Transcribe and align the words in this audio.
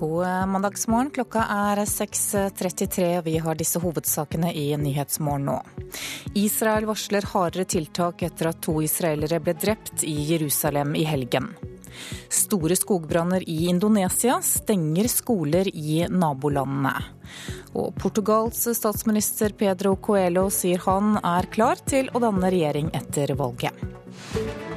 God 0.00 0.48
mandagsmorgen. 0.48 1.10
Klokka 1.12 1.42
er 1.52 1.82
6.33, 1.84 3.18
og 3.18 3.26
vi 3.26 3.34
har 3.44 3.58
disse 3.58 3.80
hovedsakene 3.82 4.48
i 4.56 4.70
Nyhetsmorgen 4.80 5.44
nå. 5.50 5.58
Israel 6.40 6.86
varsler 6.88 7.26
hardere 7.34 7.66
tiltak 7.68 8.24
etter 8.24 8.48
at 8.48 8.62
to 8.64 8.78
israelere 8.80 9.42
ble 9.44 9.52
drept 9.60 10.06
i 10.08 10.14
Jerusalem 10.30 10.94
i 10.96 11.04
helgen. 11.04 11.50
Store 12.32 12.78
skogbranner 12.80 13.44
i 13.44 13.66
Indonesia 13.68 14.38
stenger 14.40 15.10
skoler 15.12 15.68
i 15.68 16.06
nabolandene. 16.08 16.94
Og 17.76 17.92
Portugals 18.00 18.64
statsminister 18.80 19.52
Pedro 19.52 19.98
Coelho 20.00 20.48
sier 20.54 20.80
han 20.86 21.18
er 21.20 21.52
klar 21.52 21.84
til 21.84 22.08
å 22.14 22.24
danne 22.24 22.48
regjering 22.48 22.88
etter 22.96 23.36
valget. 23.36 24.69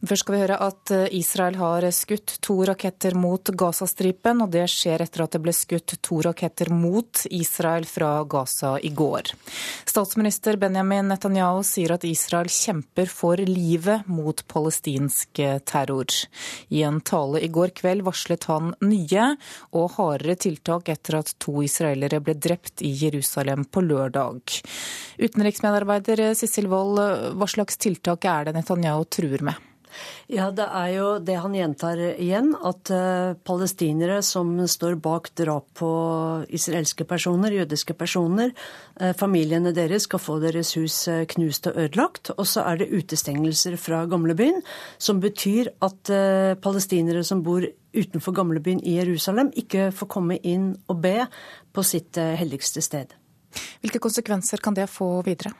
Først 0.00 0.24
skal 0.24 0.32
vi 0.32 0.40
høre 0.40 0.56
at 0.64 0.90
eh, 0.96 1.10
Israel 1.18 1.58
har 1.60 1.84
skutt 1.92 2.38
to 2.40 2.54
raketter 2.64 3.12
mot 3.20 3.50
Gazastripen, 3.52 4.40
og 4.40 4.48
det 4.54 4.64
skjer 4.72 5.04
etter 5.04 5.26
at 5.26 5.34
det 5.34 5.40
ble 5.44 5.52
skutt 5.52 5.92
to 6.00 6.22
raketter 6.24 6.70
mot 6.72 7.26
Israel 7.28 7.84
fra 7.84 8.14
Gaza 8.24 8.78
i 8.80 8.94
går. 8.96 9.34
Statsminister 9.84 10.56
Benjamin 10.60 11.12
Netanyahu 11.12 11.60
sier 11.68 11.92
at 11.98 12.08
Israel 12.08 12.48
kjemper 12.48 13.12
for 13.12 13.44
livet 13.44 14.08
mot 14.08 14.40
palestinsk 14.48 15.42
terror. 15.68 16.16
I 16.72 16.80
en 16.88 17.02
tale 17.04 17.44
i 17.44 17.52
går 17.52 17.76
kveld 17.76 18.06
varslet 18.08 18.48
han 18.48 18.72
nye 18.80 19.30
og 19.76 19.96
hardere 19.98 20.38
tiltak 20.40 20.88
etter 20.88 21.20
at 21.20 21.36
to 21.44 21.60
israelere 21.66 22.22
ble 22.24 22.38
drept 22.40 22.80
i 22.80 22.94
Jerusalem 23.04 23.68
på 23.68 23.84
lørdag. 23.84 24.62
Utenriksmedarbeider 25.20 26.30
Sissel 26.38 26.72
Wold, 26.72 27.02
hva 27.36 27.50
slags 27.50 27.76
tiltak 27.76 28.24
er 28.24 28.48
det 28.48 28.56
Netanyahu 28.56 29.04
truer 29.12 29.44
med? 29.50 29.69
Ja, 30.30 30.50
det 30.54 30.66
er 30.66 30.90
jo 30.94 31.06
det 31.22 31.36
han 31.42 31.54
gjentar 31.56 31.98
igjen, 32.12 32.52
at 32.54 32.90
uh, 32.94 33.34
palestinere 33.46 34.20
som 34.22 34.52
står 34.70 34.94
bak 35.02 35.32
drap 35.38 35.66
på 35.80 35.90
israelske 36.54 37.06
personer, 37.08 37.54
jødiske 37.58 37.96
personer, 37.98 38.52
uh, 39.00 39.10
familiene 39.18 39.72
deres 39.74 40.06
skal 40.06 40.22
få 40.22 40.38
deres 40.42 40.72
hus 40.78 41.02
uh, 41.10 41.24
knust 41.34 41.66
og 41.70 41.80
ødelagt. 41.82 42.32
Og 42.36 42.46
så 42.46 42.64
er 42.70 42.80
det 42.80 42.90
utestengelser 42.94 43.74
fra 43.80 44.04
gamlebyen, 44.10 44.62
som 44.98 45.20
betyr 45.22 45.72
at 45.82 46.10
palestinere 46.62 47.22
som 47.26 47.42
bor 47.44 47.64
utenfor 47.96 48.34
gamlebyen 48.36 48.80
i 48.86 48.96
Jerusalem, 49.00 49.50
ikke 49.58 49.90
får 49.94 50.08
komme 50.10 50.38
inn 50.46 50.72
og 50.90 51.02
be 51.02 51.26
på 51.74 51.84
sitt 51.86 52.18
helligste 52.18 52.82
sted. 52.84 53.12
Hvilke 53.82 54.02
konsekvenser 54.02 54.62
kan 54.62 54.76
det 54.78 54.86
få 54.90 55.16
videre? 55.26 55.52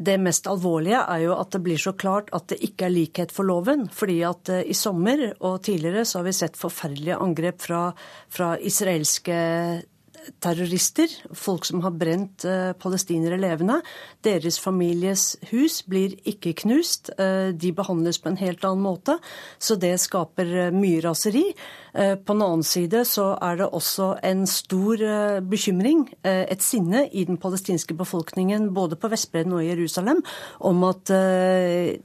Det 0.00 0.16
mest 0.22 0.46
alvorlige 0.48 1.02
er 1.12 1.24
jo 1.26 1.34
at 1.36 1.52
det 1.52 1.60
blir 1.64 1.80
så 1.80 1.92
klart 1.98 2.30
at 2.36 2.48
det 2.52 2.60
ikke 2.64 2.86
er 2.86 2.94
likhet 2.94 3.34
for 3.34 3.44
loven. 3.48 3.84
Fordi 3.92 4.20
at 4.24 4.52
eh, 4.52 4.64
i 4.72 4.76
sommer 4.76 5.26
og 5.36 5.60
tidligere 5.66 6.06
så 6.08 6.20
har 6.20 6.28
vi 6.30 6.36
sett 6.36 6.60
forferdelige 6.60 7.18
angrep 7.20 7.60
fra, 7.60 7.82
fra 8.32 8.54
israelske 8.56 9.36
terrorister, 10.42 11.10
folk 11.36 11.66
som 11.68 11.82
har 11.84 11.94
brent 11.96 12.44
uh, 12.48 12.72
palestinere 12.78 13.38
levende. 13.40 13.80
Deres 14.24 14.58
families 14.62 15.34
hus 15.50 15.80
blir 15.88 16.16
ikke 16.28 16.54
knust. 16.62 17.12
Uh, 17.18 17.50
de 17.56 17.72
behandles 17.76 18.20
på 18.20 18.30
en 18.30 18.40
helt 18.40 18.64
annen 18.66 18.84
måte. 18.84 19.16
Så 19.58 19.78
det 19.80 19.94
skaper 20.02 20.54
uh, 20.70 20.74
mye 20.74 21.02
raseri. 21.04 21.50
På 21.90 22.36
den 22.36 22.42
annen 22.44 22.62
side 22.62 23.00
så 23.10 23.32
er 23.42 23.56
det 23.58 23.66
også 23.74 24.12
en 24.22 24.44
stor 24.46 25.00
bekymring, 25.42 26.04
et 26.22 26.62
sinne, 26.62 27.00
i 27.10 27.24
den 27.26 27.34
palestinske 27.42 27.96
befolkningen 27.98 28.68
både 28.76 28.94
på 28.94 29.10
Vestbredden 29.10 29.56
og 29.56 29.64
i 29.64 29.72
Jerusalem 29.72 30.20
om 30.70 30.84
at 30.86 31.10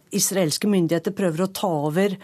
israelske 0.09 0.71
myndigheter 0.73 1.13
prøver 1.13 1.45
å 1.45 1.51
ta 1.53 1.69
over 1.85 2.17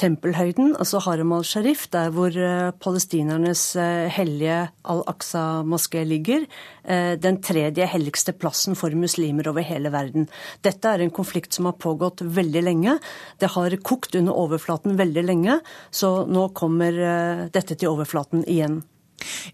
tempelhøyden, 0.00 0.74
altså 0.78 1.00
Haram 1.04 1.32
al-Sharif, 1.36 1.86
der 1.92 2.10
hvor 2.14 2.32
eh, 2.32 2.72
palestinernes 2.82 3.62
eh, 3.80 4.08
hellige 4.12 4.58
al-Aqsa-moské 4.84 6.04
ligger. 6.06 6.46
Eh, 6.84 7.14
den 7.20 7.40
tredje 7.44 7.88
helligste 7.90 8.34
plassen 8.36 8.76
for 8.78 8.94
muslimer 8.96 9.48
over 9.50 9.64
hele 9.66 9.92
verden. 9.94 10.28
Dette 10.66 10.92
er 10.92 11.04
en 11.04 11.14
konflikt 11.14 11.56
som 11.56 11.68
har 11.70 11.78
pågått 11.80 12.24
veldig 12.24 12.64
lenge. 12.64 12.98
Det 13.40 13.52
har 13.56 13.78
kokt 13.84 14.18
under 14.18 14.36
overflaten 14.36 14.98
veldig 15.00 15.24
lenge, 15.26 15.60
så 15.90 16.18
nå 16.28 16.50
kommer 16.56 17.48
dette 17.52 17.76
til 17.76 17.92
overflaten 17.92 18.44
igjen. 18.46 18.82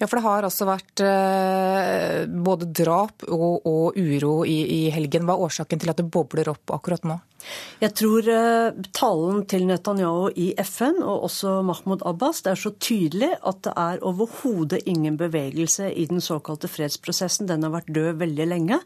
Ja, 0.01 0.07
for 0.07 0.19
det 0.19 0.27
har 0.27 0.43
altså 0.47 0.65
vært 0.69 1.03
eh, 1.07 2.27
både 2.27 2.67
drap 2.75 3.23
og, 3.29 3.67
og 3.69 3.99
uro 3.99 4.45
i, 4.49 4.65
i, 4.65 4.91
helgen. 4.95 5.27
Hva 5.27 5.33
er 5.37 5.45
årsaken 5.49 5.79
til 5.83 5.91
at 5.93 5.99
det 6.01 6.13
bobler 6.13 6.49
opp 6.53 6.67
akkurat 6.75 7.05
nå? 7.09 7.17
Jeg 7.83 7.93
tror 7.99 8.23
eh, 8.31 8.77
talen 8.95 9.41
til 9.51 9.67
Netanyahu 9.67 10.31
i 10.39 10.53
FN 10.63 11.03
og 11.03 11.25
også 11.29 11.51
Mahmoud 11.67 12.03
Abbas 12.07 12.45
det 12.47 12.53
er 12.53 12.61
så 12.61 12.71
tydelig 12.79 13.33
at 13.35 13.59
det 13.67 13.73
er 13.83 14.05
overhodet 14.07 14.87
ingen 14.87 15.17
bevegelse 15.19 15.91
i 15.91 16.07
den 16.11 16.23
såkalte 16.23 16.71
fredsprosessen. 16.71 17.49
Den 17.51 17.63
har 17.67 17.73
vært 17.75 17.95
død 17.95 18.13
veldig 18.23 18.47
lenge. 18.51 18.79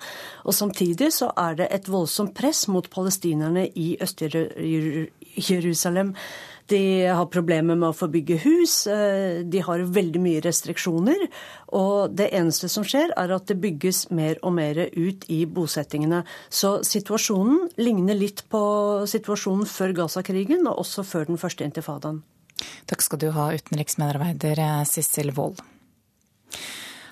Og 0.44 0.54
samtidig 0.56 1.12
så 1.16 1.28
er 1.36 1.52
det 1.60 1.68
et 1.72 1.88
voldsomt 1.92 2.34
press 2.36 2.68
mot 2.72 2.90
palestinerne 2.92 3.68
i 3.76 3.96
Øst-Jerusalem. 4.02 6.14
De 6.70 7.06
har 7.06 7.28
problemer 7.30 7.78
med 7.78 7.92
å 7.92 7.96
få 7.96 8.08
bygge 8.10 8.38
hus. 8.42 8.74
Eh, 8.90 9.42
de 9.46 9.62
har 9.62 9.84
veldig 9.98 10.22
mye 10.22 10.42
restriksjoner. 10.44 11.26
Og 11.78 12.14
det 12.18 12.30
eneste 12.34 12.70
som 12.72 12.86
skjer, 12.86 13.12
er 13.14 13.34
at 13.34 13.46
det 13.50 13.58
bygges 13.62 14.08
mer 14.10 14.40
og 14.42 14.56
mer 14.58 14.80
ut 14.96 15.26
i 15.30 15.44
bosettingene. 15.46 16.24
Så 16.50 16.80
situasjonen 16.86 17.68
ligner 17.78 18.18
litt 18.18 18.44
på 18.50 18.62
situasjonen 19.06 19.68
før 19.70 19.94
Gaza-krigen, 20.02 20.66
og 20.66 20.82
også 20.82 21.06
før 21.06 21.30
den 21.30 21.40
første 21.40 21.66
intifadaen. 21.66 22.24
Takk 22.90 23.04
skal 23.04 23.20
du 23.22 23.30
ha, 23.36 23.50
utenriksmedarbeider 23.54 24.62
Sissel 24.88 25.34
Wold. 25.36 25.62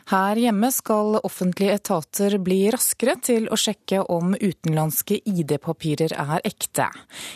Her 0.04 0.36
hjemme 0.36 0.68
skal 0.68 1.16
offentlige 1.24 1.78
etater 1.78 2.34
bli 2.44 2.58
raskere 2.72 3.14
til 3.24 3.46
å 3.48 3.56
sjekke 3.56 4.02
om 4.12 4.34
utenlandske 4.36 5.16
ID-papirer 5.24 6.12
er 6.12 6.44
ekte. 6.44 6.90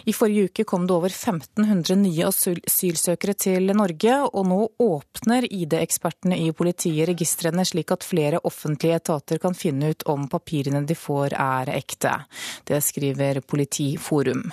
I 0.05 0.13
forrige 0.13 0.51
uke 0.51 0.67
kom 0.69 0.85
det 0.85 0.93
over 0.99 1.15
1500 1.15 1.97
nye 2.03 2.29
asylsøkere 2.29 3.37
til 3.41 3.73
Norge, 3.73 4.19
og 4.29 4.47
nå 4.51 4.61
åpner 4.85 5.49
ID-ekspertene 5.49 6.37
i 6.45 6.53
politiet 6.53 7.09
registrene 7.09 7.65
slik 7.65 7.97
at 7.97 8.05
flere 8.05 8.43
offentlige 8.45 9.01
etater 9.01 9.41
kan 9.41 9.57
finne 9.57 9.95
ut 9.95 10.05
om 10.13 10.29
papirene 10.29 10.85
de 10.85 10.99
får 10.99 11.39
er 11.41 11.73
ekte. 11.73 12.19
Det 12.69 12.85
skriver 12.85 13.41
Politiforum. 13.49 14.45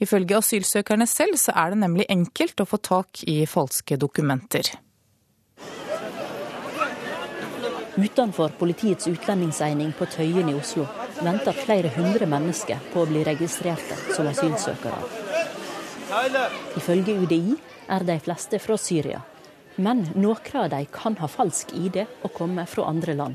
Ifølge 0.00 0.40
asylsøkerne 0.40 1.04
selv 1.04 1.36
så 1.36 1.52
er 1.52 1.76
det 1.76 1.84
nemlig 1.84 2.08
enkelt 2.08 2.64
å 2.64 2.70
få 2.72 2.80
tak 2.80 3.26
i 3.28 3.42
falske 3.44 4.00
dokumenter. 4.00 4.72
Utenfor 7.98 8.52
politiets 8.58 9.08
utlendingseining 9.10 9.90
på 9.98 10.06
Tøyen 10.06 10.48
i 10.52 10.54
Oslo 10.54 10.84
venter 11.18 11.56
flere 11.64 11.90
hundre 11.96 12.28
mennesker 12.30 12.78
på 12.92 13.02
å 13.02 13.08
bli 13.10 13.24
registrerte 13.26 13.96
som 14.14 14.28
asylsøkere. 14.30 15.00
Ifølge 16.78 17.16
UDI 17.24 17.56
er 17.90 18.06
de 18.06 18.16
fleste 18.22 18.60
fra 18.62 18.78
Syria. 18.78 19.24
Men 19.78 20.04
noen 20.14 20.56
av 20.58 20.70
dem 20.72 20.86
kan 20.94 21.18
ha 21.20 21.26
falsk 21.30 21.74
ID 21.74 22.00
og 22.06 22.32
komme 22.34 22.64
fra 22.70 22.86
andre 22.90 23.14
land. 23.18 23.34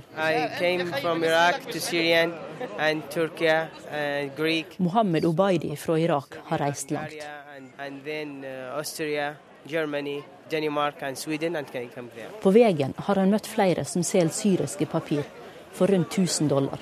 Mohammed 4.88 5.28
Obaidi 5.28 5.76
fra 5.80 6.00
Irak 6.00 6.40
har 6.50 6.64
reist 6.64 6.92
langt. 6.92 7.20
På 12.42 12.52
veien 12.52 12.94
har 12.98 13.16
han 13.16 13.32
møtt 13.32 13.48
flere 13.48 13.86
som 13.86 14.04
selger 14.04 14.36
syriske 14.36 14.86
papir 14.86 15.24
for 15.74 15.88
rundt 15.88 16.18
1000 16.18 16.50
dollar. 16.50 16.80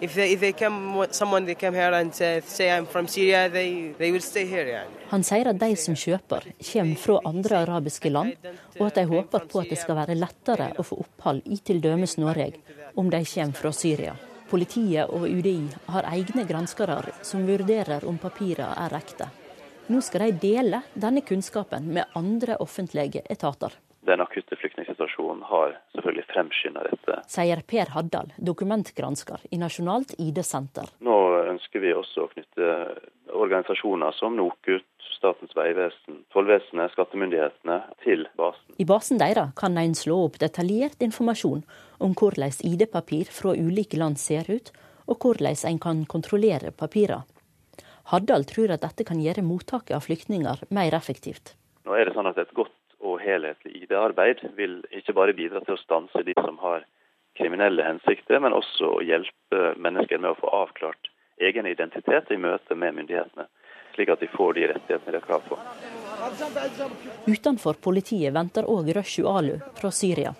Han 5.09 5.23
sier 5.23 5.47
at 5.47 5.59
de 5.59 5.75
som 5.75 5.95
kjøper, 5.95 6.47
kommer 6.71 6.95
fra 7.05 7.19
andre 7.25 7.61
arabiske 7.65 8.09
land, 8.09 8.49
og 8.79 8.87
at 8.87 8.99
de 8.99 9.05
håper 9.13 9.47
på 9.47 9.63
at 9.63 9.71
det 9.71 9.79
skal 9.79 9.99
være 10.01 10.19
lettere 10.19 10.71
å 10.77 10.83
få 10.83 10.99
opphold 11.05 11.41
i 11.45 11.61
t.d. 11.63 11.95
Norge 12.17 12.51
om 12.95 13.09
de 13.09 13.23
kommer 13.33 13.61
fra 13.63 13.71
Syria. 13.71 14.15
Politiet 14.51 15.07
og 15.07 15.23
UDI 15.23 15.69
har 15.93 16.09
egne 16.11 16.43
granskere 16.43 17.13
som 17.23 17.47
vurderer 17.47 18.03
om 18.03 18.17
papirene 18.19 18.73
er 18.83 18.97
ekte. 18.99 19.29
Nå 19.91 19.99
skal 19.99 20.21
de 20.29 20.39
dele 20.39 20.77
denne 20.95 21.19
kunnskapen 21.21 21.89
med 21.91 22.13
andre 22.15 22.55
offentlige 22.63 23.25
etater. 23.29 23.73
Den 24.07 24.21
akutte 24.23 24.55
flyktningsituasjonen 24.55 25.41
har 25.43 25.73
selvfølgelig 25.91 26.23
fremskynda 26.29 26.83
dette. 26.85 27.17
Sier 27.27 27.59
Per 27.67 27.91
Haddal, 27.91 28.31
dokumentgransker 28.39 29.43
i 29.51 29.59
Nasjonalt 29.59 30.13
ID-senter. 30.15 30.93
Nå 31.03 31.17
ønsker 31.51 31.83
vi 31.83 31.91
også 31.91 32.23
å 32.23 32.29
knytte 32.31 32.69
organisasjoner 33.35 34.15
som 34.15 34.39
NOKUT, 34.39 34.87
Statens 35.17 35.51
vegvesen, 35.53 36.23
tollvesenet, 36.33 36.95
skattemyndighetene 36.95 37.81
til 38.05 38.23
basen. 38.39 38.71
I 38.79 38.87
basen 38.87 39.19
deres 39.21 39.51
kan 39.59 39.75
en 39.77 39.93
slå 39.97 40.21
opp 40.29 40.39
detaljert 40.41 41.03
informasjon 41.03 41.61
om 41.99 42.15
hvordan 42.15 42.55
ID-papir 42.71 43.27
fra 43.29 43.53
ulike 43.59 43.99
land 43.99 44.17
ser 44.23 44.47
ut, 44.47 44.71
og 45.11 45.19
hvordan 45.19 45.59
en 45.67 45.83
kan 45.83 46.07
kontrollere 46.09 46.71
papirene. 46.71 47.27
Haddal 48.09 48.45
tror 48.49 48.73
at 48.73 48.81
dette 48.81 49.05
kan 49.07 49.21
gjøre 49.21 49.43
mottaket 49.45 49.95
av 49.95 50.05
flyktninger 50.05 50.65
mer 50.73 50.95
effektivt. 50.97 51.55
Nå 51.85 51.95
er 51.97 52.07
det 52.07 52.15
sånn 52.15 52.29
at 52.29 52.37
Et 52.41 52.53
godt 52.57 52.77
og 53.01 53.21
helhetlig 53.21 53.83
ID-arbeid 53.83 54.43
vil 54.57 54.81
ikke 54.93 55.13
bare 55.17 55.33
bidra 55.37 55.61
til 55.65 55.75
å 55.75 55.81
stanse 55.81 56.23
de 56.25 56.35
som 56.37 56.57
har 56.61 56.85
kriminelle 57.37 57.83
hensikter, 57.85 58.39
men 58.39 58.53
også 58.53 58.97
å 58.97 59.01
hjelpe 59.05 59.73
mennesker 59.81 60.19
med 60.21 60.33
å 60.33 60.39
få 60.41 60.51
avklart 60.61 61.09
egen 61.41 61.65
identitet 61.65 62.29
i 62.31 62.37
møte 62.37 62.75
med 62.75 62.95
myndighetene, 62.99 63.47
slik 63.95 64.11
at 64.13 64.21
de 64.21 64.29
får 64.29 64.53
de 64.57 64.67
rettighetene 64.73 65.15
de 65.15 65.17
har 65.17 65.25
krav 65.25 65.41
på. 65.49 65.57
Utenfor 67.25 67.79
politiet 67.81 68.33
venter 68.35 68.67
òg 68.69 68.91
Røshu 68.97 69.25
Alu 69.29 69.55
fra 69.79 69.91
Syria. 69.91 70.35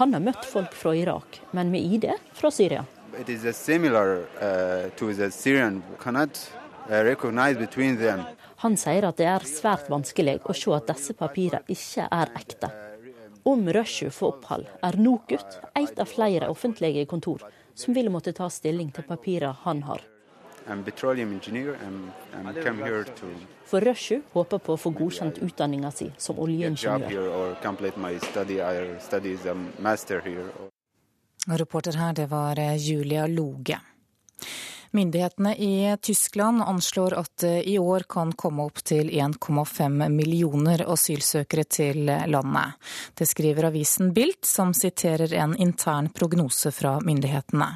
Han 0.00 0.14
har 0.16 0.24
møtt 0.24 0.46
folk 0.48 0.72
fra 0.72 0.94
Irak, 0.96 1.42
men 1.52 1.70
med 1.74 1.84
ID 1.84 2.08
fra 2.32 2.50
Syria. 2.50 2.86
It 3.18 3.28
is 3.28 3.44
similar 3.56 4.22
uh, 4.40 4.88
to 4.96 5.12
the 5.12 5.30
Syrian. 5.30 5.82
Cannot 5.98 6.38
recognize 6.90 7.58
between 7.58 7.96
them. 7.98 8.22
Han 8.60 8.76
sier 8.76 9.06
at 9.08 9.16
det 9.16 9.28
er 9.30 9.46
svært 9.48 9.88
vanskelig 9.88 10.40
å 10.44 10.54
se 10.56 10.72
at 10.76 10.90
disse 10.90 11.14
papirene 11.16 11.62
ikke 11.70 12.08
er 12.12 12.32
ekte. 12.36 12.70
Om 13.48 13.70
Rushu 13.72 14.10
får 14.12 14.34
opphold, 14.34 14.66
er 14.84 14.98
NOKUT 15.00 15.60
et 15.80 16.00
av 16.02 16.08
flere 16.10 16.50
offentlige 16.52 17.06
kontor 17.08 17.46
som 17.74 17.94
vil 17.96 18.10
måtte 18.12 18.34
ta 18.36 18.50
stilling 18.52 18.90
til 18.92 19.06
papirene 19.08 19.56
han 19.64 19.82
har. 19.88 20.04
For 23.70 23.80
Rushu 23.80 24.20
håper 24.34 24.58
på 24.60 24.76
å 24.76 24.80
få 24.84 24.92
godkjent 25.00 25.40
utdanninga 25.46 25.90
si 25.94 26.10
som 26.18 26.38
oljeingeniør. 26.38 27.56
Reporter 31.64 31.96
her, 31.96 32.12
det 32.12 32.28
var 32.28 32.60
Julia 32.76 33.26
Loge. 33.26 33.80
Myndighetene 34.92 35.56
i 35.56 35.96
Tyskland 36.02 36.62
anslår 36.62 37.14
at 37.14 37.36
det 37.36 37.62
i 37.62 37.78
år 37.78 38.00
kan 38.08 38.32
komme 38.32 38.64
opp 38.66 38.80
til 38.82 39.10
1,5 39.10 40.08
millioner 40.10 40.82
asylsøkere 40.82 41.64
til 41.64 42.10
landet. 42.10 42.74
Det 43.14 43.28
skriver 43.30 43.68
avisen 43.68 44.10
Bilt, 44.16 44.42
som 44.44 44.74
siterer 44.74 45.30
en 45.38 45.54
intern 45.56 46.08
prognose 46.10 46.72
fra 46.74 46.96
myndighetene. 47.06 47.68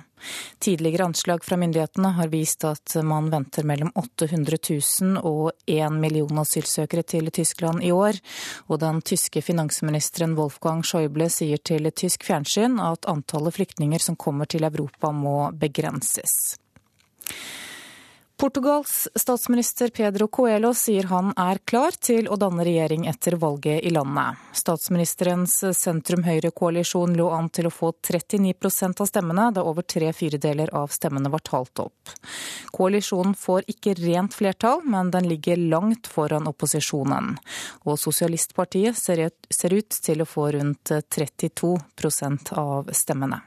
Tidligere 0.58 1.05
anslag 1.05 1.44
fra 1.44 1.56
myndighetene 1.56 2.08
har 2.16 2.32
vist 2.32 2.64
at 2.64 2.96
man 3.05 3.31
venter 3.31 3.62
mellom 3.62 3.93
800 3.94 4.58
000 5.02 5.22
og 5.22 5.52
1 5.70 5.94
million 6.00 6.43
asylsøkere 6.43 7.06
til 7.06 7.31
Tyskland 7.31 7.84
i 7.84 7.93
år. 7.93 8.19
Og 8.66 8.81
den 8.82 9.02
tyske 9.06 9.43
finansministeren 9.43 10.34
Wolfgang 10.34 10.82
Schäuble 10.82 11.28
sier 11.31 11.62
til 11.62 11.93
tysk 11.93 12.26
fjernsyn 12.26 12.81
at 12.82 13.06
antallet 13.06 13.55
flyktninger 13.55 14.02
som 14.02 14.16
kommer 14.16 14.50
til 14.50 14.66
Europa 14.66 15.12
må 15.12 15.52
begrenses. 15.52 16.56
Portugals 18.37 19.09
statsminister 19.15 19.88
Pedro 19.88 20.26
Coelho 20.29 20.73
sier 20.75 21.06
han 21.06 21.31
er 21.38 21.61
klar 21.65 21.94
til 22.03 22.26
å 22.26 22.35
danne 22.37 22.65
regjering 22.67 23.06
etter 23.06 23.37
valget 23.38 23.85
i 23.87 23.93
landet. 23.94 24.41
Statsministerens 24.53 25.55
sentrum-høyre-koalisjon 25.79 27.15
lå 27.15 27.29
an 27.31 27.47
til 27.55 27.69
å 27.69 27.73
få 27.73 27.93
39% 27.94 29.00
av 29.00 29.06
stemmene, 29.06 29.44
da 29.55 29.62
over 29.62 29.87
tre 29.87 30.11
firedeler 30.12 30.73
av 30.75 30.91
stemmene 30.91 31.31
var 31.31 31.44
talt 31.47 31.79
opp. 31.87 32.11
Koalisjonen 32.75 33.37
får 33.38 33.69
ikke 33.71 33.94
rent 34.03 34.35
flertall, 34.35 34.82
men 34.82 35.15
den 35.15 35.31
ligger 35.31 35.62
langt 35.71 36.11
foran 36.11 36.50
opposisjonen. 36.50 37.37
Og 37.87 38.00
Sosialistpartiet 38.03 38.99
ser 38.99 39.79
ut 39.79 40.00
til 40.11 40.21
å 40.21 40.29
få 40.29 40.50
rundt 40.59 40.91
32% 40.91 42.53
av 42.59 42.91
stemmene. 42.91 43.41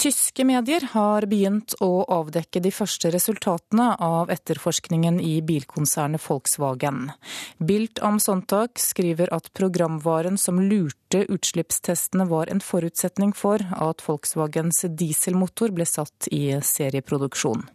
Tyske 0.00 0.46
medier 0.48 0.80
har 0.94 1.26
begynt 1.28 1.74
å 1.84 2.06
avdekke 2.08 2.62
de 2.64 2.70
første 2.72 3.10
resultatene 3.12 3.90
av 4.00 4.30
etterforskningen 4.32 5.18
i 5.20 5.34
bilkonsernet 5.44 6.24
Volkswagen. 6.24 7.10
Bild 7.58 8.00
am 8.00 8.16
Sonntag 8.16 8.80
skriver 8.80 9.28
at 9.36 9.50
programvaren 9.52 10.38
som 10.40 10.56
lurte 10.56 11.20
utslippstestene 11.28 12.24
var 12.32 12.48
en 12.48 12.64
forutsetning 12.64 13.34
for 13.36 13.60
at 13.60 14.00
Volkswagens 14.06 14.86
dieselmotor 14.88 15.76
ble 15.76 15.84
satt 15.84 16.30
i 16.32 16.46
serieproduksjon. 16.64 17.68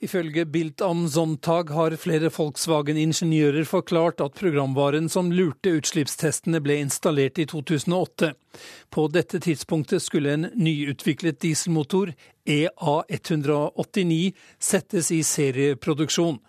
Ifølge 0.00 0.46
Bilt 0.48 0.80
am 0.80 1.02
Sonntag 1.12 1.68
har 1.76 1.92
flere 2.00 2.30
Volkswagen-ingeniører 2.32 3.66
forklart 3.68 4.22
at 4.24 4.38
programvaren 4.38 5.10
som 5.12 5.28
lurte 5.28 5.74
utslippstestene 5.76 6.56
ble 6.64 6.78
installert 6.80 7.36
i 7.36 7.44
2008. 7.44 8.30
På 8.88 9.04
dette 9.12 9.36
tidspunktet 9.44 10.00
skulle 10.00 10.32
en 10.32 10.46
nyutviklet 10.56 11.42
dieselmotor, 11.44 12.14
EA189, 12.48 14.32
settes 14.56 15.10
i 15.12 15.20
serieproduksjon. 15.20 16.40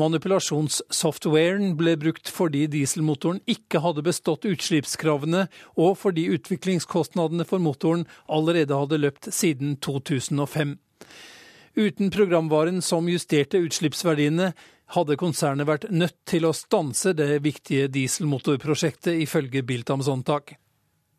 Manipulasjonssoftwaren 0.00 1.76
ble 1.76 1.98
brukt 2.00 2.32
fordi 2.32 2.64
dieselmotoren 2.72 3.42
ikke 3.44 3.84
hadde 3.84 4.06
bestått 4.08 4.48
utslippskravene, 4.48 5.44
og 5.76 6.00
fordi 6.00 6.30
utviklingskostnadene 6.38 7.44
for 7.52 7.60
motoren 7.60 8.08
allerede 8.32 8.80
hadde 8.80 9.02
løpt 9.04 9.28
siden 9.28 9.76
2005. 9.84 10.78
Uten 11.74 12.10
programvaren 12.10 12.82
som 12.82 13.08
justerte 13.08 13.58
utslippsverdiene, 13.58 14.52
hadde 14.94 15.16
konsernet 15.18 15.66
vært 15.66 15.88
nødt 15.90 16.20
til 16.28 16.46
å 16.46 16.52
stanse 16.54 17.14
det 17.16 17.40
viktige 17.42 17.88
dieselmotorprosjektet, 17.90 19.16
ifølge 19.24 19.64
Biltams 19.66 20.06
håndtak. 20.06 20.54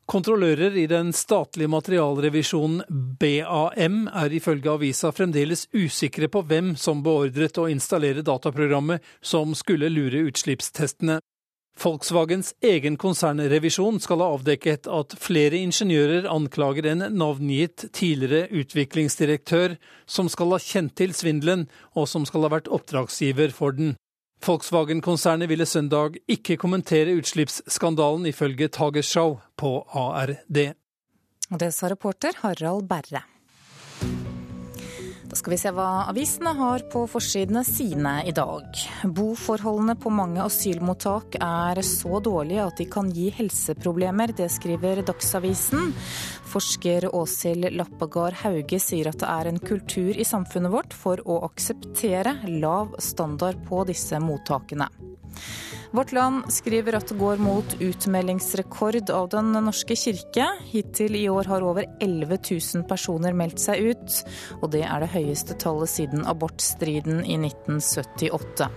Kontrollører 0.06 0.78
i 0.78 0.86
den 0.88 1.10
statlige 1.18 1.72
materialrevisjonen 1.74 2.84
BAM 3.20 4.04
er 4.14 4.36
ifølge 4.38 4.76
avisa 4.78 5.10
fremdeles 5.12 5.66
usikre 5.74 6.30
på 6.30 6.44
hvem 6.46 6.76
som 6.78 7.02
beordret 7.04 7.58
å 7.58 7.66
installere 7.72 8.22
dataprogrammet 8.24 9.04
som 9.26 9.56
skulle 9.58 9.90
lure 9.90 10.28
utslippstestene. 10.30 11.18
Volkswagens 11.76 12.54
egen 12.64 12.96
konsernrevisjon 12.98 14.00
skal 14.00 14.22
ha 14.24 14.30
avdekket 14.38 14.88
at 14.88 15.18
flere 15.20 15.60
ingeniører 15.60 16.30
anklager 16.32 16.88
en 16.94 17.04
navngitt 17.12 17.90
tidligere 17.96 18.48
utviklingsdirektør, 18.62 19.76
som 20.08 20.32
skal 20.32 20.56
ha 20.56 20.62
kjent 20.64 20.96
til 20.96 21.12
svindelen, 21.14 21.68
og 21.92 22.08
som 22.08 22.24
skal 22.28 22.48
ha 22.48 22.54
vært 22.56 22.72
oppdragsgiver 22.72 23.52
for 23.56 23.76
den. 23.76 23.98
Volkswagen-konsernet 24.46 25.52
ville 25.52 25.68
søndag 25.68 26.16
ikke 26.32 26.58
kommentere 26.62 27.18
utslippsskandalen, 27.20 28.28
ifølge 28.32 28.72
Tagesschau 28.72 29.40
på 29.60 29.78
ARD. 29.92 30.60
Det 31.60 31.72
sa 31.76 31.92
reporter 31.92 32.40
Harald 32.42 32.88
Berre. 32.90 33.26
Da 35.26 35.36
skal 35.36 35.56
vi 35.56 35.58
se 35.58 35.72
hva 35.74 36.06
avisene 36.12 36.52
har 36.58 36.84
på 36.94 37.02
forsidene 37.10 37.64
sine 37.66 38.20
i 38.30 38.34
dag. 38.36 38.68
Boforholdene 39.18 39.96
på 39.98 40.12
mange 40.14 40.44
asylmottak 40.44 41.40
er 41.42 41.82
så 41.86 42.20
dårlige 42.24 42.68
at 42.68 42.78
de 42.78 42.86
kan 42.94 43.10
gi 43.14 43.32
helseproblemer. 43.34 44.36
Det 44.38 44.52
skriver 44.54 45.02
Dagsavisen. 45.08 45.92
Forsker 46.52 47.10
Åshild 47.18 47.72
Lappegard 47.74 48.38
Hauge 48.44 48.80
sier 48.82 49.10
at 49.10 49.20
det 49.24 49.32
er 49.32 49.50
en 49.50 49.60
kultur 49.60 50.14
i 50.14 50.28
samfunnet 50.28 50.74
vårt 50.74 50.94
for 50.94 51.24
å 51.26 51.42
akseptere 51.50 52.38
lav 52.62 52.94
standard 53.02 53.66
på 53.66 53.82
disse 53.90 54.22
mottakene. 54.22 54.92
Vårt 55.96 56.12
Land 56.12 56.50
skriver 56.52 56.98
at 56.98 57.08
det 57.08 57.16
går 57.16 57.40
mot 57.40 57.76
utmeldingsrekord 57.80 59.10
av 59.16 59.30
Den 59.32 59.54
norske 59.64 59.96
kirke. 59.96 60.44
Hittil 60.68 61.16
i 61.16 61.30
år 61.32 61.48
har 61.48 61.64
over 61.64 61.88
11 62.04 62.36
000 62.50 62.84
personer 62.90 63.32
meldt 63.32 63.64
seg 63.64 63.94
ut, 63.94 64.18
og 64.60 64.74
det 64.76 64.84
er 64.84 65.06
det 65.06 65.14
høyeste 65.14 65.56
tallet 65.62 65.94
siden 65.94 66.28
abortstriden 66.28 67.24
i 67.24 67.38
1978. 67.40 68.68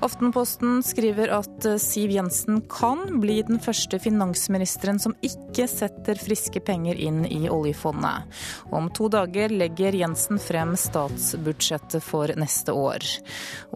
Aftenposten 0.00 0.78
skriver 0.80 1.28
at 1.36 1.64
eh, 1.68 1.76
Siv 1.76 2.14
Jensen 2.14 2.62
kan 2.72 3.02
bli 3.20 3.42
den 3.44 3.58
første 3.60 3.98
finansministeren 4.00 4.96
som 5.02 5.12
ikke 5.20 5.66
setter 5.68 6.16
friske 6.16 6.62
penger 6.64 6.96
inn 6.96 7.26
i 7.28 7.42
oljefondet. 7.52 8.30
Om 8.72 8.88
to 8.96 9.10
dager 9.12 9.52
legger 9.52 9.98
Jensen 9.98 10.40
frem 10.40 10.72
statsbudsjettet 10.80 12.00
for 12.04 12.32
neste 12.40 12.72
år. 12.72 13.04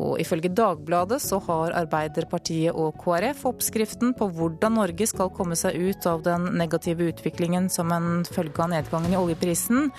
Og 0.01 0.17
ifølge 0.23 0.49
Dagbladet 0.55 1.21
så 1.21 1.43
har 1.45 1.77
Arbeiderpartiet 1.83 2.73
og 2.73 2.97
KrF 3.05 3.45
oppskriften 3.53 4.17
på 4.17 4.31
hvordan 4.33 4.79
Norge 4.81 5.11
skal 5.11 5.33
komme 5.35 5.59
seg 5.61 5.77
ut 5.77 6.09
av 6.09 6.25
den 6.25 6.55
negative 6.57 7.11
utviklingen 7.13 7.69
som 7.69 7.93
en 7.93 8.25
følge 8.25 8.65
av 8.65 8.73
nedgangen 8.73 9.13
i 9.13 9.21
oljeprisen. 9.21 9.91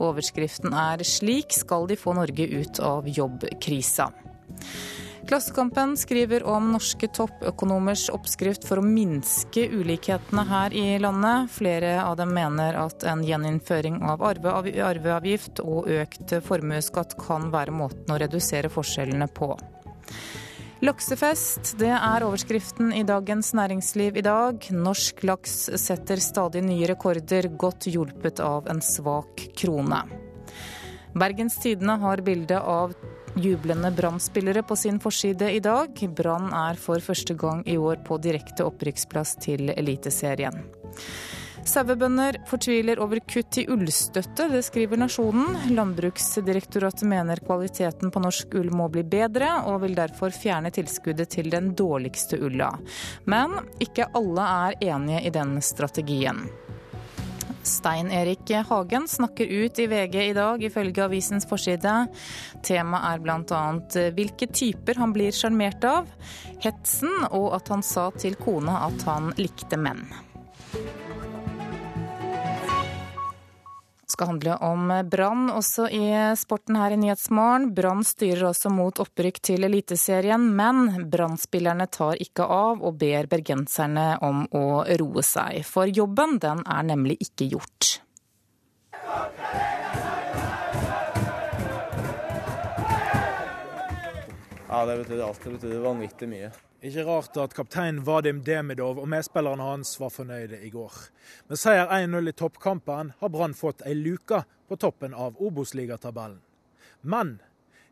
Overskriften 0.00 0.72
er 0.72 1.04
'Slik 1.04 1.52
skal 1.52 1.86
de 1.92 2.00
få 2.00 2.16
Norge 2.16 2.48
ut 2.48 2.80
av 2.80 3.04
jobbkrisa'. 3.04 4.12
Klassekampen 5.28 5.96
skriver 5.96 6.44
om 6.44 6.66
norske 6.74 7.08
toppøkonomers 7.08 8.10
oppskrift 8.12 8.66
for 8.68 8.80
å 8.80 8.84
minske 8.84 9.62
ulikhetene 9.72 10.44
her 10.48 10.74
i 10.76 10.98
landet. 11.00 11.48
Flere 11.54 11.94
av 12.02 12.18
dem 12.20 12.34
mener 12.36 12.76
at 12.76 13.06
en 13.08 13.22
gjeninnføring 13.24 14.02
av 14.04 14.20
arveavgift 14.26 15.62
og 15.64 15.88
økt 15.88 16.34
formuesskatt 16.44 17.16
kan 17.20 17.48
være 17.54 17.72
måten 17.72 18.12
å 18.12 18.18
redusere 18.20 18.68
forskjellene 18.72 19.30
på. 19.32 19.54
Laksefest, 20.84 21.78
det 21.80 21.94
er 21.96 22.26
overskriften 22.26 22.92
i 22.92 23.06
Dagens 23.08 23.54
Næringsliv 23.56 24.20
i 24.20 24.26
dag. 24.26 24.68
Norsk 24.76 25.24
laks 25.24 25.56
setter 25.80 26.20
stadig 26.20 26.60
nye 26.66 26.90
rekorder, 26.90 27.48
godt 27.48 27.88
hjulpet 27.88 28.44
av 28.44 28.68
en 28.68 28.84
svak 28.84 29.46
krone. 29.56 30.04
Bergens 31.16 31.56
Tidende 31.62 31.96
har 32.02 32.20
bilde 32.26 32.60
av 32.60 32.92
jublende 33.36 33.90
Brann-spillere 33.90 34.62
på 34.62 34.76
sin 34.76 35.00
forside 35.00 35.52
i 35.52 35.60
dag. 35.60 36.08
Brann 36.16 36.52
er 36.54 36.78
for 36.80 37.00
første 37.00 37.34
gang 37.34 37.62
i 37.68 37.76
år 37.76 38.02
på 38.06 38.18
direkte 38.22 38.66
opprykksplass 38.66 39.36
til 39.44 39.70
Eliteserien. 39.74 40.64
Sauebønder 41.64 42.36
fortviler 42.46 43.00
over 43.00 43.22
kutt 43.24 43.56
i 43.62 43.64
ullstøtte, 43.72 44.50
det 44.52 44.60
skriver 44.66 45.00
Nasjonen. 45.00 45.56
Landbruksdirektoratet 45.72 47.06
mener 47.08 47.40
kvaliteten 47.40 48.12
på 48.12 48.20
norsk 48.20 48.52
ull 48.60 48.68
må 48.76 48.90
bli 48.92 49.04
bedre, 49.08 49.48
og 49.64 49.80
vil 49.86 49.96
derfor 49.96 50.34
fjerne 50.34 50.72
tilskuddet 50.74 51.32
til 51.32 51.48
den 51.54 51.72
dårligste 51.78 52.36
ulla. 52.36 52.68
Men 53.24 53.56
ikke 53.80 54.10
alle 54.12 54.50
er 54.68 54.78
enige 54.92 55.24
i 55.24 55.32
den 55.32 55.56
strategien. 55.64 56.44
Stein 57.64 58.10
Erik 58.12 58.50
Hagen 58.68 59.08
snakker 59.08 59.46
ut 59.46 59.78
i 59.78 59.86
VG 59.90 60.16
i 60.30 60.34
dag, 60.36 60.62
ifølge 60.62 61.04
avisens 61.04 61.48
forside. 61.48 61.94
Temaet 62.64 63.08
er 63.10 63.24
bl.a. 63.24 63.62
hvilke 64.16 64.48
typer 64.52 65.00
han 65.00 65.14
blir 65.16 65.34
sjarmert 65.34 65.84
av, 65.88 66.08
hetsen 66.64 67.26
og 67.30 67.52
at 67.56 67.72
han 67.72 67.82
sa 67.84 68.10
til 68.18 68.36
kona 68.40 68.84
at 68.88 69.08
han 69.08 69.32
likte 69.40 69.80
menn. 69.80 70.04
Skal 74.14 74.30
handle 74.30 74.56
om 74.62 74.92
Brann, 75.10 75.48
også 75.50 75.88
i 75.90 76.06
sporten 76.38 76.78
her 76.78 76.94
i 76.94 76.98
Nyhetsmorgen. 77.00 77.72
Brann 77.74 78.04
styrer 78.06 78.46
også 78.50 78.70
mot 78.72 79.02
opprykk 79.02 79.40
til 79.50 79.66
Eliteserien, 79.66 80.46
men 80.54 81.08
Brann-spillerne 81.10 81.88
tar 81.92 82.20
ikke 82.22 82.46
av 82.46 82.82
og 82.84 82.98
ber 83.02 83.28
bergenserne 83.30 84.14
om 84.24 84.46
å 84.54 84.66
roe 85.02 85.24
seg. 85.26 85.64
For 85.66 85.90
jobben, 85.90 86.38
den 86.42 86.62
er 86.64 86.86
nemlig 86.86 87.18
ikke 87.26 87.50
gjort. 87.56 87.98
Ja, 94.74 94.86
det 94.86 94.96
betydde 95.04 95.26
alt. 95.26 95.42
Det 95.44 95.56
betydde 95.58 95.82
vanvittig 95.84 96.30
mye. 96.30 96.54
Ikke 96.84 97.04
rart 97.06 97.36
at 97.40 97.54
kaptein 97.56 98.02
Vadim 98.04 98.42
Demidov 98.44 98.98
og 99.00 99.06
medspillerne 99.08 99.64
hans 99.64 99.94
var 99.96 100.10
fornøyde 100.12 100.58
i 100.66 100.68
går. 100.68 100.92
Med 101.48 101.56
seier 101.56 101.88
1-0 101.88 102.28
i 102.28 102.34
toppkampen 102.36 103.14
har 103.22 103.32
Brann 103.32 103.56
fått 103.56 103.80
ei 103.88 103.94
luke 103.96 104.42
på 104.68 104.76
toppen 104.76 105.16
av 105.16 105.40
Obos-ligatabellen. 105.40 106.42
Men 107.00 107.38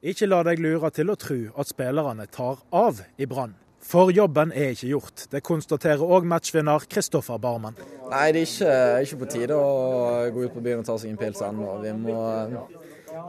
ikke 0.04 0.28
la 0.28 0.42
deg 0.44 0.60
lure 0.60 0.92
til 0.92 1.08
å 1.08 1.16
tro 1.16 1.38
at 1.56 1.72
spillerne 1.72 2.28
tar 2.36 2.60
av 2.68 3.00
i 3.16 3.28
Brann. 3.30 3.56
For 3.82 4.12
jobben 4.12 4.52
er 4.52 4.76
ikke 4.76 4.92
gjort. 4.92 5.24
Det 5.32 5.40
konstaterer 5.40 6.04
òg 6.04 6.28
matchvinner 6.28 6.84
Kristoffer 6.84 7.40
Barmen. 7.40 7.80
Nei, 8.12 8.28
det 8.36 8.44
er 8.44 8.52
ikke, 8.52 8.76
ikke 9.06 9.22
på 9.24 9.32
tide 9.38 9.56
å 9.56 10.28
gå 10.36 10.44
ut 10.44 10.54
på 10.54 10.62
byen 10.68 10.84
og 10.84 10.90
ta 10.92 11.00
seg 11.00 11.14
en 11.14 11.20
pils 11.22 11.40
ennå. 11.48 11.80
Vi 11.80 11.96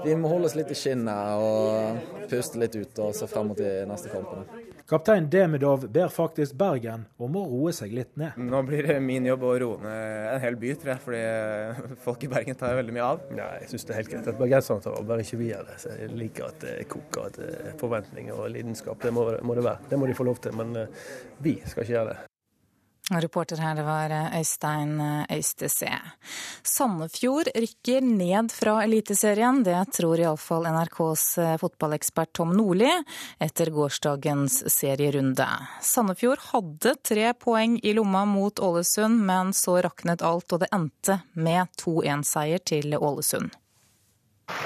vi 0.04 0.16
må 0.16 0.30
holde 0.32 0.48
oss 0.48 0.56
litt 0.56 0.72
i 0.72 0.78
skinnet 0.78 1.40
og 1.40 2.28
puste 2.32 2.60
litt 2.60 2.76
ut 2.76 3.00
og 3.04 3.16
se 3.16 3.28
frem 3.32 3.52
mot 3.52 3.60
de 3.60 3.84
neste 3.88 4.12
kampene. 4.12 4.73
Kaptein 4.90 5.30
Demidov 5.32 5.86
ber 5.88 6.10
faktisk 6.12 6.58
Bergen 6.60 7.06
om 7.16 7.38
å 7.40 7.44
roe 7.48 7.72
seg 7.76 7.94
litt 7.96 8.18
ned. 8.20 8.36
Nå 8.36 8.60
blir 8.68 8.84
det 8.90 8.98
min 9.00 9.24
jobb 9.30 9.46
å 9.48 9.54
roe 9.64 9.78
ned 9.80 10.28
en 10.34 10.44
hel 10.44 10.58
by, 10.60 10.74
tror 10.82 10.92
jeg, 10.92 11.04
fordi 11.06 11.96
folk 12.04 12.26
i 12.28 12.30
Bergen 12.34 12.60
tar 12.60 12.76
veldig 12.76 12.98
mye 12.98 13.06
av. 13.14 13.24
Ja, 13.38 13.48
jeg 13.62 13.72
syns 13.72 13.88
det 13.88 13.96
er 13.96 14.02
helt 14.02 14.12
greit 14.12 14.28
at 14.34 14.42
bergenserne 14.42 14.84
tar 14.84 15.00
av, 15.00 15.08
bare 15.08 15.24
ikke 15.24 15.40
vi 15.40 15.50
gjør 15.54 15.64
det. 15.72 15.80
Så 15.86 15.96
jeg 15.96 16.12
liker 16.20 16.50
at 16.50 16.60
det 16.66 16.76
koker, 16.92 17.32
at 17.32 17.40
det 17.40 17.50
er 17.62 17.80
forventninger 17.80 18.36
og 18.36 18.52
lidenskap. 18.58 19.00
Det 19.08 19.16
må, 19.16 19.30
må, 19.40 19.56
det 19.56 19.64
være. 19.70 19.88
Det 19.88 20.04
må 20.04 20.12
de 20.12 20.20
få 20.20 20.28
lov 20.28 20.44
til, 20.44 20.60
men 20.60 20.76
eh, 20.84 21.02
vi 21.48 21.58
skal 21.64 21.88
ikke 21.88 21.96
gjøre 21.96 22.12
det. 22.12 22.33
Reporter 23.12 23.60
her 23.60 23.76
det 23.76 23.84
var 23.84 24.10
eh, 24.16 24.38
Øystein 24.40 25.00
eh, 25.02 25.36
Øystese. 25.36 25.92
Sandefjord 26.64 27.50
rykker 27.56 28.02
ned 28.02 28.52
fra 28.52 28.78
Eliteserien. 28.84 29.60
Det 29.66 29.76
tror 29.98 30.22
iallfall 30.22 30.70
NRKs 30.72 31.26
eh, 31.44 31.58
fotballekspert 31.60 32.32
Tom 32.40 32.54
Nordli 32.56 32.88
etter 33.44 33.74
gårsdagens 33.76 34.62
serierunde. 34.72 35.48
Sandefjord 35.84 36.46
hadde 36.54 36.96
tre 37.04 37.34
poeng 37.36 37.76
i 37.84 37.92
lomma 37.98 38.24
mot 38.30 38.64
Ålesund, 38.64 39.20
men 39.28 39.52
så 39.52 39.82
raknet 39.84 40.24
alt, 40.24 40.56
og 40.56 40.64
det 40.64 40.72
endte 40.72 41.20
med 41.36 41.76
2-1-seier 41.84 42.64
til 42.64 42.96
Ålesund. 42.96 43.52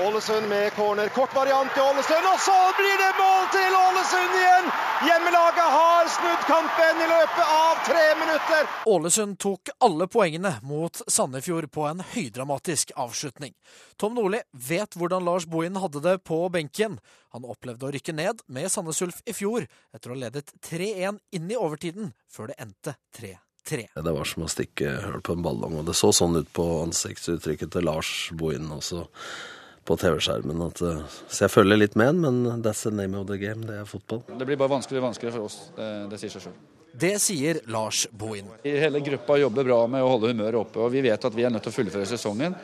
Ålesund 0.01 0.49
med 0.49 0.73
corner. 0.73 1.09
Kort 1.09 1.35
variant 1.35 1.73
til 1.73 1.83
Ålesund, 1.83 2.25
og 2.33 2.39
så 2.41 2.57
blir 2.77 2.97
det 3.01 3.09
mål 3.17 3.43
til 3.53 3.75
Ålesund 3.77 4.37
igjen! 4.39 4.69
Hjemmelaget 5.07 5.69
har 5.77 6.07
snudd 6.09 6.43
kampen 6.49 7.01
i 7.05 7.07
løpet 7.11 7.51
av 7.53 7.81
tre 7.85 8.05
minutter. 8.17 8.69
Ålesund 8.89 9.37
tok 9.37 9.69
alle 9.85 10.07
poengene 10.09 10.55
mot 10.65 11.01
Sandefjord 11.07 11.69
på 11.73 11.85
en 11.89 12.01
høydramatisk 12.15 12.95
avslutning. 12.97 13.53
Tom 14.01 14.17
Nordli 14.17 14.41
vet 14.69 14.97
hvordan 14.97 15.25
Lars 15.25 15.45
Bohin 15.45 15.77
hadde 15.77 16.01
det 16.01 16.15
på 16.25 16.39
benken. 16.53 16.97
Han 17.35 17.45
opplevde 17.45 17.85
å 17.85 17.91
rykke 17.93 18.15
ned 18.17 18.41
med 18.49 18.71
Sandnes 18.73 19.01
Ulf 19.05 19.21
i 19.29 19.35
fjor, 19.37 19.67
etter 19.93 20.09
å 20.09 20.17
ha 20.17 20.23
ledet 20.25 20.55
3-1 20.65 21.21
inn 21.37 21.51
i 21.53 21.59
overtiden, 21.59 22.15
før 22.25 22.49
det 22.53 22.57
endte 22.65 22.97
3-3. 23.19 23.37
Tre. 23.67 23.83
Det 23.91 24.11
var 24.15 24.23
som 24.23 24.45
å 24.45 24.47
stikke 24.47 24.93
hull 25.03 25.19
på 25.19 25.33
en 25.35 25.41
ballong, 25.43 25.73
og 25.81 25.89
det 25.89 25.97
så 25.99 26.13
sånn 26.15 26.37
ut 26.39 26.47
på 26.55 26.63
ansiktsuttrykket 26.85 27.73
til 27.73 27.83
Lars 27.83 28.11
Bohin 28.31 28.69
også 28.71 29.01
på 29.87 29.97
TV-skjermen. 29.99 30.65
Eh, 30.67 31.19
så 31.27 31.45
jeg 31.45 31.53
følger 31.53 31.79
litt 31.79 31.95
med, 31.99 32.19
men 32.23 32.63
that's 32.65 32.83
the 32.87 32.93
name 32.93 33.17
of 33.19 33.29
the 33.31 33.39
game. 33.41 33.63
Det 33.67 33.79
er 33.81 33.87
fotball. 33.87 34.25
Det 34.27 34.47
blir 34.47 34.59
bare 34.59 34.75
vanskeligere 34.75 35.05
og 35.05 35.09
vanskeligere 35.11 35.37
for 35.39 35.47
oss. 35.49 35.61
Det, 35.77 35.93
det 36.11 36.19
sier 36.21 36.35
seg 36.35 36.47
sjøl. 36.47 36.59
Det 36.97 37.15
sier 37.21 37.59
Lars 37.69 38.07
Bohin. 38.11 38.47
Hele 38.63 39.01
gruppa 39.05 39.37
jobber 39.37 39.67
bra 39.67 39.81
med 39.91 40.03
å 40.03 40.13
holde 40.15 40.31
humøret 40.31 40.57
oppe, 40.59 40.81
og 40.81 40.93
vi 40.93 41.03
vet 41.05 41.27
at 41.29 41.35
vi 41.35 41.45
er 41.45 41.53
nødt 41.53 41.67
til 41.67 41.73
å 41.73 41.77
fullføre 41.77 42.09
sesongen 42.09 42.55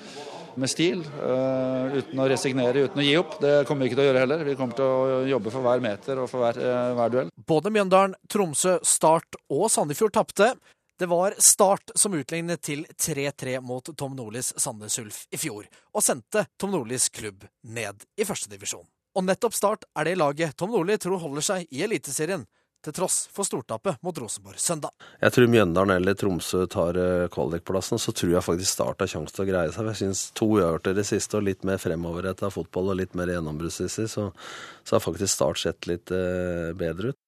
med 0.60 0.70
stil. 0.70 1.02
Uh, 1.22 1.94
uten 2.00 2.22
å 2.22 2.28
resignere, 2.30 2.86
uten 2.88 3.02
å 3.02 3.06
gi 3.06 3.14
opp. 3.20 3.38
Det 3.42 3.54
kommer 3.68 3.86
vi 3.86 3.92
ikke 3.92 4.00
til 4.00 4.06
å 4.06 4.08
gjøre 4.10 4.24
heller. 4.24 4.46
Vi 4.48 4.56
kommer 4.58 4.78
til 4.78 4.86
å 4.86 5.22
jobbe 5.30 5.54
for 5.54 5.66
hver 5.66 5.84
meter 5.84 6.22
og 6.24 6.30
for 6.32 6.44
hver, 6.44 6.60
uh, 6.62 6.94
hver 6.98 7.14
duell. 7.14 7.32
Både 7.54 7.74
Mjøndalen, 7.74 8.16
Tromsø, 8.32 8.78
Start 8.86 9.38
og 9.54 9.68
Sandefjord 9.74 10.16
tapte. 10.18 10.54
Det 11.00 11.06
var 11.06 11.34
Start 11.38 11.92
som 11.96 12.14
utlignet 12.14 12.62
til 12.62 12.84
3-3 12.86 13.60
mot 13.66 13.90
Tom 13.98 14.14
Nordlis 14.16 14.54
Sandnes 14.62 15.00
Ulf 15.02 15.24
i 15.34 15.40
fjor, 15.42 15.66
og 15.90 16.04
sendte 16.06 16.46
Tom 16.62 16.70
Nordlis 16.76 17.08
klubb 17.10 17.48
ned 17.66 18.06
i 18.14 18.28
førstedivisjon. 18.30 18.86
Og 19.18 19.26
nettopp 19.26 19.58
Start 19.58 19.88
er 19.98 20.06
det 20.06 20.20
laget 20.22 20.54
Tom 20.58 20.70
Nordli 20.74 21.00
tror 21.02 21.18
holder 21.24 21.46
seg 21.46 21.66
i 21.74 21.82
Eliteserien, 21.86 22.46
til 22.84 22.94
tross 22.94 23.24
for 23.34 23.48
stortapet 23.48 24.02
mot 24.04 24.18
Rosenborg 24.20 24.60
søndag. 24.60 24.92
Jeg 25.24 25.34
tror 25.34 25.50
Mjøndalen 25.50 25.96
eller 25.96 26.18
Tromsø 26.20 26.66
tar 26.70 27.00
eh, 27.00 27.26
kvalikplassen, 27.32 27.98
så 28.02 28.14
tror 28.14 28.36
jeg 28.36 28.46
faktisk 28.46 28.76
Start 28.76 29.02
har 29.02 29.10
sjanse 29.10 29.34
til 29.34 29.46
å 29.46 29.50
greie 29.50 29.74
seg. 29.74 29.90
Jeg 29.94 30.02
syns 30.02 30.24
to 30.38 30.50
uavgjorte 30.58 30.94
i 30.94 31.00
det 31.00 31.08
siste 31.08 31.40
og 31.40 31.48
litt 31.48 31.64
mer 31.66 31.80
fremoverrettet 31.82 32.54
fotball 32.54 32.92
og 32.92 33.00
litt 33.00 33.16
mer 33.18 33.32
gjennombruddssissig, 33.34 34.10
så, 34.12 34.30
så 34.84 34.98
har 34.98 35.06
faktisk 35.08 35.32
Start 35.32 35.64
sett 35.64 35.90
litt 35.90 36.14
eh, 36.14 36.74
bedre 36.78 37.14
ut. 37.16 37.23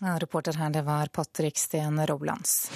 Ja, 0.00 0.18
reporter 0.18 0.54
her, 0.54 0.70
det 0.70 0.82
var 0.82 1.06
Patrick 1.06 1.58
Steen 1.58 2.06
Roblands. 2.06 2.70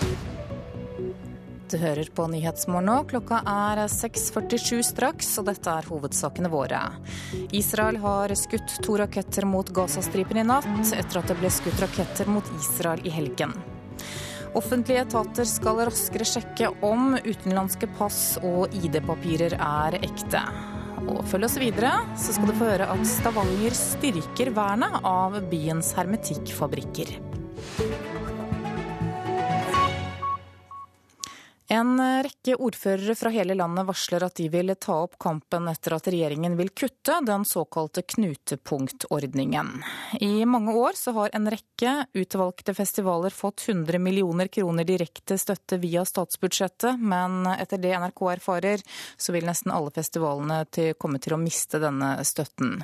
Du 1.71 1.77
hører 1.79 2.09
på 2.15 2.25
Nyhetsmorgen 2.27 2.89
nå. 2.91 2.97
Klokka 3.13 3.39
er 3.47 3.85
6.47 3.87 4.83
straks, 4.83 5.31
og 5.39 5.47
dette 5.47 5.71
er 5.71 5.87
hovedsakene 5.87 6.51
våre. 6.51 6.81
Israel 7.55 8.01
har 8.03 8.35
skutt 8.35 8.75
to 8.83 8.99
raketter 8.99 9.47
mot 9.47 9.71
Gazastripen 9.71 10.43
i 10.43 10.47
natt, 10.51 10.67
etter 10.99 11.23
at 11.23 11.31
det 11.31 11.39
ble 11.39 11.53
skutt 11.55 11.79
raketter 11.85 12.27
mot 12.27 12.51
Israel 12.59 13.07
i 13.07 13.15
helgen. 13.15 13.55
Offentlige 14.59 15.07
etater 15.07 15.47
skal 15.47 15.79
raskere 15.87 16.27
sjekke 16.27 16.75
om 16.85 17.15
utenlandske 17.23 17.87
pass 18.01 18.35
og 18.43 18.75
ID-papirer 18.83 19.55
er 19.63 20.03
ekte. 20.03 20.43
Og 21.11 21.25
følg 21.29 21.49
oss 21.49 21.59
videre, 21.61 21.93
så 22.19 22.35
skal 22.37 22.51
du 22.51 22.57
få 22.57 22.69
høre 22.71 22.89
at 22.93 23.05
Stavanger 23.09 23.75
styrker 23.77 24.53
vernet 24.55 25.01
av 25.09 25.41
byens 25.51 25.93
hermetikkfabrikker. 25.99 27.17
En 31.73 31.97
rekke 32.23 32.53
ordførere 32.61 33.15
fra 33.17 33.31
hele 33.33 33.55
landet 33.57 33.87
varsler 33.89 34.27
at 34.27 34.35
de 34.37 34.45
vil 34.53 34.75
ta 34.77 34.99
opp 35.07 35.15
kampen 35.23 35.71
etter 35.71 35.95
at 35.97 36.11
regjeringen 36.13 36.53
vil 36.59 36.69
kutte 36.77 37.15
den 37.25 37.47
såkalte 37.49 38.03
knutepunktordningen. 38.13 39.71
I 40.21 40.45
mange 40.45 40.75
år 40.77 40.99
så 41.01 41.15
har 41.17 41.33
en 41.33 41.49
rekke 41.49 41.95
utvalgte 42.13 42.75
festivaler 42.77 43.33
fått 43.33 43.65
100 43.69 44.03
millioner 44.05 44.53
kroner 44.53 44.85
direkte 44.85 45.41
støtte 45.41 45.81
via 45.81 46.05
statsbudsjettet, 46.05 47.01
men 47.01 47.49
etter 47.57 47.81
det 47.81 47.97
NRK 48.05 48.27
erfarer, 48.37 48.85
så 49.17 49.33
vil 49.33 49.49
nesten 49.49 49.73
alle 49.73 49.97
festivalene 49.97 50.67
til 50.69 50.93
komme 51.01 51.25
til 51.25 51.39
å 51.39 51.41
miste 51.41 51.81
denne 51.81 52.19
støtten. 52.21 52.83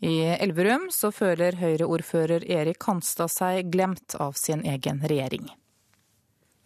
I 0.00 0.16
Elverum 0.40 0.88
så 0.88 1.12
føler 1.12 1.60
Høyre-ordfører 1.60 2.48
Erik 2.48 2.88
Hanstad 2.88 3.36
seg 3.36 3.68
glemt 3.68 4.16
av 4.16 4.32
sin 4.32 4.64
egen 4.64 5.04
regjering. 5.04 5.50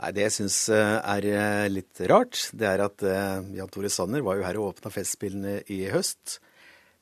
Nei, 0.01 0.11
Det 0.15 0.25
jeg 0.27 0.35
syns 0.39 0.57
eh, 0.75 0.97
er 0.99 1.29
eh, 1.31 1.67
litt 1.71 2.03
rart, 2.11 2.49
det 2.57 2.67
er 2.67 2.83
at 2.83 3.05
eh, 3.07 3.45
Jan 3.61 3.71
Tore 3.71 3.91
Sanner 3.93 4.25
var 4.27 4.41
jo 4.41 4.47
her 4.47 4.59
og 4.59 4.73
åpna 4.73 4.91
Festspillene 4.95 5.61
i 5.71 5.85
høst. 5.93 6.41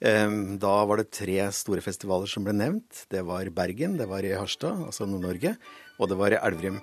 Da 0.03 0.71
var 0.91 0.99
det 0.99 1.13
tre 1.15 1.37
store 1.55 1.79
festivaler 1.79 2.27
som 2.27 2.43
ble 2.43 2.51
nevnt. 2.59 3.05
Det 3.07 3.21
var 3.23 3.47
Bergen, 3.55 3.93
det 4.01 4.09
var 4.11 4.27
i 4.27 4.33
Harstad, 4.35 4.81
altså 4.89 5.07
Nord-Norge, 5.07 5.53
og 5.95 6.11
det 6.11 6.17
var 6.19 6.35
i 6.35 6.41
Elverum. 6.43 6.81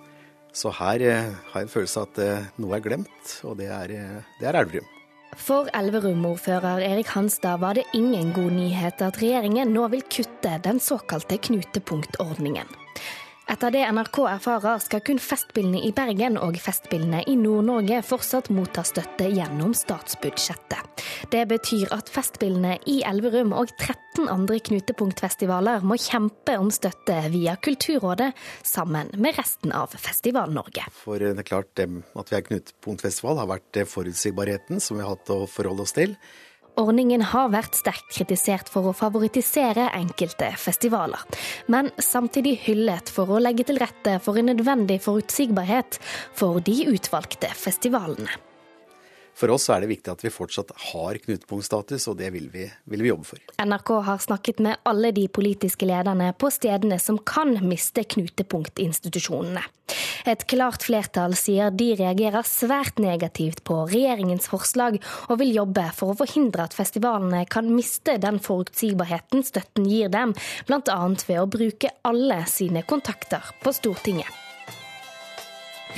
Så 0.55 0.71
her 0.71 1.03
har 1.03 1.57
jeg 1.57 1.65
en 1.65 1.73
følelse 1.73 1.99
av 1.99 2.13
at 2.13 2.55
noe 2.63 2.77
er 2.77 2.85
glemt, 2.85 3.33
og 3.43 3.59
det 3.59 3.67
er, 3.75 3.91
det 4.39 4.47
er 4.47 4.61
Elverum. 4.61 4.87
For 5.35 5.67
Elverum-ordfører 5.75 6.79
Erik 6.87 7.11
Hanstad 7.11 7.59
var 7.59 7.75
det 7.75 7.89
ingen 7.91 8.31
god 8.31 8.55
nyhet 8.55 9.03
at 9.03 9.19
regjeringen 9.19 9.75
nå 9.75 9.89
vil 9.91 10.07
kutte 10.07 10.55
den 10.63 10.79
såkalte 10.79 11.41
knutepunktordningen. 11.43 12.71
Etter 13.50 13.72
det 13.74 13.82
NRK 13.89 14.18
erfarer, 14.29 14.77
skal 14.77 15.01
kun 15.01 15.18
Festspillene 15.18 15.79
i 15.82 15.89
Bergen 15.96 16.36
og 16.38 16.53
Festspillene 16.62 17.24
i 17.25 17.34
Nord-Norge 17.34 18.03
fortsatt 18.06 18.51
motta 18.53 18.84
støtte 18.86 19.25
gjennom 19.25 19.72
statsbudsjettet. 19.74 21.01
Det 21.34 21.41
betyr 21.50 21.89
at 21.96 22.12
Festspillene 22.13 22.75
i 22.91 23.00
Elverum 23.10 23.56
og 23.58 23.72
13 23.74 24.29
andre 24.29 24.60
knutepunktfestivaler 24.70 25.82
må 25.82 25.98
kjempe 25.98 26.60
om 26.62 26.70
støtte 26.70 27.15
via 27.34 27.56
Kulturrådet, 27.58 28.29
sammen 28.62 29.10
med 29.18 29.41
resten 29.41 29.74
av 29.74 29.98
Festival-Norge. 29.98 30.86
For 31.01 31.18
det 31.18 31.34
er 31.34 31.50
klart, 31.50 31.74
at 31.82 32.29
vi 32.29 32.38
er 32.38 32.46
knutepunktfestival 32.51 33.41
har 33.41 33.50
vært 33.50 33.82
forutsigbarheten 33.89 34.77
som 34.77 35.01
vi 35.01 35.08
har 35.08 35.15
hatt 35.15 35.34
å 35.34 35.50
forholde 35.50 35.89
oss 35.89 35.98
til. 35.98 36.13
Ordningen 36.79 37.25
har 37.33 37.50
vært 37.51 37.75
sterkt 37.75 38.07
kritisert 38.13 38.69
for 38.71 38.88
å 38.88 38.95
favorittisere 38.95 39.89
enkelte 39.98 40.48
festivaler, 40.55 41.25
men 41.67 41.91
samtidig 42.00 42.55
hyllet 42.63 43.12
for 43.12 43.36
å 43.36 43.41
legge 43.43 43.67
til 43.67 43.81
rette 43.81 44.15
for 44.24 44.39
en 44.39 44.48
nødvendig 44.53 45.01
forutsigbarhet 45.03 46.00
for 46.39 46.63
de 46.63 46.77
utvalgte 46.93 47.51
festivalene. 47.51 48.31
For 49.39 49.51
oss 49.53 49.69
er 49.72 49.79
det 49.79 49.88
viktig 49.93 50.12
at 50.12 50.24
vi 50.25 50.31
fortsatt 50.34 50.74
har 50.91 51.19
knutepunktstatus, 51.24 52.10
og 52.12 52.17
det 52.19 52.34
vil 52.36 52.50
vi, 52.51 52.65
vil 52.91 53.03
vi, 53.05 53.12
jobbe 53.13 53.27
for. 53.29 53.43
NRK 53.63 53.91
har 54.10 54.24
snakket 54.24 54.60
med 54.65 54.81
alle 54.89 55.13
de 55.15 55.29
politiske 55.31 55.88
lederne 55.88 56.34
på 56.36 56.51
stedene 56.51 57.00
som 57.00 57.22
kan 57.24 57.55
miste 57.63 58.03
knutepunktinstitusjonene. 58.03 59.63
Et 60.29 60.43
klart 60.51 60.84
flertall 60.86 61.34
sier 61.39 61.72
de 61.72 61.93
reagerer 61.98 62.46
svært 62.46 63.00
negativt 63.01 63.63
på 63.65 63.79
regjeringens 63.89 64.50
forslag, 64.51 65.00
og 65.31 65.39
vil 65.41 65.55
jobbe 65.55 65.88
for 65.96 66.12
å 66.12 66.19
forhindre 66.19 66.67
at 66.67 66.75
festivalene 66.77 67.46
kan 67.50 67.72
miste 67.72 68.19
den 68.22 68.41
forutsigbarheten 68.43 69.48
støtten 69.48 69.88
gir 69.89 70.12
dem, 70.13 70.36
bl.a. 70.67 71.00
ved 71.24 71.39
å 71.39 71.48
bruke 71.50 71.96
alle 72.03 72.43
sine 72.51 72.84
kontakter 72.84 73.55
på 73.63 73.74
Stortinget. 73.79 74.49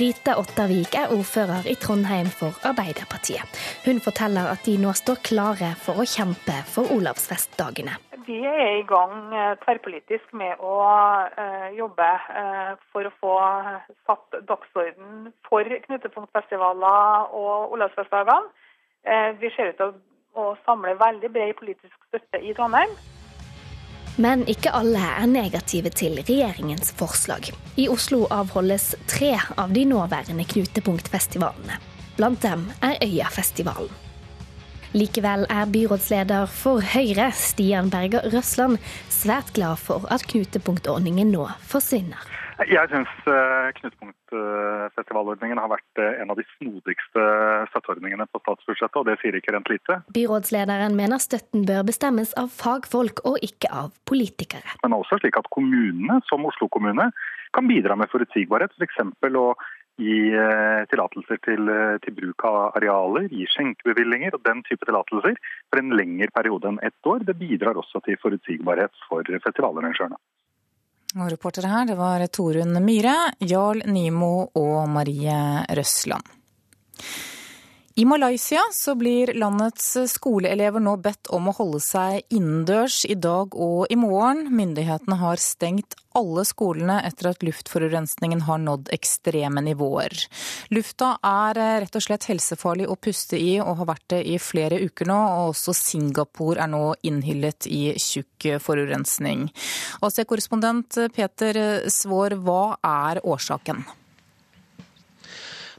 Rita 0.00 0.38
Ottervik 0.40 0.94
er 0.96 1.10
ordfører 1.12 1.66
i 1.68 1.74
Trondheim 1.76 2.30
for 2.32 2.56
Arbeiderpartiet. 2.64 3.44
Hun 3.84 4.00
forteller 4.00 4.48
at 4.48 4.64
de 4.64 4.78
nå 4.80 4.94
står 4.96 5.20
klare 5.28 5.74
for 5.84 6.00
å 6.00 6.06
kjempe 6.08 6.54
for 6.72 6.88
Olavsfestdagene. 6.94 7.98
Vi 8.24 8.38
er 8.48 8.78
i 8.78 8.86
gang 8.88 9.34
eh, 9.36 9.52
tverrpolitisk 9.64 10.32
med 10.38 10.62
å 10.64 10.78
uh, 10.80 11.68
jobbe 11.76 12.08
uh, 12.08 12.72
for 12.94 13.04
å 13.04 13.12
få 13.20 13.34
satt 14.08 14.40
dagsorden 14.48 15.28
for 15.48 15.68
knutepunktfestivaler 15.86 17.34
og 17.36 17.76
Olavsfestdagene. 17.76 18.48
Vi 19.42 19.48
ser 19.50 19.72
ut 19.72 19.80
til 19.80 19.96
å 20.38 20.52
samle 20.62 20.94
veldig 20.94 21.32
bred 21.34 21.56
politisk 21.58 21.96
støtte 22.06 22.38
i 22.38 22.54
Trondheim. 22.54 22.92
Men 24.20 24.44
ikke 24.50 24.72
alle 24.76 25.00
er 25.00 25.28
negative 25.30 25.92
til 25.96 26.18
regjeringens 26.20 26.92
forslag. 26.98 27.48
I 27.80 27.88
Oslo 27.88 28.26
avholdes 28.30 28.92
tre 29.08 29.32
av 29.56 29.72
de 29.72 29.86
nåværende 29.88 30.44
knutepunktfestivalene. 30.48 31.78
Blant 32.18 32.42
dem 32.44 32.66
er 32.84 33.00
Øyafestivalen. 33.04 33.92
Likevel 34.92 35.46
er 35.48 35.70
byrådsleder 35.72 36.50
for 36.52 36.84
Høyre, 36.84 37.30
Stian 37.32 37.88
Berger 37.90 38.28
Røsland, 38.34 38.76
svært 39.08 39.54
glad 39.56 39.80
for 39.80 40.04
at 40.12 40.26
knutepunktordningen 40.28 41.32
nå 41.32 41.48
forsvinner. 41.64 42.31
Jeg 42.60 42.88
syns 42.90 43.12
eh, 43.30 43.68
knutepunktfestivalordningen 43.78 45.58
har 45.58 45.70
vært 45.72 46.00
eh, 46.02 46.20
en 46.20 46.32
av 46.32 46.38
de 46.38 46.44
snodigste 46.58 47.24
støtteordningene 47.72 48.26
på 48.28 48.40
statsbudsjettet, 48.42 48.98
og 49.00 49.08
det 49.08 49.16
sier 49.22 49.38
ikke 49.38 49.54
rent 49.56 49.70
lite. 49.72 49.98
Byrådslederen 50.12 50.96
mener 50.98 51.22
støtten 51.22 51.64
bør 51.68 51.86
bestemmes 51.88 52.34
av 52.38 52.52
fagfolk 52.52 53.24
og 53.28 53.40
ikke 53.46 53.72
av 53.72 53.92
politikere. 54.08 54.76
Men 54.84 54.98
også 54.98 55.22
slik 55.22 55.38
at 55.40 55.48
kommunene, 55.54 56.20
som 56.28 56.44
Oslo 56.48 56.68
kommune, 56.72 57.08
kan 57.56 57.70
bidra 57.70 57.96
med 57.96 58.12
forutsigbarhet. 58.12 58.76
F.eks. 58.76 59.00
For 59.22 59.40
å 59.40 59.46
gi 60.00 60.20
eh, 60.36 60.84
tillatelser 60.92 61.40
til, 61.48 61.72
til, 62.04 62.16
bruk 62.20 62.46
av 62.48 62.76
arealer, 62.76 63.32
gi 63.32 63.48
skjenkebevillinger 63.54 64.36
og 64.36 64.44
den 64.44 64.60
type 64.68 64.84
tillatelser 64.88 65.40
for 65.40 65.80
en 65.80 65.96
lengre 65.96 66.28
periode 66.36 66.68
enn 66.68 66.84
ett 66.84 67.08
år. 67.08 67.24
Det 67.24 67.38
bidrar 67.40 67.80
også 67.80 68.04
til 68.04 68.20
forutsigbarhet 68.20 68.92
for 69.08 69.24
festivalarrangørene. 69.48 70.20
Og 71.12 71.28
reportere 71.28 71.68
her, 71.68 71.84
det 71.90 71.98
var 71.98 72.22
Torunn 72.32 72.78
Myhre, 72.80 73.34
Jarl 73.44 73.82
Nymo 73.92 74.46
og 74.56 74.88
Marie 74.88 75.34
Røsland. 75.76 76.24
I 77.94 78.04
Malaysia 78.04 78.60
så 78.72 78.94
blir 78.94 79.34
landets 79.34 79.96
skoleelever 80.08 80.80
nå 80.80 80.94
bedt 81.04 81.28
om 81.28 81.50
å 81.50 81.52
holde 81.58 81.80
seg 81.84 82.22
innendørs 82.32 83.02
i 83.04 83.18
dag 83.20 83.52
og 83.52 83.92
i 83.92 83.98
morgen. 84.00 84.46
Myndighetene 84.48 85.18
har 85.20 85.36
stengt 85.36 85.98
alle 86.16 86.46
skolene 86.48 87.02
etter 87.04 87.28
at 87.28 87.44
luftforurensningen 87.44 88.46
har 88.48 88.64
nådd 88.64 88.88
ekstreme 88.96 89.60
nivåer. 89.68 90.16
Lufta 90.72 91.18
er 91.20 91.60
rett 91.84 92.00
og 92.00 92.06
slett 92.08 92.30
helsefarlig 92.32 92.88
å 92.88 92.96
puste 92.96 93.36
i 93.36 93.58
og 93.60 93.82
har 93.82 93.92
vært 93.92 94.08
det 94.16 94.24
i 94.24 94.40
flere 94.40 94.80
uker 94.80 95.12
nå. 95.12 95.20
og 95.20 95.52
Også 95.52 95.76
Singapore 95.76 96.64
er 96.64 96.72
nå 96.72 96.84
innhyllet 97.04 97.68
i 97.68 97.90
tjukk 98.00 98.54
forurensning. 98.64 99.50
AC-korrespondent 100.00 101.02
Peter 101.12 101.84
Svår, 101.92 102.40
hva 102.40 102.78
er 102.80 103.20
årsaken? 103.20 103.84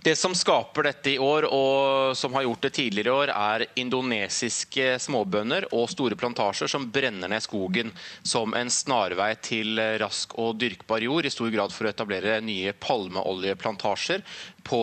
Det 0.03 0.15
som 0.19 0.33
skaper 0.35 0.83
dette 0.83 1.13
i 1.13 1.19
år, 1.23 1.45
og 1.47 2.11
som 2.19 2.33
har 2.35 2.43
gjort 2.43 2.65
det 2.65 2.71
tidligere 2.75 3.07
i 3.07 3.19
år, 3.21 3.29
er 3.31 3.63
indonesiske 3.79 4.97
småbønder 4.99 5.69
og 5.71 5.85
store 5.93 6.17
plantasjer 6.19 6.67
som 6.67 6.89
brenner 6.91 7.31
ned 7.31 7.39
skogen 7.45 7.93
som 8.27 8.51
en 8.59 8.71
snarvei 8.73 9.29
til 9.39 9.79
rask 10.01 10.35
og 10.43 10.57
dyrkbar 10.59 11.05
jord, 11.07 11.23
i 11.23 11.31
stor 11.31 11.47
grad 11.55 11.71
for 11.71 11.87
å 11.87 11.93
etablere 11.93 12.41
nye 12.43 12.73
palmeoljeplantasjer 12.83 14.25
på 14.63 14.79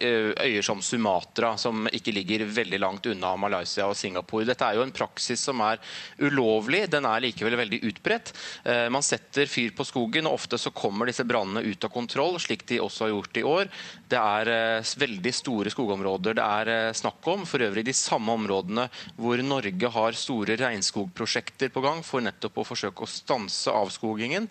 eh, 0.00 0.32
øyer 0.44 0.62
som 0.64 0.82
Sumatra, 0.84 1.54
som 1.58 1.86
ikke 1.92 2.12
ligger 2.12 2.44
veldig 2.44 2.80
langt 2.80 3.06
unna 3.08 3.32
Malaysia 3.40 3.86
og 3.88 3.96
Singapore. 3.96 4.46
Dette 4.48 4.68
er 4.68 4.76
jo 4.76 4.84
en 4.84 4.94
praksis 4.94 5.40
som 5.48 5.62
er 5.64 5.80
ulovlig, 6.20 6.84
den 6.92 7.08
er 7.08 7.24
likevel 7.24 7.56
veldig 7.62 7.80
utbredt. 7.88 8.32
Eh, 8.68 8.86
man 8.92 9.04
setter 9.04 9.48
fyr 9.50 9.72
på 9.76 9.86
skogen, 9.88 10.28
og 10.28 10.36
ofte 10.36 10.60
så 10.60 10.74
kommer 10.76 11.08
disse 11.08 11.26
brannene 11.28 11.64
ut 11.64 11.88
av 11.88 11.92
kontroll, 11.94 12.38
slik 12.42 12.66
de 12.68 12.82
også 12.84 13.06
har 13.06 13.14
gjort 13.14 13.40
i 13.40 13.46
år. 13.54 13.72
Det 14.12 14.20
er 14.20 14.52
eh, 14.52 14.92
veldig 15.02 15.34
store 15.34 15.72
skogområder 15.72 16.36
det 16.36 16.44
er 16.44 16.96
snakk 16.96 17.26
om, 17.32 17.46
for 17.48 17.64
øvrig 17.64 17.86
de 17.86 17.96
samme 17.96 18.34
områdene 18.36 18.86
hvor 19.16 19.40
Norge 19.44 19.92
har 19.96 20.18
store 20.18 20.56
regnskogprosjekter 20.60 21.72
på 21.72 21.82
gang 21.84 22.02
for 22.06 22.24
nettopp 22.24 22.60
å 22.60 22.66
forsøke 22.66 23.04
å 23.04 23.10
stanse 23.10 23.72
avskogingen. 23.72 24.46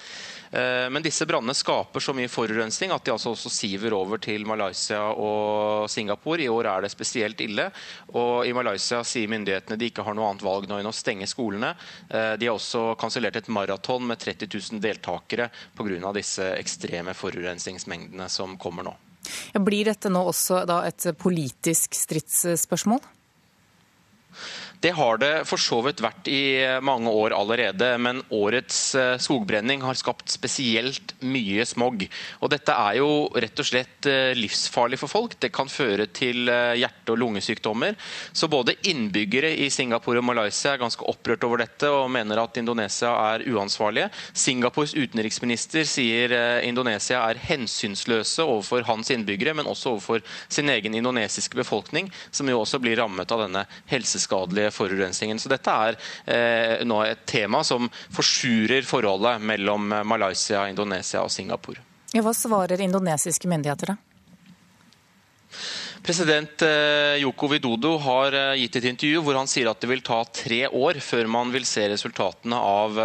Men 0.52 1.04
disse 1.04 1.26
brannene 1.28 1.56
skaper 1.56 2.04
så 2.04 2.14
mye 2.16 2.32
forurensning 2.32 2.92
at 2.94 3.06
de 3.06 3.14
altså 3.14 3.32
også 3.34 3.52
siver 3.54 3.96
over 3.96 4.20
til 4.22 4.31
til 4.32 4.48
Malaysia 4.48 5.02
og 5.12 5.90
Singapore. 5.92 6.46
I 6.46 6.50
år 6.52 6.70
er 6.72 6.86
det 6.86 6.92
spesielt 6.94 7.42
ille. 7.44 7.68
Og 8.16 8.48
I 8.48 8.56
Malaysia 8.56 9.02
sier 9.08 9.32
myndighetene 9.32 9.80
de 9.80 9.92
ikke 9.92 10.06
har 10.08 10.18
noe 10.18 10.32
annet 10.32 10.46
valg 10.46 10.68
nå 10.70 10.80
enn 10.80 10.90
å 10.90 10.96
stenge 10.96 11.30
skolene. 11.30 11.74
Eh, 12.10 12.34
de 12.40 12.50
har 12.50 12.58
også 12.58 12.96
kansellert 13.02 13.40
et 13.42 13.52
maraton 13.52 14.06
med 14.08 14.22
30 14.22 14.52
000 14.52 14.84
deltakere 14.84 15.50
pga. 15.78 16.12
disse 16.16 16.46
ekstreme 16.58 17.14
forurensningsmengdene 17.18 18.30
som 18.30 18.58
kommer 18.58 18.88
nå. 18.88 18.94
Blir 19.54 19.86
dette 19.86 20.10
nå 20.10 20.24
også 20.32 20.64
et 20.88 21.06
politisk 21.20 21.96
stridsspørsmål? 21.96 23.02
Det 24.82 24.92
har 24.98 25.18
det 25.22 25.44
for 25.46 25.62
så 25.62 25.78
vidt 25.86 26.00
vært 26.02 26.26
i 26.32 26.58
mange 26.82 27.12
år 27.14 27.36
allerede, 27.38 27.86
men 28.02 28.24
årets 28.34 28.80
eh, 28.98 29.20
skogbrenning 29.22 29.84
har 29.86 29.98
skapt 30.00 30.32
spesielt 30.34 31.14
mye 31.22 31.62
smog. 31.70 32.02
Og 32.42 32.50
dette 32.50 32.74
er 32.74 32.98
jo 32.98 33.28
rett 33.30 33.62
og 33.62 33.68
slett 33.68 34.08
eh, 34.10 34.32
livsfarlig 34.34 34.98
for 34.98 35.12
folk. 35.12 35.36
Det 35.38 35.52
kan 35.54 35.70
føre 35.70 36.08
til 36.10 36.50
eh, 36.50 36.80
hjerte- 36.82 37.14
og 37.14 37.20
lungesykdommer. 37.22 37.94
Så 38.34 38.50
både 38.50 38.74
innbyggere 38.90 39.52
i 39.54 39.68
Singapore 39.70 40.24
og 40.24 40.26
Malaysia 40.32 40.74
er 40.74 40.82
ganske 40.82 41.06
opprørt 41.14 41.46
over 41.46 41.62
dette 41.62 41.94
og 41.94 42.10
mener 42.18 42.42
at 42.42 42.58
Indonesia 42.58 43.14
er 43.36 43.46
uansvarlige. 43.54 44.10
Singapores 44.34 44.98
utenriksminister 44.98 45.86
sier 45.86 46.34
Indonesia 46.66 47.22
er 47.28 47.44
hensynsløse 47.52 48.42
overfor 48.48 48.90
hans 48.90 49.14
innbyggere, 49.14 49.54
men 49.62 49.70
også 49.70 49.94
overfor 49.94 50.26
sin 50.50 50.74
egen 50.74 50.98
indonesiske 50.98 51.62
befolkning, 51.62 52.10
som 52.34 52.50
jo 52.50 52.64
også 52.64 52.82
blir 52.82 52.98
rammet 52.98 53.30
av 53.30 53.46
denne 53.46 53.68
helseskadelige 53.94 54.71
forurensningen. 54.74 55.40
Så 55.42 55.52
dette 55.52 55.72
er 55.88 55.98
eh, 56.26 56.86
nå 56.88 57.02
et 57.06 57.26
tema 57.30 57.64
som 57.68 57.90
forsurer 58.14 58.86
forholdet 58.88 59.42
mellom 59.44 59.92
Malaysia, 60.08 60.68
Indonesia 60.70 61.24
og 61.26 61.34
Singapore. 61.34 61.84
Hva 62.12 62.34
svarer 62.36 62.82
indonesiske 62.84 63.48
myndigheter, 63.48 63.94
da? 63.94 64.00
President 66.02 66.64
Joko 67.22 67.46
Widodo 67.52 67.92
har 68.02 68.34
gitt 68.58 68.80
et 68.80 68.88
intervju 68.90 69.20
hvor 69.22 69.38
han 69.38 69.50
sier 69.52 69.68
at 69.70 69.84
det 69.84 69.90
vil 69.92 70.02
ta 70.02 70.18
tre 70.34 70.64
år 70.66 70.98
før 71.04 71.28
man 71.30 71.52
vil 71.54 71.68
se 71.68 71.84
resultatene 71.92 72.58
av 72.58 72.98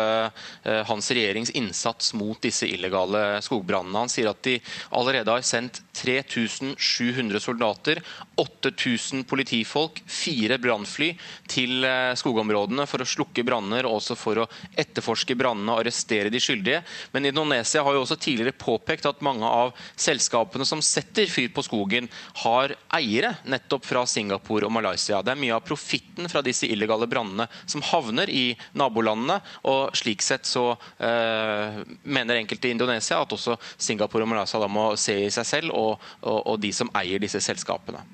hans 0.89 1.11
regjerings 1.13 1.53
innsats 1.61 2.15
mot 2.17 2.41
disse 2.41 2.65
illegale 2.65 3.43
skogbrannene. 3.45 4.07
Han 4.07 4.13
sier 4.13 4.31
at 4.31 4.41
de 4.47 4.57
allerede 4.97 5.35
har 5.35 5.45
sendt 5.45 5.83
3700 6.01 7.43
soldater, 7.45 8.01
8000 8.37 9.25
politifolk, 9.29 10.03
fire 10.07 10.59
brannfly 10.61 11.13
til 11.49 11.85
skogområdene 12.19 12.85
for 12.89 13.03
å 13.03 13.09
slukke 13.09 13.45
branner 13.47 13.87
og 13.89 13.99
også 14.01 14.17
for 14.19 14.43
å 14.43 14.47
etterforske 14.77 15.37
brannene 15.39 15.73
og 15.73 15.83
arrestere 15.83 16.33
de 16.33 16.41
skyldige. 16.43 16.83
Men 17.15 17.31
Indonesia 17.31 17.85
har 17.85 17.97
jo 17.97 18.03
også 18.05 18.19
tidligere 18.21 18.57
påpekt 18.57 19.09
at 19.09 19.23
mange 19.25 19.49
av 19.49 19.73
selskapene 19.97 20.67
som 20.69 20.85
setter 20.85 21.31
fyr 21.31 21.49
på 21.55 21.65
skogen, 21.65 22.11
har 22.43 22.75
eiere 22.97 23.35
nettopp 23.49 23.87
fra 23.89 24.05
Singapore 24.09 24.69
og 24.69 24.75
Malaysia. 24.77 25.23
Det 25.25 25.33
er 25.33 25.41
mye 25.41 25.57
av 25.57 25.65
profitten 25.67 26.29
fra 26.31 26.43
disse 26.45 26.69
illegale 26.69 27.09
brannene 27.11 27.49
som 27.65 27.85
havner 27.89 28.31
i 28.33 28.51
nabolandene. 28.77 29.41
og 29.71 29.97
Slik 29.97 30.25
sett 30.25 30.49
så 30.49 30.69
øh, 30.75 31.81
mener 32.05 32.43
enkelte 32.43 32.69
i 32.69 32.77
Indonesia 32.77 33.23
at 33.23 33.33
også 33.33 33.57
Singapore 33.77 34.27
og 34.27 34.35
Malaysia 34.35 34.61
da 34.61 34.69
må 34.71 34.91
se 35.01 35.17
i 35.25 35.33
seg 35.33 35.49
selv 35.49 35.77
og, 35.77 36.07
og, 36.23 36.41
og 36.53 36.63
de 36.63 36.73
som 36.77 36.93
eier 36.97 37.23
disse 37.23 37.41
selskapene. 37.45 38.05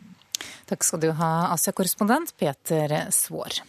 Takk 0.70 0.86
skal 0.86 1.02
du 1.04 1.10
ha, 1.18 1.32
Asia-korrespondent 1.52 2.36
Peter 2.40 2.98
Svaar. 3.14 3.62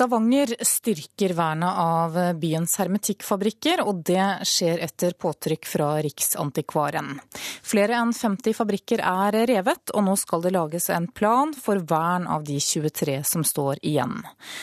Stavanger 0.00 0.54
styrker 0.60 1.34
vernet 1.36 1.74
av 1.76 2.14
byens 2.40 2.78
hermetikkfabrikker, 2.80 3.82
og 3.84 3.98
det 4.08 4.46
skjer 4.48 4.80
etter 4.80 5.12
påtrykk 5.12 5.66
fra 5.68 5.88
Riksantikvaren. 6.00 7.18
Flere 7.60 7.98
enn 8.00 8.14
50 8.16 8.56
fabrikker 8.56 9.02
er 9.04 9.36
revet, 9.50 9.92
og 9.92 10.06
nå 10.06 10.14
skal 10.16 10.40
det 10.46 10.54
lages 10.56 10.88
en 10.88 11.10
plan 11.12 11.52
for 11.52 11.82
vern 11.90 12.24
av 12.32 12.46
de 12.48 12.56
23 12.64 13.18
som 13.28 13.44
står 13.44 13.82
igjen. 13.90 14.22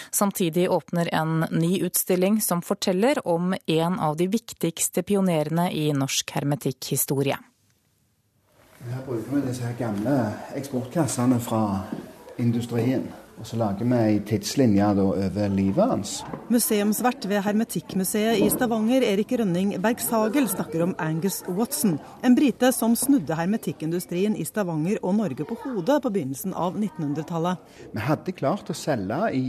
Samtidig 0.10 0.66
åpner 0.74 1.14
en 1.14 1.46
ny 1.54 1.84
utstilling 1.86 2.42
som 2.42 2.66
forteller 2.66 3.22
om 3.22 3.54
en 3.54 4.00
av 4.00 4.18
de 4.18 4.32
viktigste 4.40 5.06
pionerene 5.06 5.68
i 5.70 5.92
norsk 5.94 6.34
hermetikkhistorie. 6.34 7.38
Her 8.90 9.06
bruker 9.06 9.38
vi 9.38 9.46
disse 9.52 9.78
gamle 9.78 10.18
eksportkassene 10.58 11.38
fra 11.46 11.64
industrien. 12.42 13.06
Og 13.38 13.46
så 13.46 13.58
lager 13.60 13.86
vi 13.86 13.98
ei 14.02 14.20
tidslinje 14.26 14.86
over 14.98 15.52
livet 15.54 15.92
hans. 15.92 16.14
Museumsvert 16.50 17.28
ved 17.30 17.44
Hermetikkmuseet 17.46 18.42
i 18.42 18.48
Stavanger, 18.50 19.06
Erik 19.06 19.36
Rønning 19.38 19.76
Bergshagel, 19.84 20.50
snakker 20.50 20.82
om 20.88 20.96
Angus 20.98 21.44
Watson. 21.46 22.00
En 22.26 22.38
brite 22.38 22.72
som 22.74 22.96
snudde 22.98 23.38
hermetikkindustrien 23.38 24.34
i 24.34 24.46
Stavanger 24.48 24.98
og 25.04 25.20
Norge 25.20 25.46
på 25.46 25.60
hodet 25.62 26.00
på 26.02 26.14
begynnelsen 26.16 26.56
av 26.58 26.80
1900-tallet. 26.82 27.62
Vi 27.94 28.08
hadde 28.08 28.38
klart 28.38 28.74
å 28.74 28.78
selge 28.78 29.22
i 29.38 29.46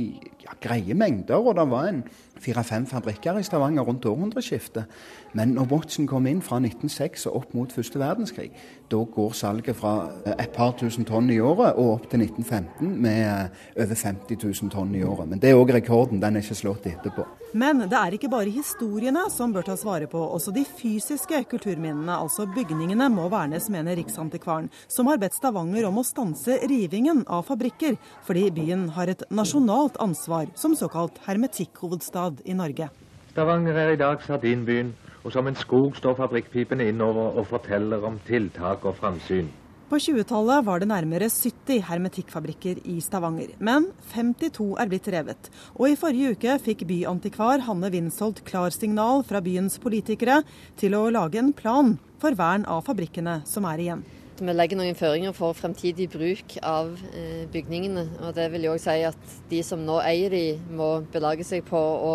ja, 0.48 0.56
greie 0.68 0.94
mengder, 0.94 1.36
og 1.36 1.56
det 1.56 1.70
var 1.70 1.88
en 1.88 2.02
fire-fem 2.38 2.86
fabrikker 2.86 3.38
i 3.38 3.42
Stavanger 3.42 3.82
rundt 3.82 4.06
århundreskiftet. 4.06 4.84
Men 5.32 5.48
når 5.48 5.68
Watson 5.72 6.06
kom 6.06 6.26
inn 6.26 6.40
fra 6.42 6.56
1906 6.56 7.26
og 7.26 7.36
opp 7.36 7.54
mot 7.54 7.72
første 7.72 7.98
verdenskrig, 8.00 8.50
da 8.90 9.02
går 9.14 9.34
salget 9.36 9.76
fra 9.76 10.10
eh, 10.24 10.36
et 10.38 10.54
par 10.54 10.72
tusen 10.78 11.04
tonn 11.04 11.30
i 11.30 11.40
året 11.40 11.76
og 11.76 11.92
opp 11.98 12.08
til 12.10 12.22
1915 12.24 12.94
med 13.02 13.20
eh, 13.26 13.84
over 13.84 13.94
50 13.94 14.38
000 14.62 14.72
tonn 14.72 14.94
i 14.94 15.04
året. 15.04 15.28
Men 15.28 15.42
det 15.42 15.50
er 15.50 15.60
òg 15.60 15.74
rekorden, 15.74 16.22
den 16.22 16.36
er 16.36 16.46
ikke 16.46 16.62
slått 16.62 16.88
etterpå. 16.88 17.26
Men 17.56 17.80
det 17.88 17.96
er 17.96 18.12
ikke 18.12 18.28
bare 18.28 18.52
historiene 18.52 19.22
som 19.32 19.54
bør 19.54 19.64
tas 19.70 19.84
vare 19.86 20.08
på. 20.10 20.20
Også 20.20 20.52
de 20.52 20.66
fysiske 20.68 21.40
kulturminnene, 21.48 22.12
altså 22.12 22.44
bygningene, 22.52 23.08
må 23.08 23.28
vernes, 23.32 23.70
mener 23.72 23.96
Riksantikvaren, 23.96 24.68
som 24.88 25.08
har 25.08 25.20
bedt 25.22 25.38
Stavanger 25.38 25.86
om 25.88 26.00
å 26.02 26.04
stanse 26.04 26.58
rivingen 26.68 27.22
av 27.24 27.46
fabrikker, 27.48 27.96
fordi 28.26 28.50
byen 28.52 28.88
har 28.98 29.08
et 29.08 29.24
nasjonalt 29.32 29.96
ansvar 30.04 30.52
som 30.60 30.76
såkalt 30.76 31.16
hermetikkhovedstad 31.24 32.44
i 32.44 32.56
Norge. 32.58 32.90
Stavanger 33.32 33.80
er 33.80 33.94
i 33.94 34.00
dag 34.00 34.20
sardinbyen, 34.26 34.92
og 35.24 35.32
som 35.32 35.48
en 35.48 35.56
skog 35.56 35.96
står 35.96 36.18
fabrikkpipene 36.20 36.90
innover 36.92 37.40
og 37.40 37.48
forteller 37.48 38.04
om 38.04 38.20
tiltak 38.28 38.84
og 38.84 39.00
framsyn. 39.00 39.48
På 39.88 39.96
20-tallet 39.96 40.66
var 40.66 40.82
det 40.82 40.86
nærmere 40.90 41.30
70 41.32 41.78
hermetikkfabrikker 41.88 42.82
i 42.92 42.98
Stavanger, 43.00 43.54
men 43.56 43.86
52 44.10 44.66
er 44.82 44.90
blitt 44.90 45.06
revet. 45.14 45.48
Og 45.80 45.86
i 45.88 45.96
forrige 45.96 46.34
uke 46.36 46.56
fikk 46.60 46.82
byantikvar 46.90 47.64
Hanne 47.64 47.88
Winsholt 47.94 48.42
klarsignal 48.44 49.24
fra 49.24 49.40
byens 49.40 49.78
politikere 49.80 50.42
til 50.76 50.92
å 50.98 51.06
lage 51.08 51.40
en 51.40 51.54
plan 51.56 51.94
for 52.20 52.36
vern 52.36 52.66
av 52.68 52.84
fabrikkene 52.84 53.38
som 53.48 53.64
er 53.70 53.80
igjen. 53.86 54.02
Vi 54.38 54.52
legger 54.52 54.76
noen 54.76 54.98
føringer 54.98 55.32
for 55.32 55.56
fremtidig 55.56 56.10
bruk 56.12 56.58
av 56.60 56.92
eh, 57.14 57.48
bygningene. 57.48 58.04
og 58.20 58.36
Det 58.36 58.50
vil 58.52 58.68
jo 58.68 58.74
også 58.76 58.92
si 58.92 59.08
at 59.08 59.40
de 59.48 59.62
som 59.64 59.88
nå 59.88 60.02
eier 60.04 60.36
de, 60.36 60.44
må 60.68 60.98
belage 61.16 61.48
seg 61.48 61.64
på 61.64 61.80
å 61.80 62.12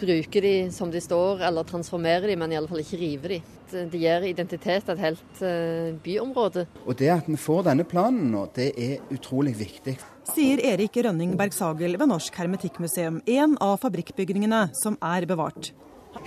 bruke 0.00 0.42
de 0.44 0.54
som 0.74 0.90
de 0.92 1.00
står, 1.02 1.42
eller 1.48 1.66
transformere 1.68 2.28
de, 2.30 2.36
men 2.38 2.52
i 2.52 2.58
alle 2.58 2.70
fall 2.70 2.82
ikke 2.82 3.00
rive 3.00 3.32
de. 3.34 3.40
Det 3.68 4.00
gir 4.00 4.24
identitet 4.24 4.86
til 4.86 4.94
et 4.94 5.02
helt 5.02 5.42
eh, 5.44 5.90
byområde. 6.04 6.64
Og 6.86 6.96
Det 6.96 7.10
at 7.12 7.28
vi 7.28 7.36
får 7.36 7.66
denne 7.68 7.84
planen 7.88 8.30
nå, 8.32 8.46
det 8.56 8.70
er 8.80 9.02
utrolig 9.12 9.52
viktig. 9.58 9.98
Sier 10.28 10.62
Erik 10.72 10.96
Rønning 11.04 11.34
Bergsagel 11.40 11.98
ved 12.00 12.10
Norsk 12.10 12.34
Hermetikkmuseum, 12.40 13.20
en 13.26 13.58
av 13.64 13.76
fabrikkbygningene 13.84 14.68
som 14.76 14.96
er 15.04 15.28
bevart. 15.28 15.72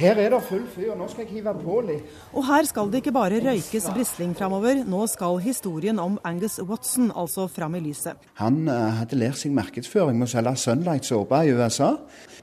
Her 0.02 0.18
er 0.18 0.32
det 0.34 0.40
full 0.48 0.64
fyr, 0.74 0.96
nå 0.98 1.06
skal 1.12 1.28
jeg 1.28 1.36
hive 1.36 1.52
på 1.62 1.76
litt. 1.86 2.14
Og 2.34 2.46
her 2.48 2.66
skal 2.66 2.90
det 2.90 3.04
ikke 3.04 3.14
bare 3.14 3.42
røykes 3.44 3.86
brisling 3.94 4.34
framover, 4.38 4.82
nå 4.90 5.04
skal 5.12 5.38
historien 5.44 6.02
om 6.02 6.18
Angus 6.26 6.58
Watson 6.66 7.12
altså 7.14 7.46
fram 7.52 7.78
i 7.78 7.84
lyset. 7.86 8.18
Han 8.42 8.64
uh, 8.66 9.04
hadde 9.04 9.20
lært 9.22 9.38
seg 9.44 9.54
markedsføring 9.54 10.18
med 10.18 10.26
å 10.26 10.34
selge 10.34 10.56
Sunlight-såpe 10.64 11.44
i 11.46 11.54
USA 11.54 11.94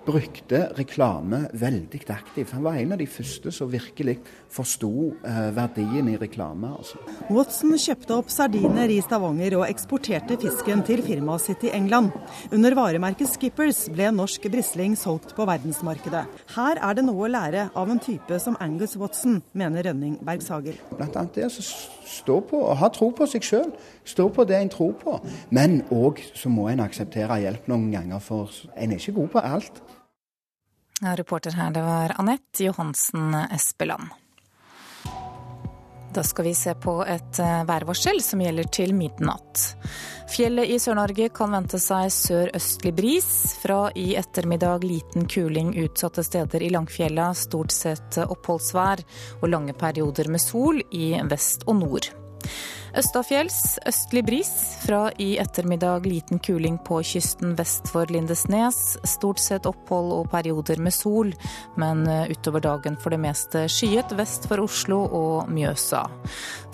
brukte 0.08 0.60
reklame 0.78 1.44
veldig 1.52 2.00
aktivt. 2.08 2.52
Han 2.52 2.64
var 2.64 2.78
en 2.80 2.94
av 2.94 3.00
de 3.00 3.06
første 3.10 3.52
som 3.52 3.70
virkelig 3.70 4.18
forsto 4.52 4.90
eh, 5.26 5.48
verdien 5.56 6.08
i 6.08 6.16
reklame. 6.20 6.70
Altså. 6.78 7.00
Watson 7.28 7.74
kjøpte 7.76 8.16
opp 8.16 8.32
sardiner 8.32 8.88
i 8.92 9.00
Stavanger 9.04 9.58
og 9.58 9.66
eksporterte 9.68 10.38
fisken 10.40 10.84
til 10.88 11.02
firmaet 11.04 11.44
sitt 11.44 11.66
i 11.68 11.72
England. 11.76 12.14
Under 12.54 12.76
varemerket 12.78 13.28
Skippers 13.34 13.84
ble 13.92 14.10
norsk 14.14 14.48
brisling 14.52 14.96
solgt 14.98 15.34
på 15.36 15.46
verdensmarkedet. 15.48 16.24
Her 16.56 16.80
er 16.80 16.96
det 16.96 17.04
noe 17.04 17.26
å 17.26 17.32
lære 17.32 17.47
av 17.56 17.90
en 17.90 17.98
type 17.98 18.38
som 18.40 18.56
Angus 18.60 18.96
Watson, 18.96 19.42
mener 19.52 19.82
Rønning 19.82 20.18
Bergshager. 20.24 20.76
Blant 20.96 21.16
annet 21.16 21.34
det 21.34 21.46
å 21.48 21.50
stå 21.52 22.40
på 22.50 22.60
og 22.60 22.76
ha 22.80 22.90
tro 22.92 23.10
på 23.16 23.26
seg 23.30 23.46
sjøl. 23.46 23.72
Stå 24.04 24.28
på 24.34 24.44
det 24.48 24.58
en 24.58 24.72
tror 24.72 24.94
på. 25.00 25.16
Men 25.54 25.80
òg 25.94 26.20
så 26.34 26.52
må 26.52 26.68
en 26.68 26.84
akseptere 26.84 27.40
hjelp 27.42 27.68
noen 27.70 27.90
ganger, 27.94 28.20
for 28.20 28.52
en 28.74 28.92
er 28.92 29.00
ikke 29.00 29.16
god 29.20 29.32
på 29.36 29.44
alt. 29.54 29.82
Ja, 31.00 31.14
reporter 31.14 31.54
her, 31.54 31.70
det 31.70 31.84
var 31.86 32.16
Anette 32.18 32.64
Johansen 32.66 33.34
Espeland. 33.54 34.10
Da 36.14 36.24
skal 36.24 36.48
vi 36.48 36.54
se 36.56 36.72
på 36.74 37.00
et 37.04 37.38
eh, 37.38 37.64
værvarsel 37.68 38.22
som 38.24 38.40
gjelder 38.42 38.66
til 38.72 38.94
midnatt. 38.96 39.74
Fjellet 40.28 40.68
i 40.68 40.76
Sør-Norge 40.76 41.30
kan 41.32 41.54
vente 41.56 41.78
seg 41.80 42.10
sørøstlig 42.12 42.92
bris. 42.98 43.28
Fra 43.62 43.88
i 43.96 44.10
ettermiddag 44.20 44.84
liten 44.84 45.24
kuling 45.30 45.72
utsatte 45.80 46.24
steder 46.26 46.66
i 46.66 46.70
Langfjella. 46.74 47.30
Stort 47.32 47.72
sett 47.72 48.20
oppholdsvær 48.26 49.04
og 49.40 49.48
lange 49.48 49.76
perioder 49.78 50.28
med 50.28 50.44
sol 50.44 50.82
i 50.92 51.14
vest 51.32 51.64
og 51.66 51.80
nord. 51.80 52.12
Østafjells 52.98 53.78
østlig 53.86 54.24
bris. 54.24 54.50
Fra 54.82 55.10
i 55.20 55.36
ettermiddag 55.38 56.06
liten 56.08 56.40
kuling 56.42 56.78
på 56.86 57.02
kysten 57.04 57.54
vest 57.58 57.90
for 57.92 58.08
Lindesnes. 58.10 58.96
Stort 59.04 59.42
sett 59.42 59.68
opphold 59.68 60.14
og 60.16 60.30
perioder 60.32 60.80
med 60.82 60.94
sol, 60.96 61.34
men 61.76 62.06
utover 62.08 62.64
dagen 62.64 62.96
for 62.98 63.14
det 63.14 63.20
meste 63.22 63.66
skyet 63.70 64.14
vest 64.18 64.48
for 64.48 64.64
Oslo 64.64 65.02
og 65.04 65.52
Mjøsa. 65.52 66.06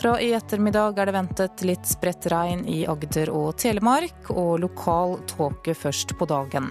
Fra 0.01 0.17
i 0.23 0.33
ettermiddag 0.39 1.03
er 1.03 1.11
det 1.11 1.19
ventet 1.19 1.67
litt 1.67 1.89
spredt 1.91 2.31
regn 2.33 2.65
i 2.71 2.85
Agder 2.89 3.35
og 3.35 3.57
Telemark, 3.61 4.31
og 4.31 4.61
lokal 4.65 5.19
tåke 5.35 5.75
først 5.77 6.17
på 6.19 6.31
dagen. 6.31 6.71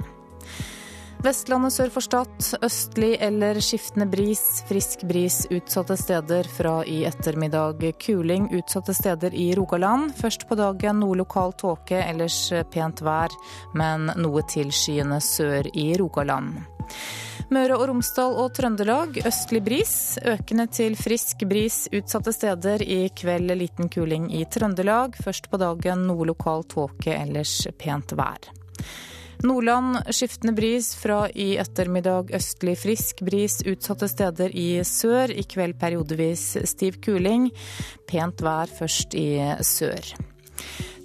Vestlandet 1.23 1.71
sør 1.71 1.91
for 1.93 2.03
Stad 2.03 2.47
østlig 2.67 3.13
eller 3.23 3.55
skiftende 3.63 4.09
bris. 4.12 4.41
Frisk 4.67 5.05
bris 5.07 5.38
utsatte 5.55 5.95
steder 5.95 6.49
fra 6.51 6.73
i 6.83 7.05
ettermiddag. 7.07 7.79
Kuling 8.03 8.49
utsatte 8.51 8.91
steder 8.91 9.31
i 9.31 9.53
Rogaland. 9.55 10.12
Først 10.19 10.43
på 10.49 10.57
dagen 10.59 10.99
noe 10.99 11.15
lokal 11.15 11.55
tåke, 11.55 12.01
ellers 12.03 12.36
pent 12.73 12.99
vær, 13.07 13.31
men 13.71 14.12
noe 14.19 14.43
tilskyende 14.51 15.21
sør 15.23 15.69
i 15.71 15.93
Rogaland. 16.01 16.59
Møre 17.55 17.77
og 17.79 17.86
Romsdal 17.88 18.36
og 18.43 18.51
Trøndelag 18.57 19.21
østlig 19.23 19.63
bris. 19.63 19.95
Økende 20.27 20.67
til 20.75 20.99
frisk 20.99 21.47
bris 21.47 21.86
utsatte 21.95 22.36
steder. 22.36 22.83
I 22.83 23.07
kveld 23.15 23.55
liten 23.63 23.88
kuling 23.88 24.27
i 24.36 24.43
Trøndelag. 24.43 25.15
Først 25.23 25.47
på 25.47 25.62
dagen 25.63 26.03
noe 26.09 26.27
lokal 26.33 26.67
tåke, 26.67 27.15
ellers 27.15 27.62
pent 27.79 28.12
vær. 28.19 28.51
Nordland 29.43 29.97
skiftende 30.10 30.53
bris, 30.53 30.95
fra 30.95 31.25
i 31.29 31.58
ettermiddag 31.60 32.32
østlig 32.32 32.77
frisk 32.79 33.25
bris 33.27 33.60
utsatte 33.67 34.08
steder 34.08 34.56
i 34.56 34.67
sør. 34.88 35.34
I 35.36 35.43
kveld 35.43 35.75
periodevis 35.82 36.45
stiv 36.71 37.01
kuling. 37.03 37.49
Pent 38.08 38.39
vær 38.39 38.71
først 38.71 39.17
i 39.19 39.27
sør. 39.67 40.13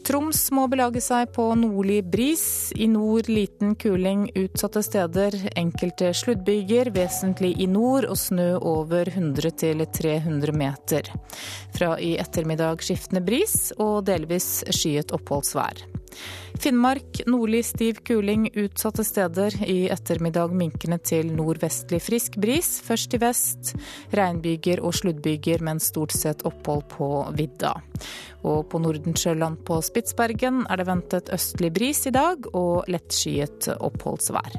Troms 0.07 0.45
må 0.55 0.69
belage 0.71 1.03
seg 1.05 1.35
på 1.35 1.49
nordlig 1.59 1.99
bris. 2.07 2.47
I 2.79 2.87
nord 2.89 3.27
liten 3.27 3.75
kuling 3.75 4.29
utsatte 4.39 4.85
steder. 4.87 5.35
Enkelte 5.59 6.15
sluddbyger, 6.15 6.95
vesentlig 6.95 7.57
i 7.59 7.67
nord, 7.67 8.07
og 8.07 8.17
snø 8.23 8.53
over 8.63 9.11
100-300 9.19 10.55
meter. 10.63 11.11
Fra 11.75 11.97
i 11.99 12.15
ettermiddag 12.23 12.87
skiftende 12.87 13.27
bris 13.27 13.73
og 13.77 14.05
delvis 14.07 14.63
skyet 14.71 15.11
oppholdsvær. 15.19 15.98
Finnmark 16.59 17.21
nordlig 17.27 17.65
stiv 17.69 18.01
kuling 18.07 18.49
utsatte 18.55 19.05
steder. 19.05 19.55
I 19.63 19.89
ettermiddag 19.95 20.55
minkende 20.55 20.99
til 20.99 21.31
nordvestlig 21.35 22.01
frisk 22.03 22.39
bris. 22.43 22.79
Først 22.85 23.15
i 23.15 23.21
vest. 23.23 23.75
Regnbyger 24.17 24.83
og 24.83 24.97
sluddbyger, 24.99 25.63
men 25.63 25.83
stort 25.83 26.17
sett 26.17 26.43
opphold 26.49 26.87
på 26.97 27.11
vidda. 27.39 27.77
Og 28.43 28.67
på 28.71 28.81
Nordensjøland 28.83 29.63
på 29.69 29.81
Spitsbergen 29.85 30.65
er 30.69 30.81
det 30.81 30.89
ventet 30.89 31.31
østlig 31.35 31.73
bris 31.75 32.07
i 32.11 32.15
dag 32.15 32.51
og 32.55 32.89
lettskyet 32.91 33.71
oppholdsvær. 33.79 34.59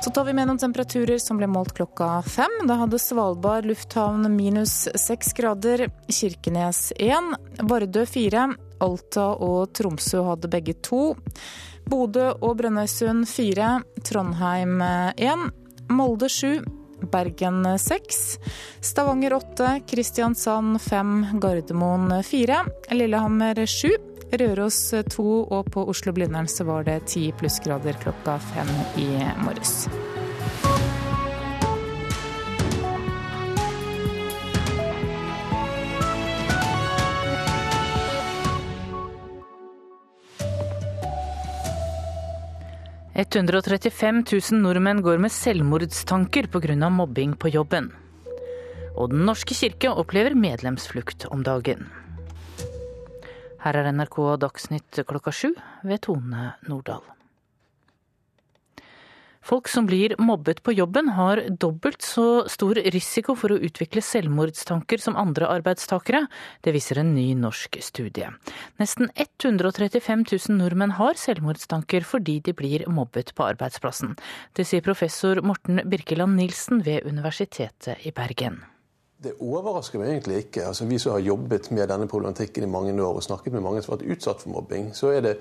Så 0.00 0.10
tar 0.10 0.24
vi 0.24 0.32
med 0.32 0.48
noen 0.48 0.60
temperaturer 0.60 1.20
som 1.20 1.36
ble 1.36 1.44
målt 1.50 1.74
klokka 1.76 2.22
fem. 2.24 2.52
Da 2.68 2.78
hadde 2.80 3.00
Svalbard 3.02 3.66
lufthavn 3.68 4.24
minus 4.32 4.86
seks 4.96 5.34
grader, 5.36 5.90
Kirkenes 6.08 6.88
én, 6.96 7.34
Vardø 7.68 8.06
fire, 8.08 8.46
Alta 8.80 9.30
og 9.38 9.72
Tromsø 9.76 10.24
hadde 10.26 10.50
begge 10.52 10.76
to. 10.84 11.14
Bodø 11.90 12.30
og 12.40 12.58
Brønnøysund 12.60 13.26
fire, 13.30 13.80
Trondheim 14.06 14.78
én, 15.16 15.48
Molde 15.90 16.30
sju. 16.30 16.60
Bergen 17.00 17.64
seks, 17.80 18.36
Stavanger 18.84 19.32
åtte, 19.38 19.70
Kristiansand 19.88 20.76
fem, 20.84 21.40
Gardermoen 21.40 22.12
fire, 22.22 22.60
Lillehammer 22.92 23.64
sju, 23.64 23.94
Røros 24.30 24.82
to, 25.08 25.28
og 25.48 25.72
på 25.72 25.88
Oslo-Blindern 25.90 26.48
så 26.50 26.68
var 26.68 26.84
det 26.86 27.00
ti 27.10 27.30
plussgrader 27.40 27.98
klokka 28.04 28.36
fem 28.52 28.70
i 29.00 29.10
morges. 29.42 29.88
135 43.14 44.22
000 44.52 44.62
nordmenn 44.62 45.02
går 45.02 45.18
med 45.18 45.32
selvmordstanker 45.34 46.46
pga. 46.46 46.88
mobbing 46.88 47.34
på 47.34 47.50
jobben. 47.50 47.90
Og 48.94 49.10
Den 49.10 49.26
norske 49.26 49.54
kirke 49.54 49.90
opplever 49.90 50.34
medlemsflukt 50.34 51.26
om 51.30 51.42
dagen. 51.42 51.88
Her 53.60 53.76
er 53.76 53.92
NRK 53.92 54.38
Dagsnytt 54.38 55.02
klokka 55.06 55.32
sju 55.32 55.54
ved 55.82 56.00
Tone 56.00 56.54
Nordahl. 56.68 57.19
Folk 59.50 59.66
som 59.68 59.86
blir 59.86 60.12
mobbet 60.22 60.60
på 60.62 60.70
jobben 60.72 61.08
har 61.16 61.40
dobbelt 61.50 62.04
så 62.06 62.44
stor 62.46 62.78
risiko 62.94 63.34
for 63.34 63.50
å 63.50 63.56
utvikle 63.58 63.98
selvmordstanker 63.98 65.02
som 65.02 65.16
andre 65.18 65.48
arbeidstakere. 65.50 66.20
Det 66.62 66.70
viser 66.76 67.00
en 67.02 67.10
ny 67.16 67.32
norsk 67.34 67.80
studie. 67.82 68.28
Nesten 68.78 69.10
135 69.10 70.22
000 70.22 70.54
nordmenn 70.60 70.94
har 71.00 71.18
selvmordstanker 71.18 72.06
fordi 72.06 72.36
de 72.46 72.54
blir 72.54 72.84
mobbet 72.86 73.32
på 73.34 73.48
arbeidsplassen. 73.48 74.14
Det 74.54 74.68
sier 74.70 74.86
professor 74.86 75.42
Morten 75.42 75.82
Birkeland 75.82 76.38
Nilsen 76.38 76.84
ved 76.86 77.10
Universitetet 77.10 78.06
i 78.06 78.14
Bergen. 78.14 78.60
Det 79.18 79.34
overrasker 79.42 79.98
meg 79.98 80.14
egentlig 80.14 80.44
ikke. 80.44 80.68
Altså, 80.70 80.86
vi 80.86 81.02
som 81.02 81.16
har 81.16 81.26
jobbet 81.26 81.72
med 81.74 81.90
denne 81.90 82.06
problematikken 82.06 82.64
i 82.68 82.70
mange 82.70 82.94
år 82.94 83.18
og 83.18 83.26
snakket 83.26 83.58
med 83.58 83.66
mange 83.66 83.82
som 83.82 83.96
har 83.96 83.98
vært 83.98 84.14
utsatt 84.14 84.46
for 84.46 84.54
mobbing, 84.54 84.92
så 84.94 85.10
er 85.18 85.26
det 85.26 85.36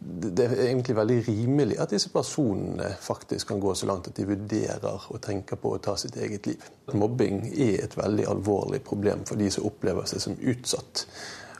det 0.00 0.46
er 0.46 0.62
egentlig 0.64 0.94
veldig 0.96 1.16
rimelig 1.26 1.76
at 1.82 1.92
disse 1.92 2.08
personene 2.12 2.88
faktisk 3.04 3.50
kan 3.50 3.60
gå 3.60 3.74
så 3.76 3.88
langt 3.90 4.08
at 4.08 4.16
de 4.16 4.24
vurderer 4.30 5.08
og 5.12 5.20
tenker 5.20 5.60
på 5.60 5.74
å 5.74 5.80
ta 5.82 5.92
sitt 6.00 6.16
eget 6.16 6.48
liv. 6.48 6.64
Mobbing 6.96 7.42
er 7.50 7.82
et 7.84 7.96
veldig 7.98 8.24
alvorlig 8.32 8.80
problem 8.86 9.26
for 9.28 9.40
de 9.40 9.50
som 9.52 9.68
opplever 9.68 10.08
seg 10.08 10.24
som 10.24 10.38
utsatt. 10.40 11.04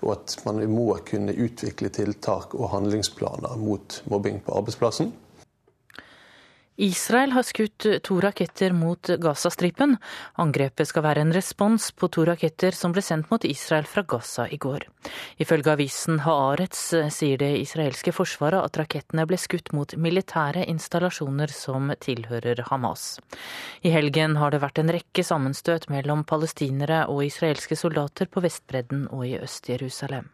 Og 0.01 0.15
at 0.15 0.39
man 0.47 0.63
må 0.73 0.87
kunne 1.05 1.37
utvikle 1.37 1.93
tiltak 1.93 2.57
og 2.57 2.73
handlingsplaner 2.73 3.61
mot 3.61 4.01
mobbing 4.09 4.41
på 4.47 4.57
arbeidsplassen. 4.57 5.13
Israel 6.81 7.35
har 7.37 7.45
skutt 7.45 7.85
to 8.03 8.15
raketter 8.25 8.73
mot 8.73 9.11
Gazastripen. 9.21 9.99
Angrepet 10.41 10.89
skal 10.89 11.05
være 11.05 11.27
en 11.27 11.35
respons 11.37 11.91
på 11.93 12.09
to 12.09 12.25
raketter 12.25 12.73
som 12.73 12.95
ble 12.97 13.03
sendt 13.05 13.29
mot 13.29 13.45
Israel 13.45 13.85
fra 13.85 14.01
Gaza 14.09 14.47
i 14.49 14.57
går. 14.57 14.87
Ifølge 15.45 15.75
avisen 15.75 16.23
Haaretz 16.25 16.87
sier 17.13 17.37
det 17.43 17.53
israelske 17.61 18.17
forsvaret 18.17 18.65
at 18.65 18.81
rakettene 18.81 19.29
ble 19.29 19.37
skutt 19.37 19.75
mot 19.77 19.93
militære 19.93 20.65
installasjoner 20.73 21.53
som 21.53 21.93
tilhører 22.01 22.65
Hamas. 22.73 23.19
I 23.85 23.93
helgen 23.93 24.41
har 24.41 24.57
det 24.57 24.65
vært 24.65 24.81
en 24.81 24.97
rekke 24.97 25.27
sammenstøt 25.27 25.91
mellom 25.93 26.25
palestinere 26.25 27.05
og 27.13 27.27
israelske 27.29 27.77
soldater 27.77 28.33
på 28.33 28.41
Vestbredden 28.41 29.11
og 29.13 29.29
i 29.29 29.37
Øst-Jerusalem. 29.37 30.33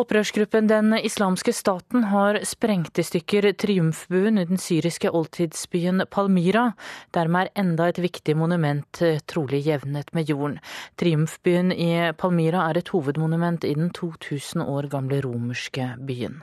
Opprørsgruppen 0.00 0.68
Den 0.70 0.94
islamske 0.96 1.52
staten 1.52 2.06
har 2.08 2.38
sprengt 2.48 2.96
i 2.96 3.04
stykker 3.04 3.50
triumfbuen 3.60 4.38
i 4.40 4.46
den 4.48 4.60
syriske 4.60 5.10
oldtidsbyen 5.12 6.06
Palmyra. 6.08 6.70
Dermed 7.12 7.50
er 7.50 7.60
enda 7.60 7.90
et 7.90 8.00
viktig 8.00 8.32
monument 8.38 9.02
eh, 9.04 9.20
trolig 9.28 9.60
jevnet 9.66 10.08
med 10.16 10.32
jorden. 10.32 10.56
Triumfbyen 10.96 11.74
i 11.74 11.90
Palmyra 12.16 12.70
er 12.70 12.80
et 12.80 12.94
hovedmonument 12.94 13.66
i 13.68 13.74
den 13.76 13.92
2000 13.92 14.64
år 14.64 14.88
gamle 14.88 15.20
romerske 15.26 15.92
byen. 16.08 16.40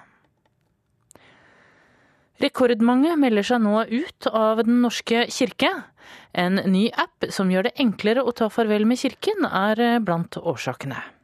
Rekordmange 2.37 3.17
melder 3.17 3.49
seg 3.55 3.65
nå 3.65 3.87
ut 3.89 4.29
av 4.29 4.61
Den 4.67 4.83
norske 4.85 5.25
kirke. 5.33 5.73
En 6.37 6.61
ny 6.69 6.91
app 6.93 7.31
som 7.33 7.49
gjør 7.49 7.71
det 7.71 7.77
enklere 7.81 8.21
å 8.21 8.37
ta 8.37 8.53
farvel 8.53 8.85
med 8.85 9.01
kirken, 9.01 9.49
er 9.49 9.81
eh, 9.81 10.01
blant 10.03 10.37
årsakene. 10.37 11.16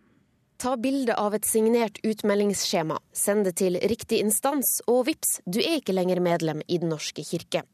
Ta 0.58 0.78
bilde 0.78 1.16
av 1.20 1.36
et 1.36 1.46
signert 1.46 2.00
utmeldingsskjema, 2.04 3.00
send 3.12 3.48
det 3.48 3.56
til 3.60 3.78
riktig 3.90 4.22
instans, 4.24 4.80
og 4.88 5.08
vips, 5.10 5.40
du 5.46 5.60
er 5.60 5.80
ikke 5.82 5.96
lenger 5.96 6.22
medlem 6.24 6.62
i 6.68 6.80
Den 6.80 6.94
norske 6.94 7.26
kirke. 7.26 7.66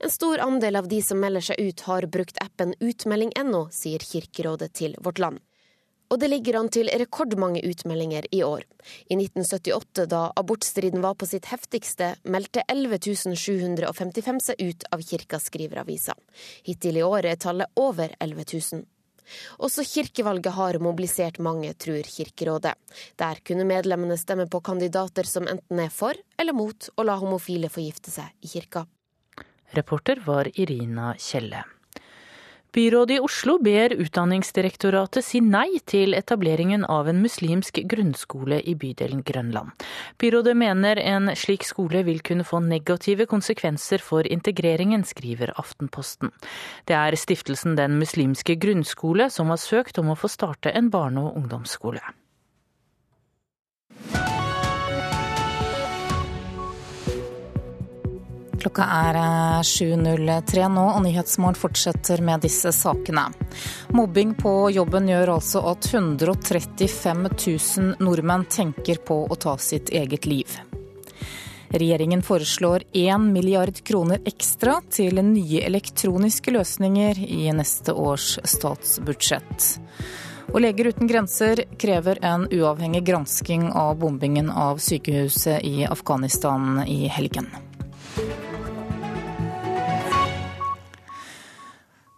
En 0.00 0.12
stor 0.12 0.40
andel 0.44 0.76
av 0.76 0.88
de 0.88 1.00
som 1.02 1.20
melder 1.20 1.48
seg 1.48 1.60
ut, 1.60 1.84
har 1.88 2.06
brukt 2.06 2.38
appen 2.44 2.74
utmelding.no, 2.80 3.66
sier 3.74 4.04
Kirkerådet 4.04 4.72
til 4.78 4.96
Vårt 5.02 5.18
Land. 5.18 5.42
Og 6.06 6.20
det 6.22 6.28
ligger 6.30 6.60
an 6.60 6.68
til 6.70 6.86
rekordmange 6.86 7.64
utmeldinger 7.66 8.28
i 8.30 8.44
år. 8.46 8.62
I 9.10 9.16
1978, 9.18 10.04
da 10.06 10.28
abortstriden 10.38 11.02
var 11.02 11.16
på 11.18 11.26
sitt 11.26 11.48
heftigste, 11.50 12.12
meldte 12.22 12.62
11 12.70 13.00
755 13.34 14.44
seg 14.44 14.62
ut 14.62 14.86
av 14.94 15.02
kirka, 15.02 15.40
skriver 15.42 15.82
avisa. 15.82 16.14
Hittil 16.62 17.00
i 17.00 17.02
år 17.02 17.26
er 17.32 17.40
tallet 17.42 17.74
over 17.74 18.14
11 18.20 18.46
000. 18.54 18.86
Også 19.58 19.84
kirkevalget 19.86 20.54
har 20.56 20.78
mobilisert 20.82 21.38
mange, 21.38 21.72
tror 21.74 22.02
Kirkerådet. 22.06 22.74
Der 23.18 23.40
kunne 23.44 23.66
medlemmene 23.68 24.18
stemme 24.20 24.48
på 24.50 24.60
kandidater 24.60 25.28
som 25.28 25.48
enten 25.50 25.80
er 25.82 25.92
for 25.92 26.14
eller 26.38 26.56
mot 26.56 26.90
å 26.96 27.06
la 27.06 27.16
homofile 27.20 27.70
få 27.72 27.84
gifte 27.84 28.12
seg 28.14 28.32
i 28.42 28.52
kirka. 28.56 28.86
Reporter 29.74 30.22
var 30.24 30.48
Irina 30.54 31.14
Kjelle. 31.18 31.64
Byrådet 32.76 33.16
i 33.16 33.20
Oslo 33.24 33.54
ber 33.64 33.94
Utdanningsdirektoratet 33.96 35.24
si 35.24 35.38
nei 35.40 35.78
til 35.88 36.12
etableringen 36.12 36.82
av 36.92 37.06
en 37.08 37.22
muslimsk 37.24 37.78
grunnskole 37.88 38.58
i 38.68 38.74
bydelen 38.76 39.22
Grønland. 39.24 39.72
Byrådet 40.20 40.52
mener 40.60 41.00
en 41.00 41.30
slik 41.32 41.64
skole 41.64 42.02
vil 42.04 42.20
kunne 42.20 42.44
få 42.44 42.60
negative 42.60 43.24
konsekvenser 43.30 44.04
for 44.04 44.28
integreringen, 44.28 45.08
skriver 45.08 45.54
Aftenposten. 45.56 46.34
Det 46.84 46.98
er 46.98 47.16
stiftelsen 47.16 47.80
Den 47.80 47.96
muslimske 47.96 48.58
grunnskole 48.60 49.30
som 49.32 49.48
har 49.48 49.62
søkt 49.62 49.96
om 49.96 50.12
å 50.12 50.20
få 50.20 50.28
starte 50.28 50.76
en 50.76 50.92
barne- 50.92 51.24
og 51.24 51.40
ungdomsskole. 51.40 52.04
Klokka 58.66 58.82
er 58.82 59.16
7.03 59.62 60.58
eh, 60.58 60.70
nå, 60.74 60.84
og 60.90 61.04
Nyhetsmorgen 61.04 61.54
fortsetter 61.54 62.18
med 62.18 62.42
disse 62.42 62.72
sakene. 62.74 63.28
Mobbing 63.94 64.32
på 64.34 64.54
jobben 64.74 65.06
gjør 65.06 65.36
altså 65.36 65.60
at 65.70 65.86
135 65.86 67.28
000 67.30 68.02
nordmenn 68.02 68.42
tenker 68.50 68.98
på 69.06 69.20
å 69.30 69.36
ta 69.38 69.54
sitt 69.62 69.92
eget 69.94 70.26
liv. 70.26 70.56
Regjeringen 71.70 72.24
foreslår 72.26 72.88
1 72.90 73.28
milliard 73.36 73.78
kroner 73.86 74.26
ekstra 74.26 74.80
til 74.90 75.22
nye 75.22 75.62
elektroniske 75.68 76.50
løsninger 76.58 77.22
i 77.22 77.46
neste 77.54 77.94
års 77.94 78.40
statsbudsjett. 78.42 79.68
Og 80.50 80.58
Leger 80.62 80.90
uten 80.90 81.06
grenser 81.06 81.62
krever 81.78 82.18
en 82.26 82.48
uavhengig 82.50 83.06
gransking 83.06 83.70
av 83.70 83.94
bombingen 84.02 84.50
av 84.50 84.82
sykehuset 84.82 85.62
i 85.62 85.86
Afghanistan 85.86 86.82
i 86.82 87.04
helgen. 87.06 87.46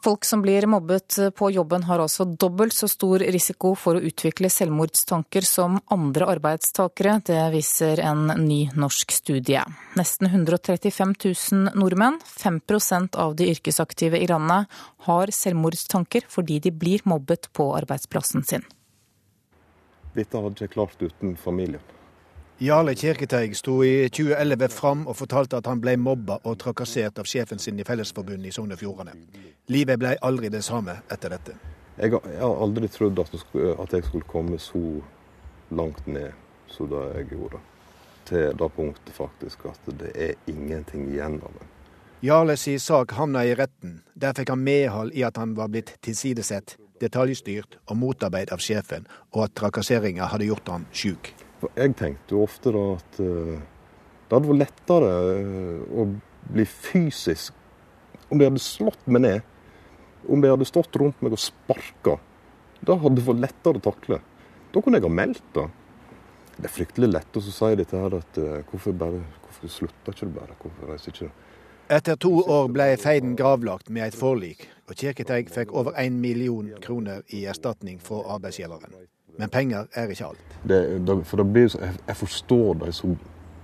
Folk 0.09 0.25
som 0.25 0.43
blir 0.43 0.67
mobbet 0.67 1.17
på 1.37 1.51
jobben 1.51 1.83
har 1.83 2.01
altså 2.01 2.25
dobbelt 2.25 2.73
så 2.73 2.87
stor 2.89 3.21
risiko 3.21 3.75
for 3.77 3.99
å 3.99 4.07
utvikle 4.09 4.49
selvmordstanker 4.49 5.45
som 5.45 5.75
andre 5.93 6.31
arbeidstakere. 6.33 7.19
Det 7.29 7.43
viser 7.53 8.01
en 8.01 8.23
ny 8.41 8.71
norsk 8.73 9.13
studie. 9.13 9.61
Nesten 10.01 10.31
135 10.31 11.13
000 11.53 11.77
nordmenn, 11.77 12.17
5% 12.25 13.21
av 13.21 13.37
de 13.37 13.51
yrkesaktive 13.53 14.17
i 14.17 14.31
landet, 14.33 14.73
har 15.11 15.35
selvmordstanker 15.43 16.25
fordi 16.33 16.57
de 16.71 16.73
blir 16.73 17.05
mobbet 17.05 17.53
på 17.53 17.69
arbeidsplassen 17.77 18.49
sin. 18.49 18.65
Dette 20.17 20.41
hadde 20.41 20.65
jeg 20.65 20.73
klart 20.73 20.97
uten 21.05 21.37
familien. 21.37 21.85
Jarle 22.61 22.95
Kirketeig 22.95 23.53
sto 23.57 23.85
i 23.87 24.09
2011 24.11 24.69
fram 24.75 25.05
og 25.07 25.15
fortalte 25.15 25.61
at 25.61 25.69
han 25.71 25.79
ble 25.79 25.93
mobba 25.95 26.41
og 26.43 26.57
trakassert 26.59 27.21
av 27.23 27.29
sjefen 27.31 27.63
sin 27.63 27.79
i 27.79 27.87
Fellesforbundet 27.87 28.51
i 28.51 28.55
Sogn 28.57 28.75
og 28.75 28.81
Fjordane. 28.81 29.15
Livet 29.71 30.01
ble 30.03 30.17
aldri 30.27 30.51
det 30.51 30.65
samme 30.67 30.97
etter 31.07 31.37
dette. 31.37 31.55
Jeg 32.03 32.19
har 32.19 32.59
aldri 32.65 32.91
trodd 32.91 33.23
at, 33.23 33.31
jeg 33.95 34.09
skulle 34.09 34.27
komme 34.27 34.59
så 34.59 34.83
langt 35.71 36.03
ned 36.11 36.35
som 36.75 36.91
det 36.91 37.07
jeg 37.21 37.31
gjorde. 37.37 37.63
Til 38.27 38.51
det 38.59 38.73
punktet 38.75 39.15
faktisk 39.15 39.71
at 39.71 39.91
det 40.03 40.13
er 40.19 40.35
ingenting 40.51 41.07
igjen 41.13 41.39
av 41.39 41.55
det. 41.61 41.73
Jarle 42.27 42.59
si 42.59 42.75
sak 42.83 43.15
havna 43.15 43.47
i 43.47 43.55
retten. 43.55 44.01
Der 44.19 44.35
fikk 44.35 44.51
han 44.51 44.67
medhold 44.67 45.15
i 45.15 45.23
at 45.23 45.39
han 45.39 45.55
var 45.55 45.71
blitt 45.71 45.95
tilsidesett, 46.03 46.75
detaljstyrt 46.99 47.79
og 47.87 48.03
motarbeid 48.03 48.51
av 48.51 48.59
sjefen, 48.59 49.07
og 49.31 49.47
at 49.47 49.61
trakasseringa 49.63 50.27
hadde 50.35 50.51
gjort 50.51 50.75
han 50.75 50.91
sjuk. 50.91 51.31
Jeg 51.75 51.95
tenkte 51.99 52.37
jo 52.37 52.45
ofte 52.47 52.73
da 52.75 52.85
at 52.95 53.21
uh, 53.23 53.59
det 54.29 54.37
hadde 54.37 54.51
vært 54.53 54.63
lettere 54.63 55.11
uh, 55.43 55.99
å 55.99 56.07
bli 56.53 56.67
fysisk 56.69 57.57
om 58.29 58.39
de 58.39 58.47
hadde 58.47 58.63
slått 58.63 59.07
meg 59.09 59.25
ned. 59.25 59.55
Om 60.29 60.43
de 60.43 60.53
hadde 60.53 60.69
stått 60.69 60.97
rundt 61.01 61.21
meg 61.25 61.35
og 61.35 61.43
sparka. 61.43 62.19
Da 62.85 62.99
hadde 63.01 63.19
det 63.19 63.27
vært 63.27 63.45
lettere 63.47 63.81
å 63.81 63.85
takle. 63.89 64.21
Da 64.75 64.83
kunne 64.85 65.01
jeg 65.01 65.09
ha 65.09 65.13
meldt 65.13 65.45
det. 65.57 65.67
Det 66.59 66.67
er 66.67 66.75
fryktelig 66.75 67.11
lett 67.11 67.39
å 67.39 67.43
si 67.43 67.75
dette 67.79 68.03
her 68.05 68.19
at 68.19 68.41
uh, 68.43 68.59
hvorfor, 68.71 68.97
bare, 68.99 69.23
hvorfor 69.45 69.73
slutter 69.73 70.15
ikke 70.15 70.27
det 70.27 70.35
bare? 70.39 70.59
Hvorfor 70.63 70.93
reiser 70.93 71.15
ikke 71.15 71.31
Etter 71.89 72.19
to 72.21 72.35
år 72.45 72.67
ble 72.69 72.91
feiden 73.01 73.33
gravlagt 73.33 73.89
med 73.89 74.11
et 74.11 74.17
forlik, 74.17 74.67
og 74.91 74.99
Kirketeig 75.01 75.49
fikk 75.49 75.71
over 75.73 75.97
én 75.97 76.19
million 76.21 76.69
kroner 76.85 77.23
i 77.33 77.47
erstatning 77.49 77.97
fra 78.05 78.19
arbeidsgiveren. 78.35 78.93
Men 79.39 79.51
penger 79.55 79.89
er 79.95 80.11
ikke 80.11 80.33
alt. 80.33 80.55
Det, 80.69 80.79
det, 81.07 81.19
for 81.27 81.41
det 81.41 81.49
blir, 81.53 81.69
jeg, 81.71 81.99
jeg 82.07 82.17
forstår 82.19 82.81
det 82.85 82.95
som 82.99 83.19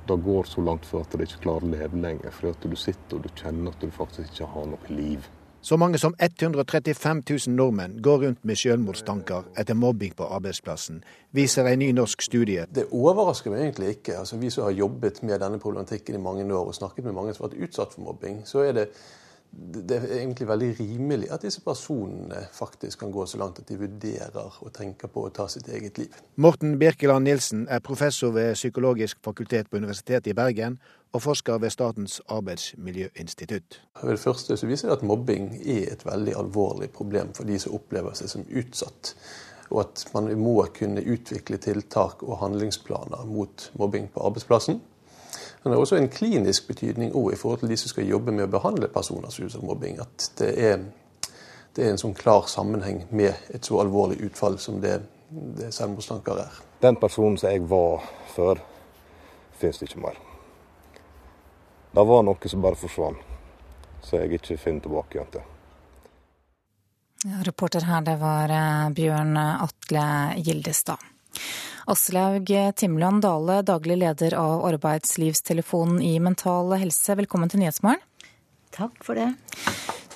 det 0.08 0.18
går 0.24 0.44
så 0.44 0.60
langt 0.60 0.84
for 0.86 1.00
at 1.00 1.12
de 1.12 1.24
ikke 1.24 1.40
klarer 1.46 1.64
å 1.64 1.72
leve 1.72 2.00
lenger. 2.00 2.34
For 2.34 2.52
at 2.52 2.66
du 2.68 2.76
sitter 2.76 3.18
og 3.18 3.24
du 3.24 3.32
kjenner 3.40 3.72
at 3.72 3.80
du 3.80 3.90
faktisk 3.94 4.34
ikke 4.34 4.50
har 4.52 4.68
noe 4.70 4.92
liv. 4.92 5.26
Så 5.64 5.78
mange 5.80 5.96
som 5.98 6.12
135 6.18 7.22
000 7.30 7.54
nordmenn 7.56 7.94
går 8.04 8.18
rundt 8.26 8.42
med 8.44 8.58
selvmordstanker 8.60 9.46
etter 9.56 9.74
mobbing 9.74 10.12
på 10.12 10.26
arbeidsplassen, 10.36 10.98
viser 11.32 11.70
en 11.70 11.80
ny 11.80 11.88
norsk 11.96 12.20
studie. 12.20 12.66
Det 12.68 12.84
overrasker 12.92 13.48
meg 13.48 13.62
egentlig 13.62 13.94
ikke. 13.94 14.18
Altså, 14.20 14.36
vi 14.36 14.50
som 14.52 14.66
har 14.66 14.76
jobbet 14.76 15.22
med 15.24 15.40
denne 15.40 15.58
problematikken 15.62 16.18
i 16.18 16.20
mange 16.20 16.44
år 16.44 16.68
og 16.68 16.76
snakket 16.76 17.08
med 17.08 17.16
mange 17.16 17.32
som 17.32 17.46
har 17.46 17.54
vært 17.54 17.64
utsatt 17.64 17.96
for 17.96 18.04
mobbing, 18.04 18.42
så 18.44 18.60
er 18.66 18.76
det 18.76 18.84
det 19.74 19.96
er 19.96 20.04
egentlig 20.18 20.46
veldig 20.48 20.68
rimelig 20.78 21.28
at 21.34 21.42
disse 21.44 21.60
personene 21.64 22.44
faktisk 22.52 22.98
kan 23.02 23.12
gå 23.12 23.26
så 23.26 23.38
langt 23.38 23.58
at 23.58 23.68
de 23.68 23.78
vurderer 23.78 24.58
og 24.60 24.72
tenker 24.74 25.10
på 25.10 25.26
å 25.26 25.32
ta 25.34 25.46
sitt 25.50 25.68
eget 25.68 25.98
liv. 25.98 26.18
Morten 26.36 26.76
Birkeland 26.78 27.28
Nilsen 27.28 27.66
er 27.70 27.82
professor 27.84 28.34
ved 28.34 28.54
Psykologisk 28.54 29.18
fakultet 29.24 29.70
på 29.70 29.80
Universitetet 29.82 30.32
i 30.32 30.36
Bergen 30.36 30.78
og 31.14 31.22
forsker 31.22 31.58
ved 31.62 31.70
Statens 31.70 32.20
arbeidsmiljøinstitutt. 32.28 33.80
Ved 34.02 34.16
det 34.16 34.20
første 34.20 34.56
så 34.56 34.66
viser 34.66 34.90
det 34.90 34.98
at 34.98 35.06
mobbing 35.06 35.52
er 35.62 35.92
et 35.92 36.06
veldig 36.06 36.34
alvorlig 36.38 36.90
problem 36.94 37.34
for 37.34 37.46
de 37.46 37.58
som 37.62 37.76
opplever 37.78 38.16
seg 38.18 38.32
som 38.32 38.46
utsatt. 38.50 39.14
Og 39.70 39.84
at 39.84 40.04
man 40.14 40.28
må 40.38 40.56
kunne 40.74 41.02
utvikle 41.02 41.58
tiltak 41.62 42.22
og 42.22 42.40
handlingsplaner 42.42 43.24
mot 43.30 43.70
mobbing 43.78 44.10
på 44.12 44.26
arbeidsplassen. 44.26 44.82
Men 45.64 45.70
det 45.70 45.76
har 45.76 45.82
også 45.82 45.96
en 45.96 46.08
klinisk 46.08 46.66
betydning 46.68 47.14
i 47.32 47.36
forhold 47.36 47.62
til 47.62 47.70
de 47.72 47.76
som 47.80 47.88
skal 47.88 48.04
jobbe 48.04 48.32
med 48.36 48.44
å 48.44 48.52
behandle 48.52 48.90
personer 48.92 49.32
som 49.32 49.46
utsetter 49.46 49.64
mobbing. 49.64 49.96
At 50.02 50.26
det 50.36 50.50
er, 50.60 50.82
det 51.72 51.86
er, 51.86 51.94
en 51.94 52.00
sånn 52.02 52.12
klar 52.18 52.44
sammenheng 52.52 53.06
med 53.08 53.32
et 53.48 53.64
så 53.64 53.78
alvorlig 53.80 54.18
utfall 54.26 54.58
som 54.60 54.82
det, 54.82 54.98
det 55.30 55.70
selvmordstanker 55.72 56.42
er. 56.42 56.58
Den 56.84 57.00
personen 57.00 57.40
som 57.40 57.48
jeg 57.48 57.64
var 57.70 58.04
før, 58.34 58.60
finnes 59.56 59.80
det 59.80 59.88
ikke 59.88 60.04
mer. 60.04 60.20
Det 61.96 62.06
var 62.12 62.28
noe 62.28 62.52
som 62.52 62.68
bare 62.68 62.76
forsvant, 62.84 63.24
så 64.04 64.20
jeg 64.20 64.36
ikke 64.36 64.60
finner 64.60 64.84
tilbake 64.84 65.16
igjen 65.16 65.32
til. 65.38 65.50
Ja, 67.24 67.40
reporter 67.48 67.88
her, 67.88 68.04
det 68.04 68.18
var 68.20 68.52
eh, 68.52 68.88
Bjørn 68.92 69.38
Atle 69.40 70.06
Gildestad. 70.44 71.08
Aslaug 71.86 72.48
Timland 72.76 73.22
Dale, 73.22 73.62
daglig 73.62 73.98
leder 73.98 74.34
av 74.34 74.64
Arbeidslivstelefonen 74.64 76.02
i 76.02 76.20
Mental 76.20 76.72
Helse, 76.80 77.12
velkommen 77.18 77.50
til 77.52 77.60
Nyhetsmorgen. 77.60 78.00
Takk 78.72 79.04
for 79.04 79.20
det. 79.20 79.26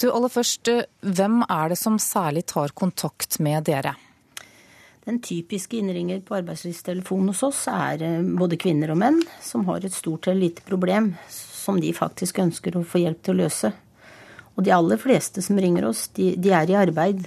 Du, 0.00 0.06
aller 0.08 0.32
først, 0.32 0.70
hvem 1.04 1.42
er 1.44 1.68
det 1.68 1.76
som 1.76 2.00
særlig 2.00 2.46
tar 2.48 2.72
kontakt 2.72 3.36
med 3.44 3.68
dere? 3.68 3.92
Den 5.04 5.20
typiske 5.20 5.76
innringer 5.76 6.24
på 6.24 6.38
arbeidslivstelefonen 6.40 7.34
hos 7.34 7.44
oss 7.44 7.62
er 7.68 8.00
eh, 8.06 8.18
både 8.24 8.56
kvinner 8.60 8.94
og 8.94 9.02
menn 9.04 9.20
som 9.44 9.68
har 9.68 9.84
et 9.84 9.92
stort 9.92 10.24
eller 10.24 10.48
lite 10.48 10.64
problem 10.64 11.14
som 11.28 11.82
de 11.84 11.92
faktisk 11.92 12.40
ønsker 12.48 12.80
å 12.80 12.86
få 12.88 13.04
hjelp 13.04 13.20
til 13.20 13.36
å 13.36 13.42
løse. 13.44 13.76
Og 14.56 14.64
de 14.64 14.72
aller 14.72 15.00
fleste 15.00 15.44
som 15.44 15.60
ringer 15.60 15.84
oss, 15.92 16.08
de, 16.16 16.32
de 16.40 16.56
er 16.56 16.72
i 16.72 16.80
arbeid, 16.80 17.26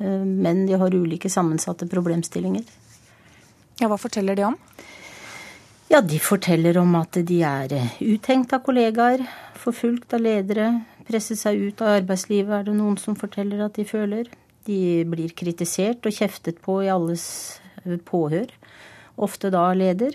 eh, 0.00 0.22
men 0.24 0.64
de 0.64 0.80
har 0.80 0.96
ulike 0.96 1.28
sammensatte 1.28 1.92
problemstillinger. 1.92 2.64
Ja, 3.82 3.88
Hva 3.90 3.96
forteller 3.98 4.36
de 4.38 4.44
om? 4.46 4.56
Ja, 5.90 6.00
De 6.00 6.18
forteller 6.22 6.76
om 6.78 6.94
at 6.94 7.16
de 7.18 7.40
er 7.42 7.72
eh, 7.74 7.96
uthengt 8.14 8.52
av 8.54 8.62
kollegaer, 8.62 9.24
forfulgt 9.58 10.14
av 10.14 10.22
ledere, 10.22 10.68
presset 11.08 11.40
seg 11.40 11.58
ut 11.58 11.82
av 11.82 11.96
arbeidslivet, 11.96 12.52
er 12.60 12.68
det 12.68 12.76
noen 12.78 12.94
som 13.02 13.16
forteller 13.18 13.64
at 13.64 13.74
de 13.74 13.84
føler. 13.84 14.30
De 14.70 15.02
blir 15.10 15.34
kritisert 15.34 16.06
og 16.06 16.14
kjeftet 16.14 16.62
på 16.62 16.78
i 16.84 16.92
alles 16.94 17.24
eh, 17.82 17.98
påhør, 17.98 18.54
ofte 19.18 19.50
da 19.50 19.64
leder. 19.74 20.14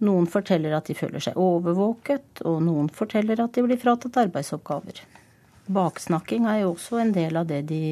Noen 0.00 0.24
forteller 0.32 0.72
at 0.72 0.88
de 0.88 0.96
føler 0.96 1.20
seg 1.20 1.36
overvåket, 1.36 2.40
og 2.48 2.64
noen 2.64 2.88
forteller 2.88 3.44
at 3.44 3.52
de 3.52 3.66
blir 3.68 3.84
fratatt 3.84 4.16
arbeidsoppgaver. 4.24 5.04
Baksnakking 5.68 6.48
er 6.48 6.64
jo 6.64 6.72
også 6.72 7.04
en 7.04 7.12
del 7.12 7.36
av 7.36 7.52
det 7.52 7.66
de 7.68 7.84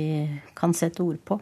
kan 0.56 0.72
sette 0.72 1.04
ord 1.04 1.20
på. 1.28 1.36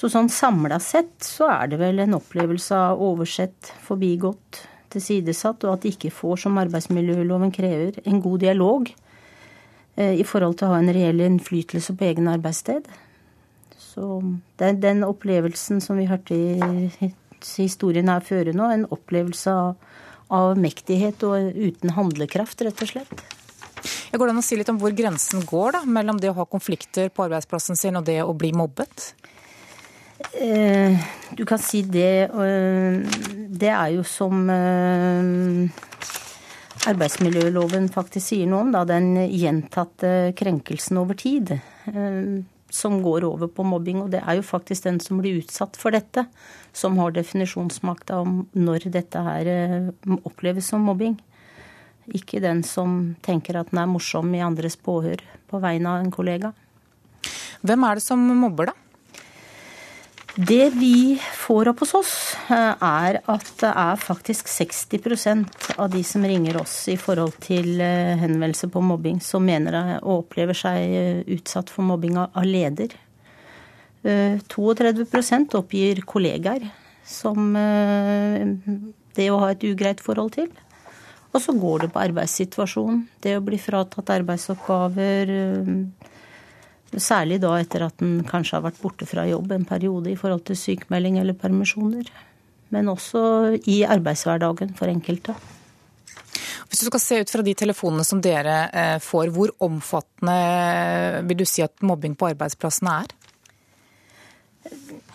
Så 0.00 0.08
sånn 0.08 0.30
samla 0.32 0.78
sett 0.80 1.26
så 1.26 1.50
er 1.52 1.68
det 1.68 1.78
vel 1.82 2.00
en 2.00 2.16
opplevelse 2.16 2.72
av 2.72 3.02
oversett, 3.04 3.68
forbigått, 3.84 4.62
tilsidesatt, 4.90 5.66
og 5.66 5.74
at 5.74 5.84
de 5.84 5.92
ikke 5.92 6.12
får, 6.14 6.38
som 6.46 6.56
arbeidsmiljøloven 6.62 7.52
krever, 7.52 7.98
en 8.08 8.22
god 8.24 8.40
dialog 8.46 8.88
eh, 8.88 10.16
i 10.16 10.24
forhold 10.24 10.56
til 10.56 10.70
å 10.70 10.72
ha 10.72 10.80
en 10.80 10.92
reell 10.96 11.20
innflytelse 11.26 11.92
på 11.98 12.08
egen 12.08 12.30
arbeidssted. 12.32 12.88
Så 13.76 14.22
det 14.56 14.70
er 14.70 14.80
den 14.80 15.04
opplevelsen 15.04 15.84
som 15.84 16.00
vi 16.00 16.08
hørte 16.08 16.32
i 16.32 17.12
historien 17.58 18.08
her 18.08 18.24
føre 18.24 18.56
nå, 18.56 18.70
en 18.72 18.88
opplevelse 18.88 19.52
av, 19.52 19.76
av 20.32 20.56
mektighet 20.56 21.28
og 21.28 21.60
uten 21.60 21.92
handlekraft, 21.98 22.64
rett 22.64 22.80
og 22.86 22.94
slett. 22.94 23.24
Jeg 24.10 24.16
går 24.16 24.30
det 24.30 24.32
an 24.32 24.40
å 24.40 24.48
si 24.48 24.56
litt 24.56 24.72
om 24.72 24.80
hvor 24.80 24.96
grensen 24.96 25.44
går 25.44 25.76
da, 25.76 25.84
mellom 25.84 26.16
det 26.24 26.32
å 26.32 26.38
ha 26.40 26.48
konflikter 26.48 27.12
på 27.12 27.28
arbeidsplassen 27.28 27.76
sin 27.76 28.00
og 28.00 28.08
det 28.08 28.22
å 28.24 28.32
bli 28.32 28.54
mobbet? 28.56 29.12
Eh, 30.20 30.98
du 31.30 31.44
kan 31.46 31.58
si 31.58 31.82
det 31.82 32.28
Det 33.50 33.70
er 33.72 33.88
jo 33.94 34.02
som 34.04 34.50
eh, 34.52 35.70
arbeidsmiljøloven 36.90 37.88
faktisk 37.92 38.26
sier 38.32 38.48
noe 38.50 38.66
om, 38.66 38.72
da, 38.74 38.84
den 38.88 39.14
gjentatte 39.16 40.32
krenkelsen 40.36 41.00
over 41.00 41.16
tid. 41.18 41.54
Eh, 41.88 42.40
som 42.70 43.00
går 43.02 43.24
over 43.26 43.48
på 43.50 43.64
mobbing. 43.66 44.04
Og 44.04 44.12
det 44.12 44.20
er 44.22 44.38
jo 44.38 44.46
faktisk 44.46 44.86
den 44.86 45.00
som 45.02 45.18
blir 45.18 45.40
utsatt 45.40 45.74
for 45.80 45.90
dette, 45.90 46.26
som 46.72 47.00
har 47.02 47.16
definisjonsmakta 47.16 48.20
om 48.22 48.44
når 48.54 48.86
dette 48.94 49.24
her 49.26 49.90
oppleves 50.22 50.68
som 50.70 50.84
mobbing. 50.86 51.16
Ikke 52.14 52.38
den 52.42 52.62
som 52.62 53.16
tenker 53.26 53.58
at 53.58 53.72
den 53.72 53.82
er 53.82 53.90
morsom 53.90 54.30
i 54.38 54.44
andres 54.44 54.78
påhør 54.78 55.18
på 55.50 55.58
vegne 55.62 55.90
av 55.90 56.04
en 56.04 56.14
kollega. 56.14 56.52
Hvem 57.66 57.84
er 57.88 57.98
det 57.98 58.06
som 58.06 58.22
mobber, 58.22 58.70
da? 58.70 58.89
Det 60.34 60.70
vi 60.70 61.20
får 61.34 61.68
opp 61.68 61.80
hos 61.82 61.94
oss, 61.94 62.12
eh, 62.50 62.74
er 62.86 63.18
at 63.26 63.48
det 63.58 63.70
er 63.70 63.96
faktisk 63.98 64.46
60% 64.46 65.72
av 65.76 65.90
de 65.90 66.02
som 66.06 66.22
ringer 66.22 66.60
oss 66.60 66.86
i 66.88 66.94
forhold 66.96 67.34
til 67.42 67.80
eh, 67.82 68.14
henvendelse 68.20 68.70
på 68.70 68.82
mobbing, 68.82 69.18
som 69.20 69.42
mener 69.42 69.98
og 70.04 70.26
opplever 70.26 70.54
seg 70.54 70.94
eh, 70.94 71.22
utsatt 71.34 71.70
for 71.70 71.82
mobbing 71.86 72.18
av 72.22 72.44
leder. 72.46 72.94
32% 74.00 75.52
oppgir 75.58 75.98
kollegaer 76.08 76.62
som 77.04 77.50
det 77.52 79.26
å 79.28 79.40
ha 79.42 79.50
et 79.52 79.66
ugreit 79.68 80.00
forhold 80.00 80.32
til. 80.38 80.46
Og 81.34 81.42
så 81.44 81.52
går 81.52 81.82
det 81.82 81.90
på 81.92 82.00
arbeidssituasjonen. 82.06 83.02
Det 83.20 83.34
å 83.36 83.44
bli 83.44 83.58
fratatt 83.60 84.14
arbeidsoppgaver. 84.14 85.34
Særlig 86.98 87.38
da 87.42 87.52
etter 87.60 87.84
at 87.86 88.02
en 88.02 88.18
kanskje 88.26 88.56
har 88.56 88.64
vært 88.64 88.80
borte 88.82 89.06
fra 89.06 89.26
jobb 89.28 89.52
en 89.54 89.68
periode 89.68 90.10
i 90.10 90.18
forhold 90.18 90.42
til 90.48 90.58
sykemelding 90.58 91.20
eller 91.20 91.38
permisjoner. 91.38 92.10
Men 92.74 92.90
også 92.90 93.22
i 93.70 93.82
arbeidshverdagen 93.86 94.74
for 94.78 94.90
enkelte. 94.90 95.36
Hvis 96.70 96.82
du 96.82 96.86
skal 96.86 97.02
se 97.02 97.20
ut 97.22 97.30
fra 97.30 97.42
de 97.46 97.54
telefonene 97.58 98.06
som 98.06 98.20
dere 98.22 98.56
eh, 98.70 98.98
får, 99.02 99.30
hvor 99.34 99.54
omfattende 99.66 100.36
vil 101.26 101.40
du 101.40 101.46
si 101.48 101.64
at 101.66 101.82
mobbing 101.82 102.14
på 102.18 102.30
arbeidsplassene 102.30 102.98
er? 103.02 103.16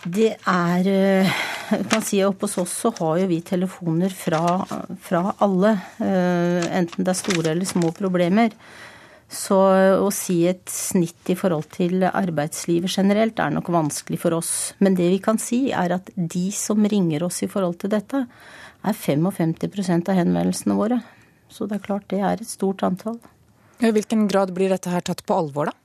Det 0.05 0.31
er 0.35 0.89
eh, 0.91 1.37
jeg 1.65 1.85
kan 1.89 2.03
si 2.05 2.19
Oppe 2.25 2.45
hos 2.45 2.59
oss 2.61 2.73
så 2.83 2.91
har 2.99 3.21
jo 3.21 3.29
vi 3.29 3.39
telefoner 3.45 4.13
fra, 4.13 4.41
fra 5.01 5.21
alle. 5.41 5.71
Eh, 6.03 6.67
enten 6.77 7.07
det 7.07 7.13
er 7.13 7.19
store 7.23 7.53
eller 7.55 7.69
små 7.69 7.89
problemer. 7.95 8.53
Så 9.31 9.57
å 10.05 10.09
si 10.13 10.43
et 10.47 10.69
snitt 10.69 11.31
i 11.33 11.35
forhold 11.37 11.71
til 11.73 12.05
arbeidslivet 12.05 12.93
generelt 12.93 13.39
er 13.41 13.55
nok 13.55 13.71
vanskelig 13.73 14.19
for 14.21 14.37
oss. 14.37 14.51
Men 14.79 14.97
det 14.97 15.09
vi 15.15 15.21
kan 15.23 15.39
si, 15.41 15.71
er 15.73 15.97
at 15.97 16.11
de 16.15 16.45
som 16.53 16.85
ringer 16.85 17.25
oss 17.25 17.41
i 17.43 17.49
forhold 17.51 17.79
til 17.81 17.91
dette, 17.95 18.25
er 18.85 18.93
55% 18.93 20.11
av 20.13 20.19
henvendelsene 20.21 20.77
våre. 20.77 20.99
Så 21.49 21.65
det 21.65 21.79
er 21.79 21.87
klart 21.87 22.09
det 22.13 22.21
er 22.21 22.41
et 22.41 22.49
stort 22.49 22.85
antall. 22.85 23.17
I 23.81 23.91
hvilken 23.91 24.29
grad 24.31 24.53
blir 24.55 24.71
dette 24.71 24.93
her 24.93 25.03
tatt 25.03 25.25
på 25.25 25.35
alvor, 25.35 25.71
da? 25.71 25.79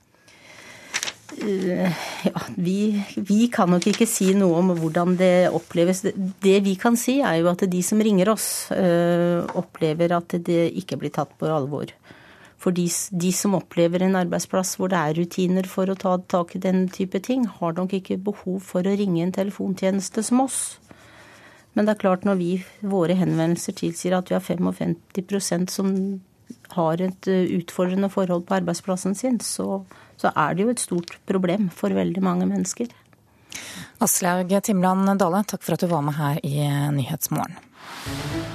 Eh, 1.41 1.91
ja, 2.27 2.41
vi, 2.55 3.03
vi, 3.15 3.45
kan 3.53 3.71
nok 3.71 3.85
ikke 3.87 4.07
si 4.09 4.31
noe 4.37 4.59
om 4.59 4.73
hvordan 4.77 5.15
det 5.19 5.49
oppleves. 5.55 6.03
Det 6.43 6.57
vi 6.65 6.75
kan 6.79 6.97
si, 6.99 7.19
er 7.23 7.39
jo 7.39 7.49
at 7.51 7.63
de 7.71 7.81
som 7.85 8.01
ringer 8.03 8.31
oss, 8.33 8.47
øh, 8.75 9.41
opplever 9.59 10.17
at 10.17 10.35
det 10.45 10.65
ikke 10.81 10.99
blir 11.01 11.13
tatt 11.15 11.33
på 11.39 11.49
alvor. 11.51 11.93
For 12.61 12.75
de, 12.77 12.85
de, 13.09 13.31
som 13.33 13.55
opplever 13.57 14.03
en 14.05 14.19
arbeidsplass 14.19 14.75
hvor 14.77 14.91
det 14.91 14.99
er 14.99 15.17
rutiner 15.17 15.65
for 15.69 15.89
å 15.89 15.97
ta 15.97 16.13
tak 16.29 16.53
i 16.55 16.61
den 16.61 16.85
type 16.93 17.21
ting, 17.25 17.47
har 17.49 17.73
nok 17.77 17.95
ikke 17.97 18.19
behov 18.21 18.59
for 18.67 18.85
å 18.85 18.93
ringe 18.97 19.23
en 19.23 19.33
telefontjeneste 19.33 20.21
som 20.27 20.43
oss. 20.45 20.59
Men 21.73 21.87
det 21.87 21.95
er 21.95 22.03
klart 22.03 22.27
når 22.27 22.37
vi, 22.37 22.51
våre 22.85 23.15
henvendelser 23.17 23.77
tilsier 23.79 24.13
at 24.17 24.29
vi 24.29 24.37
har 24.37 24.45
55% 24.45 25.73
som 25.73 25.91
har 26.75 27.01
et 27.01 27.31
eh, 27.31 27.49
utfordrende 27.57 28.11
forhold 28.11 28.45
på 28.47 28.59
arbeidsplassen 28.59 29.15
sin, 29.17 29.39
så, 29.41 29.81
så 30.19 30.33
er 30.35 30.55
det 30.55 30.65
jo 30.67 30.75
et 30.75 30.83
stort 30.83 31.17
problem 31.29 31.69
for 31.73 31.95
veldig 31.95 32.23
mange 32.23 32.47
mennesker. 32.49 32.91
Aslaug 34.03 34.53
Timland 34.63 35.17
Dale, 35.19 35.43
takk 35.47 35.65
for 35.65 35.75
at 35.75 35.83
du 35.83 35.89
var 35.91 36.05
med 36.05 36.19
her 36.19 36.39
i 36.45 36.65
Nyhetsmorgen. 36.95 38.50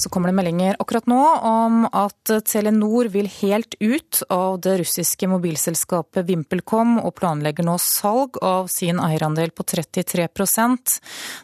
Så 0.00 0.08
kommer 0.08 0.28
det 0.28 0.36
meldinger 0.38 0.76
akkurat 0.80 1.06
nå 1.10 1.20
om 1.44 1.82
at 1.84 2.30
Telenor 2.48 3.10
vil 3.12 3.26
helt 3.28 3.74
ut 3.80 4.22
av 4.32 4.56
det 4.64 4.78
russiske 4.80 5.28
mobilselskapet 5.28 6.24
VimpelCom 6.24 6.94
og 7.02 7.12
planlegger 7.18 7.66
nå 7.68 7.74
salg 7.84 8.38
av 8.40 8.70
sin 8.72 8.96
eierandel 9.04 9.52
på 9.52 9.66
33% 9.68 10.94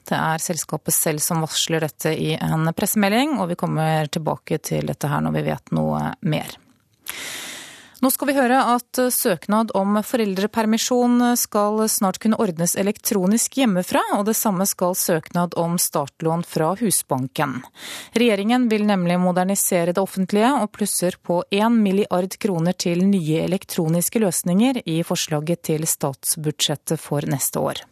Det 0.08 0.16
er 0.16 0.40
selskapet 0.40 0.96
selv 0.96 1.20
som 1.20 1.44
varsler 1.44 1.84
dette 1.84 2.14
i 2.16 2.32
en 2.40 2.72
pressemelding, 2.72 3.36
og 3.36 3.52
vi 3.52 3.60
kommer 3.60 4.08
tilbake 4.08 4.62
til 4.64 4.88
dette 4.88 5.12
her 5.12 5.20
når 5.26 5.36
vi 5.36 5.44
vet 5.50 5.76
noe 5.76 6.06
mer. 6.24 6.56
Nå 8.04 8.10
skal 8.12 8.28
vi 8.28 8.34
høre 8.36 8.58
at 8.74 8.98
søknad 9.12 9.70
om 9.78 9.96
foreldrepermisjon 10.04 11.22
skal 11.40 11.80
snart 11.88 12.18
kunne 12.20 12.36
ordnes 12.36 12.76
elektronisk 12.76 13.56
hjemmefra, 13.56 14.02
og 14.18 14.26
det 14.28 14.34
samme 14.36 14.66
skal 14.68 14.92
søknad 15.00 15.56
om 15.56 15.78
startlån 15.80 16.44
fra 16.44 16.74
Husbanken. 16.76 17.62
Regjeringen 18.12 18.68
vil 18.68 18.84
nemlig 18.84 19.16
modernisere 19.22 19.96
det 19.96 20.04
offentlige, 20.04 20.52
og 20.60 20.74
plusser 20.76 21.16
på 21.24 21.40
1 21.48 21.72
milliard 21.72 22.36
kroner 22.36 22.76
til 22.76 23.06
nye 23.08 23.40
elektroniske 23.46 24.20
løsninger 24.20 24.84
i 24.84 25.00
forslaget 25.00 25.64
til 25.72 25.88
statsbudsjettet 25.88 27.00
for 27.00 27.24
neste 27.24 27.64
år. 27.64 27.86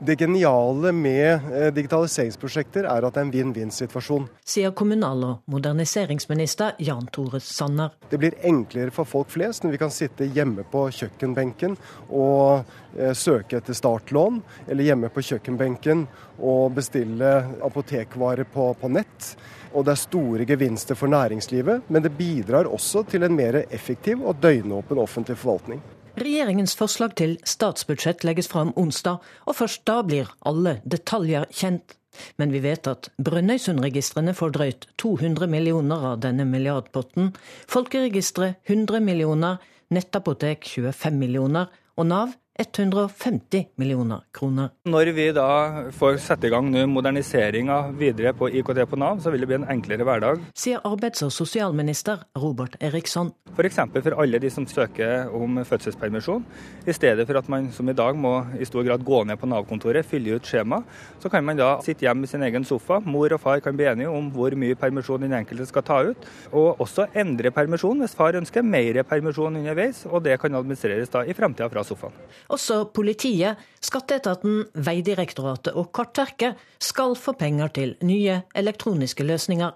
Det 0.00 0.14
geniale 0.16 0.92
med 0.92 1.40
eh, 1.52 1.72
digitaliseringsprosjekter 1.74 2.86
er 2.86 3.02
at 3.02 3.16
det 3.16 3.18
er 3.18 3.24
en 3.26 3.32
vinn-vinn-situasjon. 3.34 4.28
Sier 4.46 4.70
kommunal- 4.70 5.24
og 5.26 5.50
moderniseringsminister 5.50 6.78
Jan 6.86 7.08
Tore 7.10 7.40
Sanner. 7.42 7.96
Det 8.06 8.20
blir 8.22 8.36
enklere 8.46 8.94
for 8.94 9.10
folk 9.10 9.32
flest 9.34 9.66
når 9.66 9.74
vi 9.74 9.80
kan 9.82 9.90
sitte 9.90 10.30
hjemme 10.30 10.62
på 10.70 10.84
kjøkkenbenken 10.94 11.74
og 12.14 12.62
eh, 12.94 13.10
søke 13.10 13.58
etter 13.58 13.74
startlån, 13.74 14.38
eller 14.68 14.86
hjemme 14.86 15.10
på 15.10 15.24
kjøkkenbenken 15.32 16.06
og 16.38 16.78
bestille 16.78 17.34
apotekvarer 17.66 18.46
på, 18.54 18.70
på 18.78 18.94
nett. 18.94 19.34
Og 19.74 19.82
det 19.82 19.96
er 19.96 20.04
store 20.06 20.46
gevinster 20.46 20.94
for 20.94 21.10
næringslivet, 21.10 21.90
men 21.90 22.06
det 22.06 22.14
bidrar 22.14 22.70
også 22.70 23.02
til 23.10 23.26
en 23.26 23.34
mer 23.34 23.64
effektiv 23.66 24.22
og 24.22 24.38
døgnåpen 24.46 25.02
offentlig 25.02 25.42
forvaltning. 25.42 25.82
Regjeringens 26.18 26.72
forslag 26.74 27.12
til 27.20 27.36
statsbudsjett 27.46 28.24
legges 28.26 28.48
fram 28.50 28.72
onsdag, 28.80 29.20
og 29.46 29.54
først 29.54 29.84
da 29.86 30.00
blir 30.02 30.30
alle 30.48 30.78
detaljer 30.82 31.46
kjent. 31.54 31.94
Men 32.40 32.50
vi 32.50 32.62
vet 32.64 32.88
at 32.90 33.10
Brønnøysundregistrene 33.22 34.34
får 34.34 34.54
drøyt 34.56 34.86
200 34.98 35.46
millioner 35.52 36.06
av 36.10 36.22
denne 36.24 36.46
milliardpotten, 36.48 37.30
Folkeregisteret 37.70 38.58
100 38.66 39.04
millioner, 39.04 39.62
nettapotek 39.94 40.66
25 40.66 41.20
millioner 41.20 41.70
og 41.94 42.10
Nav 42.10 42.34
150 42.58 43.68
millioner 43.78 44.24
kroner. 44.34 44.72
Når 44.90 45.12
vi 45.14 45.28
da 45.30 45.46
får 45.94 46.16
sette 46.24 46.48
i 46.48 46.50
gang 46.50 46.72
moderniseringa 46.90 47.76
videre 47.94 48.32
på 48.34 48.48
IKT 48.50 48.80
på 48.90 48.98
Nav, 48.98 49.20
så 49.22 49.30
vil 49.30 49.44
det 49.44 49.48
bli 49.50 49.58
en 49.60 49.66
enklere 49.70 50.02
hverdag. 50.02 50.42
Sier 50.58 50.82
arbeids- 50.82 51.22
og 51.22 51.30
sosialminister 51.30 52.24
Robert 52.34 52.74
Eriksson. 52.82 53.30
F.eks. 53.54 53.78
For, 53.78 54.02
for 54.08 54.16
alle 54.24 54.40
de 54.42 54.50
som 54.50 54.66
søker 54.66 55.30
om 55.30 55.60
fødselspermisjon. 55.62 56.42
I 56.90 56.96
stedet 56.96 57.28
for 57.28 57.38
at 57.38 57.50
man 57.52 57.68
som 57.76 57.92
i 57.92 57.94
dag 57.94 58.18
må 58.18 58.34
i 58.58 58.66
stor 58.66 58.82
grad 58.88 59.06
gå 59.06 59.22
ned 59.28 59.38
på 59.38 59.46
Nav-kontoret, 59.46 60.06
fylle 60.06 60.34
ut 60.34 60.50
skjema, 60.50 60.82
så 61.22 61.30
kan 61.30 61.46
man 61.46 61.62
da 61.62 61.76
sitte 61.86 62.08
hjemme 62.08 62.26
i 62.26 62.32
sin 62.32 62.42
egen 62.42 62.66
sofa. 62.66 62.98
Mor 63.06 63.38
og 63.38 63.42
far 63.44 63.62
kan 63.62 63.78
bli 63.78 63.86
enige 63.86 64.10
om 64.10 64.32
hvor 64.34 64.58
mye 64.58 64.78
permisjon 64.78 65.22
den 65.22 65.38
enkelte 65.38 65.68
skal 65.70 65.86
ta 65.86 66.00
ut. 66.10 66.26
Og 66.50 66.82
også 66.82 67.06
endre 67.14 67.54
permisjon 67.54 68.02
hvis 68.02 68.18
far 68.18 68.34
ønsker 68.42 68.66
mer 68.66 69.04
permisjon 69.06 69.62
underveis, 69.62 70.02
og 70.10 70.26
det 70.26 70.40
kan 70.42 70.58
administreres 70.58 71.14
da 71.14 71.22
i 71.22 71.38
fremtida 71.38 71.70
fra 71.70 71.86
sofaen. 71.86 72.18
Også 72.48 72.84
politiet, 72.96 73.60
skatteetaten, 73.84 74.62
Vegdirektoratet 74.74 75.76
og 75.76 75.90
Kartverket 75.92 76.56
skal 76.80 77.16
få 77.18 77.34
penger 77.36 77.74
til 77.76 77.96
nye 78.02 78.40
elektroniske 78.56 79.26
løsninger. 79.26 79.74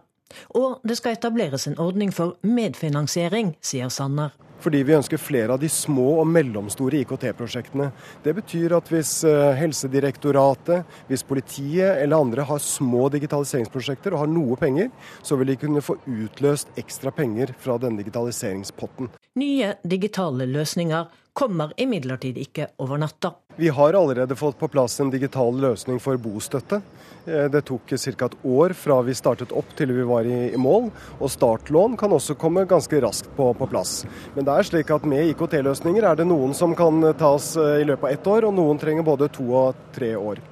Og 0.57 0.81
det 0.89 0.97
skal 0.97 1.19
etableres 1.19 1.69
en 1.69 1.77
ordning 1.83 2.15
for 2.15 2.39
medfinansiering, 2.43 3.53
sier 3.61 3.93
Sanner 3.93 4.33
fordi 4.63 4.83
vi 4.87 4.95
ønsker 4.97 5.21
flere 5.21 5.57
av 5.57 5.61
de 5.63 5.69
små 5.73 6.21
og 6.21 6.29
mellomstore 6.31 7.01
IKT-prosjektene. 7.03 7.89
Det 8.25 8.35
betyr 8.37 8.77
at 8.77 8.91
hvis 8.93 9.15
eh, 9.29 9.55
Helsedirektoratet, 9.59 10.87
hvis 11.09 11.25
politiet 11.27 12.03
eller 12.03 12.23
andre 12.23 12.47
har 12.47 12.63
små 12.63 13.09
digitaliseringsprosjekter 13.15 14.15
og 14.15 14.25
har 14.25 14.31
noe 14.31 14.59
penger, 14.61 14.93
så 15.27 15.39
vil 15.41 15.53
de 15.53 15.59
kunne 15.61 15.83
få 15.85 15.99
utløst 16.07 16.73
ekstra 16.81 17.13
penger 17.15 17.55
fra 17.63 17.79
denne 17.83 18.03
digitaliseringspotten. 18.03 19.11
Nye 19.41 19.75
digitale 19.89 20.47
løsninger 20.51 21.11
kommer 21.33 21.73
imidlertid 21.81 22.39
ikke 22.39 22.69
over 22.83 23.01
natta. 23.01 23.33
Vi 23.57 23.69
har 23.69 23.95
allerede 23.95 24.37
fått 24.37 24.59
på 24.59 24.69
plass 24.69 25.01
en 25.01 25.11
digital 25.11 25.57
løsning 25.61 26.01
for 26.01 26.17
bostøtte. 26.17 26.81
Eh, 27.27 27.49
det 27.53 27.65
tok 27.69 27.89
ca. 27.89 28.27
et 28.27 28.37
år 28.45 28.73
fra 28.73 29.01
vi 29.03 29.15
startet 29.15 29.53
opp 29.53 29.77
til 29.77 29.93
vi 29.93 30.03
var 30.09 30.25
i, 30.25 30.57
mål. 30.57 30.91
Og 31.21 31.31
startlån 31.31 31.97
kan 31.97 32.13
også 32.13 32.35
komme 32.35 32.65
ganske 32.65 33.01
raskt 33.01 33.31
på, 33.37 33.53
på 33.55 33.67
plass. 33.67 34.05
Men 34.35 34.49
det 34.49 34.57
er 34.57 34.71
slik 34.71 34.91
at 34.91 35.05
med 35.09 35.33
IKT-løsninger 35.33 36.03
er 36.03 36.17
det 36.17 36.29
noen 36.29 36.55
som 36.55 36.75
kan 36.75 37.13
tas 37.19 37.57
eh, 37.57 37.83
i 37.83 37.89
løpet 37.89 38.09
av 38.09 38.17
ett 38.17 38.27
år, 38.27 38.49
og 38.49 38.57
noen 38.57 38.81
trenger 38.81 39.07
både 39.07 39.31
to 39.33 39.49
og 39.53 39.93
tre 39.95 40.15
år. 40.17 40.43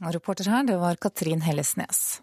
Reporter 0.00 0.50
her, 0.52 0.64
det 0.68 0.76
var 0.76 0.98
Katrin 1.00 1.40
Hellesnes. 1.40 2.20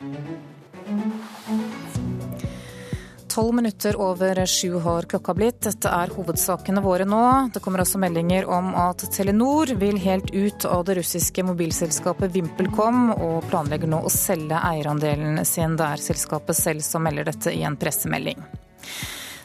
Tolv 3.34 3.54
minutter 3.54 3.96
over 4.02 4.46
sju 4.46 4.76
har 4.80 5.08
klokka 5.10 5.34
blitt. 5.34 5.64
Dette 5.66 5.90
er 5.90 6.12
hovedsakene 6.14 6.84
våre 6.86 7.08
nå. 7.10 7.22
Det 7.54 7.64
kommer 7.66 7.82
også 7.82 7.98
meldinger 7.98 8.46
om 8.46 8.68
at 8.78 9.02
Telenor 9.16 9.72
vil 9.82 9.98
helt 10.04 10.30
ut 10.30 10.68
av 10.70 10.84
det 10.86 11.00
russiske 11.00 11.42
mobilselskapet 11.48 12.30
VimpelCom, 12.36 13.08
og 13.16 13.48
planlegger 13.50 13.90
nå 13.90 14.04
å 14.06 14.12
selge 14.14 14.60
eierandelen 14.62 15.42
sin. 15.50 15.74
Det 15.80 15.88
er 15.96 16.06
selskapet 16.06 16.60
selv 16.60 16.86
som 16.86 17.02
melder 17.08 17.32
dette 17.32 17.56
i 17.58 17.66
en 17.66 17.80
pressemelding. 17.82 18.46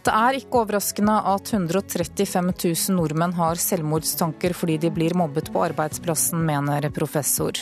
Det 0.04 0.12
er 0.12 0.36
ikke 0.36 0.66
overraskende 0.66 1.16
at 1.32 1.54
135 1.56 2.52
000 2.52 3.00
nordmenn 3.00 3.38
har 3.40 3.56
selvmordstanker 3.56 4.52
fordi 4.52 4.76
de 4.84 4.92
blir 4.92 5.16
mobbet 5.16 5.48
på 5.54 5.64
arbeidsplassen, 5.64 6.44
mener 6.44 6.92
professor. 6.92 7.56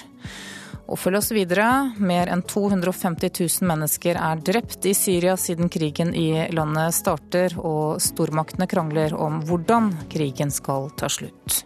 Og 0.87 0.99
følg 1.01 1.19
oss 1.19 1.33
videre. 1.35 1.67
Mer 1.99 2.31
enn 2.31 2.45
250 2.47 3.33
000 3.41 3.67
mennesker 3.67 4.19
er 4.21 4.43
drept 4.47 4.87
i 4.87 4.95
Syria 4.95 5.35
siden 5.41 5.71
krigen 5.73 6.15
i 6.15 6.47
landet 6.55 6.95
starter, 6.95 7.57
og 7.59 7.99
stormaktene 8.03 8.69
krangler 8.71 9.17
om 9.19 9.41
hvordan 9.49 9.91
krigen 10.13 10.55
skal 10.55 10.93
ta 10.99 11.11
slutt. 11.11 11.65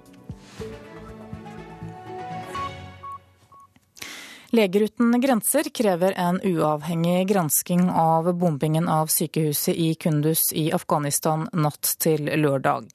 Leger 4.53 4.83
uten 4.83 5.21
grenser 5.21 5.63
krever 5.75 6.13
en 6.17 6.41
uavhengig 6.43 7.29
gransking 7.29 7.91
av 7.91 8.33
bombingen 8.35 8.89
av 8.89 9.07
sykehuset 9.07 9.77
i 9.77 9.95
Kundus 9.95 10.53
i 10.53 10.73
Afghanistan 10.75 11.45
natt 11.53 11.93
til 12.03 12.27
lørdag. 12.27 12.89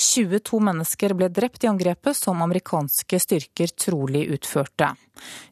22 0.00 0.60
mennesker 0.64 1.12
ble 1.12 1.28
drept 1.28 1.66
i 1.66 1.68
angrepet 1.68 2.16
som 2.16 2.40
amerikanske 2.40 3.20
styrker 3.20 3.74
trolig 3.76 4.24
utførte. 4.32 4.94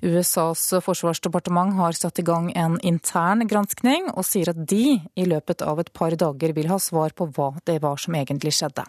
USAs 0.01 0.65
forsvarsdepartement 0.89 1.77
har 1.77 2.01
satt 2.01 2.25
i 2.25 2.27
gang 2.33 2.49
en 2.57 2.81
intern 2.81 3.45
granskning, 3.45 4.09
og 4.09 4.25
sier 4.25 4.55
at 4.55 4.65
de 4.73 5.03
i 5.05 5.29
løpet 5.29 5.61
av 5.69 5.85
et 5.85 5.93
par 5.93 6.17
dager 6.17 6.57
vil 6.57 6.73
ha 6.73 6.81
svar 6.81 7.13
på 7.13 7.29
hva 7.29 7.53
det 7.69 7.77
var 7.85 8.01
som 8.01 8.17
egentlig 8.17 8.57
skjedde. 8.57 8.89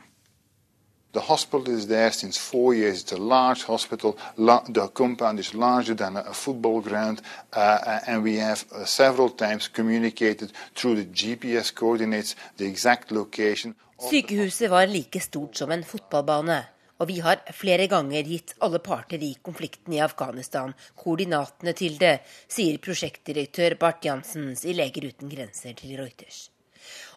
The 1.14 1.22
hospital 1.22 1.70
is 1.70 1.86
there 1.86 2.12
since 2.12 2.38
four 2.38 2.74
years. 2.74 3.04
It's 3.04 3.12
a 3.12 3.18
large 3.18 3.64
hospital. 3.66 4.18
The 4.36 4.90
compound 4.94 5.40
is 5.40 5.54
larger 5.54 5.94
than 5.94 6.18
a 6.18 6.34
football 6.34 6.82
ground, 6.82 7.22
uh, 7.56 7.60
uh, 7.60 8.00
and 8.08 8.24
we 8.24 8.38
have 8.38 8.66
uh, 8.72 8.84
several 8.86 9.30
times 9.30 9.68
communicated 9.68 10.52
through 10.74 10.96
the 10.96 11.06
GPS 11.06 11.72
coordinates 11.76 12.36
the 12.58 12.66
exact 12.66 13.12
location. 13.12 13.76
Sykehuset 14.10 14.70
var 14.70 14.88
like 14.88 15.20
stort 15.22 15.56
som 15.58 15.72
en 15.72 15.84
fotballbane, 15.84 16.64
og 16.98 17.08
vi 17.08 17.20
har 17.20 17.46
flere 17.54 17.86
ganger 17.88 18.26
gitt 18.26 18.56
alle 18.60 18.82
parter 18.82 19.22
i 19.22 19.36
konflikten 19.42 19.94
i 19.94 20.02
Afghanistan 20.02 20.74
koordinatene 20.98 21.76
til 21.78 22.02
det, 22.02 22.18
sier 22.50 22.82
prosjektdirektør 22.82 23.78
Bart 23.78 24.02
Jansens 24.06 24.66
i 24.66 24.74
Leger 24.74 25.12
uten 25.14 25.30
grenser 25.30 25.78
til 25.78 25.94
Reuters. 26.02 26.48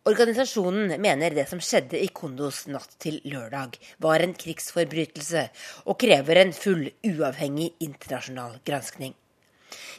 Organisasjonen 0.06 1.00
mener 1.02 1.34
det 1.34 1.48
som 1.50 1.60
skjedde 1.62 1.98
i 1.98 2.08
Kondos 2.14 2.64
natt 2.70 2.96
til 3.02 3.18
lørdag, 3.26 3.74
var 3.98 4.22
en 4.22 4.36
krigsforbrytelse, 4.38 5.48
og 5.90 5.98
krever 5.98 6.42
en 6.42 6.52
full, 6.54 6.88
uavhengig 7.06 7.72
internasjonal 7.82 8.60
granskning. 8.66 9.16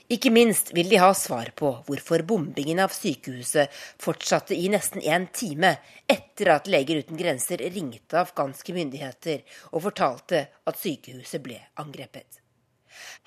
Ikke 0.07 0.31
minst 0.31 0.71
vil 0.71 0.87
de 0.87 1.01
ha 1.03 1.09
svar 1.17 1.51
på 1.59 1.73
hvorfor 1.83 2.23
bombingen 2.23 2.79
av 2.79 2.93
sykehuset 2.95 3.73
fortsatte 3.99 4.55
i 4.55 4.69
nesten 4.71 5.03
en 5.03 5.27
time 5.35 5.73
etter 6.07 6.53
at 6.53 6.71
Leger 6.71 7.03
uten 7.03 7.19
grenser 7.19 7.59
ringte 7.75 8.21
afghanske 8.23 8.75
myndigheter 8.77 9.43
og 9.73 9.83
fortalte 9.89 10.45
at 10.63 10.79
sykehuset 10.79 11.43
ble 11.43 11.59
angrepet. 11.83 12.46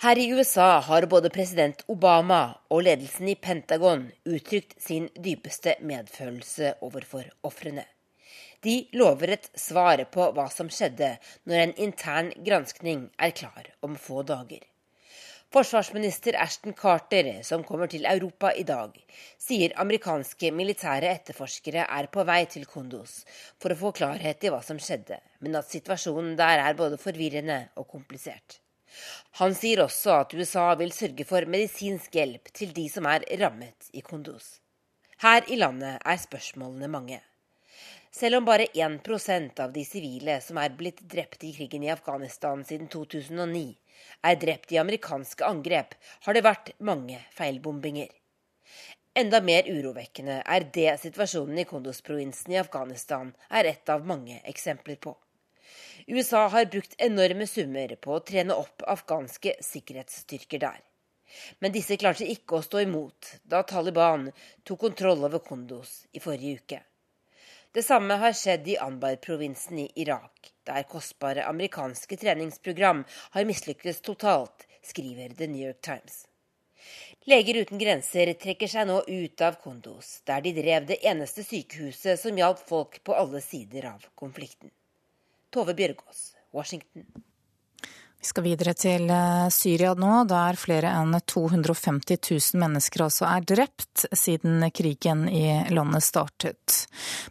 Her 0.04 0.18
i 0.18 0.30
USA 0.32 0.80
har 0.80 1.06
både 1.06 1.30
president 1.34 1.84
Obama 1.88 2.40
og 2.70 2.84
ledelsen 2.86 3.28
i 3.28 3.36
Pentagon 3.36 4.06
uttrykt 4.24 4.78
sin 4.80 5.10
dypeste 5.14 5.76
medfølelse 5.80 6.74
overfor 6.86 7.28
ofrene. 7.44 7.84
De 8.64 8.74
lover 8.92 9.36
et 9.36 9.46
svar 9.56 10.02
på 10.12 10.30
hva 10.36 10.48
som 10.52 10.68
skjedde 10.72 11.14
når 11.48 11.62
en 11.62 11.78
intern 11.86 12.32
granskning 12.44 13.06
er 13.16 13.32
klar 13.36 13.70
om 13.86 13.96
få 13.96 14.24
dager. 14.28 14.60
Forsvarsminister 15.50 16.36
Ashton 16.38 16.76
Carter, 16.78 17.42
som 17.42 17.64
kommer 17.66 17.88
til 17.90 18.04
Europa 18.06 18.52
i 18.54 18.62
dag, 18.62 18.92
sier 19.34 19.72
amerikanske 19.82 20.52
militære 20.54 21.10
etterforskere 21.10 21.88
er 21.90 22.06
på 22.14 22.22
vei 22.28 22.44
til 22.52 22.68
Kondos 22.70 23.16
for 23.58 23.74
å 23.74 23.78
få 23.80 23.90
klarhet 23.96 24.46
i 24.46 24.52
hva 24.54 24.60
som 24.62 24.78
skjedde, 24.78 25.18
men 25.42 25.58
at 25.58 25.66
situasjonen 25.72 26.36
der 26.38 26.62
er 26.62 26.78
både 26.78 27.00
forvirrende 27.02 27.64
og 27.74 27.88
komplisert. 27.90 28.60
Han 29.40 29.54
sier 29.54 29.84
også 29.84 30.14
at 30.22 30.34
USA 30.34 30.66
vil 30.80 30.92
sørge 30.94 31.26
for 31.28 31.46
medisinsk 31.46 32.14
hjelp 32.18 32.52
til 32.56 32.74
de 32.76 32.88
som 32.92 33.06
er 33.10 33.26
rammet 33.40 33.90
i 33.92 34.02
Kunduz. 34.06 34.58
Her 35.20 35.44
i 35.52 35.58
landet 35.60 35.98
er 36.00 36.22
spørsmålene 36.22 36.88
mange. 36.88 37.20
Selv 38.10 38.40
om 38.40 38.46
bare 38.48 38.66
1% 38.74 39.60
av 39.62 39.72
de 39.72 39.84
sivile 39.86 40.40
som 40.42 40.58
er 40.58 40.72
blitt 40.74 41.04
drept 41.12 41.44
i 41.46 41.52
krigen 41.54 41.84
i 41.86 41.92
Afghanistan 41.92 42.64
siden 42.66 42.88
2009, 42.90 43.66
er 44.26 44.40
drept 44.40 44.72
i 44.72 44.80
amerikanske 44.82 45.46
angrep, 45.46 45.94
har 46.26 46.34
det 46.34 46.42
vært 46.46 46.72
mange 46.82 47.20
feilbombinger. 47.36 48.10
Enda 49.14 49.40
mer 49.42 49.66
urovekkende 49.66 50.40
er 50.42 50.66
det 50.74 50.94
situasjonen 51.02 51.62
i 51.62 51.66
Kunduz-provinsen 51.66 52.54
i 52.54 52.60
Afghanistan 52.60 53.32
er 53.50 53.70
et 53.70 53.90
av 53.90 54.06
mange 54.06 54.40
eksempler 54.48 54.98
på. 55.02 55.14
USA 56.10 56.48
har 56.48 56.64
brukt 56.64 56.94
enorme 56.98 57.46
summer 57.46 57.92
på 58.02 58.16
å 58.16 58.22
trene 58.26 58.54
opp 58.58 58.82
afghanske 58.82 59.52
sikkerhetsstyrker 59.62 60.58
der. 60.58 60.80
Men 61.62 61.70
disse 61.70 61.94
klarte 62.02 62.26
ikke 62.26 62.58
å 62.58 62.64
stå 62.66 62.80
imot 62.82 63.28
da 63.52 63.60
Taliban 63.62 64.24
tok 64.66 64.80
kontroll 64.88 65.22
over 65.28 65.38
Kondos 65.44 65.92
i 66.10 66.22
forrige 66.24 66.64
uke. 66.64 66.80
Det 67.70 67.84
samme 67.86 68.16
har 68.18 68.34
skjedd 68.34 68.66
i 68.72 68.74
Anbar-provinsen 68.82 69.78
i 69.84 69.86
Irak, 70.02 70.50
der 70.66 70.88
kostbare 70.90 71.44
amerikanske 71.46 72.18
treningsprogram 72.18 73.04
har 73.36 73.46
mislykkes 73.46 74.02
totalt, 74.02 74.66
skriver 74.82 75.38
The 75.38 75.46
New 75.46 75.62
York 75.62 75.78
Times. 75.86 76.24
Leger 77.30 77.62
uten 77.62 77.78
grenser 77.78 78.34
trekker 78.34 78.74
seg 78.74 78.90
nå 78.90 78.98
ut 79.06 79.46
av 79.46 79.62
Kondos, 79.62 80.10
der 80.26 80.42
de 80.42 80.56
drev 80.58 80.90
det 80.90 80.98
eneste 81.06 81.46
sykehuset 81.46 82.18
som 82.18 82.42
hjalp 82.42 82.66
folk 82.66 82.98
på 83.06 83.14
alle 83.14 83.46
sider 83.46 83.92
av 83.94 84.10
konflikten. 84.18 84.74
Tove 85.50 85.74
Bjørgaas, 85.74 86.36
Washington. 86.54 87.06
Vi 88.20 88.26
skal 88.28 88.44
videre 88.44 88.74
til 88.76 89.06
eh, 89.08 89.46
Syria 89.48 89.94
nå, 89.96 90.26
der 90.28 90.58
flere 90.60 90.90
enn 90.92 91.14
250 91.16 92.18
000 92.20 92.60
mennesker 92.60 93.06
altså 93.06 93.24
er 93.24 93.46
drept 93.48 94.02
siden 94.12 94.60
krigen 94.76 95.22
i 95.32 95.46
landet 95.72 96.04
startet. 96.04 96.82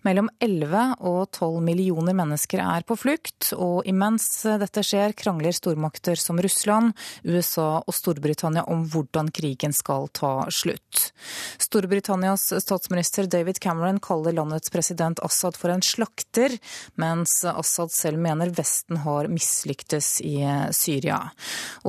Mellom 0.02 0.32
11 0.42 0.96
og 1.06 1.20
12 1.38 1.60
millioner 1.68 2.18
mennesker 2.18 2.64
er 2.64 2.88
på 2.90 2.98
flukt, 2.98 3.52
og 3.54 3.86
imens 3.86 4.26
dette 4.64 4.82
skjer, 4.82 5.14
krangler 5.14 5.54
stormakter 5.54 6.18
som 6.18 6.42
Russland, 6.42 6.98
USA 7.22 7.84
og 7.84 7.94
Storbritannia 7.94 8.66
om 8.66 8.82
hvordan 8.90 9.30
krigen 9.30 9.78
skal 9.78 10.10
ta 10.10 10.48
slutt. 10.50 11.12
Storbritannias 11.62 12.48
statsminister 12.66 13.30
David 13.30 13.62
Cameron 13.62 14.02
kaller 14.02 14.34
landets 14.42 14.74
president 14.74 15.22
Assad 15.22 15.54
for 15.54 15.70
en 15.70 15.86
slakter, 15.86 16.58
mens 16.98 17.44
Assad 17.46 17.94
selv 17.94 18.26
mener 18.26 18.50
Vesten 18.58 19.04
har 19.06 19.30
mislyktes 19.30 20.16
i 20.26 20.40
Syria. 20.42 20.79
Syria. 20.80 21.20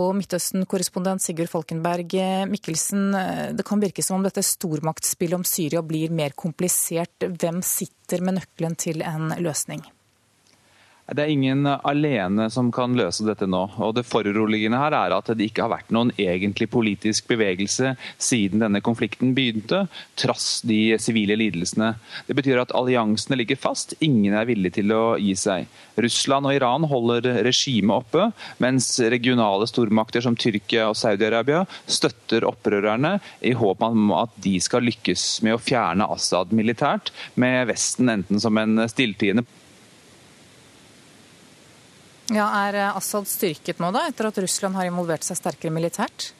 Og 0.01 0.12
Midtøsten-korrespondent 0.18 1.22
Sigurd 1.24 1.53
Falkenberg 1.53 2.16
Mikkelsen, 2.51 3.14
det 3.57 3.66
kan 3.66 3.82
virke 3.82 4.05
som 4.05 4.18
om 4.18 4.26
dette 4.26 4.45
stormaktsspillet 4.45 5.38
om 5.38 5.47
Syria 5.47 5.82
blir 5.86 6.12
mer 6.14 6.34
komplisert. 6.38 7.30
Hvem 7.41 7.62
sitter 7.66 8.24
med 8.26 8.41
nøkkelen 8.41 8.76
til 8.80 9.07
en 9.07 9.32
løsning? 9.38 9.86
Det 11.11 11.25
er 11.25 11.33
ingen 11.33 11.67
alene 11.67 12.45
som 12.55 12.69
kan 12.71 12.93
løse 12.95 13.25
dette 13.27 13.49
nå. 13.51 13.65
og 13.83 13.97
Det 13.97 14.05
foruroligende 14.07 14.79
her 14.79 14.95
er 14.95 15.15
at 15.17 15.33
det 15.35 15.49
ikke 15.49 15.65
har 15.65 15.73
vært 15.73 15.91
noen 15.95 16.13
egentlig 16.15 16.69
politisk 16.71 17.27
bevegelse 17.33 17.97
siden 18.15 18.63
denne 18.63 18.83
konflikten 18.85 19.33
begynte, 19.35 19.83
trass 20.15 20.61
de 20.67 20.95
sivile 21.03 21.35
lidelsene. 21.41 21.97
Det 22.29 22.37
betyr 22.39 22.63
at 22.63 22.75
alliansene 22.79 23.41
ligger 23.41 23.59
fast, 23.59 23.97
ingen 23.99 24.37
er 24.39 24.47
villig 24.47 24.77
til 24.79 24.95
å 24.95 25.17
gi 25.19 25.35
seg. 25.35 25.67
Russland 26.01 26.47
og 26.47 26.55
Iran 26.55 26.87
holder 26.91 27.27
regimet 27.43 28.05
oppe, 28.05 28.29
mens 28.63 28.93
regionale 29.03 29.67
stormakter 29.67 30.23
som 30.23 30.39
Tyrkia 30.39 30.87
og 30.93 30.99
Saudi-Arabia 31.01 31.65
støtter 31.91 32.47
opprørerne 32.47 33.17
i 33.43 33.57
håp 33.59 33.83
om 33.83 34.15
at 34.15 34.37
de 34.47 34.55
skal 34.63 34.87
lykkes 34.87 35.41
med 35.43 35.59
å 35.59 35.63
fjerne 35.63 36.07
Assad 36.15 36.55
militært, 36.55 37.11
med 37.35 37.67
Vesten 37.73 38.15
enten 38.15 38.39
som 38.43 38.63
en 38.63 38.87
stilltiende 38.91 39.43
ja, 42.31 42.47
Er 42.66 42.78
eh, 42.78 42.97
Assad 42.97 43.28
styrket 43.28 43.81
nå, 43.83 43.91
da, 43.95 44.07
etter 44.09 44.28
at 44.31 44.39
Russland 44.43 44.78
har 44.78 44.89
involvert 44.89 45.26
seg 45.26 45.39
sterkere 45.39 45.74
militært? 45.74 46.31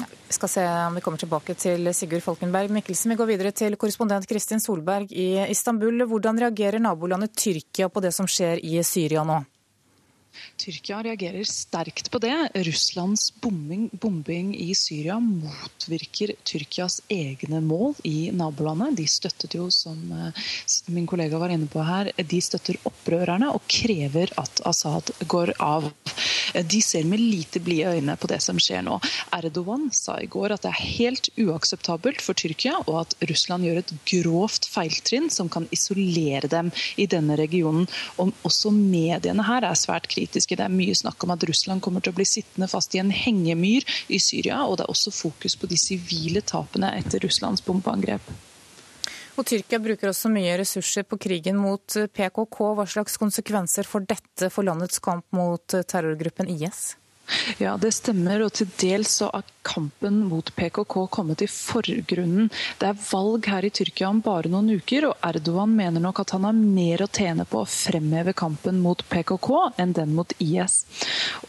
Ja, 0.00 0.08
vi 0.10 0.36
skal 0.36 0.50
se 0.50 0.66
om 0.88 0.98
vi 0.98 1.04
kommer 1.04 1.22
tilbake 1.22 1.54
til 1.58 1.92
Sigurd 1.94 2.24
Falkenberg 2.26 2.74
Mikkelsen. 2.74 3.14
Vi 3.14 3.20
går 3.20 3.30
videre 3.30 3.54
til 3.54 3.78
korrespondent 3.78 4.26
Kristin 4.30 4.62
Solberg 4.62 5.14
i 5.14 5.30
Istanbul. 5.52 6.06
Hvordan 6.10 6.42
reagerer 6.42 6.82
nabolandet 6.82 7.36
Tyrkia 7.38 7.90
på 7.92 8.02
det 8.02 8.14
som 8.16 8.26
skjer 8.30 8.62
i 8.64 8.78
Syria 8.86 9.22
nå? 9.28 9.42
Tyrkia 10.56 11.00
reagerer 11.02 11.44
sterkt 11.48 12.10
på 12.10 12.20
det. 12.22 12.34
Russlands 12.66 13.30
bombing, 13.42 13.88
bombing, 13.92 14.52
i 14.56 14.74
Syria 14.78 15.18
motvirker 15.20 16.34
Tyrkias 16.46 17.00
egne 17.12 17.60
mål 17.64 17.96
i 18.06 18.30
nabolandet. 18.34 18.96
De 19.00 19.06
støttet 19.10 19.56
jo, 19.58 19.68
som 19.74 19.98
eh, 20.12 20.42
min 20.94 21.08
kollega 21.10 21.40
var 21.40 21.52
inne 21.54 21.68
på 21.70 21.82
her, 21.86 22.12
de 22.16 22.40
støtter 22.42 22.78
opprørerne 22.88 23.50
og 23.52 23.66
krever 23.70 24.32
at 24.40 24.62
Assad 24.68 25.12
går 25.26 25.54
av. 25.58 25.90
de 26.68 26.82
ser 26.84 27.04
med 27.08 27.20
lite 27.20 27.60
blide 27.64 27.96
øyne 27.96 28.16
på 28.20 28.28
det 28.30 28.40
som 28.44 28.58
skjer 28.60 28.84
nå. 28.86 28.98
Erdogan 29.34 29.88
sa 29.94 30.18
i 30.20 30.28
går 30.30 30.54
at 30.54 30.64
det 30.64 30.72
er 30.72 30.90
helt 30.98 31.30
uakseptabelt 31.40 32.22
for 32.22 32.38
Tyrkia, 32.38 32.78
og 32.86 33.02
at 33.02 33.16
Russland 33.30 33.66
gjør 33.66 33.82
et 33.82 33.94
grovt 34.12 34.68
feiltrinn 34.70 35.30
som 35.32 35.50
kan 35.52 35.66
isolere 35.74 36.50
dem 36.50 36.70
i 37.00 37.08
denne 37.10 37.36
regionen. 37.40 37.88
Og 38.22 38.32
også 38.46 38.72
mediene 38.74 39.46
her 39.48 39.66
er 39.66 39.78
svært 39.78 40.08
kritiske. 40.12 40.21
Det 40.30 40.58
er 40.58 40.72
mye 40.72 40.94
snakk 40.94 41.24
om 41.24 41.34
at 41.34 41.44
Russland 41.48 41.82
kommer 41.82 42.04
til 42.04 42.12
å 42.12 42.18
bli 42.18 42.26
sittende 42.28 42.68
fast 42.70 42.94
i 42.94 43.02
en 43.02 43.10
hengemyr 43.10 43.86
i 44.08 44.20
Syria, 44.22 44.62
og 44.66 44.78
det 44.78 44.86
er 44.86 44.94
også 44.94 45.14
fokus 45.14 45.56
på 45.58 45.70
de 45.70 45.80
sivile 45.80 46.42
tapene 46.46 46.94
etter 47.00 47.22
Russlands 47.24 47.64
bombeangrep. 47.66 48.32
Og 49.40 49.46
Tyrkia 49.48 49.80
bruker 49.80 50.10
også 50.10 50.28
mye 50.32 50.58
ressurser 50.60 51.06
på 51.08 51.16
krigen 51.20 51.56
mot 51.56 51.96
PKK. 52.12 52.58
Hva 52.76 52.84
slags 52.88 53.16
konsekvenser 53.20 53.88
får 53.88 54.04
dette 54.10 54.50
for 54.52 54.68
landets 54.68 55.00
kamp 55.00 55.24
mot 55.32 55.64
terrorgruppen 55.72 56.50
IS? 56.52 56.92
Ja, 57.62 57.78
det 57.80 57.94
stemmer. 57.96 58.44
Og 58.44 58.52
til 58.58 58.68
dels 58.80 59.16
så 59.22 59.30
kampen 59.62 60.26
mot 60.28 60.56
PKK 60.56 61.06
kommet 61.10 61.42
i 61.42 61.46
forgrunnen. 61.46 62.50
Det 62.78 62.88
er 62.88 62.98
valg 63.12 63.46
her 63.50 63.64
i 63.66 63.70
Tyrkia 63.74 64.10
om 64.10 64.20
bare 64.24 64.50
noen 64.50 64.70
uker, 64.74 65.06
og 65.08 65.26
Erdogan 65.26 65.74
mener 65.76 66.02
nok 66.02 66.22
at 66.22 66.34
han 66.34 66.46
har 66.48 66.56
mer 66.56 67.04
å 67.04 67.10
tjene 67.10 67.46
på 67.48 67.62
å 67.62 67.68
fremheve 67.68 68.34
kampen 68.36 68.80
mot 68.82 69.02
PKK 69.08 69.50
enn 69.82 69.94
den 69.96 70.14
mot 70.16 70.34
IS. 70.42 70.82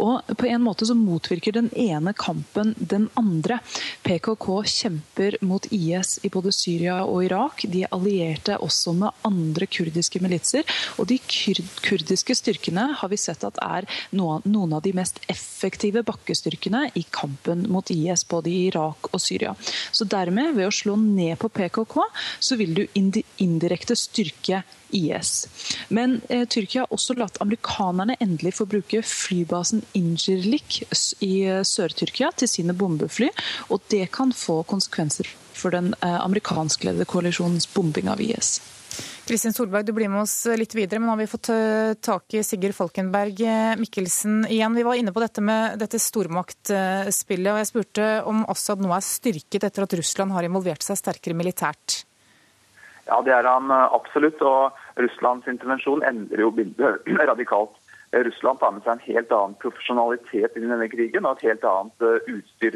Og 0.03 0.35
på 0.37 0.49
en 0.49 0.63
måte 0.63 0.87
så 0.89 0.95
motvirker 0.97 1.55
den 1.57 1.71
ene 1.73 2.13
kampen 2.17 2.75
den 2.77 3.09
andre. 3.19 3.59
PKK 4.05 4.47
kjemper 4.69 5.39
mot 5.41 5.65
IS 5.73 6.19
i 6.23 6.31
både 6.33 6.53
Syria 6.55 7.01
og 7.07 7.25
Irak. 7.25 7.65
De 7.69 7.83
er 7.85 7.93
allierte 7.95 8.59
også 8.61 8.93
med 8.97 9.25
andre 9.27 9.67
kurdiske 9.67 10.21
militser. 10.23 10.67
Og 11.01 11.09
de 11.09 11.19
kurdiske 11.23 12.37
styrkene 12.37 12.89
har 12.99 13.11
vi 13.11 13.19
sett 13.21 13.43
at 13.47 13.59
er 13.63 13.89
noen 14.13 14.77
av 14.77 14.83
de 14.85 14.93
mest 14.95 15.21
effektive 15.31 16.03
bakkestyrkene 16.05 16.89
i 16.99 17.05
kampen 17.13 17.65
mot 17.71 17.89
IS 17.89 18.02
både 18.29 18.51
i 18.51 18.67
Irak 18.67 19.09
og 19.11 19.21
Syria. 19.21 19.55
Så 19.91 20.07
dermed, 20.09 20.55
ved 20.57 20.69
å 20.69 20.73
slå 20.73 20.95
ned 20.99 21.37
på 21.41 21.49
PKK, 21.49 21.99
så 22.39 22.57
vil 22.59 22.73
du 22.77 22.83
indirekte 22.95 23.97
styrke 23.99 24.63
IS. 24.93 25.47
Men 25.89 26.19
eh, 26.29 26.45
Tyrkia 26.47 26.83
har 26.83 26.93
også 26.93 27.15
latt 27.17 27.39
amerikanerne 27.41 28.17
endelig 28.21 28.55
få 28.59 28.67
bruke 28.69 29.01
flybasen 29.05 29.81
Ingerlik 29.97 30.83
i 31.25 31.33
eh, 31.47 31.63
Sør-Tyrkia 31.65 32.33
til 32.37 32.51
sine 32.51 32.77
bombefly, 32.77 33.31
og 33.73 33.81
det 33.93 34.05
kan 34.13 34.33
få 34.35 34.61
konsekvenser 34.69 35.29
for 35.53 35.73
den 35.73 35.93
eh, 36.01 36.19
amerikanskledede 36.19 37.09
koalisjonens 37.09 37.69
bombing 37.73 38.11
av 38.11 38.21
IS. 38.21 38.59
Kristin 39.23 39.53
Solberg, 39.55 39.85
du 39.87 39.93
blir 39.95 40.09
med 40.11 40.25
oss 40.25 40.33
litt 40.59 40.73
videre, 40.75 40.99
men 40.99 41.07
nå 41.07 41.13
har 41.13 41.19
vi 41.21 41.31
fått 41.31 41.47
eh, 41.53 41.93
tak 42.03 42.33
i 42.35 42.41
Sigurd 42.43 42.75
Falkenberg 42.75 43.37
eh, 43.47 43.75
Mikkelsen 43.79 44.41
igjen. 44.51 44.75
Vi 44.75 44.83
var 44.83 44.99
inne 44.99 45.13
på 45.15 45.21
dette 45.23 45.39
med 45.39 45.77
dette 45.79 45.95
stormaktspillet, 46.01 47.51
og 47.53 47.61
jeg 47.61 47.69
spurte 47.69 48.07
om 48.27 48.41
Assad 48.51 48.83
nå 48.83 48.91
er 48.91 49.05
styrket 49.07 49.63
etter 49.63 49.85
at 49.85 49.95
Russland 49.95 50.35
har 50.35 50.43
involvert 50.43 50.83
seg 50.83 50.99
sterkere 50.99 51.37
militært? 51.39 52.01
Ja, 53.07 53.21
det 53.23 53.31
er 53.37 53.47
han 53.47 53.71
eh, 53.71 53.95
absolutt. 53.95 54.43
Og 54.43 54.99
Russlands 54.99 55.47
intervensjon 55.47 56.03
endrer 56.03 56.43
jo 56.43 56.51
bildet 56.59 57.07
radikalt. 57.31 57.79
Russland 58.27 58.59
tar 58.59 58.75
med 58.75 58.83
seg 58.83 58.97
en 58.97 59.07
helt 59.07 59.31
annen 59.39 59.55
profesjonalitet 59.63 60.59
inn 60.59 60.67
i 60.67 60.73
denne 60.75 60.91
krigen 60.91 61.23
og 61.23 61.39
et 61.39 61.47
helt 61.47 61.63
annet 61.71 62.27
utstyr. 62.27 62.75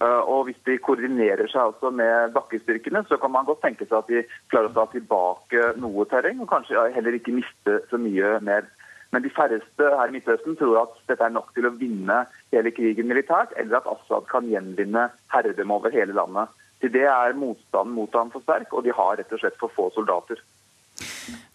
Eh, 0.00 0.22
og 0.28 0.46
Hvis 0.48 0.58
de 0.68 0.78
koordinerer 0.78 1.48
seg 1.50 1.72
også 1.72 1.90
med 1.90 2.34
bakkestyrkene, 2.36 3.04
så 3.08 3.18
kan 3.20 3.32
man 3.32 3.48
godt 3.48 3.62
tenke 3.64 3.86
seg 3.88 3.98
at 3.98 4.10
de 4.10 4.24
klarer 4.52 4.70
å 4.70 4.76
ta 4.76 4.86
tilbake 4.92 5.70
noe 5.82 6.06
terreng, 6.10 6.42
og 6.44 6.50
kanskje 6.50 6.88
heller 6.96 7.16
ikke 7.16 7.36
miste 7.36 7.80
så 7.90 8.00
mye 8.00 8.36
mer. 8.44 8.68
Men 9.14 9.22
de 9.22 9.30
færreste 9.32 9.88
her 9.96 10.10
i 10.10 10.16
Midtøsten 10.16 10.58
tror 10.58 10.82
at 10.82 10.98
dette 11.08 11.24
er 11.24 11.32
nok 11.32 11.52
til 11.54 11.68
å 11.68 11.74
vinne 11.78 12.24
hele 12.52 12.72
krigen 12.74 13.08
militært, 13.08 13.54
eller 13.56 13.80
at 13.80 13.88
Assad 13.94 14.26
kan 14.28 14.48
gjenvinne 14.50 15.08
herredømme 15.32 15.78
over 15.78 15.94
hele 15.94 16.16
landet. 16.16 16.52
Til 16.82 16.92
det 16.92 17.06
er 17.08 17.38
motstanden 17.38 17.94
mot 17.96 18.12
ham 18.18 18.32
for 18.34 18.44
sterk, 18.44 18.74
og 18.74 18.84
de 18.84 18.92
har 18.92 19.16
rett 19.16 19.32
og 19.32 19.40
slett 19.40 19.56
for 19.60 19.72
få 19.72 19.88
soldater. 19.94 20.42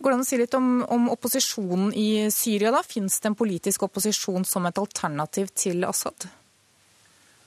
Går 0.02 0.10
det 0.10 0.18
an 0.18 0.24
å 0.24 0.28
si 0.28 0.38
litt 0.39 0.56
om, 0.58 0.82
om 0.89 1.10
opposisjonen 1.14 1.94
i 1.98 2.30
Syria? 2.34 2.74
da? 2.74 2.82
Fins 2.86 3.20
det 3.22 3.30
en 3.30 3.38
politisk 3.38 3.86
opposisjon 3.86 4.46
som 4.48 4.66
et 4.66 4.82
alternativ 4.82 5.54
til 5.54 5.86
Assad? 5.86 6.26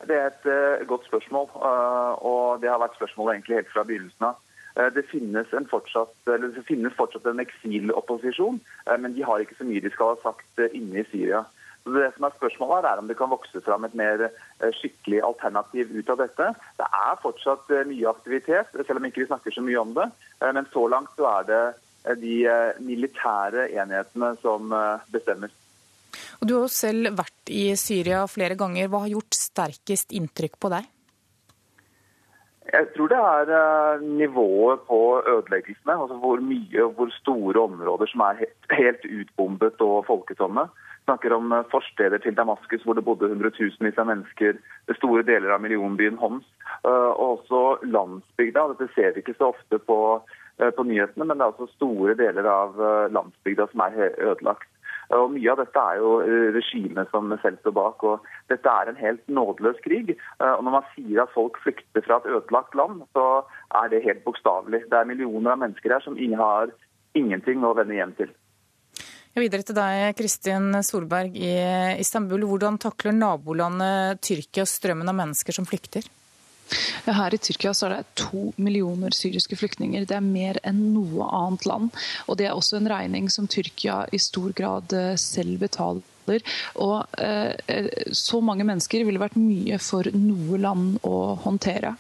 Det 0.09 0.17
er 0.17 0.27
et 0.31 0.47
uh, 0.49 0.87
godt 0.89 1.07
spørsmål, 1.07 1.49
uh, 1.57 2.13
og 2.31 2.61
det 2.63 2.71
har 2.71 2.81
vært 2.83 2.97
spørsmålet 2.99 3.35
egentlig 3.35 3.61
helt 3.61 3.73
fra 3.73 3.85
begynnelsen 3.89 4.29
av. 4.29 4.39
Uh, 4.77 4.89
det, 4.95 5.05
finnes 5.11 5.53
fortsatt, 5.71 6.15
det 6.27 6.65
finnes 6.69 6.97
fortsatt 6.99 7.29
en 7.31 7.43
eksilopposisjon, 7.45 8.61
men 9.01 9.15
de 9.17 9.25
har 9.25 9.43
ikke 9.43 9.59
så 9.59 9.69
mye 9.69 9.85
de 9.85 9.93
skal 9.95 10.15
ha 10.15 10.21
sagt 10.25 10.65
inne 10.73 11.01
i 11.01 11.07
Syria. 11.13 11.45
Så 11.85 11.93
det 11.93 12.11
som 12.15 12.27
er 12.27 12.37
Spørsmålet 12.37 12.89
er 12.89 13.01
om 13.01 13.09
det 13.09 13.17
kan 13.19 13.33
vokse 13.33 13.61
fram 13.65 13.85
et 13.85 13.97
mer 13.97 14.29
skikkelig 14.79 15.21
alternativ 15.27 15.93
ut 15.93 16.13
av 16.15 16.23
dette. 16.23 16.47
Det 16.81 16.87
er 16.89 17.19
fortsatt 17.21 17.75
mye 17.91 18.09
aktivitet, 18.09 18.73
selv 18.73 19.01
om 19.01 19.09
ikke 19.09 19.21
vi 19.21 19.29
snakker 19.29 19.53
så 19.53 19.65
mye 19.65 19.83
om 19.83 19.93
det. 19.97 20.07
Men 20.41 20.65
så 20.73 20.87
langt 20.89 21.13
så 21.19 21.29
er 21.29 21.51
det 21.51 22.17
de 22.23 22.39
militære 22.89 23.69
enhetene 23.77 24.33
som 24.41 24.73
bestemmer. 25.13 25.53
Og 26.41 26.49
Du 26.49 26.57
har 26.57 26.67
jo 26.67 26.73
selv 26.73 27.15
vært 27.19 27.53
i 27.53 27.71
Syria 27.81 28.25
flere 28.31 28.59
ganger. 28.59 28.89
Hva 28.89 29.05
har 29.05 29.15
gjort 29.17 29.39
sterkest 29.39 30.15
inntrykk 30.17 30.61
på 30.61 30.73
deg? 30.77 30.91
Jeg 32.73 32.87
tror 32.95 33.11
det 33.13 33.19
er 33.21 33.51
eh, 33.57 34.03
nivået 34.21 34.81
på 34.89 35.01
ødeleggelsene. 35.35 35.93
altså 35.93 36.17
Hvor 36.23 36.41
mye 36.41 36.85
og 36.85 36.93
hvor 36.97 37.11
store 37.21 37.61
områder 37.61 38.07
som 38.07 38.21
er 38.21 38.47
helt 38.71 39.05
utbombet 39.05 39.81
og 39.81 40.07
folketomme. 40.07 40.65
Vi 40.65 41.05
snakker 41.05 41.33
om 41.37 41.53
eh, 41.53 41.69
forsteder 41.71 42.19
til 42.19 42.37
Damaskus 42.37 42.83
hvor 42.83 42.95
det 42.95 43.05
bodde 43.05 43.29
hundretusenvis 43.29 43.99
av 43.99 44.07
mennesker. 44.07 44.59
Store 44.97 45.23
deler 45.23 45.53
av 45.55 45.61
millionbyen 45.61 46.17
Homs. 46.17 46.47
Eh, 46.85 47.11
og 47.13 47.27
også 47.37 47.63
landsbygda. 47.85 48.67
Dette 48.73 48.89
ser 48.95 49.13
vi 49.13 49.23
ikke 49.23 49.39
så 49.39 49.53
ofte 49.53 49.79
på, 49.79 50.01
på 50.77 50.83
nyhetene, 50.89 51.25
men 51.25 51.37
det 51.37 51.45
er 51.45 51.53
altså 51.53 51.71
store 51.77 52.17
deler 52.19 52.49
av 52.49 52.81
landsbygda 53.13 53.69
som 53.71 53.87
er 53.87 54.17
ødelagt. 54.19 54.71
Og 55.13 55.35
Mye 55.35 55.51
av 55.53 55.61
dette 55.61 55.81
er 55.81 56.01
jo 56.01 56.15
eh, 56.25 56.49
regimet 56.55 57.11
som 57.13 57.33
selv 57.43 57.61
står 57.61 57.77
bak. 57.77 58.05
og 58.05 58.25
Dette 58.53 58.71
er 58.71 58.91
en 58.91 59.01
helt 59.01 59.27
nådeløs 59.29 59.83
krig. 59.85 60.15
Eh, 60.15 60.53
og 60.55 60.65
Når 60.65 60.77
man 60.79 60.89
sier 60.95 61.25
at 61.25 61.35
folk 61.35 61.61
flykter 61.65 62.07
fra 62.07 62.21
et 62.21 62.31
ødelagt 62.33 62.79
land, 62.79 63.05
så 63.13 63.27
er 63.83 63.93
det 63.93 64.05
helt 64.07 64.25
bokstavelig. 64.25 64.87
Det 64.91 65.01
er 65.01 65.11
millioner 65.11 65.55
av 65.55 65.61
mennesker 65.65 65.97
her 65.97 66.05
som 66.05 66.17
har 66.17 66.73
ingenting 67.15 67.63
å 67.65 67.75
vende 67.77 67.99
hjem 67.99 68.17
til. 68.19 68.33
Ja, 69.35 69.43
videre 69.43 69.67
til 69.67 69.75
deg, 69.75 70.15
Kristin 70.15 70.71
Solberg 70.87 71.35
i 71.35 71.55
Istanbul. 71.99 72.47
Hvordan 72.47 72.79
takler 72.79 73.17
nabolandet 73.17 74.23
Tyrkia 74.23 74.63
strømmen 74.63 75.11
av 75.11 75.19
mennesker 75.19 75.57
som 75.57 75.67
flykter? 75.67 76.07
Her 77.07 77.35
i 77.35 77.41
Tyrkia 77.41 77.75
så 77.75 77.89
er 77.89 77.99
det 77.99 78.17
to 78.21 78.49
millioner 78.57 79.15
syriske 79.17 79.59
flyktninger. 79.61 80.07
Det 80.09 80.17
er 80.17 80.25
mer 80.25 80.61
enn 80.65 80.81
noe 80.95 81.29
annet 81.29 81.69
land. 81.69 81.93
Og 82.29 82.41
det 82.41 82.49
er 82.49 82.57
også 82.57 82.81
en 82.81 82.91
regning 82.91 83.31
som 83.33 83.49
Tyrkia 83.51 84.05
i 84.13 84.21
stor 84.23 84.55
grad 84.57 84.93
eh, 84.97 85.15
selv 85.21 85.61
betaler. 85.65 86.03
Og 86.81 87.21
eh, 87.21 87.53
eh, 87.69 87.89
Så 88.13 88.41
mange 88.45 88.65
mennesker 88.67 89.05
ville 89.05 89.21
vært 89.21 89.37
mye 89.41 89.79
for 89.83 90.09
noe 90.17 90.61
land 90.61 90.99
å 91.07 91.35
håndtere. 91.45 91.95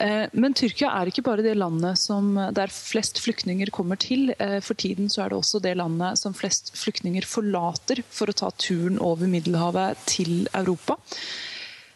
Eh, 0.00 0.26
men 0.32 0.56
Tyrkia 0.58 0.90
er 0.98 1.10
ikke 1.10 1.24
bare 1.26 1.44
det 1.46 1.56
landet 1.58 2.00
som, 2.00 2.32
der 2.56 2.72
flest 2.74 3.22
flyktninger 3.22 3.70
kommer 3.74 4.00
til. 4.00 4.34
Eh, 4.38 4.58
for 4.64 4.78
tiden 4.78 5.10
så 5.12 5.24
er 5.24 5.30
det 5.30 5.40
også 5.40 5.62
det 5.62 5.76
landet 5.78 6.18
som 6.20 6.36
flest 6.36 6.74
flyktninger 6.78 7.26
forlater 7.28 8.02
for 8.10 8.30
å 8.30 8.36
ta 8.36 8.50
turen 8.58 8.98
over 8.98 9.30
Middelhavet 9.30 10.02
til 10.10 10.44
Europa. 10.54 10.98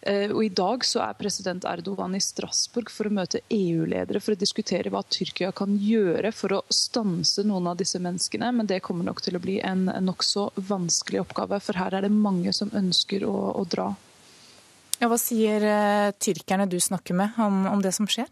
Eh, 0.06 0.28
og 0.28 0.42
I 0.44 0.50
dag 0.52 0.84
så 0.84 1.00
er 1.00 1.16
president 1.16 1.64
Erdogan 1.64 2.12
i 2.16 2.20
Strasbourg 2.20 2.90
for 2.92 3.08
å 3.08 3.14
møte 3.16 3.40
EU-ledere 3.48 4.20
for 4.20 4.34
å 4.34 4.40
diskutere 4.40 4.92
hva 4.92 5.00
Tyrkia 5.08 5.48
kan 5.56 5.78
gjøre 5.80 6.28
for 6.36 6.58
å 6.58 6.62
stanse 6.68 7.40
noen 7.48 7.70
av 7.72 7.78
disse 7.80 8.00
menneskene. 8.04 8.50
Men 8.52 8.68
det 8.68 8.82
kommer 8.84 9.08
nok 9.08 9.22
til 9.24 9.38
å 9.38 9.42
bli 9.42 9.56
en 9.64 9.88
nokså 10.04 10.50
vanskelig 10.60 11.22
oppgave, 11.24 11.60
for 11.64 11.80
her 11.80 11.96
er 11.96 12.04
det 12.04 12.12
mange 12.12 12.52
som 12.52 12.72
ønsker 12.76 13.24
å, 13.24 13.34
å 13.56 13.64
dra. 13.64 13.94
Ja, 15.00 15.08
hva 15.08 15.16
sier 15.18 15.64
uh, 15.64 16.12
tyrkerne 16.20 16.68
du 16.68 16.76
snakker 16.80 17.16
med 17.16 17.40
om, 17.40 17.64
om 17.72 17.80
det 17.84 17.96
som 17.96 18.08
skjer? 18.08 18.28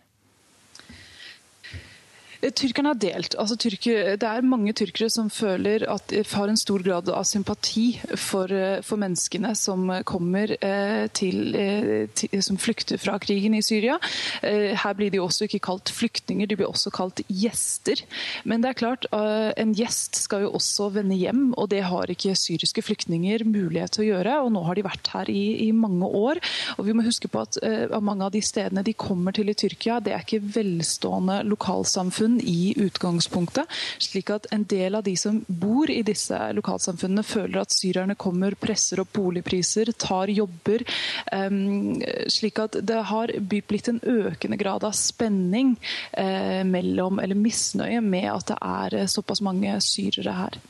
Tyrkerne 2.42 2.90
er 2.90 2.98
delt. 2.98 3.36
Altså, 3.38 3.54
tyrker, 3.54 4.16
det 4.18 4.26
er 4.26 4.42
mange 4.42 4.72
tyrkere 4.74 5.06
som 5.12 5.28
føler 5.30 5.84
at 5.86 6.10
har 6.10 6.50
en 6.50 6.58
stor 6.58 6.82
grad 6.82 7.06
av 7.14 7.22
sympati 7.28 8.00
for, 8.18 8.50
eh, 8.50 8.80
for 8.82 8.98
menneskene 8.98 9.52
som 9.54 9.86
kommer 10.02 10.56
eh, 10.58 11.06
til, 11.14 11.54
eh, 11.54 12.08
til, 12.18 12.42
som 12.42 12.58
flykter 12.58 12.98
fra 12.98 13.14
krigen 13.22 13.54
i 13.54 13.62
Syria. 13.62 13.98
Her 14.42 14.94
blir 14.98 15.12
de 15.12 15.20
også 15.22 15.46
ikke 15.46 15.60
kalt 15.62 15.92
flyktninger, 15.94 16.48
de 16.48 16.56
blir 16.58 16.66
også 16.66 16.90
kalt 16.90 17.22
gjester. 17.28 18.02
Men 18.44 18.62
det 18.62 18.72
er 18.72 18.80
klart, 18.80 19.06
en 19.12 19.74
gjest 19.76 20.18
skal 20.24 20.46
jo 20.46 20.52
også 20.56 20.88
vende 20.96 21.14
hjem, 21.14 21.52
og 21.54 21.68
det 21.70 21.84
har 21.86 22.10
ikke 22.10 22.34
syriske 22.38 22.82
flyktninger 22.82 23.44
mulighet 23.46 23.94
til 23.94 24.04
å 24.04 24.08
gjøre. 24.08 24.40
og 24.42 24.52
Nå 24.56 24.64
har 24.66 24.74
de 24.74 24.86
vært 24.86 25.12
her 25.14 25.30
i, 25.30 25.68
i 25.68 25.70
mange 25.72 26.08
år. 26.08 26.42
og 26.78 26.86
Vi 26.86 26.96
må 26.96 27.06
huske 27.06 27.30
på 27.30 27.44
at 27.44 27.60
mange 28.02 28.26
av 28.26 28.34
de 28.34 28.42
stedene 28.42 28.82
de 28.82 28.96
kommer 28.98 29.36
til 29.36 29.52
i 29.52 29.54
Tyrkia, 29.54 30.00
det 30.02 30.16
er 30.16 30.26
ikke 30.26 30.42
velstående 30.56 31.42
lokalsamfunn 31.46 32.31
lokalsamfunn 32.32 32.40
i 32.40 32.74
utgangspunktet. 32.76 33.66
Slik 33.98 34.30
at 34.30 34.46
en 34.50 34.64
del 34.64 34.94
av 34.94 35.02
de 35.02 35.16
som 35.16 35.44
bor 35.46 35.90
i 35.90 36.02
disse 36.02 36.36
lokalsamfunnene 36.54 37.22
føler 37.22 37.60
at 37.60 37.72
syrerne 37.72 38.14
kommer, 38.14 38.54
presser 38.54 39.00
opp 39.00 39.12
boligpriser, 39.12 39.92
tar 39.98 40.28
jobber. 40.28 40.84
Um, 41.32 42.02
slik 42.28 42.58
at 42.58 42.78
det 42.82 43.02
har 43.08 43.32
blitt 43.38 43.88
en 43.88 44.00
økende 44.00 44.56
grad 44.56 44.84
av 44.84 44.92
spenning 44.92 45.76
uh, 46.18 46.64
mellom, 46.64 47.18
eller 47.20 47.34
misnøye 47.34 48.00
med 48.00 48.30
at 48.30 48.52
det 48.52 48.58
er 48.60 49.06
såpass 49.06 49.42
mange 49.42 49.80
syrere 49.80 50.32
her. 50.32 50.60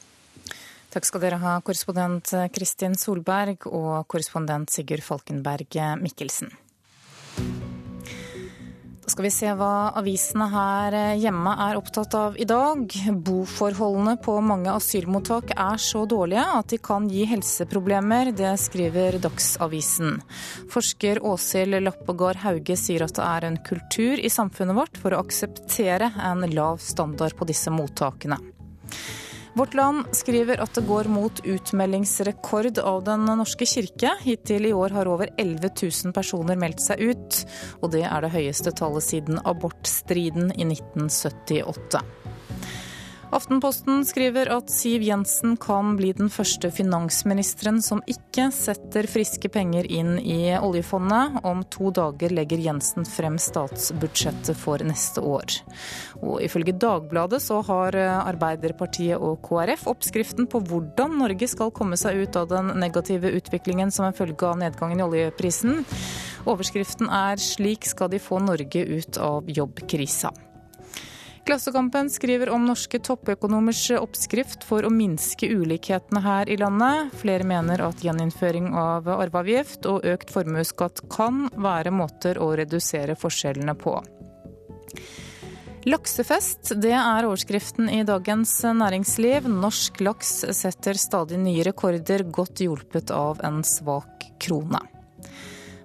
Takk 0.92 1.06
skal 1.08 1.22
dere 1.22 1.38
ha, 1.40 1.60
korrespondent 1.64 2.34
Kristin 2.52 2.98
Solberg 3.00 3.64
og 3.64 4.04
korrespondent 4.12 4.74
Sigurd 4.74 5.00
Falkenberg 5.06 5.80
Mikkelsen. 6.02 6.52
Da 9.03 9.11
skal 9.11 9.24
vi 9.26 9.30
se 9.34 9.48
hva 9.59 9.90
avisene 9.98 10.46
her 10.53 10.96
hjemme 11.18 11.53
er 11.64 11.78
opptatt 11.80 12.14
av 12.14 12.36
i 12.38 12.44
dag. 12.46 12.84
Boforholdene 13.26 14.14
på 14.22 14.36
mange 14.46 14.70
asylmottak 14.70 15.50
er 15.57 15.80
så 15.82 16.05
dårlige 16.07 16.44
at 16.61 16.70
de 16.70 16.78
kan 16.78 17.09
gi 17.11 17.24
helseproblemer. 17.26 18.30
Det 18.38 18.53
skriver 18.62 19.18
Dagsavisen. 19.24 20.20
Forsker 20.70 21.18
Åshild 21.26 21.80
Lappegård 21.82 22.44
Hauge 22.44 22.78
sier 22.78 23.03
at 23.09 23.16
det 23.18 23.26
er 23.26 23.48
en 23.48 23.59
kultur 23.66 24.22
i 24.22 24.30
samfunnet 24.30 24.78
vårt 24.78 25.03
for 25.03 25.16
å 25.16 25.24
akseptere 25.26 26.12
en 26.22 26.46
lav 26.55 26.78
standard 26.78 27.34
på 27.34 27.50
disse 27.50 27.74
mottakene. 27.74 28.38
Vårt 29.55 29.74
Land 29.74 30.07
skriver 30.16 30.62
at 30.64 30.72
det 30.74 30.84
går 30.88 31.11
mot 31.12 31.40
utmeldingsrekord 31.44 32.78
av 32.78 33.03
Den 33.05 33.26
norske 33.28 33.66
kirke. 33.68 34.14
Hittil 34.24 34.70
i 34.70 34.72
år 34.72 34.96
har 34.96 35.11
over 35.12 35.28
11 35.36 35.68
000 35.82 36.14
personer 36.16 36.57
meldt 36.57 36.80
seg 36.80 37.03
ut, 37.12 37.42
og 37.84 37.92
det 37.92 38.07
er 38.09 38.24
det 38.24 38.32
høyeste 38.32 38.72
tallet 38.80 39.05
siden 39.05 39.42
abortstriden 39.44 40.55
i 40.57 40.64
1978. 40.70 42.00
Aftenposten 43.32 44.02
skriver 44.04 44.50
at 44.52 44.68
Siv 44.68 45.00
Jensen 45.06 45.54
kan 45.56 45.94
bli 45.96 46.10
den 46.12 46.28
første 46.28 46.68
finansministeren 46.68 47.78
som 47.80 48.02
ikke 48.04 48.50
setter 48.52 49.08
friske 49.08 49.48
penger 49.48 49.88
inn 49.88 50.18
i 50.20 50.52
oljefondet. 50.58 51.38
Om 51.40 51.62
to 51.72 51.88
dager 51.96 52.34
legger 52.36 52.60
Jensen 52.60 53.08
frem 53.08 53.38
statsbudsjettet 53.40 54.60
for 54.60 54.84
neste 54.84 55.24
år. 55.24 55.56
Og 56.20 56.44
ifølge 56.44 56.76
Dagbladet 56.76 57.40
så 57.40 57.62
har 57.64 57.96
Arbeiderpartiet 58.02 59.16
og 59.16 59.40
KrF 59.48 59.88
oppskriften 59.94 60.50
på 60.52 60.60
hvordan 60.68 61.16
Norge 61.24 61.48
skal 61.48 61.72
komme 61.72 61.96
seg 61.96 62.26
ut 62.26 62.36
av 62.36 62.52
den 62.52 62.74
negative 62.84 63.32
utviklingen 63.32 63.88
som 63.88 64.10
en 64.10 64.16
følge 64.20 64.44
av 64.44 64.60
nedgangen 64.60 65.00
i 65.00 65.08
oljeprisen. 65.08 65.86
Overskriften 66.44 67.08
er 67.08 67.40
'Slik 67.40 67.88
skal 67.88 68.12
de 68.12 68.20
få 68.20 68.44
Norge 68.44 68.84
ut 68.84 69.16
av 69.16 69.48
jobbkrisa'. 69.48 70.51
Klassekampen 71.43 72.11
skriver 72.11 72.53
om 72.55 72.66
norske 72.68 73.01
toppøkonomers 73.03 73.80
oppskrift 73.99 74.62
for 74.62 74.86
å 74.86 74.93
minske 74.95 75.49
ulikhetene 75.51 76.22
her 76.22 76.51
i 76.53 76.57
landet. 76.61 77.11
Flere 77.18 77.47
mener 77.49 77.82
at 77.82 78.05
gjeninnføring 78.05 78.70
av 78.78 79.11
arveavgift 79.11 79.88
og 79.90 80.07
økt 80.07 80.30
formuesskatt 80.30 81.03
kan 81.11 81.49
være 81.59 81.90
måter 81.90 82.38
å 82.38 82.53
redusere 82.59 83.18
forskjellene 83.18 83.74
på. 83.74 83.97
Laksefest, 85.82 86.76
det 86.78 86.95
er 86.95 87.26
overskriften 87.26 87.90
i 87.90 88.05
Dagens 88.07 88.55
Næringsliv. 88.62 89.51
Norsk 89.51 89.99
laks 90.07 90.45
setter 90.55 90.95
stadig 90.95 91.43
nye 91.43 91.66
rekorder, 91.66 92.22
godt 92.30 92.62
hjulpet 92.62 93.11
av 93.11 93.43
en 93.43 93.64
svak 93.66 94.30
krone. 94.38 94.91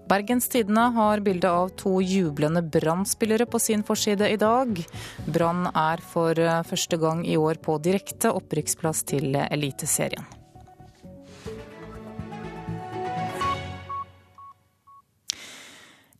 Bergens 0.07 0.47
Tidende 0.47 0.85
har 0.95 1.19
bilde 1.19 1.49
av 1.51 1.73
to 1.75 1.97
jublende 1.99 2.61
Brann-spillere 2.63 3.45
på 3.49 3.59
sin 3.59 3.83
forside 3.83 4.29
i 4.31 4.39
dag. 4.39 4.79
Brann 5.27 5.67
er 5.73 6.03
for 6.13 6.39
første 6.69 7.01
gang 7.01 7.25
i 7.27 7.35
år 7.35 7.59
på 7.59 7.75
direkte 7.83 8.31
opprykksplass 8.31 9.03
til 9.11 9.35
Eliteserien. 9.35 10.36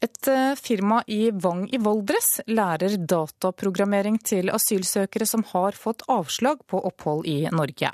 Et 0.07 0.27
firma 0.55 1.01
i 1.07 1.31
Vang 1.33 1.65
i 1.73 1.79
Valdres 1.83 2.37
lærer 2.47 2.95
dataprogrammering 3.11 4.19
til 4.23 4.51
asylsøkere 4.53 5.27
som 5.27 5.43
har 5.49 5.75
fått 5.75 6.05
avslag 6.11 6.61
på 6.69 6.79
opphold 6.87 7.27
i 7.27 7.37
Norge. 7.51 7.89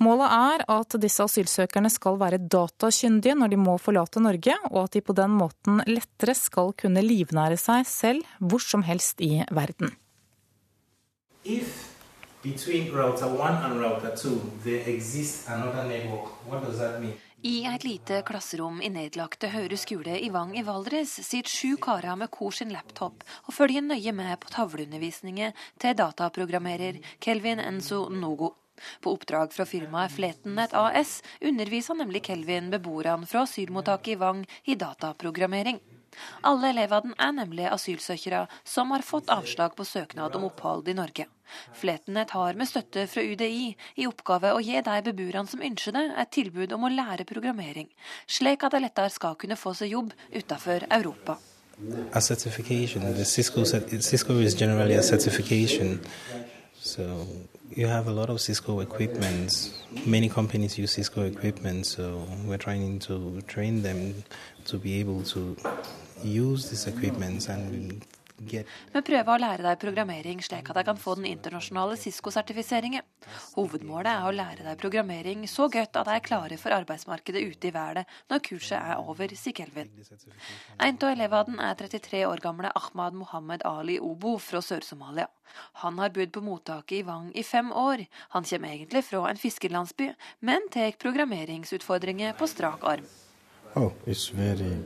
Målet 0.00 0.32
er 0.32 0.64
at 0.72 0.96
disse 1.02 1.26
asylsøkerne 1.26 1.90
skal 1.92 2.16
være 2.22 2.40
datakyndige 2.40 3.36
når 3.36 3.52
de 3.52 3.60
må 3.60 3.76
forlate 3.82 4.22
Norge, 4.24 4.56
og 4.70 4.84
at 4.86 4.96
de 4.96 5.04
på 5.04 5.16
den 5.18 5.34
måten 5.36 5.82
lettere 5.90 6.36
skal 6.38 6.72
kunne 6.78 7.04
livnære 7.04 7.58
seg 7.60 7.84
selv 7.90 8.36
hvor 8.40 8.62
som 8.62 8.86
helst 8.86 9.20
i 9.20 9.42
verden. 9.52 9.92
If 11.44 11.90
between 12.42 12.94
router 12.94 13.26
1 13.26 13.64
and 13.66 13.80
router 13.82 14.16
2 14.16 14.62
there 14.64 14.88
exists 14.94 15.48
another 15.48 15.84
network, 15.84 16.32
what 16.48 16.64
does 16.64 16.78
that 16.78 17.00
mean? 17.02 17.18
I 17.44 17.64
et 17.66 17.82
lite 17.82 18.20
klasserom 18.22 18.76
i 18.86 18.88
nedlagte 18.94 19.48
Høyre 19.50 19.74
skole 19.74 20.12
i 20.22 20.28
Vang 20.30 20.52
i 20.54 20.60
Valdres 20.62 21.16
sitter 21.26 21.50
sju 21.50 21.70
karer 21.82 22.14
med 22.14 22.30
hver 22.30 22.54
sin 22.54 22.70
laptop 22.70 23.24
og 23.48 23.56
følger 23.56 23.82
nøye 23.82 24.12
med 24.14 24.36
på 24.38 24.52
tavleundervisningen 24.54 25.56
til 25.82 25.96
dataprogrammerer 25.98 27.00
Kelvin 27.18 27.58
Enzo 27.58 28.04
Nogo. 28.14 28.52
På 29.02 29.16
oppdrag 29.16 29.50
fra 29.56 29.66
firmaet 29.66 30.14
Fletennet 30.14 30.70
AS 30.70 31.16
underviser 31.42 31.98
nemlig 31.98 32.22
Kelvin 32.30 32.70
beboerne 32.70 33.26
fra 33.26 33.42
asylmottaket 33.42 34.14
i 34.14 34.20
Vang 34.22 34.46
i 34.70 34.78
dataprogrammering. 34.78 35.82
Alle 36.48 36.72
elevene 36.72 37.14
er 37.18 37.32
nemlig 37.36 37.68
asylsøkere 37.70 38.46
som 38.64 38.90
har 38.94 39.04
fått 39.06 39.30
avslag 39.32 39.76
på 39.76 39.86
søknad 39.86 40.36
om 40.38 40.48
opphold 40.48 40.88
i 40.88 40.96
Norge. 40.98 41.28
Fletenett 41.76 42.32
har 42.36 42.56
med 42.56 42.68
støtte 42.68 43.06
fra 43.10 43.22
UDI 43.22 43.72
i 44.00 44.08
oppgave 44.08 44.52
å 44.54 44.60
gi 44.64 44.80
de 44.80 44.98
beboerne 45.08 45.48
som 45.48 45.62
ønsker 45.62 45.96
det, 45.96 46.04
et 46.18 46.32
tilbud 46.32 46.72
om 46.72 46.86
å 46.88 46.92
lære 46.92 47.28
programmering, 47.28 47.88
slik 48.26 48.64
at 48.64 48.74
de 48.74 48.82
lettere 48.84 49.12
skal 49.12 49.36
kunne 49.40 49.60
få 49.60 49.74
seg 49.76 49.92
jobb 49.92 50.14
utenfor 50.32 50.86
Europa. 50.88 51.38
A 52.12 52.20
certification. 52.20 53.02
Cisco, 53.24 53.64
Cisco 53.64 54.38
is 54.38 54.54
generally 54.54 54.94
a 54.94 55.02
certification. 55.02 56.00
So 56.82 57.26
you 57.74 57.86
have 57.86 58.08
a 58.08 58.12
lot 58.12 58.28
of 58.28 58.40
Cisco 58.40 58.80
equipment. 58.80 59.72
Many 60.06 60.28
companies 60.28 60.78
use 60.78 60.92
Cisco 60.92 61.22
equipment, 61.22 61.86
so 61.86 62.26
we're 62.44 62.58
trying 62.58 62.98
to 63.00 63.40
train 63.42 63.82
them 63.82 64.24
to 64.66 64.78
be 64.78 65.00
able 65.00 65.22
to 65.24 65.56
Vi 68.42 69.00
prøver 69.06 69.30
å 69.30 69.38
lære 69.40 69.62
deg 69.64 69.78
programmering 69.82 70.40
slik 70.42 70.70
at 70.70 70.78
jeg 70.80 70.86
kan 70.88 70.98
få 70.98 71.14
den 71.18 71.28
internasjonale 71.30 71.96
Cisco-sertifiseringen. 72.00 73.04
Hovedmålet 73.54 74.10
er 74.12 74.26
å 74.26 74.34
lære 74.34 74.66
deg 74.66 74.80
programmering 74.80 75.44
så 75.50 75.68
godt 75.72 75.98
at 76.00 76.10
jeg 76.10 76.22
er 76.22 76.26
klare 76.26 76.58
for 76.60 76.74
arbeidsmarkedet 76.74 77.42
ute 77.52 77.70
i 77.70 77.74
verden 77.74 78.08
når 78.32 78.42
kurset 78.48 78.78
er 78.80 78.98
over, 78.98 79.34
sier 79.38 79.56
Kelvin. 79.56 79.92
En 80.82 80.98
av 80.98 81.08
elevene 81.12 81.70
er 81.70 81.78
33 81.78 82.24
år 82.28 82.42
gamle 82.42 82.74
Ahmad 82.82 83.18
Mohammed 83.18 83.66
Ali 83.68 83.98
Obo 84.02 84.36
fra 84.42 84.62
Sør-Somalia. 84.64 85.28
Han 85.84 85.98
har 86.02 86.14
bodd 86.14 86.32
på 86.34 86.44
mottaket 86.44 86.98
i 87.00 87.06
Vang 87.06 87.30
i 87.36 87.44
fem 87.46 87.70
år. 87.70 88.06
Han 88.34 88.46
kommer 88.48 88.74
egentlig 88.74 89.04
fra 89.06 89.26
en 89.30 89.42
fiskerlandsby, 89.42 90.12
men 90.40 90.70
tar 90.72 90.96
programmeringsutfordringer 91.02 92.38
på 92.38 92.50
strak 92.50 92.88
arm. 92.94 93.06
Oh, 93.74 93.92
it's 94.06 94.28
very, 94.28 94.76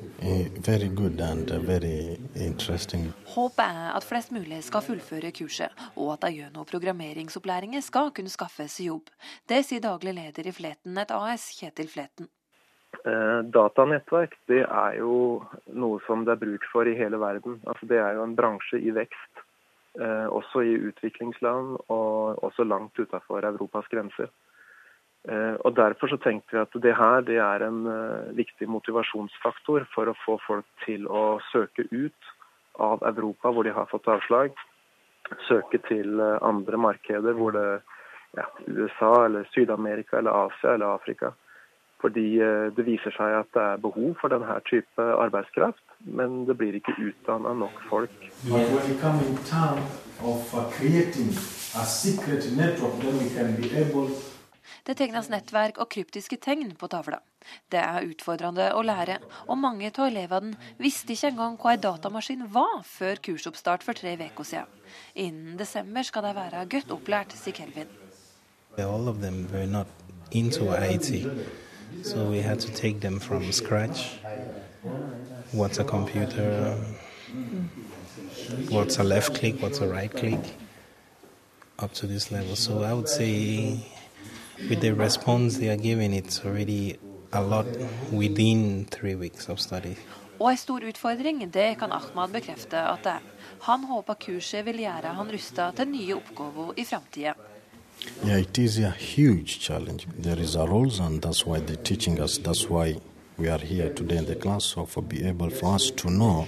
very 0.60 0.88
good 0.88 1.20
and 1.20 1.50
very 1.50 2.16
interesting. 2.36 3.12
Håpet 3.34 3.66
er 3.66 3.88
at 3.96 4.04
flest 4.06 4.30
mulig 4.30 4.60
skal 4.62 4.84
fullføre 4.86 5.32
kurset, 5.34 5.74
og 5.98 6.12
at 6.12 6.22
de 6.22 6.36
gjennom 6.36 6.68
programmeringsopplæringen 6.70 7.82
skal 7.82 8.12
kunne 8.14 8.30
skaffe 8.30 8.68
seg 8.70 8.92
jobb. 8.92 9.10
Det 9.50 9.64
sier 9.66 9.82
daglig 9.82 10.14
leder 10.14 10.46
i 10.46 10.54
Fleten 10.54 11.02
et 11.02 11.10
AS, 11.10 11.48
Kjetil 11.58 11.90
Fleten. 11.90 12.30
Eh, 13.02 13.40
datanettverk 13.58 14.38
det 14.46 14.62
er 14.62 15.00
jo 15.00 15.42
noe 15.74 15.98
som 16.06 16.22
det 16.22 16.36
er 16.36 16.44
bruk 16.46 16.70
for 16.70 16.86
i 16.86 16.94
hele 16.94 17.18
verden. 17.18 17.58
Altså, 17.66 17.90
det 17.90 17.98
er 17.98 18.14
jo 18.14 18.22
en 18.22 18.38
bransje 18.38 18.78
i 18.78 18.94
vekst, 18.94 19.46
eh, 19.98 20.26
også 20.30 20.62
i 20.62 20.78
utviklingsland 20.92 21.74
og 21.90 22.38
også 22.46 22.62
langt 22.62 23.02
utenfor 23.02 23.50
Europas 23.50 23.90
grenser. 23.90 24.30
Eh, 25.28 25.54
og 25.66 25.76
Derfor 25.76 26.06
så 26.06 26.16
tenkte 26.22 26.54
vi 26.54 26.62
at 26.62 26.74
det 26.82 26.94
her 26.94 27.20
det 27.26 27.38
er 27.42 27.62
en 27.66 27.86
uh, 27.86 28.36
viktig 28.38 28.68
motivasjonsfaktor 28.70 29.86
for 29.94 30.06
å 30.06 30.14
få 30.22 30.38
folk 30.46 30.66
til 30.84 31.06
å 31.10 31.40
søke 31.50 31.82
ut 31.90 32.22
av 32.78 33.02
Europa 33.08 33.50
hvor 33.50 33.64
de 33.66 33.74
har 33.74 33.86
fått 33.90 34.06
avslag. 34.06 34.54
Søke 35.48 35.78
til 35.88 36.20
uh, 36.22 36.38
andre 36.46 36.78
markeder 36.78 37.34
hvor 37.34 37.50
det 37.56 37.80
ja, 38.38 38.46
USA 38.68 39.24
eller 39.24 39.48
Syd-Amerika 39.50 40.20
eller 40.20 40.46
Asia 40.46 40.76
eller 40.76 40.94
Afrika. 40.94 41.32
Fordi 41.96 42.36
det 42.76 42.84
viser 42.84 43.14
seg 43.16 43.38
at 43.38 43.48
det 43.56 43.62
er 43.64 43.78
behov 43.80 44.18
for 44.20 44.28
denne 44.28 44.52
type 44.68 45.00
arbeidskraft, 45.00 45.80
men 46.04 46.44
det 46.44 46.52
blir 46.60 46.76
ikke 46.76 46.92
utdanna 47.00 47.54
nok 47.56 47.80
folk. 47.88 48.12
Of, 50.20 50.52
Det 54.86 54.96
tegnes 54.98 55.30
nettverk 55.32 55.80
og 55.82 55.90
kryptiske 55.94 56.38
tegn 56.42 56.74
på 56.78 56.88
tavla. 56.92 57.20
Det 57.70 57.78
er 57.78 58.06
utfordrende 58.08 58.70
å 58.74 58.82
lære, 58.82 59.18
og 59.46 59.60
mange 59.62 59.90
av 59.92 60.08
elevene 60.08 60.56
visste 60.82 61.14
ikke 61.14 61.30
engang 61.32 61.58
hva 61.60 61.74
en 61.76 61.84
datamaskin 61.84 62.46
var 62.54 62.82
før 62.86 63.22
kursoppstart 63.28 63.86
for 63.86 63.98
tre 63.98 64.16
uker 64.18 64.44
siden. 64.44 64.82
Innen 65.14 65.56
desember 65.60 66.06
skal 66.06 66.26
de 66.26 66.34
være 66.36 66.66
godt 66.72 66.92
opplært, 66.94 67.36
sier 67.38 67.54
Kelvin. 67.54 67.88
All 68.78 69.08
of 69.08 69.20
them 69.20 69.46
were 69.52 69.66
not 69.66 69.86
into 70.30 70.72
IT, 70.74 71.24
so 72.02 72.28
we 72.28 72.42
had 72.42 72.60
to 72.60 72.72
take 72.72 73.00
them 73.00 73.18
from 73.18 73.52
scratch. 73.52 74.18
What's 75.52 75.78
a 75.78 75.84
computer? 75.84 76.76
What's 78.70 78.98
a 78.98 79.04
left 79.04 79.34
click? 79.34 79.62
What's 79.62 79.80
a 79.80 79.86
right 79.86 80.12
click? 80.12 80.40
Up 81.78 81.92
to 81.94 82.06
this 82.06 82.30
level. 82.30 82.56
So 82.56 82.82
with 84.68 84.80
the 84.80 84.92
response 84.94 85.58
they 85.58 85.68
are 85.68 85.76
giving, 85.76 86.12
it's 86.12 86.44
already 86.44 86.98
a 87.32 87.40
lot 87.40 87.66
within 88.12 88.86
three 88.90 89.14
weeks 89.14 89.48
of 89.48 89.60
study. 89.60 89.96
Og 90.38 90.50
ei 90.52 90.56
stor 90.56 90.84
utfordring, 90.84 91.52
det 91.52 91.78
kan 91.78 91.92
Ahmad 91.92 92.32
bekrefte 92.32 92.76
at 92.76 93.04
det 93.04 93.12
er. 93.12 93.22
Han 93.60 93.84
håper 93.84 94.14
kurset 94.14 94.64
vil 94.66 94.82
gjøre 94.84 95.14
han 95.16 95.32
rusta 95.32 95.70
til 95.76 95.88
nye 95.88 96.16
oppgaver 96.16 96.72
i 96.76 96.84
framtida. 96.84 97.32
Yeah, 98.24 98.40
it 98.40 98.58
is 98.58 98.78
a 98.78 98.90
huge 98.90 99.58
challenge. 99.60 100.06
There 100.22 100.42
is 100.42 100.54
a 100.54 100.66
rules, 100.66 101.00
and 101.00 101.22
that's 101.22 101.46
why 101.46 101.60
they're 101.60 101.82
teaching 101.82 102.20
us. 102.20 102.38
That's 102.38 102.68
why 102.68 103.00
we 103.38 103.48
are 103.48 103.58
here 103.58 103.88
today 103.94 104.18
in 104.18 104.26
the 104.26 104.34
class, 104.34 104.64
so 104.64 104.84
for 104.84 105.02
be 105.02 105.24
able 105.24 105.50
for 105.50 105.74
us 105.74 105.90
to 105.90 106.10
know 106.10 106.46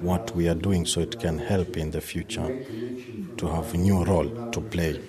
what 0.00 0.34
we 0.34 0.48
are 0.48 0.60
doing, 0.60 0.86
so 0.86 1.00
it 1.00 1.20
can 1.20 1.38
help 1.38 1.76
in 1.76 1.90
the 1.92 2.00
future 2.00 2.64
to 3.36 3.46
have 3.46 3.74
a 3.74 3.76
new 3.76 4.04
role 4.04 4.50
to 4.50 4.60
play. 4.60 5.00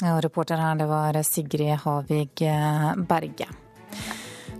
Ja, 0.00 0.20
reporter 0.20 0.56
her, 0.56 0.78
det 0.80 0.86
var 0.88 1.22
Sigrid 1.22 1.82
Havig 1.84 2.46
Berge. 3.08 3.50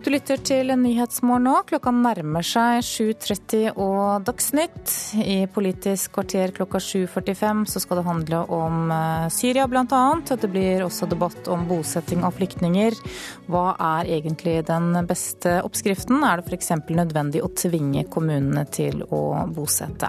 Du 0.00 0.08
lytter 0.08 0.40
til 0.40 0.72
Nyhetsmorgen 0.80 1.44
nå. 1.44 1.58
Klokka 1.68 1.90
nærmer 1.92 2.44
seg 2.46 2.80
7.30 2.88 3.76
og 3.76 4.24
Dagsnytt. 4.24 4.94
I 5.20 5.44
Politisk 5.52 6.14
kvarter 6.16 6.54
klokka 6.56 6.80
7.45 6.80 7.66
så 7.68 7.82
skal 7.84 8.00
det 8.00 8.06
handle 8.06 8.40
om 8.48 8.94
eh, 8.96 9.26
Syria 9.28 9.66
bl.a. 9.68 10.00
Det 10.24 10.48
blir 10.48 10.86
også 10.86 11.10
debatt 11.10 11.50
om 11.52 11.66
bosetting 11.68 12.24
av 12.24 12.32
flyktninger. 12.40 12.96
Hva 13.52 13.66
er 13.76 14.08
egentlig 14.16 14.62
den 14.72 14.94
beste 15.04 15.58
oppskriften? 15.68 16.24
Er 16.24 16.40
det 16.40 16.48
f.eks. 16.48 16.72
nødvendig 16.88 17.44
å 17.44 17.52
tvinge 17.52 18.08
kommunene 18.08 18.64
til 18.72 19.04
å 19.04 19.24
bosette? 19.52 20.08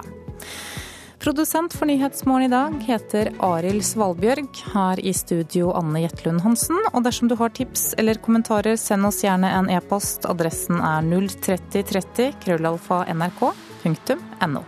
Produsent 1.22 1.74
for 1.74 1.86
Nyhetsmorgen 1.86 2.46
i 2.46 2.50
dag 2.50 2.74
heter 2.82 3.30
Arild 3.46 3.84
Svalbjørg. 3.86 4.48
Her 4.74 5.00
i 5.06 5.14
studio 5.14 5.70
Anne 5.78 6.02
Jetlund 6.02 6.42
Hansen. 6.42 6.80
Og 6.96 7.06
dersom 7.06 7.30
du 7.30 7.36
har 7.38 7.54
tips 7.54 7.92
eller 8.02 8.18
kommentarer, 8.26 8.74
send 8.74 9.06
oss 9.06 9.22
gjerne 9.22 9.54
en 9.54 9.70
e-post. 9.70 10.26
Adressen 10.26 10.82
er 10.82 11.06
03030 11.14 12.34
krøllalfa 12.42 13.04
nrk.no. 13.14 14.66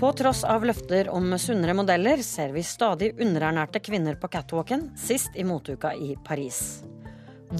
På 0.00 0.12
tross 0.16 0.46
av 0.48 0.62
løfter 0.64 1.10
om 1.12 1.34
sunnere 1.36 1.74
modeller 1.76 2.22
ser 2.24 2.54
vi 2.54 2.62
stadig 2.64 3.10
underernærte 3.20 3.82
kvinner 3.84 4.16
på 4.16 4.30
catwalken, 4.32 4.86
sist 4.96 5.36
i 5.36 5.44
moteuka 5.44 5.90
i 5.92 6.14
Paris. 6.24 6.80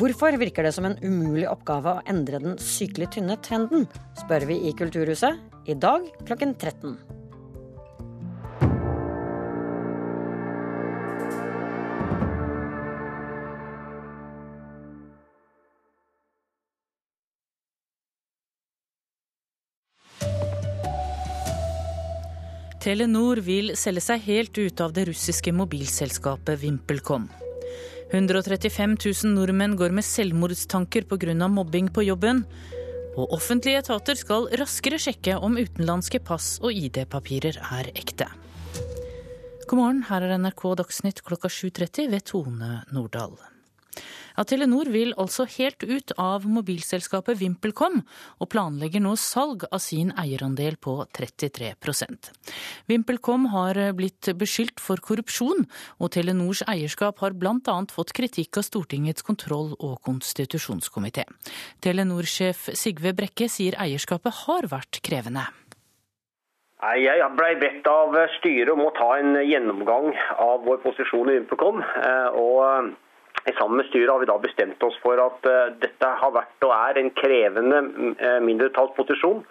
Hvorfor 0.01 0.39
virker 0.41 0.65
det 0.65 0.73
som 0.73 0.89
en 0.89 0.97
umulig 1.05 1.45
oppgave 1.51 1.99
å 1.99 2.03
endre 2.09 2.41
den 2.41 2.57
sykelig 2.57 3.11
tynne 3.19 3.37
trenden, 3.45 3.85
spør 4.23 4.49
vi 4.49 4.57
i 4.71 4.73
Kulturhuset 4.73 5.69
i 5.69 5.77
dag 5.77 6.09
klokken 6.25 6.57
13. 6.57 7.20
Telenor 22.81 23.43
vil 23.45 23.75
selge 23.77 24.01
seg 24.01 24.23
helt 24.25 24.57
ut 24.57 24.81
av 24.81 24.95
det 24.97 25.05
russiske 25.11 25.53
mobilselskapet 25.53 26.63
VimpelCom. 26.63 27.27
135 28.11 28.95
000 28.97 29.35
nordmenn 29.35 29.77
går 29.77 29.93
med 29.93 30.07
selvmordstanker 30.07 31.05
pga. 31.11 31.49
mobbing 31.49 31.93
på 31.93 32.07
jobben. 32.09 32.45
Og 33.21 33.37
offentlige 33.37 33.83
etater 33.85 34.17
skal 34.17 34.49
raskere 34.57 34.97
sjekke 34.97 35.37
om 35.37 35.59
utenlandske 35.61 36.23
pass 36.25 36.59
og 36.63 36.73
ID-papirer 36.73 37.61
er 37.61 37.93
ekte. 37.93 38.31
God 39.69 39.77
morgen, 39.77 40.03
her 40.09 40.23
er 40.23 40.39
NRK 40.39 40.65
Dagsnytt 40.81 41.21
klokka 41.23 41.53
7.30 41.53 42.09
ved 42.11 42.25
Tone 42.25 42.83
Nordahl. 42.91 43.37
Ja, 44.41 44.47
Telenor 44.49 44.89
vil 44.89 45.11
altså 45.21 45.45
helt 45.53 45.85
ut 45.85 46.15
av 46.17 46.47
mobilselskapet 46.49 47.37
VimpelCom, 47.43 47.99
og 48.41 48.49
planlegger 48.49 49.03
nå 49.05 49.11
salg 49.21 49.67
av 49.69 49.83
sin 49.85 50.15
eierandel 50.17 50.79
på 50.81 50.95
33% 51.13 52.31
VimpelCom 52.89 53.45
har 53.53 53.77
blitt 53.99 54.31
beskyldt 54.41 54.81
for 54.81 55.03
korrupsjon, 55.05 55.67
og 56.01 56.13
Telenors 56.15 56.63
eierskap 56.65 57.21
har 57.21 57.37
bl.a. 57.37 57.75
fått 57.93 58.15
kritikk 58.17 58.63
av 58.63 58.65
Stortingets 58.65 59.27
kontroll- 59.29 59.77
og 59.77 60.01
konstitusjonskomité. 60.09 61.27
Telenor-sjef 61.85 62.71
Sigve 62.73 63.13
Brekke 63.21 63.51
sier 63.53 63.77
eierskapet 63.77 64.41
har 64.47 64.71
vært 64.73 65.03
krevende. 65.05 65.45
Jeg 66.97 67.29
ble 67.37 67.53
bedt 67.61 67.93
av 67.93 68.17
styret 68.39 68.73
om 68.73 68.87
å 68.89 68.97
ta 68.97 69.13
en 69.21 69.37
gjennomgang 69.45 70.15
av 70.41 70.65
vår 70.65 70.81
posisjon 70.89 71.29
i 71.29 71.37
VimpelCom. 71.43 71.85
og 72.41 72.97
Sammen 73.59 73.81
med 73.81 73.89
styret 73.89 74.11
har 74.13 74.21
vi 74.21 74.29
da 74.29 74.37
bestemt 74.43 74.83
oss 74.87 74.97
for 75.03 75.21
at 75.23 75.49
uh, 75.49 75.73
dette 75.83 76.13
har 76.23 76.33
vært 76.35 76.67
og 76.67 76.73
er 76.77 77.01
en 77.01 77.11
krevende 77.17 77.83
uh, 78.21 78.39
mindretallsposisjon, 78.45 79.43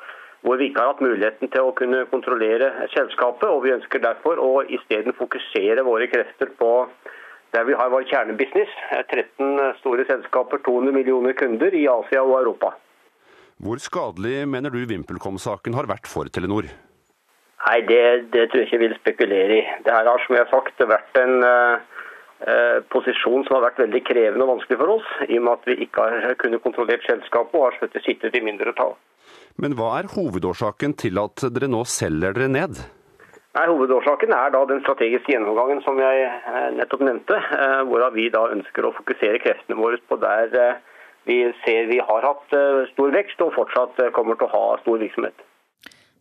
hvor 0.45 0.59
vi 0.59 0.69
ikke 0.69 0.83
har 0.83 0.93
hatt 0.93 1.03
muligheten 1.03 1.51
til 1.51 1.67
å 1.67 1.75
kunne 1.77 2.05
kontrollere 2.11 2.71
selskapet. 2.93 3.47
og 3.49 3.63
Vi 3.65 3.75
ønsker 3.75 4.03
derfor 4.03 4.39
å 4.39 4.51
isteden 4.67 5.15
fokusere 5.17 5.83
våre 5.87 6.07
krefter 6.11 6.53
på 6.59 6.73
der 7.55 7.65
vi 7.65 7.75
har 7.75 7.89
vår 7.91 8.05
kjernebusiness. 8.11 8.75
13 9.09 9.79
store 9.81 10.05
selskaper, 10.07 10.61
200 10.67 10.95
millioner 10.95 11.33
kunder 11.33 11.73
i 11.73 11.87
Asia 11.89 12.21
og 12.23 12.37
Europa. 12.43 12.75
Hvor 13.59 13.81
skadelig 13.83 14.45
mener 14.47 14.71
du 14.71 14.85
VimpelCom-saken 14.87 15.75
har 15.75 15.89
vært 15.89 16.07
for 16.07 16.29
Telenor? 16.31 16.69
Nei, 17.59 17.79
det, 17.89 18.03
det, 18.31 18.45
tror 18.47 18.61
jeg 18.61 18.69
ikke 18.69 18.77
jeg 18.77 18.85
vil 18.85 18.99
spekulere 19.01 19.57
i. 19.57 19.63
Det 19.83 19.91
her 19.91 20.07
har 20.07 20.21
som 20.23 20.37
jeg 20.37 20.45
har 20.45 20.53
sagt, 20.53 20.85
vært 20.87 21.19
en 21.19 21.41
uh, 21.43 21.81
Eh, 21.81 22.05
posisjon 22.93 23.43
som 23.45 23.57
har 23.57 23.65
vært 23.65 23.81
veldig 23.81 23.99
krevende 24.07 24.45
og 24.45 24.53
vanskelig 24.53 24.77
for 24.79 24.93
oss, 24.93 25.07
i 25.27 25.35
og 25.39 25.43
med 25.43 25.57
at 25.57 25.65
vi 25.67 25.75
ikke 25.85 26.05
har 26.07 26.37
kunnet 26.39 26.63
kontrollert 26.63 27.03
selskapet 27.03 27.57
og 27.59 27.65
har 27.67 28.03
sittet 28.05 28.37
i 28.37 28.43
mindretall. 28.45 28.93
Men 29.59 29.75
hva 29.75 29.89
er 29.99 30.07
hovedårsaken 30.13 30.95
til 31.01 31.19
at 31.19 31.43
dere 31.51 31.67
nå 31.67 31.83
selger 31.83 32.37
dere 32.37 32.47
ned? 32.53 32.79
Nei, 33.57 33.65
Hovedårsaken 33.65 34.31
er 34.31 34.51
da 34.53 34.61
den 34.69 34.79
strategiske 34.83 35.33
gjennomgangen 35.33 35.81
som 35.81 35.97
jeg 35.99 36.27
eh, 36.29 36.67
nettopp 36.77 37.01
nevnte, 37.01 37.39
eh, 37.57 37.79
hvorav 37.89 38.13
vi 38.13 38.27
da 38.31 38.43
ønsker 38.53 38.85
å 38.85 38.93
fokusere 38.99 39.41
kreftene 39.41 39.79
våre 39.79 39.97
på 40.07 40.19
der 40.21 40.77
vi 41.27 41.41
ser 41.65 41.89
vi 41.89 41.97
har 41.99 42.25
hatt 42.25 42.53
stor 42.93 43.11
vekst 43.13 43.41
og 43.43 43.51
fortsatt 43.57 43.99
kommer 44.15 44.37
til 44.39 44.47
å 44.47 44.53
ha 44.53 44.77
stor 44.81 45.01
virksomhet. 45.01 45.43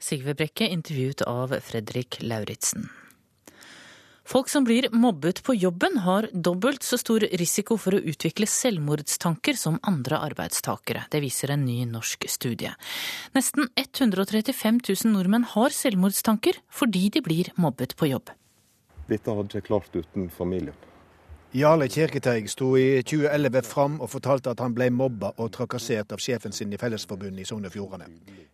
Sigve 0.03 0.35
Brekke 0.37 0.67
intervjuet 0.69 1.23
av 1.27 1.55
Fredrik 1.65 2.19
Lauritzen. 2.25 2.89
Folk 4.29 4.49
som 4.49 4.65
blir 4.65 4.89
mobbet 4.93 5.43
på 5.43 5.55
jobben 5.55 5.99
har 6.05 6.27
dobbelt 6.33 6.83
så 6.83 6.99
stor 7.01 7.25
risiko 7.41 7.79
for 7.81 7.97
å 7.97 8.01
utvikle 8.11 8.45
selvmordstanker 8.45 9.57
som 9.57 9.79
andre 9.89 10.19
arbeidstakere. 10.21 11.07
Det 11.09 11.23
viser 11.25 11.55
en 11.55 11.63
ny 11.65 11.87
norsk 11.89 12.27
studie. 12.29 12.75
Nesten 13.33 13.71
135 13.73 14.83
000 14.85 15.15
nordmenn 15.15 15.47
har 15.55 15.73
selvmordstanker 15.73 16.59
fordi 16.69 17.07
de 17.15 17.23
blir 17.25 17.49
mobbet 17.57 17.95
på 17.97 18.11
jobb. 18.11 18.29
Dette 19.09 19.33
hadde 19.39 19.57
jeg 19.57 19.65
klart 19.71 19.97
uten 19.97 20.29
familien. 20.29 20.77
Jarle 21.57 21.89
Kirketeig 21.89 22.51
sto 22.53 22.75
i 22.77 23.01
2011 23.01 23.65
fram 23.65 23.97
og 24.05 24.13
fortalte 24.13 24.53
at 24.53 24.61
han 24.61 24.77
ble 24.77 24.91
mobba 24.93 25.33
og 25.39 25.49
trakassert 25.57 26.13
av 26.13 26.21
sjefen 26.21 26.53
sin 26.53 26.77
i 26.77 26.83
Fellesforbundet 26.83 27.47
i 27.47 27.49
Sogn 27.49 27.65
og 27.65 27.73
Fjordane. 27.73 28.11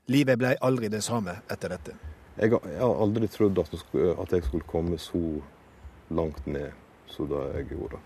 Livet 0.06 0.38
ble 0.38 0.54
aldri 0.62 0.92
det 0.94 1.02
samme 1.02 1.34
etter 1.50 1.74
dette. 1.74 1.98
Jeg 2.38 2.54
har 2.62 2.94
aldri 3.02 3.26
trodd 3.26 3.58
at 3.58 3.74
jeg 4.38 4.46
skulle 4.46 4.70
komme 4.70 5.02
så 5.02 5.24
langt 6.10 6.46
ned 6.46 6.72
som 7.06 7.28
det 7.28 7.44
jeg 7.54 7.70
gjorde. 7.76 8.00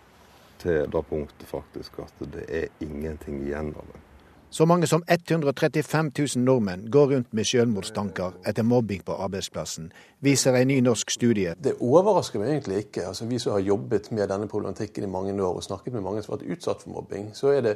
Til 0.58 0.90
det 0.90 1.06
punktet 1.06 1.48
faktisk 1.48 2.00
at 2.02 2.28
det 2.32 2.44
er 2.48 2.68
ingenting 2.84 3.42
igjen 3.46 3.74
av 3.76 3.86
det. 3.92 4.04
Så 4.50 4.64
mange 4.64 4.86
som 4.86 5.02
135 5.06 6.10
000 6.18 6.44
nordmenn 6.44 6.86
går 6.90 7.10
rundt 7.10 7.34
med 7.36 7.44
selvmordstanker 7.44 8.38
etter 8.48 8.64
mobbing 8.64 9.02
på 9.04 9.12
arbeidsplassen, 9.12 9.90
viser 10.24 10.56
en 10.56 10.70
ny 10.70 10.78
norsk 10.80 11.10
studie. 11.12 11.52
Det 11.60 11.74
overrasker 11.84 12.40
meg 12.40 12.54
egentlig 12.54 12.78
ikke. 12.86 13.04
Altså, 13.10 13.28
vi 13.28 13.38
som 13.38 13.52
har 13.52 13.60
jobbet 13.66 14.08
med 14.10 14.24
denne 14.32 14.48
problematikken 14.48 15.04
i 15.04 15.10
mange 15.12 15.36
år 15.36 15.60
og 15.60 15.66
snakket 15.66 15.92
med 15.92 16.06
mange 16.06 16.22
som 16.24 16.32
har 16.32 16.40
vært 16.40 16.56
utsatt 16.56 16.86
for 16.86 16.96
mobbing, 16.96 17.28
så 17.36 17.52
er 17.58 17.66
det 17.66 17.74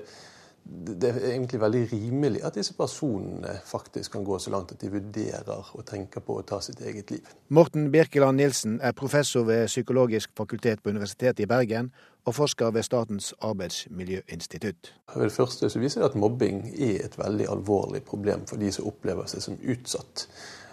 det 0.64 1.08
er 1.08 1.24
egentlig 1.32 1.58
veldig 1.60 1.80
rimelig 1.90 2.40
at 2.46 2.54
disse 2.54 2.74
personene 2.78 3.56
faktisk 3.66 4.14
kan 4.14 4.24
gå 4.24 4.38
så 4.38 4.52
langt 4.54 4.72
at 4.72 4.80
de 4.80 4.90
vurderer 4.92 5.72
og 5.74 5.84
tenker 5.86 6.22
på 6.22 6.36
å 6.38 6.44
ta 6.46 6.60
sitt 6.62 6.80
eget 6.80 7.10
liv. 7.10 7.32
Morten 7.48 7.90
Birkeland 7.92 8.38
Nilsen 8.38 8.78
er 8.80 8.94
professor 8.96 9.44
ved 9.48 9.66
Psykologisk 9.66 10.30
fakultet 10.38 10.82
på 10.82 10.94
Universitetet 10.94 11.42
i 11.42 11.48
Bergen 11.50 11.90
og 12.26 12.36
forsker 12.38 12.70
ved 12.70 12.86
Statens 12.86 13.32
arbeidsmiljøinstitutt. 13.42 14.92
For 15.10 15.26
det 15.26 15.34
første 15.34 15.70
så 15.70 15.82
viser 15.82 16.02
det 16.02 16.12
at 16.12 16.18
mobbing 16.18 16.68
er 16.72 17.08
et 17.08 17.18
veldig 17.18 17.50
alvorlig 17.50 18.04
problem 18.06 18.46
for 18.46 18.62
de 18.62 18.70
som 18.72 18.86
opplever 18.86 19.26
seg 19.30 19.42
som 19.42 19.58
utsatt. 19.58 20.28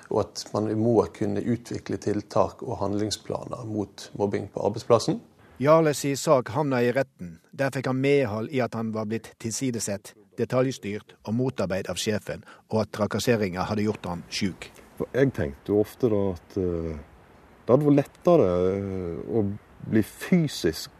Og 0.09 0.21
at 0.23 0.45
man 0.53 0.69
må 0.77 0.95
kunne 1.13 1.41
utvikle 1.41 1.97
tiltak 2.01 2.61
og 2.65 2.77
handlingsplaner 2.81 3.65
mot 3.69 4.09
mobbing 4.21 4.49
på 4.53 4.61
arbeidsplassen. 4.69 5.19
Jarles 5.59 6.05
i 6.05 6.15
sak 6.15 6.53
havna 6.55 6.77
i 6.79 6.91
retten. 6.95 7.33
Der 7.51 7.73
fikk 7.75 7.89
han 7.89 7.97
medhold 7.99 8.47
i 8.55 8.61
at 8.63 8.77
han 8.79 8.93
var 8.95 9.09
blitt 9.11 9.25
tilsidesett, 9.43 10.13
detaljstyrt 10.39 11.17
og 11.27 11.33
motarbeid 11.35 11.89
av 11.91 11.97
sjefen, 11.99 12.45
og 12.71 12.85
at 12.85 12.93
trakasseringa 12.95 13.65
hadde 13.67 13.83
gjort 13.83 14.07
han 14.07 14.21
sjuk. 14.31 14.69
Jeg 15.11 15.33
tenkte 15.35 15.73
jo 15.73 15.81
ofte 15.83 16.07
da 16.11 16.21
at 16.31 16.55
uh, 16.55 16.93
det 16.95 17.73
hadde 17.73 17.87
vært 17.89 17.97
lettere 17.97 18.45
uh, 18.55 19.17
å 19.35 19.43
bli 19.91 20.03
fysisk 20.07 20.95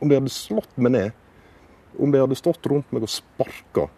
om 0.00 0.08
de 0.08 0.16
hadde 0.16 0.32
slått 0.32 0.72
meg 0.80 0.94
ned. 0.96 1.18
Om 2.00 2.14
de 2.14 2.22
hadde 2.22 2.38
stått 2.40 2.64
rundt 2.72 2.88
meg 2.96 3.04
og 3.04 3.12
sparka. 3.12 3.90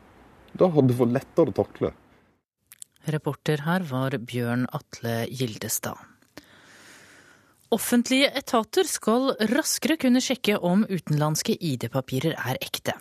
Det 0.58 0.72
hadde 0.74 0.96
vært 0.98 1.14
lettere 1.20 1.54
å 1.54 1.58
takle. 1.60 1.92
Reporter 3.14 3.62
her 3.62 3.86
var 3.86 4.18
Bjørn 4.18 4.66
Atle 4.74 5.20
Gildestad. 5.30 6.02
Offentlige 7.74 8.28
etater 8.38 8.86
skal 8.86 9.32
raskere 9.50 9.96
kunne 9.98 10.20
sjekke 10.22 10.60
om 10.62 10.84
utenlandske 10.86 11.56
ID-papirer 11.58 12.36
er 12.38 12.58
ekte. 12.62 12.92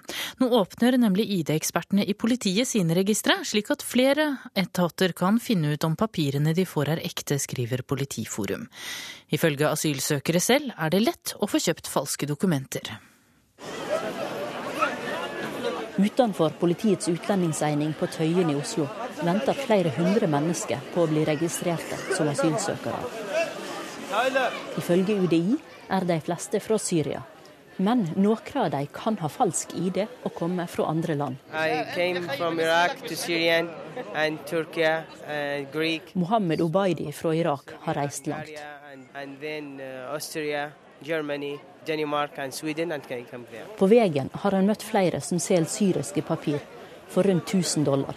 Nå 0.41 0.47
åpner 0.57 0.97
nemlig 0.97 1.27
ID-ekspertene 1.35 2.05
i 2.09 2.15
politiet 2.17 2.65
sine 2.71 2.95
registre, 2.97 3.35
slik 3.45 3.69
at 3.75 3.85
flere 3.85 4.25
etater 4.57 5.13
kan 5.13 5.37
finne 5.43 5.75
ut 5.75 5.85
om 5.85 5.93
papirene 5.99 6.55
de 6.57 6.65
får 6.65 6.89
er 6.95 7.03
ekte, 7.05 7.37
skriver 7.37 7.83
Politiforum. 7.85 8.65
Ifølge 9.29 9.69
asylsøkere 9.69 10.41
selv 10.41 10.73
er 10.73 10.93
det 10.95 11.03
lett 11.03 11.35
å 11.37 11.49
få 11.49 11.61
kjøpt 11.61 11.91
falske 11.93 12.29
dokumenter. 12.31 12.95
Utenfor 16.01 16.55
politiets 16.57 17.11
utlendingseining 17.13 17.93
på 17.99 18.09
Tøyen 18.15 18.49
i 18.49 18.57
Oslo 18.57 18.87
venter 19.21 19.53
flere 19.67 19.93
hundre 19.93 20.25
mennesker 20.31 20.81
på 20.95 21.05
å 21.05 21.11
bli 21.13 21.27
registrerte 21.29 22.01
som 22.17 22.33
asylsøkere. 22.33 23.22
Ifølge 24.77 25.15
UDI 25.23 25.55
er 25.89 26.05
de 26.05 26.19
fleste 26.21 26.59
fra 26.61 26.77
Syria. 26.77 27.21
Men 27.81 28.03
noen 28.13 28.57
av 28.61 28.67
dem 28.75 28.89
kan 28.93 29.15
ha 29.17 29.29
falsk 29.31 29.73
ID 29.73 30.03
og 30.05 30.33
komme 30.37 30.67
fra 30.69 30.85
andre 30.91 31.15
land. 31.17 31.39
Mohammed 36.13 36.61
Obaidi 36.61 37.09
fra 37.11 37.33
Irak 37.33 37.73
har 37.87 37.97
reist 37.97 38.29
langt. 38.29 38.53
På 43.81 43.89
veien 43.89 44.29
har 44.45 44.51
han 44.59 44.69
møtt 44.69 44.85
flere 44.85 45.21
som 45.21 45.41
selger 45.41 45.73
syriske 45.73 46.21
papir 46.21 46.61
for 47.13 47.23
rundt 47.23 47.49
1000 47.49 47.85
dollar. 47.85 48.15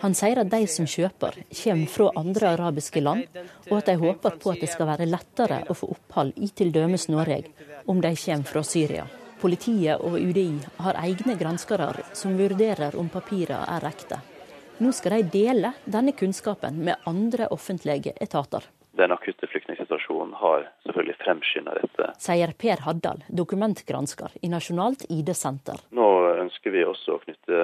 Han 0.00 0.14
sier 0.14 0.40
at 0.42 0.50
de 0.50 0.62
som 0.66 0.88
kjøper, 0.90 1.38
kommer 1.62 1.92
fra 1.96 2.08
andre 2.22 2.50
arabiske 2.56 3.00
land, 3.00 3.38
og 3.70 3.76
at 3.78 3.90
de 3.90 3.96
håper 4.02 4.40
på 4.42 4.54
at 4.54 4.64
det 4.64 4.72
skal 4.72 4.90
være 4.90 5.08
lettere 5.10 5.62
å 5.70 5.78
få 5.78 5.92
opphold 5.94 6.34
i 6.42 6.50
t.d. 6.50 6.86
Norge 7.14 7.42
om 7.86 8.02
de 8.02 8.12
kommer 8.24 8.50
fra 8.50 8.64
Syria. 8.66 9.06
Politiet 9.40 10.00
og 10.00 10.16
UDI 10.16 10.48
har 10.80 10.96
egne 11.04 11.36
granskere 11.38 11.92
som 12.16 12.38
vurderer 12.38 12.96
om 12.96 13.10
papirene 13.12 13.66
er 13.76 13.84
ekte. 13.86 14.18
Nå 14.80 14.90
skal 14.92 15.20
de 15.20 15.28
dele 15.32 15.70
denne 15.84 16.12
kunnskapen 16.16 16.80
med 16.84 17.04
andre 17.08 17.46
offentlige 17.52 18.12
etater. 18.20 18.64
Den 18.96 19.12
akutte 19.12 19.46
flyktningsituasjonen 19.50 20.32
har 20.40 20.62
selvfølgelig 20.86 21.16
fremskynda 21.20 21.74
dette. 21.76 22.06
Sier 22.22 22.52
Per 22.56 22.80
Haddal, 22.86 23.20
dokumentgransker 23.28 24.38
i 24.40 24.48
Nasjonalt 24.48 25.04
ID-senter. 25.12 25.82
Nå 25.96 26.06
ønsker 26.46 26.72
vi 26.72 26.84
også 26.88 27.18
å 27.18 27.20
knytte 27.26 27.58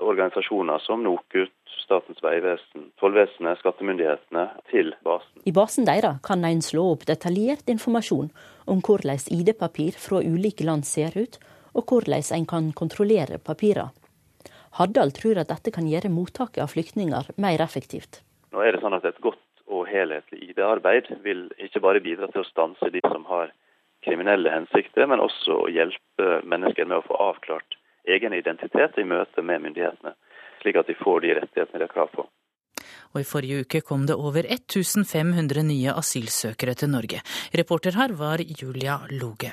organisasjoner 0.00 0.80
som 0.86 1.04
NOKUT, 1.04 1.52
Statens 1.82 2.22
vegvesen, 2.24 2.86
tollvesenet, 3.00 3.58
skattemyndighetene 3.60 4.46
til 4.70 4.94
basen. 5.04 5.42
I 5.44 5.52
basen 5.52 5.88
deres 5.88 6.22
kan 6.24 6.44
en 6.48 6.62
slå 6.64 6.86
opp 6.94 7.04
detaljert 7.08 7.68
informasjon 7.68 8.30
om 8.70 8.80
hvordan 8.86 9.20
ID-papir 9.34 9.98
fra 10.00 10.22
ulike 10.22 10.64
land 10.64 10.86
ser 10.88 11.12
ut, 11.18 11.40
og 11.76 11.90
hvordan 11.90 12.24
en 12.38 12.48
kan 12.48 12.72
kontrollere 12.72 13.42
papirene. 13.42 13.92
Haddal 14.78 15.12
tror 15.12 15.42
at 15.42 15.50
dette 15.52 15.72
kan 15.74 15.84
gjøre 15.84 16.08
mottaket 16.08 16.62
av 16.64 16.70
flyktninger 16.72 17.34
mer 17.36 17.60
effektivt. 17.60 18.22
Nå 18.52 18.62
er 18.64 18.72
det 18.72 18.80
sånn 18.80 18.96
at 18.96 19.04
Et 19.04 19.20
godt 19.20 19.41
helhetlig 19.92 20.50
ID-arbeid 20.50 21.10
vil 21.24 21.46
ikke 21.60 21.82
bare 21.84 22.02
bidra 22.04 22.28
til 22.32 22.42
å 22.42 22.48
stanse 22.48 22.90
de 22.92 23.02
som 23.06 23.24
har 23.28 23.52
kriminelle 24.02 24.50
hensikter, 24.50 25.06
men 25.06 25.22
også 25.22 25.62
å 25.64 25.70
hjelpe 25.70 26.42
mennesker 26.48 26.88
med 26.88 27.00
å 27.00 27.06
få 27.06 27.18
avklart 27.30 27.78
egen 28.10 28.34
identitet 28.34 28.98
i 28.98 29.06
møte 29.06 29.44
med 29.46 29.62
myndighetene, 29.62 30.16
slik 30.62 30.78
at 30.80 30.90
de 30.90 30.98
får 30.98 31.22
de 31.22 31.36
rettighetene 31.38 31.78
de 31.82 31.86
har 31.86 31.94
krav 31.94 32.14
på. 32.14 32.26
Og 33.12 33.20
I 33.20 33.28
forrige 33.28 33.66
uke 33.66 33.82
kom 33.84 34.06
det 34.08 34.16
over 34.16 34.48
1500 34.48 35.66
nye 35.68 35.92
asylsøkere 36.00 36.74
til 36.80 36.90
Norge. 36.94 37.20
Reporter 37.54 38.00
her 38.00 38.16
var 38.16 38.40
Julia 38.40 39.02
Loge. 39.12 39.52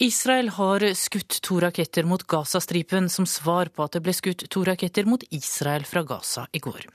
Israel 0.00 0.48
har 0.56 0.80
skutt 0.96 1.42
to 1.44 1.58
raketter 1.60 2.06
mot 2.08 2.22
Gazastripen 2.24 3.10
som 3.12 3.26
svar 3.28 3.68
på 3.68 3.84
at 3.84 3.98
det 3.98 4.00
ble 4.00 4.14
skutt 4.16 4.46
to 4.48 4.62
raketter 4.64 5.04
mot 5.04 5.20
Israel 5.28 5.84
fra 5.84 6.00
Gaza 6.08 6.46
i 6.56 6.62
går. 6.64 6.86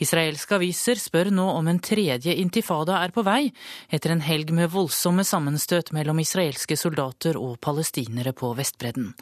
Israelske 0.00 0.56
aviser 0.56 0.96
spør 0.96 1.28
nå 1.28 1.44
om 1.58 1.68
en 1.68 1.82
tredje 1.84 2.32
intifada 2.40 3.02
er 3.02 3.12
på 3.12 3.26
vei, 3.28 3.50
etter 3.92 4.14
en 4.14 4.24
helg 4.24 4.54
med 4.56 4.72
voldsomme 4.72 5.26
sammenstøt 5.28 5.92
mellom 5.92 6.24
israelske 6.24 6.80
soldater 6.80 7.36
og 7.36 7.58
palestinere 7.60 8.32
på 8.32 8.54
Vestbredden. 8.56 9.12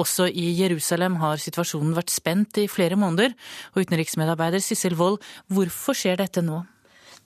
Også 0.00 0.30
i 0.32 0.48
Jerusalem 0.62 1.20
har 1.20 1.36
situasjonen 1.36 1.92
vært 2.00 2.16
spent 2.16 2.64
i 2.64 2.68
flere 2.72 2.96
måneder, 2.96 3.36
og 3.74 3.84
utenriksmedarbeider 3.84 4.64
Sissel 4.64 4.96
Wold, 4.96 5.20
hvorfor 5.52 6.00
skjer 6.00 6.16
dette 6.24 6.40
nå? 6.40 6.64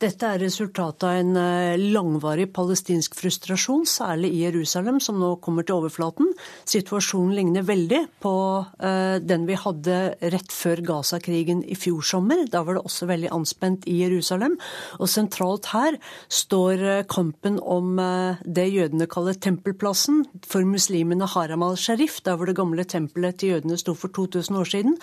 Dette 0.03 0.26
er 0.26 0.40
resultatet 0.42 1.05
av 1.07 1.16
en 1.20 1.36
eh, 1.38 1.78
langvarig 1.78 2.49
palestinsk 2.55 3.12
frustrasjon, 3.14 3.84
særlig 3.86 4.32
i 4.34 4.40
Jerusalem, 4.42 4.99
som 4.99 5.20
nå 5.22 5.36
kommer 5.45 5.62
til 5.62 5.78
overflaten. 5.78 6.32
Situasjonen 6.66 7.30
ligner 7.36 7.62
veldig 7.66 8.01
på 8.24 8.32
uh, 8.34 9.16
den 9.22 9.45
vi 9.47 9.55
hadde 9.59 9.99
rett 10.34 10.51
før 10.51 10.82
Gaza-krigen 10.88 11.62
i 11.62 11.76
fjor 11.78 12.03
sommer. 12.03 12.42
Da 12.51 12.64
var 12.66 12.78
det 12.78 12.82
også 12.82 13.07
veldig 13.07 13.30
anspent 13.36 13.86
i 13.86 14.01
Jerusalem. 14.01 14.57
Og 14.99 15.12
sentralt 15.12 15.70
her 15.70 16.01
står 16.26 16.82
uh, 16.82 17.07
kampen 17.07 17.61
om 17.62 17.95
det 18.42 18.66
jødene 18.72 19.07
kaller 19.11 19.38
tempelplassen. 19.38 20.24
For 20.42 20.66
muslimene 20.66 21.28
Haram 21.30 21.62
al-Sharif, 21.62 22.18
der 22.26 22.34
hvor 22.34 22.51
det 22.51 22.59
gamle 22.59 22.82
tempelet 22.82 23.38
til 23.38 23.55
jødene 23.55 23.78
sto 23.78 23.95
for 23.95 24.11
2000 24.11 24.59
år 24.59 24.72
siden. 24.74 24.99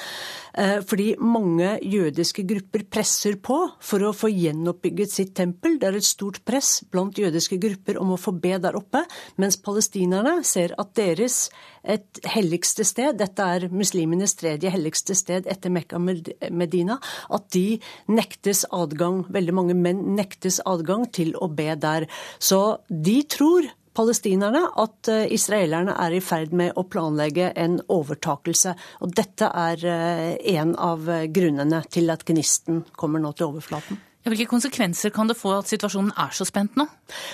fordi 0.87 1.15
mange 1.17 1.77
jødiske 1.81 2.43
grupper 2.47 2.83
presser 2.91 3.37
på 3.41 3.57
for 3.79 4.03
å 4.03 4.11
få 4.13 4.29
gjenopp 4.29 4.80
gjenoppbygget 4.81 5.11
sitt 5.11 5.35
tempel. 5.35 5.79
Det 5.79 5.87
er 5.87 5.97
et 5.97 6.05
stort 6.05 6.43
press 6.45 6.83
blant 6.91 7.17
jødiske 7.17 7.59
grupper 7.59 7.99
om 7.99 8.13
å 8.13 8.19
få 8.19 8.31
be 8.31 8.57
der 8.59 8.75
oppe, 8.75 9.05
mens 9.37 9.57
palestinerne 9.57 10.43
ser 10.43 10.73
at 10.77 10.95
deres 10.95 11.49
et 11.83 12.19
helligste 12.25 12.83
sted, 12.85 13.17
dette 13.17 13.41
er 13.41 13.69
muslimenes 13.71 14.35
tredje 14.35 14.69
helligste 14.69 15.15
sted 15.15 15.47
etter 15.47 15.71
Mekka 15.71 15.97
Medina, 15.99 16.99
at 17.29 17.49
de 17.51 17.79
nektes 18.07 18.65
adgang, 18.71 19.25
veldig 19.29 19.53
mange 19.53 19.73
menn 19.75 20.15
nektes 20.15 20.61
adgang 20.65 21.07
til 21.11 21.33
å 21.35 21.49
be 21.49 21.73
der. 21.75 22.07
Så 22.39 22.81
de 22.87 23.23
tror 23.23 23.65
palestinerne 23.93 24.61
at 24.79 25.09
eh, 25.11 25.25
israelerne 25.33 25.97
er 25.99 26.13
i 26.15 26.21
ferd 26.23 26.53
med 26.53 26.77
å 26.79 26.85
planlegge 26.87 27.49
en 27.59 27.81
overtakelse. 27.91 28.75
Og 29.01 29.17
dette 29.17 29.49
er 29.49 29.83
eh, 29.83 30.37
en 30.53 30.77
av 30.77 31.09
grunnene 31.33 31.81
til 31.91 32.13
at 32.13 32.23
gnisten 32.29 32.85
kommer 32.95 33.19
nå 33.19 33.33
til 33.35 33.49
overflaten. 33.49 33.99
Hvilke 34.21 34.45
konsekvenser 34.45 35.09
kan 35.09 35.29
det 35.29 35.37
få 35.39 35.55
at 35.55 35.69
situasjonen 35.71 36.11
er 36.19 36.33
så 36.37 36.45
spent 36.45 36.75
nå? 36.77 36.85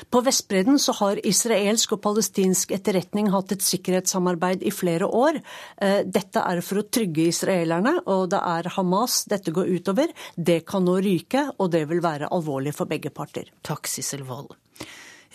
På 0.07 0.21
Vestbredden 0.23 0.79
så 0.79 0.93
har 1.01 1.19
israelsk 1.19 1.97
og 1.97 2.01
palestinsk 2.05 2.71
etterretning 2.77 3.27
hatt 3.33 3.51
et 3.51 3.65
sikkerhetssamarbeid 3.65 4.63
i 4.63 4.71
flere 4.71 5.09
år. 5.09 5.41
Eh, 5.83 6.05
dette 6.07 6.39
er 6.39 6.61
for 6.63 6.79
å 6.79 6.85
trygge 6.87 7.25
israelerne, 7.27 7.97
og 8.07 8.29
det 8.31 8.39
er 8.39 8.69
Hamas 8.77 9.25
dette 9.27 9.51
går 9.51 9.67
utover. 9.67 10.13
Det 10.37 10.61
kan 10.69 10.87
nå 10.87 10.95
ryke, 11.03 11.49
og 11.59 11.73
det 11.75 11.83
vil 11.89 11.99
være 12.05 12.29
alvorlig 12.31 12.71
for 12.77 12.87
begge 12.87 13.11
parter. 13.11 13.51
Takk, 13.67 13.89
Sissel 13.91 14.23
Wold. 14.29 14.55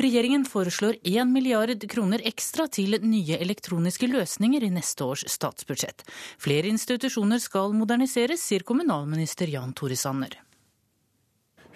Regjeringen 0.01 0.47
foreslår 0.49 0.97
1 1.05 1.29
milliard 1.29 1.85
kroner 1.93 2.25
ekstra 2.25 2.65
til 2.73 2.97
nye 3.05 3.37
elektroniske 3.45 4.09
løsninger 4.09 4.65
i 4.65 4.73
neste 4.73 5.05
års 5.05 5.27
statsbudsjett. 5.29 6.01
Flere 6.41 6.73
institusjoner 6.73 7.43
skal 7.45 7.77
moderniseres, 7.77 8.41
sier 8.41 8.65
kommunalminister 8.65 9.53
Jan 9.53 9.77
Tore 9.77 10.01
Sanner. 10.01 10.39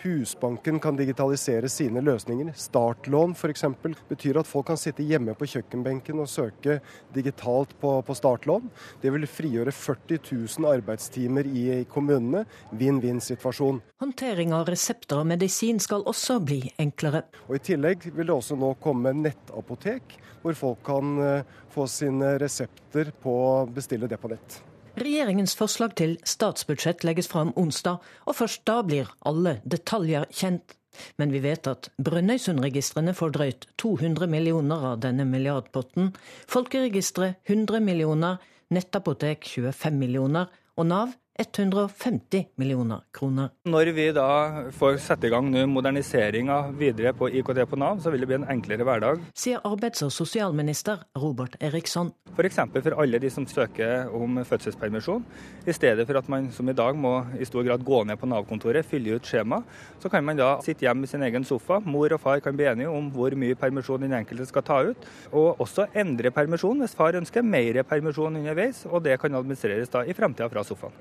Husbanken 0.03 0.81
kan 0.81 0.97
digitalisere 0.97 1.69
sine 1.73 2.03
løsninger. 2.05 2.53
Startlån 2.57 3.33
f.eks. 3.37 3.65
betyr 4.09 4.41
at 4.41 4.49
folk 4.49 4.69
kan 4.71 4.79
sitte 4.81 5.05
hjemme 5.07 5.35
på 5.39 5.49
kjøkkenbenken 5.49 6.21
og 6.21 6.29
søke 6.31 6.79
digitalt 7.15 7.73
på, 7.81 7.95
på 8.05 8.17
startlån. 8.17 8.69
Det 9.03 9.13
vil 9.15 9.27
frigjøre 9.31 9.73
40 9.73 10.21
000 10.59 10.69
arbeidstimer 10.71 11.49
i, 11.49 11.65
i 11.81 11.89
kommunene. 11.89 12.45
Vinn-vinn-situasjon. 12.77 13.81
Håndtering 14.03 14.55
av 14.57 14.69
resepter 14.69 15.23
og 15.23 15.31
medisin 15.33 15.81
skal 15.83 16.05
også 16.07 16.39
bli 16.45 16.61
enklere. 16.83 17.25
Og 17.49 17.59
I 17.59 17.65
tillegg 17.73 18.09
vil 18.13 18.29
det 18.29 18.37
også 18.37 18.59
nå 18.61 18.75
komme 18.83 19.15
nettapotek, 19.17 20.19
hvor 20.45 20.57
folk 20.59 20.85
kan 20.87 21.19
uh, 21.19 21.59
få 21.73 21.89
sine 21.91 22.37
resepter 22.43 23.15
på 23.23 23.37
bestille 23.75 24.09
det 24.11 24.21
på 24.21 24.31
nett. 24.33 24.61
Regjeringens 24.97 25.53
forslag 25.59 25.93
til 26.01 26.15
statsbudsjett 26.25 27.03
legges 27.05 27.29
fram 27.29 27.51
onsdag, 27.61 28.01
og 28.25 28.37
først 28.39 28.63
da 28.69 28.79
blir 28.87 29.11
alle 29.29 29.59
detaljer 29.69 30.25
kjent. 30.33 30.73
Men 31.21 31.35
vi 31.35 31.43
vet 31.45 31.69
at 31.69 31.91
Brønnøysundregistrene 32.01 33.13
får 33.17 33.35
drøyt 33.35 33.67
200 33.83 34.31
millioner 34.33 34.87
av 34.95 35.03
denne 35.05 35.27
milliardpotten, 35.29 36.15
Folkeregisteret 36.49 37.43
100 37.45 37.83
millioner, 37.85 38.41
nettapotek 38.73 39.45
25 39.45 40.01
millioner 40.01 40.49
og 40.81 40.89
Nav 40.89 41.13
150 41.39 42.47
millioner 42.57 43.03
kroner. 43.15 43.51
Når 43.69 43.91
vi 43.97 44.07
da 44.17 44.29
får 44.77 44.99
sette 45.05 45.29
i 45.29 45.33
gang 45.33 45.51
moderniseringa 45.71 46.59
videre 46.79 47.13
på 47.17 47.29
IKT 47.29 47.63
på 47.71 47.79
Nav, 47.81 48.01
så 48.01 48.13
vil 48.13 48.25
det 48.25 48.31
bli 48.31 48.39
en 48.39 48.49
enklere 48.57 48.87
hverdag. 48.87 49.23
Sier 49.37 49.61
arbeids- 49.69 50.05
og 50.07 50.13
sosialminister 50.15 51.03
Robert 51.19 51.57
Eriksson. 51.61 52.13
F.eks. 52.37 52.61
For, 52.73 52.83
for 52.85 52.99
alle 53.03 53.21
de 53.23 53.31
som 53.33 53.47
søker 53.49 54.13
om 54.15 54.41
fødselspermisjon. 54.45 55.25
I 55.67 55.75
stedet 55.77 56.07
for 56.09 56.21
at 56.21 56.29
man 56.33 56.51
som 56.53 56.69
i 56.69 56.77
dag 56.77 56.97
må 56.97 57.19
i 57.39 57.49
stor 57.49 57.65
grad 57.67 57.85
gå 57.85 58.03
ned 58.09 58.21
på 58.21 58.29
Nav-kontoret, 58.31 58.87
fylle 58.87 59.17
ut 59.17 59.29
skjema, 59.29 59.63
så 60.03 60.13
kan 60.13 60.25
man 60.25 60.41
da 60.41 60.55
sitte 60.65 60.87
hjemme 60.87 61.05
i 61.07 61.11
sin 61.11 61.25
egen 61.27 61.45
sofa. 61.45 61.81
Mor 61.85 62.17
og 62.17 62.23
far 62.23 62.43
kan 62.45 62.57
bli 62.57 62.69
enige 62.71 62.93
om 62.93 63.11
hvor 63.13 63.37
mye 63.39 63.59
permisjon 63.59 64.07
den 64.07 64.17
enkelte 64.17 64.49
skal 64.49 64.67
ta 64.67 64.81
ut. 64.91 65.11
Og 65.33 65.61
også 65.65 65.89
endre 65.97 66.33
permisjon 66.35 66.81
hvis 66.85 66.97
far 66.97 67.19
ønsker 67.19 67.45
mer 67.45 67.83
permisjon 67.89 68.41
underveis, 68.41 68.85
og 68.91 69.05
det 69.05 69.21
kan 69.21 69.37
administreres 69.37 69.93
da 69.93 70.05
i 70.05 70.17
fremtida 70.17 70.49
fra 70.53 70.65
sofaen. 70.67 70.97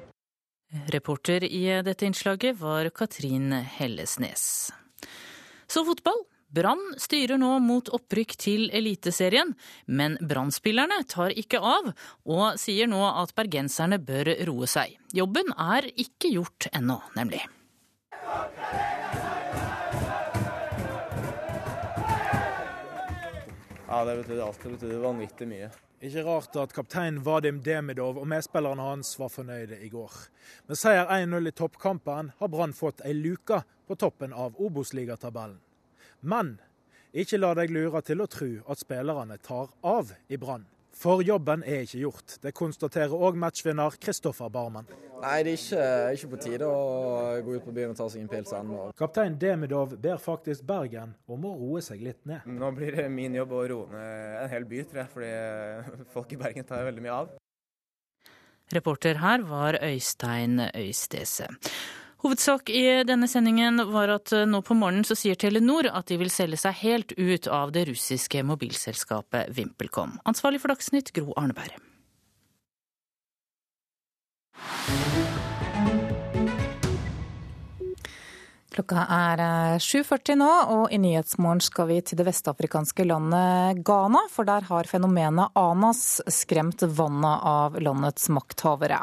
Reporter 0.94 1.44
i 1.44 1.66
dette 1.84 2.06
innslaget 2.06 2.60
var 2.60 2.90
Katrin 2.90 3.52
Hellesnes. 3.52 4.72
Så 5.68 5.86
fotball. 5.86 6.24
Brann 6.56 6.94
styrer 7.02 7.40
nå 7.42 7.58
mot 7.60 7.90
opprykk 7.92 8.36
til 8.40 8.70
Eliteserien, 8.72 9.50
men 9.92 10.16
Brann-spillerne 10.24 11.02
tar 11.12 11.34
ikke 11.36 11.60
av, 11.60 11.90
og 12.24 12.60
sier 12.62 12.88
nå 12.88 13.02
at 13.10 13.34
bergenserne 13.36 14.00
bør 14.00 14.30
roe 14.48 14.70
seg. 14.70 14.94
Jobben 15.18 15.52
er 15.52 15.90
ikke 15.92 16.32
gjort 16.32 16.70
ennå, 16.72 17.02
nemlig. 17.18 17.42
Ja, 23.90 24.06
det 24.06 24.16
betydde 24.22 24.46
alt. 24.46 24.64
Det 24.64 24.78
betydde 24.78 25.02
vanvittig 25.04 25.50
mye. 25.50 25.74
Ikke 26.06 26.22
rart 26.22 26.54
at 26.62 26.74
kaptein 26.76 27.16
Vadim 27.26 27.64
Demidov 27.66 28.20
og 28.22 28.28
medspillerne 28.30 28.84
hans 28.92 29.16
var 29.18 29.32
fornøyde 29.34 29.80
i 29.82 29.88
går. 29.90 30.12
Med 30.70 30.78
seier 30.78 31.10
1-0 31.10 31.50
i 31.50 31.54
toppkampen 31.58 32.30
har 32.38 32.52
Brann 32.54 32.76
fått 32.78 33.02
ei 33.02 33.16
luke 33.18 33.64
på 33.90 33.98
toppen 33.98 34.36
av 34.36 34.60
Obos-ligatabellen. 34.62 35.58
Men 36.22 36.60
ikke 37.10 37.40
la 37.40 37.56
deg 37.58 37.74
lure 37.74 38.04
til 38.06 38.22
å 38.22 38.30
tro 38.30 38.52
at 38.70 38.84
spillerne 38.84 39.40
tar 39.42 39.74
av 39.82 40.14
i 40.30 40.38
Brann. 40.38 40.68
For 40.96 41.24
jobben 41.26 41.64
er 41.68 41.84
ikke 41.84 42.00
gjort. 42.06 42.38
Det 42.44 42.54
konstaterer 42.56 43.12
òg 43.12 43.36
matchvinner 43.40 43.98
Kristoffer 44.00 44.52
Barmen. 44.52 44.88
Nei, 45.20 45.40
det 45.44 45.56
er 45.56 45.60
ikke, 45.60 45.88
ikke, 46.16 46.30
på 46.32 46.40
tide 46.44 46.68
å 46.70 47.42
gå 47.44 47.56
ut 47.58 47.66
på 47.66 47.74
byen 47.76 47.92
og 47.92 48.00
ta 48.00 48.08
seg 48.12 48.24
en 48.24 48.30
pils 48.32 48.54
ennå. 48.56 48.90
Kaptein 49.00 49.36
Demidov 49.42 49.96
ber 50.02 50.20
faktisk 50.22 50.64
Bergen 50.68 51.16
om 51.32 51.48
å 51.48 51.56
roe 51.60 51.84
seg 51.84 52.04
litt 52.04 52.22
ned. 52.30 52.48
Nå 52.48 52.72
blir 52.78 52.96
det 53.00 53.08
min 53.12 53.36
jobb 53.36 53.56
å 53.56 53.64
roe 53.72 53.90
ned 53.92 54.38
en 54.44 54.54
hel 54.54 54.68
by, 54.70 54.86
tror 54.88 55.04
jeg, 55.04 55.12
fordi 55.16 56.06
folk 56.16 56.36
i 56.36 56.40
Bergen 56.46 56.68
tar 56.68 56.88
veldig 56.88 57.04
mye 57.04 57.20
av. 57.24 57.36
Reporter 58.76 59.20
her 59.22 59.44
var 59.46 59.78
Øystein 59.84 60.64
Øystese. 60.72 61.52
Hovedsak 62.26 62.70
i 62.74 63.04
denne 63.06 63.28
sendingen 63.30 63.78
var 63.94 64.10
at 64.10 64.32
eh, 64.34 64.48
nå 64.50 64.64
på 64.66 64.74
morgenen 64.74 65.06
så 65.06 65.14
sier 65.14 65.38
Telenor 65.38 65.86
at 65.92 66.10
de 66.10 66.18
vil 66.18 66.32
selge 66.34 66.58
seg 66.58 66.80
helt 66.80 67.14
ut 67.20 67.46
av 67.54 67.70
det 67.76 67.84
russiske 67.92 68.42
mobilselskapet 68.50 69.54
VimpelCom. 69.54 70.18
Ansvarlig 70.26 70.64
for 70.64 70.74
Dagsnytt, 70.74 71.14
Gro 71.14 71.38
Arneberg. 71.38 71.78
Klokka 78.76 79.06
er 79.08 79.40
7.40 79.80 80.34
eh, 80.34 80.36
nå, 80.42 80.48
og 80.74 80.92
i 80.92 80.98
Nyhetsmorgen 81.00 81.62
skal 81.64 81.88
vi 81.88 82.02
til 82.04 82.20
det 82.20 82.26
vestafrikanske 82.28 83.06
landet 83.08 83.80
Ghana. 83.88 84.26
For 84.34 84.48
der 84.48 84.68
har 84.68 84.90
fenomenet 84.90 85.56
Anas 85.56 86.20
skremt 86.28 86.84
vannet 86.98 87.46
av 87.48 87.78
landets 87.80 88.28
makthavere. 88.36 88.98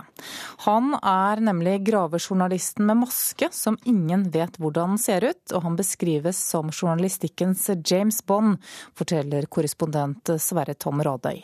Han 0.66 0.92
er 0.98 1.40
nemlig 1.48 1.78
gravejournalisten 1.88 2.84
med 2.90 3.00
maske 3.06 3.48
som 3.56 3.80
ingen 3.88 4.28
vet 4.34 4.60
hvordan 4.60 5.00
ser 5.00 5.24
ut, 5.30 5.56
og 5.56 5.64
han 5.64 5.80
beskrives 5.80 6.44
som 6.52 6.68
journalistikkens 6.68 7.70
James 7.80 8.20
Bond, 8.28 8.60
forteller 8.92 9.48
korrespondent 9.48 10.36
Sverre 10.36 10.76
Tom 10.76 11.00
Radøy. 11.00 11.40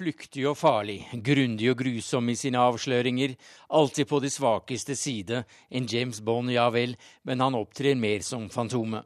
Flyktig 0.00 0.46
og 0.48 0.54
farlig, 0.56 1.02
grundig 1.20 1.66
og 1.68 1.76
grusom 1.82 2.30
i 2.32 2.34
sine 2.38 2.56
avsløringer, 2.56 3.34
alltid 3.68 4.06
på 4.08 4.20
de 4.24 4.30
svakeste 4.32 4.94
side. 4.96 5.42
En 5.68 5.84
James 5.84 6.22
Bond, 6.24 6.48
ja 6.48 6.70
vel, 6.72 6.94
men 7.28 7.42
han 7.44 7.58
opptrer 7.58 7.98
mer 8.00 8.24
som 8.24 8.46
Fantomet. 8.48 9.04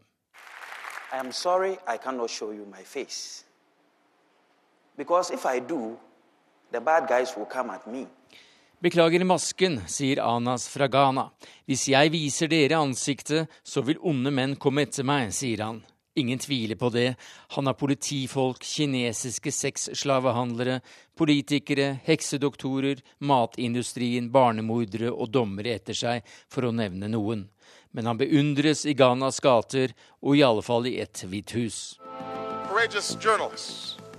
Beklager 8.78 9.26
masken, 9.26 9.80
sier 9.90 10.22
Anas 10.22 10.68
fra 10.70 10.86
Ghana. 10.86 11.26
Hvis 11.66 11.88
jeg 11.90 12.14
viser 12.14 12.54
dere 12.54 12.78
ansiktet, 12.78 13.50
så 13.66 13.82
vil 13.82 13.98
onde 13.98 14.30
menn 14.30 14.54
komme 14.54 14.86
etter 14.86 15.02
meg, 15.02 15.34
sier 15.34 15.66
han. 15.66 15.82
Ingen 16.16 16.38
tviler 16.38 16.76
på 16.76 16.88
det. 16.88 17.14
Han 17.48 17.66
har 17.66 17.74
politifolk, 17.74 18.62
kinesiske 18.62 19.52
sexslavehandlere, 19.52 20.80
politikere, 21.18 21.98
heksedoktorer, 22.04 23.02
matindustrien, 23.18 24.30
barnemordere 24.30 25.10
og 25.10 25.32
dommere 25.34 25.74
etter 25.74 25.98
seg, 25.98 26.22
for 26.46 26.68
å 26.68 26.74
nevne 26.74 27.10
noen. 27.10 27.48
Men 27.90 28.06
han 28.06 28.20
beundres 28.20 28.84
i 28.86 28.94
Ghanas 28.94 29.40
gater, 29.42 29.94
og 30.22 30.38
i 30.38 30.46
alle 30.46 30.62
fall 30.62 30.86
i 30.86 31.00
ett 31.02 31.24
hvitt 31.26 31.50
hus. 31.58 31.98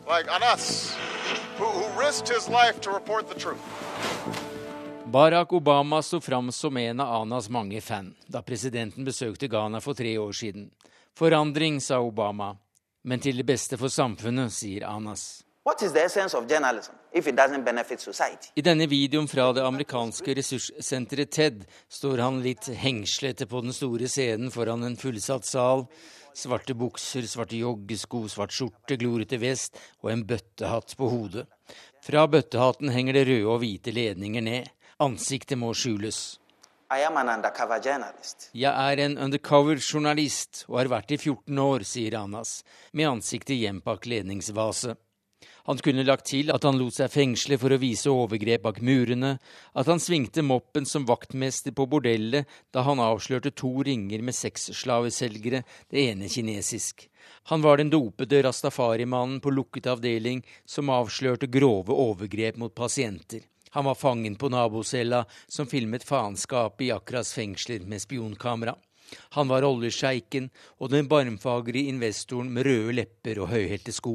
Like 0.05 0.29
Anas, 0.29 0.95
who, 1.57 1.65
who 1.65 1.85
Barack 5.05 5.53
Obama 5.53 6.01
sto 6.01 6.21
fram 6.21 6.51
som 6.51 6.77
en 6.77 6.99
av 6.99 7.21
Anas 7.21 7.49
mange 7.49 7.81
fan 7.81 8.15
da 8.27 8.41
presidenten 8.41 9.05
besøkte 9.05 9.47
Ghana 9.47 9.81
for 9.81 9.93
tre 9.93 10.17
år 10.17 10.31
siden. 10.31 10.69
Forandring, 11.15 11.81
sa 11.81 12.01
Obama, 12.03 12.57
men 13.03 13.21
til 13.23 13.37
det 13.39 13.45
beste 13.47 13.77
for 13.79 13.87
samfunnet, 13.87 14.51
sier 14.51 14.83
Anas. 14.89 15.45
I 18.55 18.63
denne 18.67 18.87
videoen 18.91 19.29
fra 19.31 19.45
det 19.55 19.63
amerikanske 19.63 20.35
ressurssenteret 20.41 21.31
TED 21.31 21.63
står 21.87 22.19
han 22.19 22.43
litt 22.43 22.67
hengslete 22.83 23.47
på 23.47 23.63
den 23.63 23.73
store 23.73 24.11
scenen 24.11 24.51
foran 24.51 24.83
en 24.83 24.99
fullsatt 24.99 25.47
sal. 25.47 25.87
Svarte 26.35 26.75
bukser, 26.75 27.23
svarte 27.31 27.63
joggesko, 27.63 28.25
svart 28.27 28.51
skjorte, 28.51 28.99
glorete 28.99 29.39
vest 29.39 29.79
og 30.03 30.11
en 30.11 30.27
bøttehatt 30.27 30.97
på 30.99 31.09
hodet. 31.15 31.47
Fra 32.03 32.27
bøttehatten 32.27 32.91
henger 32.91 33.21
det 33.21 33.27
røde 33.31 33.53
og 33.55 33.61
hvite 33.63 33.95
ledninger 33.95 34.43
ned. 34.43 34.67
Ansiktet 34.99 35.57
må 35.63 35.71
skjules. 35.71 36.41
Jeg 38.55 38.71
er 38.71 39.01
en 39.05 39.17
undercover-journalist 39.27 40.65
og 40.69 40.79
har 40.81 40.91
vært 40.97 41.15
i 41.15 41.17
14 41.19 41.63
år, 41.65 41.87
sier 41.87 42.19
Anas, 42.21 42.59
med 42.93 43.09
ansiktet 43.17 43.59
gjemt 43.59 43.85
bak 43.87 44.07
ledningsvase. 44.09 44.95
Han 45.65 45.79
kunne 45.81 46.03
lagt 46.05 46.27
til 46.29 46.51
at 46.53 46.65
han 46.67 46.77
lot 46.77 46.93
seg 46.93 47.09
fengsle 47.09 47.57
for 47.57 47.73
å 47.73 47.79
vise 47.81 48.11
overgrep 48.11 48.61
bak 48.67 48.81
murene, 48.85 49.31
at 49.73 49.89
han 49.89 50.01
svingte 50.01 50.43
moppen 50.45 50.85
som 50.85 51.07
vaktmester 51.09 51.73
på 51.73 51.87
bordellet 51.89 52.45
da 52.75 52.83
han 52.85 53.01
avslørte 53.01 53.49
to 53.57 53.71
ringer 53.87 54.21
med 54.21 54.37
sexslaveselgere, 54.37 55.63
det 55.89 56.05
ene 56.11 56.29
kinesisk. 56.29 57.07
Han 57.49 57.65
var 57.65 57.81
den 57.81 57.89
dopede 57.89 58.43
rastafarimannen 58.45 59.41
på 59.41 59.53
lukket 59.57 59.89
avdeling 59.89 60.45
som 60.69 60.93
avslørte 60.93 61.49
grove 61.49 61.97
overgrep 61.97 62.61
mot 62.61 62.75
pasienter. 62.77 63.41
Han 63.75 63.85
var 63.85 63.95
fangen 63.95 64.35
på 64.35 64.49
nabocella 64.49 65.25
som 65.47 65.67
filmet 65.67 66.03
faenskapet 66.03 66.81
i 66.85 66.91
Akras 66.95 67.33
fengsler 67.33 67.79
med 67.79 68.01
spionkamera. 68.01 68.75
Han 69.35 69.49
var 69.51 69.67
oljesjeiken 69.67 70.47
og 70.79 70.93
den 70.93 71.09
barmfagre 71.11 71.83
investoren 71.91 72.53
med 72.55 72.69
røde 72.69 72.95
lepper 73.01 73.41
og 73.43 73.51
høyhælte 73.51 73.91
sko. 73.91 74.13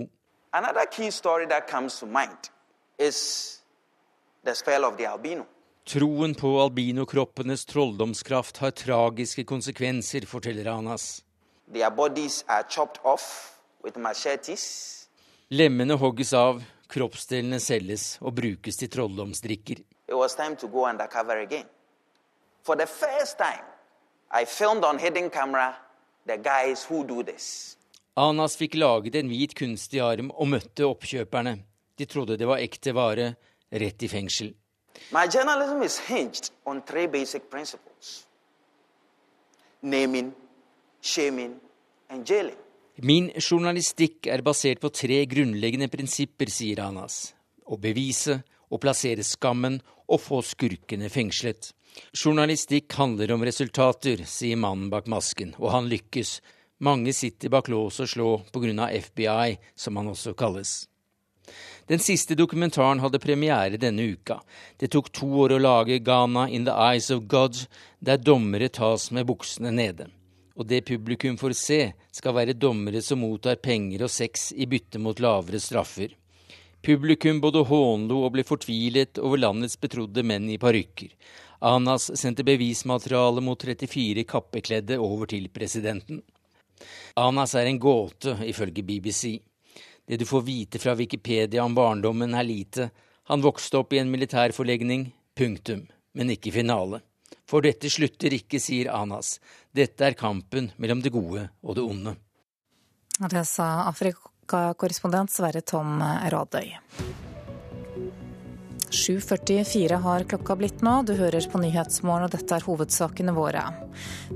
Troen 5.93 6.35
på 6.41 6.57
albinokroppenes 6.65 7.69
trolldomskraft 7.69 8.65
har 8.65 8.73
tragiske 8.87 9.45
konsekvenser, 9.45 10.25
forteller 10.25 10.73
Anas. 10.73 11.21
Their 11.69 11.93
bodies 11.93 12.45
are 12.49 12.65
chopped 12.65 13.05
off 13.05 13.61
with 13.85 14.01
machetes. 14.01 15.07
Lemmene 15.53 16.01
hogges 16.01 16.33
av, 16.33 16.65
kroppsdelene 16.91 17.61
selges 17.63 18.19
og 18.21 18.35
brukes 18.39 18.77
til 18.81 18.91
trolldomsdrikker. 18.91 19.83
It 20.09 20.17
was 20.19 20.35
time 20.35 20.57
to 20.57 20.69
go 20.69 20.87
undercover 20.89 21.39
again. 21.43 21.67
For 22.63 22.75
the 22.75 22.87
first 22.87 23.39
time, 23.39 23.65
I 24.31 24.45
filmed 24.45 24.85
on 24.85 24.99
hidden 24.99 25.31
camera 25.31 25.77
the 26.27 26.37
guys 26.37 26.85
who 26.91 27.05
do 27.05 27.23
this. 27.23 27.77
Anas 28.17 28.57
fikk 28.57 28.75
laget 28.75 29.15
en 29.17 29.31
hvit 29.31 29.55
kunstig 29.57 30.01
arm 30.05 30.31
og 30.35 30.51
møtte 30.51 30.85
oppkjøperne. 30.87 31.57
De 31.99 32.07
trodde 32.07 32.37
det 32.37 32.49
var 32.49 32.61
ekte 32.61 32.95
vare, 32.95 33.35
rett 33.73 34.03
i 34.03 34.09
fengsel. 34.09 34.55
My 35.13 35.27
journalism 35.27 35.83
is 35.83 35.99
hinged 35.99 36.51
on 36.67 36.83
three 36.83 37.07
basic 37.07 37.49
principles 37.51 38.27
naming, 39.83 40.35
shaming, 41.01 41.61
and 42.11 42.27
jailing. 42.27 42.57
Min 43.03 43.31
journalistikk 43.33 44.27
er 44.29 44.43
basert 44.45 44.83
på 44.83 44.91
tre 44.93 45.23
grunnleggende 45.25 45.87
prinsipper, 45.89 46.51
sier 46.53 46.83
Anas. 46.85 47.31
Å 47.65 47.79
bevise, 47.81 48.43
å 48.69 48.77
plassere 48.77 49.25
skammen 49.25 49.79
og 50.05 50.21
få 50.21 50.43
skurkene 50.45 51.09
fengslet. 51.09 51.71
Journalistikk 52.13 52.93
handler 52.99 53.33
om 53.33 53.47
resultater, 53.49 54.27
sier 54.29 54.61
mannen 54.61 54.93
bak 54.93 55.09
masken, 55.09 55.55
og 55.57 55.73
han 55.73 55.89
lykkes. 55.89 56.35
Mange 56.85 57.17
sitter 57.17 57.49
bak 57.49 57.73
lås 57.73 58.03
og 58.05 58.13
slå 58.13 58.29
pga. 58.53 58.91
FBI, 58.93 59.57
som 59.75 59.97
han 59.97 60.13
også 60.13 60.37
kalles. 60.37 60.85
Den 61.89 62.05
siste 62.05 62.37
dokumentaren 62.37 63.01
hadde 63.01 63.19
premiere 63.19 63.81
denne 63.81 64.13
uka. 64.13 64.43
Det 64.77 64.93
tok 64.93 65.09
to 65.09 65.33
år 65.41 65.57
å 65.57 65.65
lage 65.65 66.03
Ghana 66.05 66.51
in 66.53 66.69
the 66.69 66.77
Eyes 66.77 67.09
of 67.11 67.25
God, 67.25 67.65
der 67.99 68.21
dommere 68.21 68.69
tas 68.69 69.09
med 69.11 69.25
buksene 69.27 69.73
nede. 69.73 70.13
Og 70.61 70.67
det 70.69 70.83
publikum 70.85 71.39
får 71.41 71.55
se, 71.57 71.81
skal 72.13 72.35
være 72.37 72.53
dommere 72.53 73.01
som 73.01 73.23
mottar 73.25 73.57
penger 73.65 74.05
og 74.05 74.13
sex 74.13 74.51
i 74.53 74.67
bytte 74.69 75.01
mot 75.01 75.21
lavere 75.25 75.61
straffer. 75.61 76.13
Publikum 76.85 77.41
både 77.41 77.63
hånlo 77.65 78.19
og 78.27 78.35
ble 78.35 78.45
fortvilet 78.45 79.21
over 79.25 79.41
landets 79.41 79.79
betrodde 79.81 80.25
menn 80.25 80.51
i 80.53 80.59
parykker. 80.61 81.15
Anas 81.65 82.11
sendte 82.17 82.45
bevismateriale 82.45 83.41
mot 83.45 83.61
34 83.61 84.25
kappekledde 84.29 85.01
over 85.01 85.29
til 85.33 85.49
presidenten. 85.53 86.21
Anas 87.17 87.55
er 87.57 87.69
en 87.69 87.81
gåte, 87.81 88.37
ifølge 88.45 88.85
BBC. 88.85 89.41
Det 90.09 90.21
du 90.21 90.27
får 90.29 90.45
vite 90.45 90.81
fra 90.81 90.97
Wikipedia 90.97 91.65
om 91.65 91.77
barndommen, 91.77 92.35
er 92.35 92.45
lite. 92.45 92.91
Han 93.33 93.45
vokste 93.45 93.81
opp 93.81 93.93
i 93.93 94.01
en 94.01 94.13
militærforlegning. 94.13 95.11
Punktum. 95.37 95.87
Men 96.13 96.33
ikke 96.33 96.53
finale. 96.53 97.01
For 97.51 97.67
dette 97.67 97.91
slutter 97.91 98.35
ikke, 98.37 98.61
sier 98.63 98.93
Anas. 98.95 99.39
Dette 99.75 100.07
er 100.07 100.19
kampen 100.19 100.71
mellom 100.79 101.03
det 101.03 101.11
gode 101.15 101.49
og 101.67 101.79
det 101.79 101.83
onde. 101.83 102.15
Det 103.21 103.43
sa 103.45 103.89
Afrikakorrespondent 103.91 105.35
Sverre 105.35 105.65
Tom 105.67 105.99
Radøy. 106.31 106.71
7.44 108.91 109.99
har 110.03 110.25
klokka 110.31 110.57
blitt 110.59 110.81
nå. 110.83 111.03
Du 111.07 111.13
hører 111.15 111.47
på 111.51 111.61
Nyhetsmorgen, 111.63 112.27
og 112.27 112.33
dette 112.35 112.57
er 112.57 112.65
hovedsakene 112.67 113.35
våre. 113.37 113.63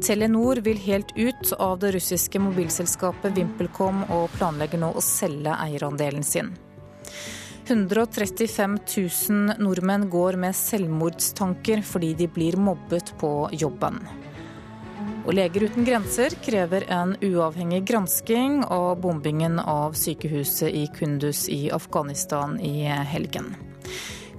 Telenor 0.02 0.60
vil 0.66 0.78
helt 0.84 1.10
ut 1.16 1.54
av 1.58 1.80
det 1.82 1.94
russiske 1.96 2.38
mobilselskapet 2.42 3.34
VimpelCom 3.34 4.04
og 4.14 4.28
planlegger 4.36 4.82
nå 4.82 4.92
å 4.94 5.02
selge 5.02 5.56
eierandelen 5.66 6.26
sin. 6.26 6.52
135 7.66 8.78
000 9.30 9.56
nordmenn 9.62 10.08
går 10.12 10.36
med 10.36 10.56
selvmordstanker 10.56 11.80
fordi 11.86 12.12
de 12.18 12.28
blir 12.28 12.58
mobbet 12.60 13.14
på 13.20 13.32
jobben. 13.52 14.02
Og 15.24 15.32
Leger 15.32 15.64
uten 15.70 15.86
grenser 15.86 16.36
krever 16.44 16.84
en 16.92 17.14
uavhengig 17.24 17.80
gransking 17.88 18.60
av 18.68 18.98
bombingen 19.00 19.56
av 19.58 19.96
sykehuset 19.96 20.68
i 20.68 20.84
Kunduz 20.92 21.46
i 21.48 21.70
Afghanistan 21.72 22.58
i 22.60 22.84
helgen. 22.84 23.54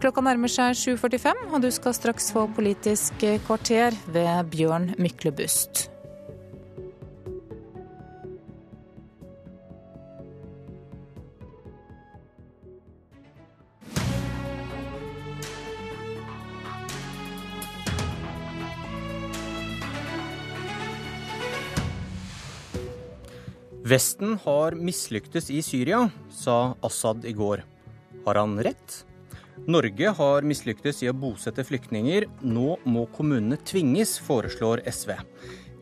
Klokka 0.03 0.22
nærmer 0.22 0.52
seg 0.52 0.77
7.45, 0.77 1.43
og 1.49 1.65
du 1.65 1.72
skal 1.73 1.97
straks 1.97 2.30
få 2.35 2.45
Politisk 2.53 3.26
kvarter 3.47 3.97
ved 4.14 4.53
Bjørn 4.53 4.91
Myklebust. 5.02 5.88
Vesten 23.86 24.40
har 24.41 24.74
mislyktes 24.74 25.52
i 25.53 25.60
Syria, 25.62 26.07
sa 26.34 26.74
Assad 26.82 27.26
i 27.26 27.34
går. 27.38 27.62
Har 28.26 28.36
han 28.36 28.56
rett? 28.66 28.95
Norge 29.70 30.10
har 30.18 30.41
mislyktes 30.41 31.03
i 31.06 31.10
å 31.12 31.14
bosette 31.14 31.62
flyktninger. 31.68 32.26
Nå 32.41 32.80
må 32.90 33.03
kommunene 33.14 33.60
tvinges, 33.62 34.16
foreslår 34.26 34.82
SV. 34.90 35.12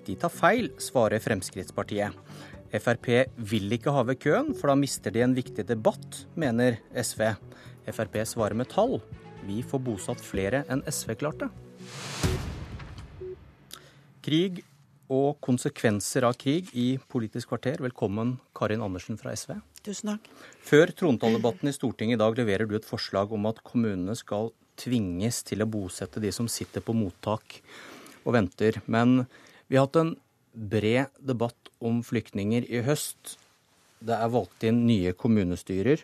De 0.04 0.18
tar 0.20 0.34
feil, 0.36 0.68
svarer 0.84 1.24
Fremskrittspartiet. 1.24 2.12
Frp 2.76 3.08
vil 3.38 3.78
ikke 3.78 3.96
ha 3.96 4.04
ved 4.04 4.20
køen, 4.20 4.52
for 4.52 4.74
da 4.74 4.76
mister 4.76 5.16
de 5.16 5.24
en 5.24 5.38
viktig 5.40 5.64
debatt, 5.72 6.26
mener 6.36 6.82
SV. 6.92 7.24
Frp 7.88 8.20
svarer 8.28 8.60
med 8.60 8.68
tall. 8.76 8.98
Vi 9.48 9.64
får 9.64 9.86
bosatt 9.88 10.28
flere 10.28 10.66
enn 10.68 10.84
SV 10.92 11.16
klarte. 11.24 11.48
Krig 14.28 14.66
og 15.14 15.38
konsekvenser 15.44 16.26
av 16.26 16.38
krig 16.42 16.72
i 16.78 16.96
Politisk 17.12 17.52
kvarter. 17.52 17.82
Velkommen, 17.84 18.38
Karin 18.58 18.82
Andersen 18.84 19.20
fra 19.20 19.34
SV. 19.38 19.56
Tusen 19.86 20.14
takk. 20.14 20.28
Før 20.66 20.94
trontaledebatten 20.98 21.70
i 21.70 21.76
Stortinget 21.76 22.18
i 22.18 22.24
dag 22.24 22.38
leverer 22.40 22.70
du 22.70 22.76
et 22.78 22.88
forslag 22.88 23.34
om 23.36 23.46
at 23.50 23.62
kommunene 23.68 24.16
skal 24.18 24.52
tvinges 24.80 25.44
til 25.46 25.62
å 25.62 25.70
bosette 25.70 26.22
de 26.24 26.32
som 26.34 26.50
sitter 26.50 26.84
på 26.84 26.96
mottak 26.98 27.60
og 28.24 28.34
venter. 28.38 28.80
Men 28.88 29.26
vi 29.68 29.78
har 29.78 29.88
hatt 29.88 30.02
en 30.02 30.16
bred 30.54 31.14
debatt 31.22 31.74
om 31.84 32.02
flyktninger 32.06 32.66
i 32.72 32.82
høst. 32.86 33.36
Det 34.04 34.16
er 34.18 34.34
valgt 34.34 34.66
inn 34.66 34.86
nye 34.88 35.14
kommunestyrer. 35.18 36.02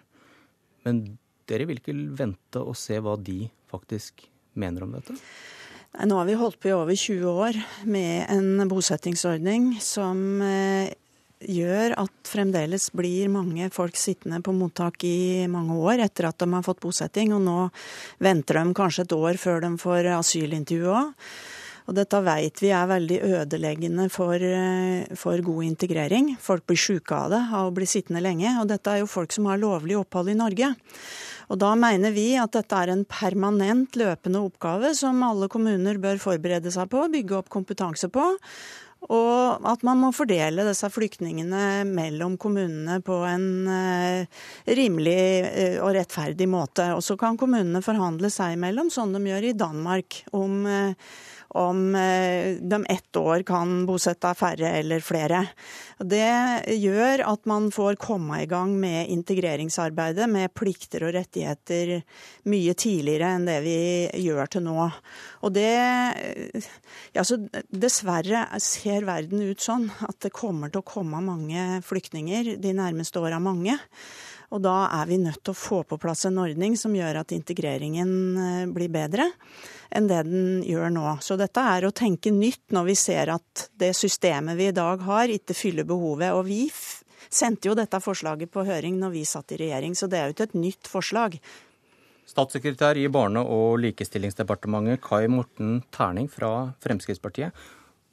Men 0.86 1.06
dere 1.50 1.66
vil 1.70 1.82
ikke 1.82 1.98
vente 2.20 2.62
og 2.62 2.78
se 2.78 3.00
hva 3.02 3.18
de 3.18 3.48
faktisk 3.72 4.28
mener 4.60 4.86
om 4.86 4.94
dette? 4.98 5.16
Nå 5.98 6.16
har 6.16 6.26
vi 6.26 6.38
holdt 6.38 6.60
på 6.62 6.70
i 6.70 6.74
over 6.76 6.96
20 6.96 7.30
år 7.44 7.58
med 7.90 8.30
en 8.30 8.70
bosettingsordning 8.70 9.72
som 9.82 10.42
eh, 10.46 10.92
gjør 11.42 11.96
at 12.04 12.30
fremdeles 12.30 12.92
blir 12.94 13.32
mange 13.34 13.72
folk 13.74 13.98
sittende 13.98 14.38
på 14.46 14.54
mottak 14.54 15.04
i 15.08 15.48
mange 15.50 15.74
år 15.82 16.04
etter 16.06 16.30
at 16.30 16.38
de 16.38 16.48
har 16.54 16.66
fått 16.66 16.84
bosetting, 16.84 17.34
og 17.34 17.42
nå 17.42 17.58
venter 18.22 18.62
de 18.62 18.76
kanskje 18.78 19.08
et 19.08 19.16
år 19.18 19.40
før 19.42 19.66
de 19.66 19.72
får 19.82 20.12
asylintervju 20.20 20.94
òg. 20.94 21.32
Og 21.90 21.96
dette 21.98 22.20
vet 22.22 22.62
vi 22.62 22.70
er 22.70 22.86
veldig 22.86 23.18
ødeleggende 23.26 24.06
for, 24.14 24.36
eh, 24.38 25.10
for, 25.18 25.42
god 25.42 25.64
integrering. 25.66 26.36
Folk 26.38 26.68
blir 26.70 26.78
syke 26.78 27.18
av 27.18 27.32
det, 27.34 27.42
av 27.50 27.72
å 27.72 27.74
bli 27.74 27.88
sittende 27.90 28.22
lenge. 28.22 28.62
Og 28.62 28.68
dette 28.70 28.94
er 28.94 29.00
jo 29.02 29.10
folk 29.10 29.34
som 29.34 29.50
har 29.50 29.58
lovlig 29.58 29.98
opphold 29.98 30.30
i 30.30 30.38
Norge. 30.38 30.76
Og 31.50 31.58
da 31.62 31.72
mener 31.78 32.14
vi 32.14 32.32
at 32.38 32.54
dette 32.54 32.78
er 32.78 32.92
en 32.94 33.08
permanent 33.10 33.98
løpende 33.98 34.44
oppgave 34.46 34.94
som 34.98 35.24
alle 35.26 35.50
kommuner 35.50 35.98
bør 36.02 36.22
forberede 36.22 36.74
seg 36.74 36.92
på, 36.92 37.08
bygge 37.10 37.40
opp 37.40 37.50
kompetanse 37.54 38.12
på. 38.14 38.28
Og 39.08 39.64
at 39.64 39.84
man 39.88 40.02
må 40.02 40.10
fordele 40.12 40.66
disse 40.68 40.90
flyktningene 40.92 41.86
mellom 41.88 42.36
kommunene 42.42 42.98
på 43.06 43.22
en 43.30 43.46
uh, 43.72 44.42
rimelig 44.68 45.22
uh, 45.48 45.78
og 45.86 45.94
rettferdig 45.96 46.50
måte. 46.52 46.90
Og 46.98 47.02
så 47.06 47.16
kan 47.18 47.40
kommunene 47.40 47.82
forhandle 47.86 48.30
seg 48.34 48.58
imellom, 48.58 48.92
sånn 48.92 49.16
de 49.16 49.24
gjør 49.32 49.48
i 49.50 49.56
Danmark, 49.58 50.20
om 50.36 50.68
uh, 50.68 51.16
om 51.58 51.96
eh, 51.96 52.58
de 52.62 52.86
ett 52.90 53.16
år 53.16 53.44
kan 53.48 53.86
bosette 53.90 54.34
færre 54.38 54.70
eller 54.80 55.02
flere. 55.02 55.42
Det 56.00 56.70
gjør 56.78 57.24
at 57.26 57.48
man 57.50 57.70
får 57.74 57.98
komme 58.02 58.44
i 58.44 58.50
gang 58.50 58.76
med 58.80 59.10
integreringsarbeidet 59.10 60.30
med 60.30 60.54
plikter 60.54 61.08
og 61.08 61.16
rettigheter 61.18 61.96
mye 62.50 62.76
tidligere 62.78 63.34
enn 63.36 63.50
det 63.50 63.58
vi 63.66 63.80
gjør 64.22 64.54
til 64.54 64.66
nå. 64.68 64.90
Og 65.44 65.56
det 65.56 65.74
ja, 67.16 67.26
Dessverre 67.70 68.46
ser 68.62 69.08
verden 69.10 69.44
ut 69.50 69.64
sånn 69.64 69.90
at 70.06 70.20
det 70.24 70.36
kommer 70.36 70.72
til 70.72 70.84
å 70.84 70.88
komme 70.88 71.24
mange 71.24 71.82
flyktninger 71.86 72.56
de 72.62 72.76
nærmeste 72.78 73.22
åra. 73.22 73.42
Mange. 73.42 73.80
Og 74.50 74.62
da 74.66 74.76
er 74.98 75.10
vi 75.10 75.20
nødt 75.22 75.44
til 75.44 75.54
å 75.54 75.58
få 75.58 75.84
på 75.86 76.00
plass 76.02 76.26
en 76.26 76.40
ordning 76.42 76.78
som 76.80 76.96
gjør 76.96 77.22
at 77.22 77.34
integreringen 77.36 78.14
eh, 78.42 78.64
blir 78.74 78.90
bedre 78.94 79.28
enn 79.94 80.10
det 80.10 80.24
den 80.28 80.64
gjør 80.66 80.92
nå. 80.94 81.06
Så 81.26 81.38
dette 81.38 81.62
er 81.62 81.86
å 81.86 81.94
tenke 81.96 82.34
nytt 82.34 82.74
når 82.74 82.90
vi 82.92 82.98
ser 82.98 83.34
at 83.34 83.70
det 83.82 83.92
systemet 83.98 84.58
vi 84.58 84.70
i 84.70 84.76
dag 84.76 85.02
har, 85.06 85.30
ikke 85.30 85.58
fyller 85.58 85.88
behovet. 85.90 86.34
Og 86.34 86.46
vi 86.50 86.64
sendte 87.30 87.70
jo 87.70 87.78
dette 87.78 88.02
forslaget 88.02 88.52
på 88.54 88.66
høring 88.66 89.00
når 89.02 89.16
vi 89.18 89.26
satt 89.28 89.54
i 89.54 89.60
regjering, 89.62 89.98
så 89.98 90.10
det 90.10 90.20
er 90.20 90.30
jo 90.30 90.38
ikke 90.38 90.50
et 90.50 90.62
nytt 90.62 90.90
forslag. 90.90 91.40
Statssekretær 92.30 92.98
i 93.02 93.08
Barne- 93.10 93.42
og 93.42 93.80
likestillingsdepartementet 93.82 95.02
Kai 95.02 95.26
Morten 95.34 95.80
Terning 95.94 96.30
fra 96.30 96.76
Fremskrittspartiet. 96.84 97.54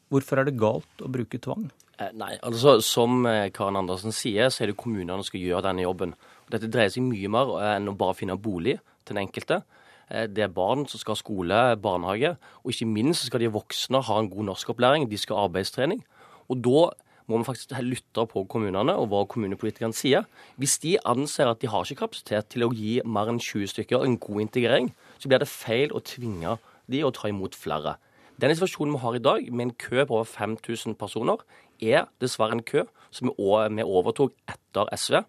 Hvorfor 0.09 0.41
er 0.41 0.49
det 0.49 0.57
galt 0.57 1.05
å 1.05 1.11
bruke 1.13 1.41
tvang? 1.43 1.69
Eh, 1.97 2.13
nei, 2.13 2.35
altså 2.45 2.77
Som 2.85 3.25
Karen 3.25 3.79
Andersen 3.81 4.13
sier, 4.13 4.51
så 4.53 4.65
er 4.65 4.73
det 4.73 4.81
kommunene 4.81 5.17
som 5.17 5.31
skal 5.31 5.41
gjøre 5.41 5.65
denne 5.71 5.87
jobben. 5.87 6.13
Dette 6.53 6.69
dreier 6.71 6.93
seg 6.93 7.07
mye 7.07 7.31
mer 7.33 7.57
enn 7.73 7.89
å 7.91 7.97
bare 7.99 8.19
finne 8.19 8.37
bolig 8.37 8.77
til 9.07 9.15
den 9.15 9.25
enkelte. 9.25 9.63
Eh, 10.11 10.27
det 10.27 10.45
er 10.45 10.53
barn 10.55 10.87
som 10.87 11.01
skal 11.01 11.17
ha 11.17 11.23
skole, 11.23 11.63
barnehage, 11.83 12.37
og 12.63 12.71
ikke 12.73 12.89
minst 12.91 13.27
skal 13.27 13.43
de 13.43 13.51
voksne 13.55 14.03
ha 14.07 14.21
en 14.21 14.31
god 14.31 14.51
norskopplæring. 14.53 15.09
De 15.11 15.19
skal 15.19 15.39
ha 15.39 15.49
arbeidstrening. 15.49 16.05
Og 16.49 16.63
da 16.63 16.87
må 17.27 17.41
vi 17.41 17.49
faktisk 17.49 17.75
lytte 17.83 18.23
på 18.31 18.45
kommunene 18.47 18.95
og 18.95 19.09
hva 19.11 19.25
kommunepolitikerne 19.27 19.97
sier. 19.97 20.27
Hvis 20.61 20.79
de 20.85 20.95
anser 21.03 21.51
at 21.51 21.61
de 21.63 21.71
har 21.73 21.83
ikke 21.83 22.05
kapasitet 22.05 22.53
til 22.55 22.67
å 22.67 22.73
gi 22.75 23.01
mer 23.03 23.33
enn 23.33 23.43
20 23.43 23.73
stykker 23.73 24.05
en 24.07 24.19
god 24.23 24.45
integrering, 24.47 24.93
så 25.19 25.31
blir 25.31 25.43
det 25.43 25.51
feil 25.51 25.91
å 25.91 26.05
tvinge 26.07 26.55
de 26.87 27.03
å 27.03 27.11
ta 27.11 27.33
imot 27.33 27.59
flere. 27.59 27.97
Den 28.39 28.53
situasjonen 28.53 28.95
vi 28.95 29.01
har 29.01 29.15
i 29.17 29.25
dag, 29.25 29.47
med 29.51 29.65
en 29.65 29.75
kø 29.81 30.05
på 30.05 30.15
over 30.21 30.29
5000 30.29 30.95
personer, 31.01 31.41
er 31.81 32.07
dessverre 32.23 32.57
en 32.57 32.65
kø 32.67 32.85
som 33.15 33.31
vi 33.31 33.85
overtok 33.85 34.35
etter 34.51 34.91
SV. 34.97 35.23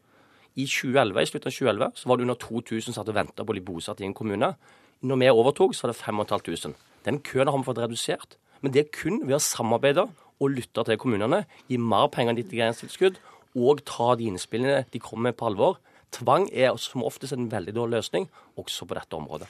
I 0.57 0.65
2011, 0.65 1.21
i 1.21 1.29
slutten 1.29 1.51
av 1.51 1.53
2011 1.53 1.91
så 1.99 2.09
var 2.09 2.17
det 2.17 2.25
under 2.25 2.39
2000 2.41 2.93
som 2.93 3.01
hadde 3.03 3.15
venta 3.15 3.43
på 3.45 3.53
å 3.53 3.55
bli 3.55 3.63
bosatt 3.63 4.01
i 4.01 4.07
en 4.07 4.15
kommune. 4.17 4.55
Når 5.05 5.19
vi 5.21 5.29
overtok, 5.29 5.75
så 5.77 5.85
var 5.85 5.93
det 5.93 6.01
5500. 6.01 6.73
Den 7.05 7.21
køen 7.21 7.47
har 7.47 7.57
vi 7.57 7.67
fått 7.67 7.83
redusert. 7.83 8.37
Men 8.61 8.73
det 8.73 8.81
er 8.81 8.93
kun 8.95 9.21
ved 9.27 9.37
å 9.37 9.43
samarbeide 9.43 10.07
og 10.41 10.53
lytte 10.53 10.83
til 10.85 10.97
kommunene, 11.01 11.43
gi 11.69 11.77
mer 11.77 12.09
penger 12.13 12.33
enn 12.33 12.41
integreringstilskudd 12.41 13.19
og 13.57 13.83
ta 13.89 14.13
de 14.17 14.27
innspillene 14.29 14.83
de 14.93 15.01
kommer 15.01 15.29
med 15.29 15.37
på 15.37 15.47
alvor. 15.49 15.77
Tvang 16.13 16.47
er 16.53 16.77
som 16.81 17.05
oftest 17.05 17.35
en 17.35 17.49
veldig 17.51 17.73
dårlig 17.75 17.99
løsning, 17.99 18.29
også 18.57 18.87
på 18.87 18.97
dette 18.97 19.17
området. 19.17 19.49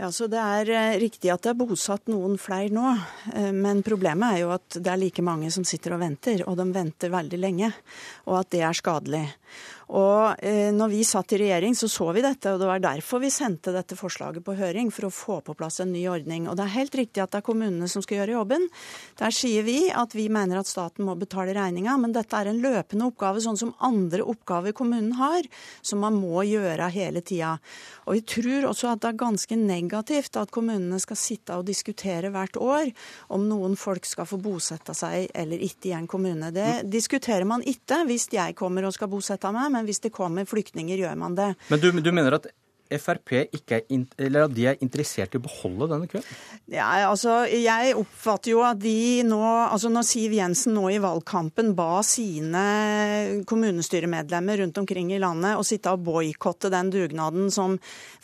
Ja, 0.00 0.08
så 0.12 0.26
Det 0.26 0.38
er 0.40 0.70
eh, 0.72 0.98
riktig 1.00 1.28
at 1.28 1.42
det 1.44 1.50
er 1.50 1.58
bosatt 1.60 2.06
noen 2.08 2.38
flere 2.40 2.72
nå, 2.72 2.86
eh, 3.34 3.50
men 3.52 3.82
problemet 3.84 4.32
er 4.32 4.38
jo 4.46 4.52
at 4.54 4.78
det 4.78 4.88
er 4.88 4.96
like 4.96 5.20
mange 5.20 5.50
som 5.52 5.66
sitter 5.68 5.92
og 5.92 6.00
venter, 6.00 6.40
og 6.48 6.56
de 6.56 6.64
venter 6.72 7.12
veldig 7.12 7.40
lenge, 7.42 7.68
og 8.24 8.38
at 8.38 8.48
det 8.54 8.62
er 8.64 8.78
skadelig. 8.78 9.26
Og 9.90 10.38
eh, 10.46 10.70
når 10.74 10.92
vi 10.92 11.00
satt 11.06 11.32
i 11.34 11.40
regjering, 11.40 11.74
så 11.74 11.88
så 11.90 12.10
vi 12.14 12.22
dette, 12.22 12.52
og 12.52 12.60
det 12.62 12.68
var 12.68 12.82
derfor 12.82 13.22
vi 13.22 13.30
sendte 13.34 13.72
dette 13.74 13.96
forslaget 13.98 14.44
på 14.46 14.54
høring, 14.58 14.92
for 14.94 15.08
å 15.08 15.14
få 15.14 15.38
på 15.42 15.56
plass 15.58 15.80
en 15.82 15.90
ny 15.90 16.04
ordning. 16.10 16.46
Og 16.46 16.54
det 16.58 16.66
er 16.66 16.76
helt 16.76 16.94
riktig 17.00 17.22
at 17.24 17.32
det 17.32 17.40
er 17.40 17.46
kommunene 17.48 17.88
som 17.90 18.04
skal 18.04 18.20
gjøre 18.20 18.36
jobben. 18.36 18.68
Der 19.18 19.34
sier 19.34 19.66
vi 19.66 19.78
at 19.90 20.14
vi 20.14 20.28
mener 20.30 20.60
at 20.60 20.70
staten 20.70 21.08
må 21.08 21.16
betale 21.18 21.56
regninga, 21.56 21.96
men 21.98 22.14
dette 22.14 22.38
er 22.38 22.52
en 22.52 22.62
løpende 22.62 23.08
oppgave, 23.10 23.42
sånn 23.42 23.58
som 23.58 23.74
andre 23.82 24.22
oppgaver 24.22 24.76
kommunen 24.78 25.16
har, 25.18 25.48
som 25.82 26.02
man 26.04 26.18
må 26.20 26.44
gjøre 26.46 26.90
hele 26.94 27.24
tida. 27.26 27.56
Og 28.06 28.20
vi 28.20 28.24
tror 28.36 28.68
også 28.70 28.92
at 28.92 29.02
det 29.02 29.10
er 29.10 29.20
ganske 29.24 29.58
negativt 29.58 30.38
at 30.38 30.54
kommunene 30.54 31.00
skal 31.02 31.18
sitte 31.18 31.58
og 31.58 31.66
diskutere 31.66 32.30
hvert 32.30 32.60
år 32.62 32.92
om 33.34 33.48
noen 33.50 33.74
folk 33.78 34.06
skal 34.06 34.28
få 34.28 34.38
bosette 34.42 34.94
seg 34.94 35.30
eller 35.34 35.62
ikke 35.66 35.90
i 35.90 35.96
en 35.98 36.08
kommune. 36.10 36.52
Det 36.54 36.68
mm. 36.80 36.90
diskuterer 36.90 37.48
man 37.48 37.64
ikke 37.66 38.04
hvis 38.06 38.28
jeg 38.34 38.54
kommer 38.58 38.86
og 38.86 38.94
skal 38.94 39.10
bosette 39.10 39.50
meg. 39.54 39.70
men 39.74 39.79
men 39.80 39.88
hvis 39.88 40.02
det 40.04 40.12
kommer 40.12 40.44
flyktninger, 40.48 41.00
gjør 41.00 41.16
man 41.16 41.36
det. 41.38 41.54
Men 41.72 41.80
du, 41.80 41.90
du 42.04 42.12
mener 42.12 42.36
at 42.36 42.50
Frp 42.98 43.34
ikke 43.54 43.78
er, 43.78 44.06
eller 44.18 44.46
at 44.48 44.54
de 44.56 44.66
er 44.70 44.80
interessert 44.82 45.34
i 45.34 45.38
å 45.38 45.44
beholde 45.44 45.88
denne 45.92 46.08
køen? 46.10 46.24
Ja, 46.70 46.88
altså, 47.08 47.44
Jeg 47.46 47.94
oppfatter 47.98 48.52
jo 48.52 48.64
at 48.66 48.80
de 48.82 49.22
nå 49.26 49.40
altså 49.40 49.90
Når 49.92 50.06
Siv 50.06 50.34
Jensen 50.34 50.74
nå 50.76 50.88
i 50.90 51.00
valgkampen 51.02 51.72
ba 51.78 52.00
sine 52.06 52.64
kommunestyremedlemmer 53.48 54.62
rundt 54.64 54.80
omkring 54.82 55.12
i 55.14 55.20
landet 55.22 55.58
å 55.58 55.66
sitte 55.66 55.92
og 55.94 56.04
boikotte 56.06 56.70
den 56.72 56.90
dugnaden 56.92 57.50
som 57.54 57.76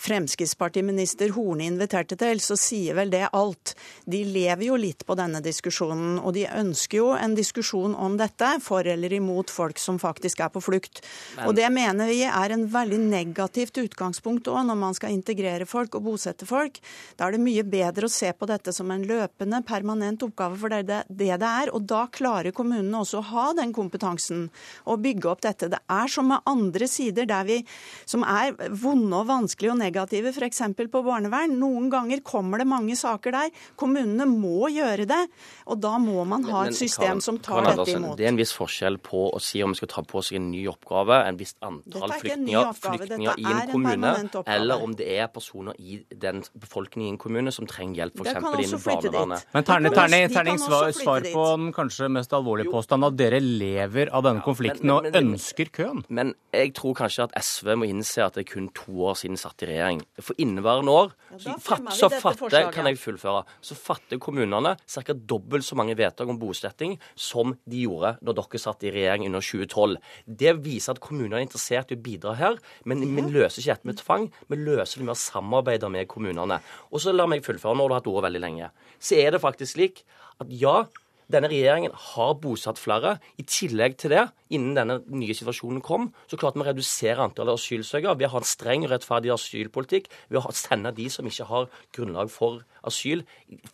Fremskrittspartiminister 0.02 1.32
Horne 1.36 1.66
inviterte 1.66 2.18
til, 2.20 2.40
så 2.42 2.56
sier 2.60 2.96
vel 2.98 3.12
det 3.12 3.24
alt. 3.36 3.74
De 4.04 4.22
lever 4.26 4.66
jo 4.68 4.78
litt 4.80 5.06
på 5.06 5.16
denne 5.18 5.40
diskusjonen, 5.44 6.18
og 6.20 6.34
de 6.36 6.46
ønsker 6.50 7.00
jo 7.00 7.12
en 7.16 7.36
diskusjon 7.38 7.94
om 7.94 8.18
dette, 8.20 8.50
for 8.64 8.86
eller 8.86 9.14
imot 9.16 9.52
folk 9.52 9.80
som 9.82 10.00
faktisk 10.02 10.42
er 10.44 10.52
på 10.52 10.62
flukt. 10.64 11.02
Men... 11.36 11.48
Og 11.48 11.56
det 11.58 11.70
mener 11.74 12.10
vi 12.10 12.22
er 12.28 12.54
en 12.54 12.66
veldig 12.72 13.00
negativt 13.06 13.80
utgangspunkt 13.82 14.50
òg 14.56 14.66
når 14.68 14.78
man 14.80 14.96
skal 14.96 15.14
integrere 15.14 15.68
folk 15.68 15.98
og 15.98 16.06
bosette 16.08 16.48
folk. 16.48 16.80
Da 17.16 17.26
er 17.26 17.36
det 17.36 17.42
mye 17.44 17.64
bedre 17.66 18.08
å 18.08 18.12
se 18.12 18.32
på 18.32 18.48
dette 18.48 18.74
som 18.74 18.90
en 18.94 19.04
løpende, 19.06 19.62
permanent 19.66 20.24
oppgave, 20.26 20.58
for 20.60 20.72
det 20.72 20.82
er 20.82 21.06
det 21.08 21.38
det 21.40 21.48
er. 21.48 21.72
Og 21.76 21.86
da 21.88 22.06
klarer 22.12 22.54
kommunene 22.56 23.02
også 23.02 23.20
å 23.20 23.28
ha 23.32 23.46
den 23.58 23.74
kompetansen 23.76 24.48
og 24.86 25.02
bygge 25.04 25.30
opp 25.30 25.44
dette. 25.46 25.70
Det 25.72 25.80
er 25.92 26.10
som 26.12 26.28
med 26.30 26.44
andre 26.48 26.88
sider 26.90 27.28
der 27.28 27.46
vi, 27.48 27.60
som 28.08 28.24
er 28.26 28.54
vonde 28.74 29.20
og 29.20 29.28
vanskelige 29.30 29.74
og 29.74 29.80
negative, 29.80 30.32
f.eks. 30.34 30.62
på 30.76 31.02
barnevern. 31.06 31.56
Noen 31.60 31.90
ganger 31.92 32.22
kommer 32.26 32.62
det 32.62 32.68
mange 32.70 32.96
saker 32.98 33.34
der. 33.36 33.52
Kommunene 33.78 34.26
må 34.30 34.70
gjøre 34.72 35.06
det, 35.08 35.22
og 35.66 35.80
da 35.82 35.96
må 36.02 36.24
man 36.28 36.46
ha 36.50 36.66
et 36.66 36.78
system 36.78 37.20
som 37.24 37.38
tar 37.42 37.66
dette 37.70 37.96
imot. 37.96 38.16
Det 38.18 38.26
er 38.26 38.32
en 38.32 38.40
viss 38.40 38.54
forskjell 38.56 38.98
på 39.04 39.28
å 39.30 39.42
si 39.42 39.62
om 39.64 39.74
vi 39.74 39.80
skal 39.80 39.92
ta 39.92 40.04
på 40.06 40.22
seg 40.24 40.40
en 40.40 40.50
ny 40.52 40.64
oppgave, 40.70 41.20
en 41.28 41.38
visst 41.40 41.58
antall 41.64 42.14
flyktninger, 42.20 42.72
flyktninger 42.80 43.42
i 43.42 43.46
en 43.52 43.72
kommune, 43.72 44.12
eller 44.46 44.82
om 44.82 44.92
det 44.96 45.06
er 45.18 45.26
personer 45.32 45.74
i 45.82 45.98
den 46.10 46.42
befolkningen 46.54 47.08
i 47.08 47.14
en 47.14 47.18
kommune 47.20 47.52
som 47.54 47.66
trenger 47.68 48.02
hjelp, 48.02 48.20
f.eks. 48.22 48.36
innen 48.36 48.82
barnevernet. 48.84 49.46
Men 49.56 49.66
Terning, 49.66 49.94
terning, 49.96 50.26
terning 50.32 50.60
svar, 50.62 50.90
svar, 50.94 51.26
på 51.32 51.46
den 51.56 51.72
kanskje 51.74 52.08
mest 52.14 52.34
alvorlige 52.36 52.70
påstanden, 52.70 53.08
at 53.10 53.18
dere 53.18 53.40
lever 53.42 54.12
av 54.14 54.24
denne 54.26 54.44
konflikten 54.44 54.86
men, 54.86 55.08
men, 55.08 55.12
men, 55.12 55.32
og 55.32 55.34
ønsker 55.34 55.72
køen? 55.74 56.04
Men 56.08 56.34
jeg 56.54 56.74
tror 56.78 56.94
kanskje 57.00 57.26
at 57.26 57.34
SV 57.42 57.72
må 57.80 57.88
innse 57.90 58.22
at 58.22 58.38
det 58.38 58.46
er 58.46 58.50
kun 58.52 58.68
to 58.76 58.94
år 59.10 59.18
siden 59.18 59.40
satt 59.40 59.66
i 59.66 59.70
regjering. 59.72 60.04
For 60.22 60.38
inneværende 60.42 60.94
år 60.94 61.12
så, 61.42 61.56
fatt, 61.62 61.90
så 61.96 62.10
fatter, 62.12 62.70
kan 62.74 62.90
jeg 62.90 63.00
fullføre, 63.02 63.42
så 63.64 63.78
fatter 63.78 64.22
kommunene 64.22 64.76
ca. 64.78 65.16
dobbelt 65.16 65.66
så 65.66 65.78
mange 65.78 65.96
vedtak 65.98 66.30
om 66.30 66.38
bosetting 66.40 66.96
som 67.18 67.56
de 67.66 67.84
gjorde 67.86 68.16
da 68.22 68.36
dere 68.36 68.62
satt 68.62 68.86
i 68.86 68.94
regjering 68.94 69.26
under 69.28 69.42
2012. 69.42 69.98
Det 70.26 70.54
viser 70.62 70.94
at 70.94 71.02
kommunene 71.02 71.40
er 71.40 71.48
interessert 71.48 71.90
i 71.90 71.98
å 71.98 72.04
bidra 72.06 72.36
her, 72.38 72.60
men 72.86 73.06
men 73.16 73.32
løser 73.34 73.62
ikke 73.62 73.76
dette 73.76 73.90
med 73.90 74.00
tvang. 74.00 74.25
Vi 74.50 74.58
løser 74.60 75.00
det 75.00 75.08
med 75.08 75.16
å 75.16 75.20
samarbeide 75.20 75.90
med 75.92 76.08
kommunene. 76.10 76.60
Og 76.92 77.02
så 77.02 77.14
la 77.14 77.28
meg 77.30 77.44
fullføre, 77.46 77.76
nå 77.76 77.86
har 77.86 77.92
du 77.92 77.98
hatt 77.98 78.12
ordet 78.12 78.28
veldig 78.28 78.44
lenge. 78.44 78.70
Så 78.98 79.18
er 79.20 79.34
det 79.34 79.42
faktisk 79.44 79.76
slik 79.76 80.02
at 80.42 80.52
ja, 80.52 80.84
denne 81.32 81.50
regjeringen 81.50 81.94
har 82.14 82.36
bosatt 82.38 82.78
flere. 82.78 83.16
I 83.40 83.44
tillegg 83.48 83.96
til 83.98 84.12
det, 84.14 84.24
innen 84.54 84.76
denne 84.78 85.00
nye 85.10 85.34
situasjonen 85.34 85.82
kom, 85.84 86.10
så 86.30 86.38
klarte 86.38 86.60
vi 86.60 86.64
å 86.64 86.68
redusere 86.68 87.24
antallet 87.24 87.58
asylsøkere 87.58 88.14
ved 88.18 88.28
å 88.28 88.34
ha 88.36 88.42
en 88.42 88.48
streng 88.48 88.86
og 88.86 88.92
rettferdig 88.92 89.32
asylpolitikk, 89.34 90.08
ved 90.30 90.40
å 90.40 90.54
sende 90.54 90.94
de 90.96 91.08
som 91.12 91.26
ikke 91.26 91.48
har 91.50 91.68
grunnlag 91.96 92.30
for 92.32 92.62
asyl, 92.86 93.24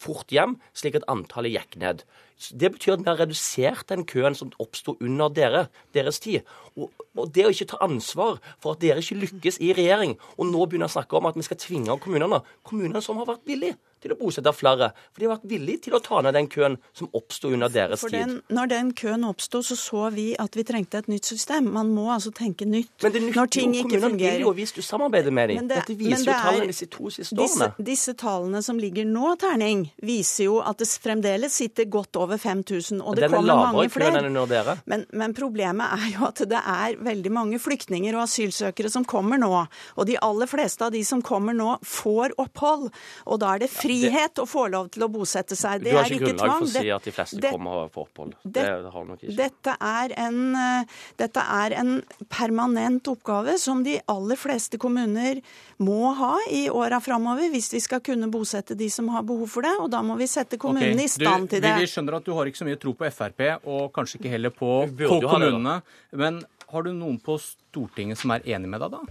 fort 0.00 0.32
hjem, 0.32 0.56
slik 0.76 0.96
at 1.00 1.08
antallet 1.12 1.58
gikk 1.58 1.78
ned. 1.82 2.06
Det 2.50 2.72
betyr 2.74 2.96
at 2.96 3.04
vi 3.04 3.10
har 3.10 3.20
redusert 3.20 3.86
den 3.92 4.06
køen 4.08 4.34
som 4.34 4.50
oppsto 4.62 4.96
under 5.04 5.30
dere, 5.30 5.66
deres 5.94 6.18
tid. 6.24 6.48
Og, 6.74 6.90
og, 7.14 7.28
det 7.34 7.46
å 7.46 7.52
ikke 7.52 7.68
ta 7.74 7.82
ansvar 7.84 8.40
for 8.56 8.74
at 8.74 8.82
dere 8.82 9.04
ikke 9.04 9.20
lykkes 9.20 9.60
i 9.62 9.74
regjering, 9.76 10.16
og 10.38 10.48
nå 10.48 10.66
begynne 10.66 10.88
å 10.88 10.96
snakke 10.96 11.20
om 11.20 11.28
at 11.28 11.38
vi 11.38 11.46
skal 11.46 11.60
tvinge 11.60 12.00
kommunene 12.02 12.40
Kommunene 12.66 13.02
som 13.04 13.18
har 13.20 13.28
vært 13.28 13.44
villige 13.46 13.76
til 14.02 14.14
å 14.14 14.18
bosette 14.18 14.52
flere. 14.56 14.92
For 15.12 15.22
de 15.22 15.28
har 15.28 15.36
vært 15.36 15.48
villige 15.52 15.86
til 15.86 15.96
å 15.96 16.02
ta 16.02 16.22
ned 16.24 16.36
den 16.36 16.48
køen 16.52 16.78
som 16.96 17.10
oppsto 17.16 17.52
under 17.52 17.72
deres 17.72 18.02
for 18.02 18.12
den, 18.12 18.38
tid. 18.38 18.56
Når 18.56 18.72
den 18.72 18.92
køen 18.98 19.26
oppsto, 19.28 19.62
så 19.66 19.76
så 19.78 20.08
vi 20.14 20.32
at 20.40 20.56
vi 20.58 20.64
trengte 20.66 21.02
et 21.02 21.10
nytt 21.10 21.28
system. 21.28 21.70
Man 21.74 21.92
må 21.94 22.08
altså 22.14 22.32
tenke 22.34 22.66
nytt 22.68 22.90
men 23.02 23.14
det 23.14 23.22
når 23.34 23.50
ting 23.52 23.76
ikke 23.78 24.00
fungerer. 24.02 24.38
Vil 24.38 24.46
jo 24.46 24.54
hvis 24.56 24.74
du 24.76 24.82
samarbeider 24.84 25.34
med 25.34 25.52
dem. 25.52 25.68
Det, 25.70 25.80
Dette 25.82 25.96
viser 25.98 26.26
det 26.26 26.34
jo 26.34 26.38
tallene 26.46 26.70
disse 26.72 26.88
to 26.92 27.10
siste 27.12 27.38
disse, 27.38 27.58
årene. 27.58 27.86
Disse 27.92 28.14
tallene 28.18 28.62
som 28.64 28.80
ligger 28.80 29.08
nå, 29.08 29.34
Terning, 29.42 29.84
viser 30.02 30.48
jo 30.48 30.58
at 30.62 30.80
det 30.82 30.88
fremdeles 31.02 31.56
sitter 31.62 31.88
godt 31.90 32.18
over 32.20 32.40
5000. 32.40 33.02
Og 33.02 33.18
det 33.18 33.30
kommer 33.32 33.62
mange 33.72 33.88
flere. 33.92 34.76
Men, 34.90 35.06
men 35.10 35.34
problemet 35.36 35.96
er 35.98 36.08
jo 36.16 36.26
at 36.28 36.42
det 36.48 36.60
er 36.60 36.98
veldig 37.02 37.32
mange 37.34 37.60
flyktninger 37.62 38.16
og 38.16 38.26
asylsøkere 38.26 38.90
som 38.92 39.06
kommer 39.08 39.40
nå. 39.40 39.52
Og 39.96 40.08
de 40.08 40.18
aller 40.22 40.50
fleste 40.50 40.86
av 40.86 40.94
de 40.94 41.02
som 41.06 41.22
kommer 41.24 41.56
nå, 41.56 41.76
får 41.86 42.36
opphold. 42.42 42.88
Og 43.26 43.40
da 43.42 43.54
er 43.54 43.64
det 43.64 43.72
frihet 43.92 44.40
å 44.42 44.46
få 44.48 44.66
lov 44.72 44.88
til 44.94 45.04
å 45.06 45.08
bosette 45.12 45.56
seg. 45.58 45.84
Det 45.84 45.92
er 45.92 46.06
ikke 46.06 46.18
tvang. 46.18 46.18
Du 46.18 46.18
har 46.18 46.18
ikke 46.18 46.30
grunnlag 46.32 46.54
for 46.58 46.68
å 46.68 46.84
si 46.84 46.92
at 46.96 47.08
de 47.08 47.14
fleste 47.16 47.40
det... 47.42 47.52
kommer 47.54 47.82
og 47.82 47.92
får 47.94 48.06
opphold. 48.08 48.34
Det, 48.42 48.64
det 48.64 48.92
har 48.94 49.06
nok 49.08 49.22
ikke. 49.22 49.36
Dette 49.38 49.76
er, 49.88 50.14
en, 50.24 50.38
eh, 50.62 50.96
dette 51.20 51.44
er 51.58 51.76
en 51.82 51.92
permanent 52.32 53.12
oppgave 53.12 53.56
som 53.60 53.84
de 53.86 53.98
aller 54.12 54.40
fleste 54.40 54.80
kommuner 54.82 55.42
må 55.82 56.12
ha 56.18 56.32
i 56.54 56.64
åra 56.70 57.00
framover 57.02 57.50
hvis 57.52 57.72
vi 57.74 57.82
skal 57.82 58.02
kunne 58.04 58.30
bosette 58.32 58.76
de 58.78 58.88
som 58.92 59.10
har 59.14 59.26
behov 59.28 59.50
for 59.50 59.66
det. 59.66 59.74
Og 59.82 59.90
da 59.92 60.02
må 60.06 60.16
vi 60.20 60.30
sette 60.30 60.60
kommunene 60.60 60.96
okay. 60.96 61.10
i 61.10 61.14
stand 61.16 61.50
til 61.52 61.62
det. 61.64 61.76
Vi 61.82 61.90
skjønner 61.90 62.18
at 62.20 62.26
du 62.26 62.34
har 62.38 62.48
ikke 62.48 62.62
så 62.62 62.68
mye 62.68 62.80
tro 62.80 62.94
på 62.98 63.10
Frp, 63.12 63.46
og 63.68 63.92
kanskje 63.94 64.20
ikke 64.20 64.32
heller 64.32 64.54
på, 64.54 64.72
på 64.98 65.20
kommunene. 65.26 65.80
Men 66.16 66.42
Har 66.72 66.86
du 66.86 66.94
noen 66.96 67.18
på 67.20 67.34
Stortinget 67.36 68.16
som 68.16 68.32
er 68.32 68.46
enig 68.54 68.70
med 68.72 68.80
deg, 68.80 68.94
da? 68.94 69.02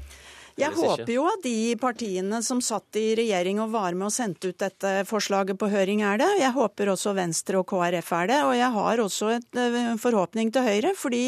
Jeg 0.62 0.78
håper 0.78 1.12
jo 1.14 1.26
at 1.30 1.44
de 1.44 1.76
partiene 1.82 2.42
som 2.46 2.62
satt 2.64 3.00
i 3.00 3.12
regjering 3.18 3.62
og 3.64 3.74
var 3.74 3.96
med 3.98 4.10
og 4.10 4.14
sendte 4.14 4.52
ut 4.52 4.60
dette 4.62 4.94
forslaget 5.10 5.60
på 5.60 5.70
høring, 5.72 6.04
er 6.06 6.22
det. 6.22 6.30
Jeg 6.42 6.54
håper 6.56 6.92
også 6.94 7.16
Venstre 7.18 7.62
og 7.62 7.68
KrF 7.72 8.12
er 8.18 8.32
det. 8.32 8.40
Og 8.48 8.54
jeg 8.58 8.70
har 8.76 9.04
også 9.04 9.32
en 9.36 9.62
eh, 9.62 9.92
forhåpning 10.02 10.52
til 10.54 10.66
Høyre, 10.66 10.94
fordi 10.98 11.24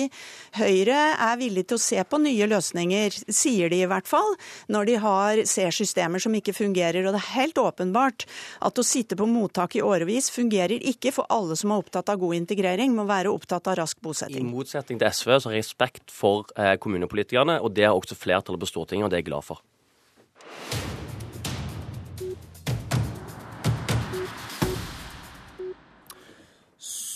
Høyre 0.59 0.99
er 1.13 1.39
villig 1.41 1.65
til 1.69 1.79
å 1.79 1.83
se 1.83 2.03
på 2.05 2.19
nye 2.21 2.47
løsninger, 2.49 3.19
sier 3.33 3.71
de 3.73 3.81
i 3.83 3.89
hvert 3.89 4.09
fall, 4.09 4.35
når 4.73 4.89
de 4.89 4.97
har, 5.03 5.43
ser 5.49 5.73
systemer 5.75 6.21
som 6.23 6.35
ikke 6.37 6.55
fungerer. 6.55 7.01
Og 7.03 7.15
det 7.15 7.21
er 7.21 7.31
helt 7.39 7.59
åpenbart 7.61 8.27
at 8.63 8.79
å 8.79 8.85
sitte 8.85 9.17
på 9.19 9.27
mottak 9.29 9.77
i 9.79 9.83
årevis 9.83 10.29
fungerer 10.33 10.83
ikke 10.93 11.13
for 11.15 11.29
alle 11.33 11.57
som 11.59 11.73
er 11.73 11.83
opptatt 11.83 12.11
av 12.13 12.21
god 12.21 12.37
integrering, 12.37 12.93
må 12.95 13.07
være 13.09 13.31
opptatt 13.33 13.67
av 13.71 13.79
rask 13.81 13.99
bosetting. 14.03 14.45
I 14.45 14.53
motsetning 14.53 15.01
til 15.01 15.09
SV 15.09 15.35
så 15.37 15.49
har 15.49 15.57
jeg 15.57 15.65
respekt 15.65 16.13
for 16.13 16.49
eh, 16.59 16.75
kommunepolitikerne, 16.81 17.59
og 17.63 17.73
det 17.75 17.87
har 17.87 17.97
også 17.97 18.17
flertallet 18.19 18.61
på 18.61 18.69
Stortinget. 18.69 19.07
og 19.07 19.13
det 19.13 19.22
jeg 19.23 19.31
glad 19.31 19.47
for. 19.47 19.63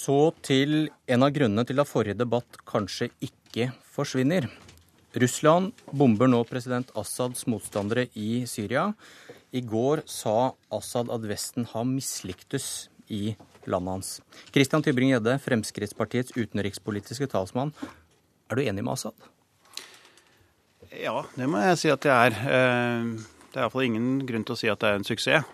Så 0.07 0.31
til 0.39 0.87
en 1.11 1.25
av 1.25 1.33
grunnene 1.35 1.67
til 1.67 1.83
at 1.83 1.89
forrige 1.89 2.15
debatt 2.15 2.61
kanskje 2.67 3.09
ikke 3.19 3.73
forsvinner. 3.91 4.47
Russland 5.17 5.73
bomber 5.91 6.29
nå 6.31 6.43
president 6.47 6.93
Assads 6.95 7.43
motstandere 7.49 8.05
i 8.15 8.45
Syria. 8.47 8.93
I 9.51 9.63
går 9.65 10.05
sa 10.07 10.53
Assad 10.71 11.11
at 11.11 11.27
Vesten 11.27 11.67
har 11.73 11.87
mislyktes 11.87 12.87
i 13.11 13.35
landet 13.67 13.97
hans. 13.97 14.11
Christian 14.55 14.83
Tybring-Gjedde, 14.83 15.39
Fremskrittspartiets 15.43 16.35
utenrikspolitiske 16.37 17.27
talsmann. 17.31 17.73
Er 18.47 18.59
du 18.59 18.63
enig 18.63 18.83
med 18.83 18.93
Assad? 18.95 19.15
Ja, 20.95 21.19
det 21.35 21.47
må 21.51 21.59
jeg 21.59 21.79
si 21.81 21.91
at 21.91 22.03
det 22.05 22.13
er. 22.13 22.35
Eh, 22.47 23.07
det 23.51 23.59
er 23.59 23.65
iallfall 23.65 23.87
ingen 23.87 24.25
grunn 24.27 24.45
til 24.47 24.55
å 24.55 24.59
si 24.59 24.69
at 24.71 24.79
det 24.79 24.91
er 24.91 24.99
en 24.99 25.07
suksess. 25.07 25.47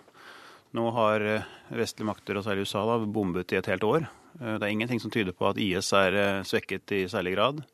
Nå 0.74 0.88
har 0.94 1.22
eh, 1.26 1.48
vestlige 1.74 2.08
makter, 2.08 2.38
og 2.38 2.46
særlig 2.46 2.66
USA, 2.66 2.84
da, 2.86 2.98
bombet 3.02 3.54
i 3.54 3.58
et 3.58 3.70
helt 3.70 3.86
år. 3.88 4.06
Eh, 4.40 4.56
det 4.58 4.62
er 4.62 4.70
ingenting 4.70 5.02
som 5.02 5.12
tyder 5.14 5.34
på 5.34 5.48
at 5.50 5.58
IS 5.62 5.90
er 5.98 6.44
svekket 6.46 6.94
i 6.94 7.06
særlig 7.10 7.36
grad. 7.38 7.64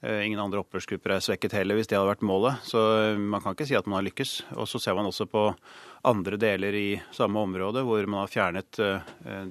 Ingen 0.00 0.40
andre 0.40 0.62
opprørsgrupper 0.62 1.12
er 1.12 1.20
svekket 1.20 1.52
heller, 1.52 1.76
hvis 1.76 1.90
det 1.90 1.98
hadde 1.98 2.08
vært 2.08 2.22
målet. 2.24 2.62
Så 2.64 2.80
man 3.20 3.42
kan 3.44 3.52
ikke 3.52 3.66
si 3.68 3.76
at 3.76 3.84
man 3.84 3.98
har 3.98 4.06
lykkes. 4.06 4.30
Og 4.56 4.64
så 4.64 4.78
ser 4.80 4.96
man 4.96 5.04
også 5.04 5.26
på 5.28 5.42
andre 6.08 6.38
deler 6.40 6.72
i 6.72 6.86
samme 7.12 7.42
område 7.44 7.82
hvor 7.84 8.08
man 8.08 8.22
har 8.22 8.32
fjernet 8.32 8.80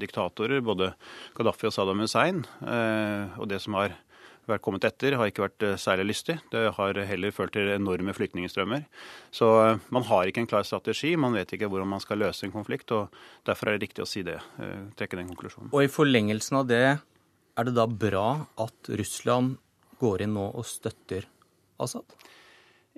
diktatorer, 0.02 0.64
både 0.66 0.90
Gaddafi 1.38 1.70
og 1.70 1.76
Saddam 1.76 2.02
Hussein. 2.02 2.42
Og 2.66 3.46
det 3.52 3.62
som 3.62 3.78
har 3.78 3.94
vært 4.54 4.64
kommet 4.66 4.86
etter, 4.88 5.16
har 5.20 5.30
ikke 5.30 5.46
vært 5.46 5.66
eh, 5.66 5.78
særlig 5.80 6.10
lystig. 6.12 6.38
Det 6.54 6.66
har 6.78 7.00
heller 7.10 7.36
ført 7.36 7.54
til 7.56 7.70
enorme 7.74 8.14
flyktningstrømmer. 8.16 8.86
Så 9.36 9.50
eh, 9.64 9.86
man 9.96 10.08
har 10.10 10.30
ikke 10.30 10.44
en 10.44 10.50
klar 10.50 10.68
strategi. 10.68 11.16
Man 11.20 11.38
vet 11.38 11.54
ikke 11.56 11.70
hvordan 11.72 11.92
man 11.94 12.04
skal 12.04 12.22
løse 12.24 12.48
en 12.48 12.56
konflikt. 12.56 12.92
og 12.96 13.14
Derfor 13.48 13.70
er 13.70 13.78
det 13.78 13.90
riktig 13.90 14.06
å 14.06 14.10
si 14.10 14.26
det. 14.28 14.40
Eh, 14.62 14.90
trekke 15.00 15.20
den 15.22 15.32
konklusjonen. 15.32 15.72
Og 15.74 15.86
i 15.86 15.92
forlengelsen 15.92 16.62
av 16.62 16.70
det, 16.70 16.84
er 17.60 17.68
det 17.68 17.76
da 17.76 17.88
bra 17.92 18.28
at 18.62 18.92
Russland 19.00 19.58
går 20.00 20.26
inn 20.26 20.36
nå 20.38 20.50
og 20.56 20.68
støtter 20.68 21.28
Assad? 21.80 22.08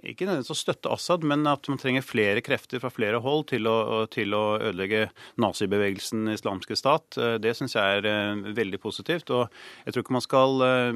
Ikke 0.01 0.25
nødvendigvis 0.25 0.53
å 0.55 0.57
støtte 0.57 0.89
Assad, 0.89 1.25
men 1.27 1.45
at 1.49 1.67
man 1.69 1.77
trenger 1.77 2.01
flere 2.05 2.41
krefter 2.41 2.81
fra 2.81 2.89
flere 2.89 3.19
hold 3.21 3.43
til 3.51 3.67
å, 3.69 4.05
til 4.09 4.33
å 4.33 4.57
ødelegge 4.57 5.03
nazibevegelsen 5.41 6.31
Islamske 6.33 6.77
stat. 6.79 7.17
Eh, 7.21 7.35
det 7.43 7.53
syns 7.57 7.75
jeg 7.77 7.99
er 7.99 8.07
eh, 8.09 8.41
veldig 8.57 8.79
positivt. 8.81 9.29
Og 9.35 9.43
jeg 9.85 9.93
tror 9.93 10.05
ikke 10.05 10.17
man 10.17 10.25
skal 10.25 10.65
uh, 10.65 10.91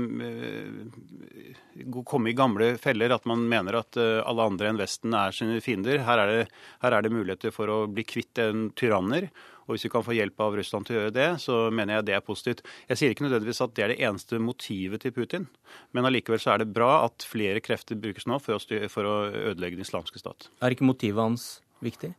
komme 2.10 2.32
i 2.32 2.38
gamle 2.38 2.72
feller 2.82 3.14
at 3.14 3.28
man 3.30 3.46
mener 3.50 3.78
at 3.82 3.98
alle 3.98 4.48
andre 4.50 4.72
enn 4.72 4.80
Vesten 4.82 5.14
er 5.18 5.36
sine 5.36 5.62
fiender. 5.64 6.02
Her 6.08 6.24
er 6.24 6.32
det, 6.32 6.42
her 6.82 6.98
er 6.98 7.06
det 7.06 7.14
muligheter 7.14 7.54
for 7.54 7.70
å 7.72 7.84
bli 7.92 8.04
kvitt 8.08 8.42
en 8.42 8.70
tyranner. 8.78 9.30
Og 9.66 9.76
Hvis 9.76 9.88
vi 9.88 9.94
kan 9.94 10.06
få 10.06 10.16
hjelp 10.18 10.42
av 10.46 10.58
Russland 10.60 10.86
til 10.88 10.98
å 10.98 11.00
gjøre 11.00 11.16
det, 11.16 11.30
så 11.42 11.60
mener 11.74 11.98
jeg 11.98 12.08
det 12.10 12.18
er 12.18 12.26
positivt. 12.26 12.66
Jeg 12.90 13.02
sier 13.02 13.16
ikke 13.16 13.26
nødvendigvis 13.26 13.64
at 13.66 13.78
det 13.78 13.86
er 13.86 13.94
det 13.94 14.02
eneste 14.06 14.42
motivet 14.42 15.02
til 15.02 15.16
Putin, 15.16 15.48
men 15.96 16.06
allikevel 16.06 16.42
så 16.42 16.54
er 16.54 16.62
det 16.62 16.74
bra 16.76 17.06
at 17.08 17.26
flere 17.26 17.64
krefter 17.66 17.98
brukes 17.98 18.30
nå 18.30 18.38
for 18.44 18.58
å, 18.58 18.62
styre, 18.62 18.92
for 18.94 19.10
å 19.10 19.16
ødelegge 19.54 19.80
den 19.80 19.88
islamske 19.88 20.22
stat. 20.22 20.52
Er 20.62 20.76
ikke 20.76 20.88
motivet 20.88 21.24
hans 21.24 21.50
viktig? 21.86 22.14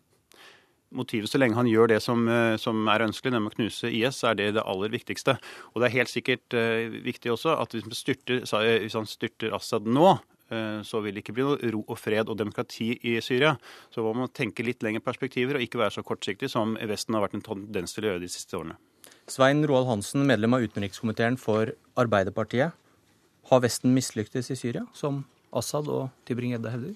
motivet 0.95 1.31
så 1.31 1.41
lenge 1.41 1.59
han 1.59 1.69
gjør 1.71 1.91
det 1.91 2.01
som, 2.05 2.27
eh, 2.31 2.57
som, 2.61 2.87
er 2.89 3.05
ønskelig, 3.07 3.33
nemlig 3.35 3.55
å 3.55 3.57
knuse 3.57 3.91
IS, 3.91 4.23
er 4.25 4.39
det 4.39 4.53
det 4.57 4.65
aller 4.65 4.93
viktigste. 4.93 5.37
Og 5.75 5.83
det 5.83 5.89
er 5.89 5.99
helt 5.99 6.13
sikkert 6.13 6.57
uh, 6.57 6.87
viktig 7.05 7.33
også 7.33 7.57
at 7.59 7.75
hvis, 7.75 7.87
styrter, 7.99 8.45
hvis 8.47 8.97
han 8.97 9.09
styrter 9.11 9.55
Assad 9.57 9.89
nå, 9.89 10.17
så 10.47 11.01
vil 11.03 11.17
det 11.17 11.25
ikke 11.25 11.35
bli 11.35 11.47
noe 11.47 11.71
ro 11.75 11.81
og 11.85 11.99
fred 11.99 12.29
og 12.31 12.37
demokrati 12.39 12.93
i 13.11 13.17
Syria. 13.25 13.57
Så 13.91 14.05
må 14.05 14.13
man 14.15 14.31
tenke 14.31 14.63
litt 14.67 14.85
lengre 14.87 15.03
perspektiver 15.03 15.59
og 15.59 15.65
ikke 15.65 15.81
være 15.81 15.97
så 15.97 16.05
kortsiktig 16.07 16.51
som 16.53 16.77
Vesten 16.87 17.17
har 17.17 17.25
vært 17.25 17.35
en 17.39 17.47
tendens 17.49 17.97
til 17.97 18.07
å 18.07 18.13
gjøre 18.13 18.23
de 18.23 18.31
siste 18.31 18.55
årene. 18.59 18.77
Svein 19.27 19.65
Roald 19.67 19.89
Hansen, 19.91 20.23
medlem 20.29 20.55
av 20.55 20.63
utenrikskomiteen 20.63 21.35
for 21.43 21.73
Arbeiderpartiet. 21.99 22.77
Har 23.51 23.63
Vesten 23.63 23.95
mislyktes 23.95 24.53
i 24.55 24.59
Syria, 24.59 24.85
som 24.95 25.25
Assad 25.55 25.91
og 25.91 26.09
Tybring-Edda 26.27 26.71
hevder? 26.75 26.95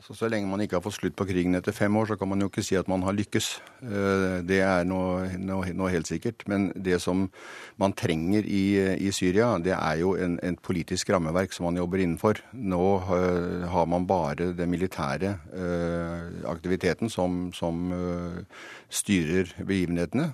Altså, 0.00 0.14
så 0.16 0.28
lenge 0.32 0.48
man 0.48 0.62
ikke 0.64 0.78
har 0.78 0.80
fått 0.80 0.94
slutt 0.96 1.12
på 1.12 1.26
krigen 1.28 1.52
etter 1.58 1.74
fem 1.76 1.92
år, 2.00 2.06
så 2.08 2.16
kan 2.16 2.30
man 2.30 2.40
jo 2.40 2.46
ikke 2.48 2.62
si 2.64 2.76
at 2.78 2.86
man 2.88 3.02
har 3.04 3.12
lykkes. 3.12 3.48
Eh, 3.84 4.36
det 4.48 4.62
er 4.64 4.86
noe, 4.88 5.26
noe, 5.36 5.74
noe 5.76 5.90
helt 5.92 6.08
sikkert. 6.08 6.46
Men 6.48 6.70
det 6.72 7.02
som 7.04 7.26
man 7.76 7.92
trenger 7.92 8.48
i, 8.48 8.62
i 8.96 9.10
Syria, 9.12 9.50
det 9.60 9.74
er 9.76 9.98
jo 10.00 10.14
en, 10.16 10.38
en, 10.40 10.56
politisk 10.56 11.12
rammeverk 11.12 11.52
som 11.52 11.68
man 11.68 11.76
jobber 11.76 12.00
innenfor. 12.00 12.40
Nå 12.56 12.86
uh, 13.10 13.66
har 13.68 13.90
man 13.92 14.06
bare 14.08 14.54
den 14.56 14.72
militære 14.72 15.34
uh, 15.52 16.48
aktiviteten 16.48 17.12
som, 17.12 17.50
som 17.52 17.92
styrer 18.88 19.52
begivenhetene. 19.60 20.32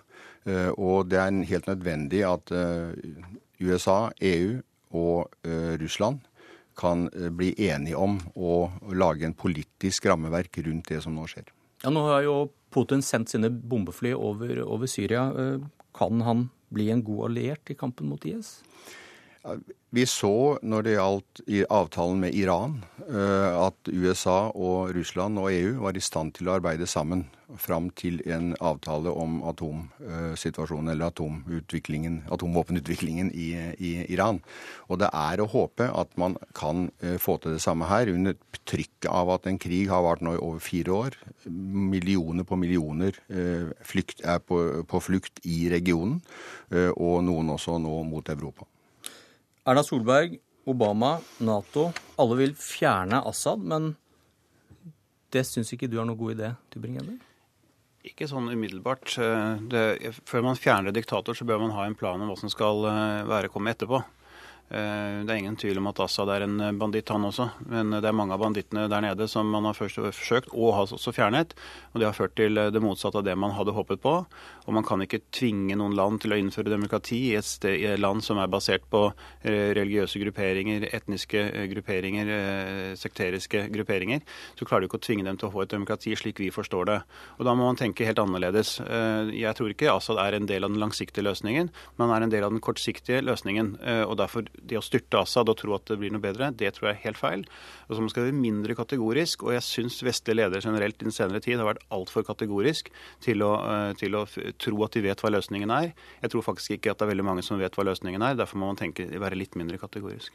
og 0.78 1.10
det 1.10 1.18
er 1.18 1.42
helt 1.50 1.66
nødvendig 1.66 2.22
at 2.22 2.52
USA, 3.58 4.10
EU 4.22 4.60
og 4.94 5.30
Russland 5.82 6.20
kan 6.76 7.08
eh, 7.12 7.30
bli 7.32 7.54
enige 7.68 7.96
om 7.96 8.18
å 8.34 8.66
lage 8.94 9.26
en 9.26 9.36
politisk 9.36 10.06
rammeverk 10.10 10.60
rundt 10.66 10.92
det 10.92 11.00
som 11.04 11.16
nå 11.16 11.26
skjer. 11.30 11.48
Ja, 11.82 11.92
Nå 11.92 12.04
har 12.08 12.24
jo 12.26 12.36
Putin 12.72 13.02
sendt 13.04 13.32
sine 13.32 13.50
bombefly 13.50 14.12
over, 14.16 14.60
over 14.64 14.90
Syria. 14.90 15.28
Eh, 15.32 15.66
kan 15.96 16.20
han 16.26 16.48
bli 16.68 16.90
en 16.92 17.04
god 17.04 17.30
alliert 17.30 17.70
i 17.72 17.78
kampen 17.78 18.10
mot 18.10 18.24
IS? 18.28 18.58
Vi 19.96 20.02
så 20.10 20.58
når 20.66 20.82
det 20.84 20.96
gjaldt 20.96 21.40
avtalen 21.72 22.18
med 22.24 22.34
Iran, 22.36 22.80
eh, 23.06 23.54
at 23.54 23.88
USA 23.88 24.50
og 24.50 24.90
Russland 24.96 25.38
og 25.40 25.48
EU 25.54 25.78
var 25.84 25.96
i 25.96 26.02
stand 26.02 26.34
til 26.36 26.50
å 26.50 26.56
arbeide 26.58 26.88
sammen 26.90 27.22
fram 27.62 27.86
til 27.94 28.18
en 28.26 28.50
avtale 28.58 29.12
om 29.14 29.38
atomsituasjonen, 29.46 30.90
eller 30.92 31.12
atomutviklingen, 31.12 32.18
atomvåpenutviklingen 32.34 33.30
i, 33.30 33.46
i, 33.78 33.92
Iran. 34.12 34.42
Og 34.90 35.00
det 35.00 35.12
er 35.14 35.40
å 35.40 35.48
håpe 35.54 35.88
at 35.88 36.12
man 36.18 36.36
kan 36.58 36.90
eh, 37.00 37.16
få 37.22 37.38
til 37.40 37.54
det 37.54 37.62
samme 37.64 37.88
her, 37.88 38.10
under 38.12 38.36
trykket 38.66 39.08
av 39.08 39.30
at 39.38 39.46
en 39.46 39.62
krig 39.62 39.86
har 39.94 40.04
vart 40.04 40.26
nå 40.26 40.34
i 40.34 40.42
over 40.42 40.60
fire 40.60 40.98
år. 41.06 41.20
Millioner 41.46 42.44
på 42.44 42.58
millioner 42.58 43.16
eh, 43.30 43.70
flykt, 43.86 44.26
er 44.26 44.42
på, 44.42 44.64
på 44.90 45.06
flukt 45.08 45.40
i 45.46 45.68
regionen, 45.72 46.18
og 46.98 47.20
noen 47.22 47.54
også 47.54 47.78
nå 47.78 48.00
mot 48.10 48.34
Europa. 48.34 48.66
Erna 49.66 49.82
Solberg, 49.82 50.36
Obama, 50.70 51.16
Nato, 51.42 51.88
alle 52.22 52.36
vil 52.38 52.52
fjerne 52.54 53.18
Assad, 53.26 53.64
men 53.66 53.96
det 55.34 55.42
syns 55.48 55.72
ikke 55.74 55.88
du 55.90 55.96
er 55.98 56.06
noen 56.06 56.18
god 56.20 56.36
idé, 56.36 56.50
Tybring-Gjedde? 56.70 57.16
Ikke 58.06 58.28
sånn 58.30 58.46
umiddelbart. 58.52 59.16
Det, 59.66 60.12
før 60.30 60.44
man 60.46 60.60
fjerner 60.60 60.94
diktator, 60.94 61.34
så 61.34 61.46
bør 61.48 61.64
man 61.64 61.74
ha 61.74 61.88
en 61.88 61.98
plan 61.98 62.22
om 62.22 62.30
hva 62.30 62.36
som 62.38 62.52
skal 62.52 62.86
eh, 62.86 63.24
være 63.26 63.50
komme 63.50 63.74
etterpå. 63.74 63.98
Eh, 64.66 65.22
det 65.22 65.30
er 65.30 65.38
ingen 65.38 65.56
tvil 65.58 65.78
om 65.78 65.86
at 65.92 66.00
Assad 66.02 66.30
er 66.34 66.42
en 66.42 66.58
banditt, 66.78 67.08
han 67.12 67.26
også. 67.28 67.48
Men 67.70 67.94
det 67.94 68.08
er 68.08 68.16
mange 68.16 68.34
av 68.34 68.42
bandittene 68.42 68.88
der 68.90 69.04
nede 69.04 69.28
som 69.30 69.48
man 69.50 69.68
har 69.68 69.76
først 69.78 70.00
forsøkt 70.02 70.50
og 70.52 70.72
har 70.74 70.94
også 70.96 71.14
fjernet. 71.14 71.54
Og 71.94 72.02
det 72.02 72.08
har 72.08 72.16
ført 72.16 72.34
til 72.38 72.58
det 72.58 72.82
motsatte 72.82 73.20
av 73.20 73.26
det 73.26 73.36
man 73.38 73.54
hadde 73.54 73.74
håpet 73.76 74.02
på. 74.02 74.16
Og 74.66 74.74
man 74.74 74.86
kan 74.86 75.02
ikke 75.02 75.22
tvinge 75.34 75.76
noen 75.78 75.94
land 75.94 76.20
til 76.22 76.34
å 76.34 76.40
innføre 76.40 76.72
demokrati 76.72 77.20
i 77.30 77.36
et, 77.38 77.46
sted, 77.46 77.78
i 77.78 77.86
et 77.92 78.02
land 78.02 78.24
som 78.26 78.40
er 78.42 78.50
basert 78.50 78.88
på 78.90 79.04
eh, 79.46 79.70
religiøse 79.78 80.20
grupperinger, 80.24 80.88
etniske 80.96 81.44
eh, 81.46 81.68
grupperinger, 81.70 82.32
sekteriske 82.98 83.68
grupperinger. 83.74 84.24
Så 84.58 84.66
klarer 84.66 84.84
du 84.84 84.90
ikke 84.90 85.00
å 85.00 85.06
tvinge 85.06 85.28
dem 85.28 85.38
til 85.38 85.50
å 85.50 85.54
få 85.54 85.62
et 85.62 85.74
demokrati 85.74 86.16
slik 86.18 86.42
vi 86.42 86.50
forstår 86.54 86.90
det. 86.90 86.98
Og 87.38 87.46
da 87.46 87.54
må 87.54 87.68
man 87.68 87.78
tenke 87.78 88.06
helt 88.08 88.18
annerledes. 88.18 88.76
Jeg 89.30 89.54
tror 89.56 89.70
ikke 89.70 89.92
Assad 89.92 90.18
er 90.20 90.36
en 90.36 90.48
del 90.48 90.66
av 90.66 90.72
den 90.72 90.82
langsiktige 90.82 91.24
løsningen, 91.26 91.70
men 91.96 92.08
han 92.08 92.16
er 92.16 92.26
en 92.26 92.34
del 92.34 92.46
av 92.46 92.52
den 92.54 92.62
kortsiktige 92.64 93.22
løsningen. 93.24 93.76
Og 94.06 94.16
derfor 94.18 94.46
det 94.62 94.78
å 94.78 94.84
styrte 94.84 95.20
Assad 95.20 95.50
og 95.52 95.58
tro 95.60 95.74
at 95.76 95.86
det 95.90 95.98
blir 96.00 96.12
noe 96.14 96.22
bedre, 96.22 96.50
det 96.54 96.72
tror 96.76 96.90
jeg 96.90 96.96
er 96.96 97.04
helt 97.04 97.20
feil. 97.20 97.44
Og 97.88 97.96
så 97.96 98.00
Man 98.06 98.12
skal 98.12 98.28
være 98.28 98.38
mindre 98.38 98.76
kategorisk, 98.78 99.42
og 99.42 99.54
jeg 99.56 99.66
syns 99.66 100.00
vestlige 100.06 100.38
ledere 100.40 100.64
generelt 100.64 101.00
i 101.00 101.08
den 101.08 101.14
senere 101.14 101.42
tid 101.42 101.58
har 101.58 101.68
vært 101.68 101.84
altfor 101.90 102.26
kategorisk 102.26 102.90
til 103.24 103.42
å, 103.42 103.52
eh, 103.66 103.92
til 103.98 104.14
å, 104.14 104.26
tro 104.58 104.84
at 104.84 104.92
de 104.92 105.02
vet 105.02 105.20
hva 105.20 105.34
løsningen 105.34 105.70
er. 105.70 105.92
Jeg 106.22 106.30
tror 106.30 106.46
faktisk 106.46 106.78
ikke 106.78 106.92
at 106.92 106.98
det 106.98 107.08
er 107.08 107.14
veldig 107.14 107.30
mange 107.30 107.42
som 107.42 107.58
vet 107.58 107.74
hva 107.74 107.86
løsningen 107.86 108.22
er. 108.22 108.38
Derfor 108.38 108.62
må 108.62 108.70
man 108.70 108.76
tenke, 108.76 109.08
være 109.08 109.38
litt 109.38 109.56
mindre 109.56 109.78
kategorisk. 109.78 110.32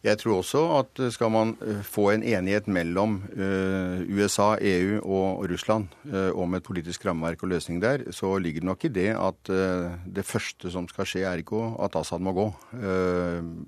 Jeg 0.00 0.16
tror 0.16 0.38
også 0.40 0.60
at 0.78 1.00
skal 1.12 1.28
man 1.32 1.50
eh, 1.60 1.82
få 1.84 2.06
en 2.14 2.22
enighet 2.24 2.68
mellom 2.72 3.18
eh, 3.34 4.00
USA, 4.08 4.54
EU 4.56 4.96
og 5.04 5.44
Russland 5.50 5.92
eh, 6.08 6.30
om 6.32 6.56
et 6.56 6.64
politisk 6.64 7.04
rammeverk 7.04 7.44
og 7.44 7.52
løsning 7.52 7.82
der, 7.82 8.06
så 8.16 8.32
ligger 8.40 8.64
det 8.64 8.70
nok 8.70 8.86
i 8.88 8.92
det 8.96 9.10
at 9.12 9.52
det 10.08 10.24
første 10.24 10.72
som 10.72 10.88
skal 10.88 11.08
skje, 11.08 11.26
er 11.28 11.42
ikke 11.42 11.60
at 11.84 11.98
Assad 12.00 12.22
må 12.24 12.32
gå. 12.36 12.46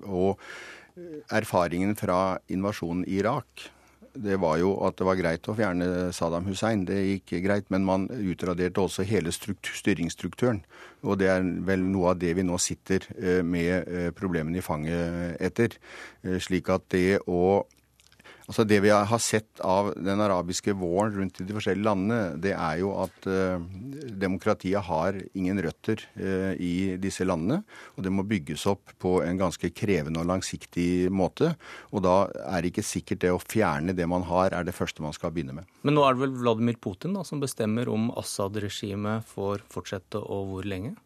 Og 0.09 0.39
erfaringen 1.33 1.95
fra 1.97 2.39
invasjonen 2.49 3.05
i 3.05 3.19
Irak 3.21 3.69
det 4.13 4.37
var 4.41 4.57
jo 4.61 4.73
at 4.85 4.97
det 4.99 5.05
var 5.07 5.17
greit 5.17 5.47
å 5.49 5.55
fjerne 5.57 5.87
Saddam 6.13 6.45
Hussein. 6.45 6.85
Det 6.85 6.99
gikk 6.99 7.33
greit, 7.45 7.69
men 7.73 7.85
man 7.87 8.07
utraderte 8.13 8.83
også 8.83 9.05
hele 9.09 9.33
styringsstrukturen. 9.33 10.61
Og 11.03 11.17
det 11.19 11.29
er 11.33 11.47
vel 11.67 11.83
noe 11.89 12.13
av 12.13 12.19
det 12.21 12.35
vi 12.37 12.45
nå 12.45 12.59
sitter 12.61 13.07
eh, 13.17 13.41
med 13.43 13.89
eh, 13.89 14.09
problemene 14.15 14.61
i 14.61 14.65
fanget 14.65 15.41
etter. 15.43 15.77
Eh, 16.23 16.37
slik 16.43 16.69
at 16.73 16.85
det 16.93 17.23
å 17.25 17.63
Altså 18.43 18.65
Det 18.67 18.79
vi 18.83 18.91
har 18.91 19.21
sett 19.23 19.61
av 19.63 19.93
den 19.95 20.19
arabiske 20.19 20.73
våren 20.75 21.13
rundt 21.15 21.39
i 21.39 21.45
de 21.47 21.55
forskjellige 21.55 21.87
landene, 21.87 22.35
det 22.43 22.51
er 22.51 22.81
jo 22.81 22.91
at 22.99 23.27
eh, 23.29 23.61
demokratiet 24.19 24.83
har 24.83 25.19
ingen 25.31 25.61
røtter 25.63 26.03
eh, 26.19 26.51
i 26.59 26.73
disse 26.99 27.23
landene. 27.23 27.61
Og 27.95 28.03
det 28.03 28.11
må 28.11 28.25
bygges 28.27 28.65
opp 28.67 28.91
på 28.99 29.15
en 29.23 29.39
ganske 29.39 29.71
krevende 29.75 30.19
og 30.19 30.27
langsiktig 30.33 31.07
måte. 31.13 31.53
Og 31.95 32.03
da 32.03 32.17
er 32.49 32.59
det 32.59 32.73
ikke 32.73 32.87
sikkert 32.87 33.23
det 33.23 33.31
å 33.31 33.39
fjerne 33.39 33.95
det 33.95 34.09
man 34.11 34.27
har, 34.27 34.51
er 34.51 34.67
det 34.67 34.75
første 34.75 35.05
man 35.05 35.15
skal 35.15 35.31
begynne 35.31 35.55
med. 35.61 35.71
Men 35.87 35.95
nå 35.97 36.03
er 36.03 36.17
det 36.17 36.25
vel 36.25 36.35
Vladimir 36.43 36.79
Putin 36.83 37.15
da, 37.15 37.23
som 37.27 37.39
bestemmer 37.43 37.91
om 37.91 38.11
Assad-regimet 38.19 39.23
får 39.31 39.63
fortsette, 39.71 40.19
og 40.19 40.51
hvor 40.51 40.67
lenge? 40.67 40.97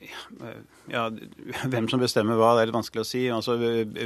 Ja, 0.00 0.52
Hvem 0.90 1.86
som 1.90 2.00
bestemmer 2.02 2.38
hva, 2.38 2.54
det 2.56 2.64
er 2.64 2.70
litt 2.70 2.76
vanskelig 2.76 3.04
å 3.04 3.06
si. 3.06 3.22
Altså, 3.30 3.56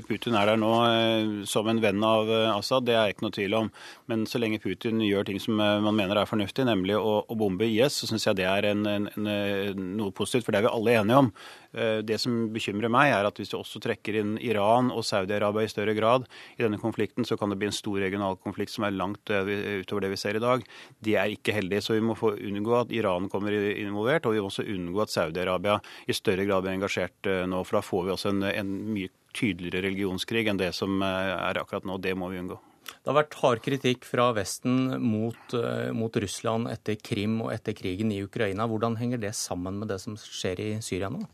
Putin 0.04 0.36
er 0.36 0.50
der 0.50 0.60
nå 0.60 0.72
eh, 0.84 1.32
som 1.48 1.68
en 1.70 1.80
venn 1.80 2.04
av 2.04 2.28
eh, 2.28 2.50
Assad, 2.52 2.84
det 2.88 2.96
er 2.98 3.12
ikke 3.12 3.26
noe 3.26 3.34
tvil 3.34 3.56
om. 3.56 3.70
Men 4.10 4.26
så 4.28 4.40
lenge 4.42 4.60
Putin 4.62 5.00
gjør 5.04 5.28
ting 5.28 5.40
som 5.40 5.60
eh, 5.60 5.80
man 5.84 5.96
mener 5.96 6.20
er 6.20 6.28
fornuftig, 6.28 6.66
nemlig 6.68 6.98
å, 6.98 7.22
å 7.24 7.38
bombe 7.40 7.68
IS, 7.68 8.02
så 8.02 8.10
syns 8.10 8.28
jeg 8.28 8.40
det 8.40 8.48
er 8.50 8.68
en, 8.72 8.84
en, 8.90 9.08
en, 9.16 9.84
noe 9.96 10.12
positivt. 10.16 10.44
For 10.46 10.52
det 10.52 10.60
er 10.60 10.68
vi 10.68 10.74
alle 10.74 10.98
enige 11.00 11.22
om. 11.24 11.34
Det 11.74 12.20
som 12.22 12.34
bekymrer 12.54 12.92
meg, 12.92 13.10
er 13.10 13.26
at 13.26 13.38
hvis 13.40 13.50
du 13.50 13.56
også 13.58 13.80
trekker 13.82 14.20
inn 14.20 14.36
Iran 14.38 14.92
og 14.94 15.02
Saudi-Arabia 15.08 15.66
i 15.66 15.72
større 15.72 15.96
grad 15.96 16.28
i 16.54 16.62
denne 16.62 16.78
konflikten, 16.78 17.26
så 17.26 17.34
kan 17.34 17.50
det 17.50 17.58
bli 17.58 17.66
en 17.66 17.74
stor 17.74 17.96
regional 17.98 18.36
konflikt 18.38 18.70
som 18.70 18.86
er 18.86 18.94
langt 18.94 19.26
utover 19.26 20.04
det 20.04 20.12
vi 20.12 20.20
ser 20.20 20.38
i 20.38 20.44
dag. 20.44 20.62
Det 21.02 21.16
er 21.18 21.34
ikke 21.34 21.56
heldig. 21.56 21.80
Så 21.82 21.96
vi 21.96 22.04
må 22.06 22.14
få 22.14 22.36
unngå 22.36 22.76
at 22.78 22.94
Iran 22.94 23.26
kommer 23.32 23.56
involvert, 23.72 24.28
og 24.28 24.36
vi 24.36 24.44
må 24.44 24.52
også 24.52 24.68
unngå 24.70 25.02
at 25.02 25.16
Saudi-Arabia 25.16 25.80
i 26.06 26.14
større 26.14 26.46
grad 26.46 26.62
blir 26.62 26.73
engasjert 26.74 27.30
eh, 27.30 27.44
nå. 27.50 27.62
For 27.66 27.78
da 27.78 27.84
får 27.84 28.06
vi 28.06 28.14
også 28.14 28.34
en, 28.34 28.44
en 28.50 28.76
mye 28.94 29.12
tydeligere 29.34 29.88
religionskrig 29.88 30.46
enn 30.50 30.60
det 30.60 30.72
som 30.76 31.02
eh, 31.02 31.34
er 31.34 31.60
akkurat 31.60 31.86
nå. 31.88 31.98
Det 32.02 32.14
må 32.18 32.30
vi 32.32 32.40
unngå. 32.42 32.60
Det 32.84 33.08
har 33.08 33.16
vært 33.16 33.38
hard 33.40 33.62
kritikk 33.64 34.04
fra 34.04 34.30
Vesten 34.36 34.98
mot, 35.00 35.56
eh, 35.56 35.90
mot, 35.96 36.16
Russland 36.24 36.68
etter 36.72 36.98
Krim 37.00 37.40
og 37.44 37.52
etter 37.54 37.76
krigen 37.76 38.12
i 38.12 38.20
Ukraina. 38.24 38.68
Hvordan 38.68 38.98
henger 39.00 39.22
det 39.22 39.34
sammen 39.38 39.80
med 39.80 39.92
det 39.92 40.00
som 40.04 40.18
skjer 40.20 40.60
i 40.60 40.70
Syria 40.84 41.10
nå? 41.12 41.24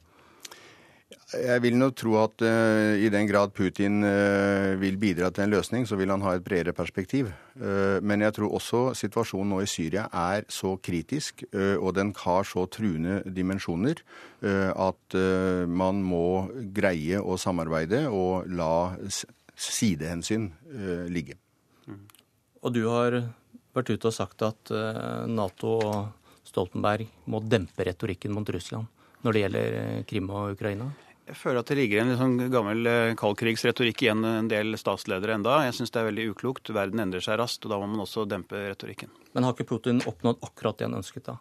Jeg 1.10 1.62
vil 1.62 1.76
nå 1.78 1.88
tro 1.94 2.16
at 2.20 2.42
uh, 2.42 2.94
i 2.98 3.08
den 3.10 3.26
grad 3.26 3.52
Putin 3.54 4.02
uh, 4.02 4.74
vil 4.78 4.98
bidra 4.98 5.30
til 5.34 5.44
en 5.44 5.52
løsning, 5.54 5.86
så 5.86 5.98
vil 5.98 6.10
han 6.10 6.22
ha 6.22 6.36
et 6.36 6.44
bredere 6.46 6.74
perspektiv. 6.74 7.30
Uh, 7.54 7.98
men 8.02 8.22
jeg 8.22 8.34
tror 8.36 8.54
også 8.58 8.82
situasjonen 8.98 9.50
nå 9.54 9.60
i 9.62 9.70
Syria 9.70 10.08
er 10.10 10.46
så 10.50 10.76
kritisk, 10.82 11.44
og 11.52 11.94
den 11.96 12.12
har 12.22 12.46
så 12.46 12.64
truende 12.70 13.20
dimensjoner, 13.26 14.00
at 14.40 15.16
man 15.68 16.00
må 16.04 16.48
greie 16.74 17.18
å 17.20 17.36
samarbeide 17.40 18.04
og 18.08 18.48
la 18.48 18.94
sidehensyn 19.54 20.48
ligge. 21.12 21.36
Og 22.62 22.74
du 22.74 22.82
har 22.86 23.18
vært 23.76 23.92
ute 23.92 24.10
og 24.10 24.16
sagt 24.16 24.46
at 24.46 24.72
Nato 25.28 25.76
og 25.78 26.46
Stoltenberg 26.48 27.10
må 27.30 27.42
dempe 27.44 27.86
retorikken 27.88 28.34
mot 28.36 28.48
Russland 28.54 28.88
når 29.24 29.36
det 29.36 29.44
gjelder 29.44 29.78
Krim 30.08 30.30
og 30.32 30.56
Ukraina? 30.56 30.90
Jeg 31.30 31.38
føler 31.38 31.60
at 31.62 31.68
det 31.70 31.76
ligger 31.78 32.00
en 32.02 32.16
sånn 32.18 32.32
gammel 32.50 32.88
eh, 32.90 33.12
kaldkrigsretorikk 33.18 34.02
igjen 34.02 34.26
en 34.26 34.48
del 34.50 34.74
statsledere 34.80 35.36
enda. 35.36 35.60
Jeg 35.68 35.76
syns 35.78 35.94
det 35.94 36.00
er 36.00 36.08
veldig 36.08 36.24
uklokt. 36.32 36.72
Verden 36.74 37.04
endrer 37.04 37.22
seg 37.22 37.38
raskt, 37.38 37.62
og 37.66 37.70
da 37.70 37.78
må 37.78 37.86
man 37.92 38.02
også 38.02 38.26
dempe 38.26 38.64
retorikken. 38.64 39.12
Men 39.36 39.46
har 39.46 39.54
ikke 39.54 39.68
Putin 39.70 40.02
oppnådd 40.10 40.42
akkurat 40.48 40.80
det 40.80 40.88
han 40.88 40.98
ønsket, 40.98 41.28
da? 41.30 41.38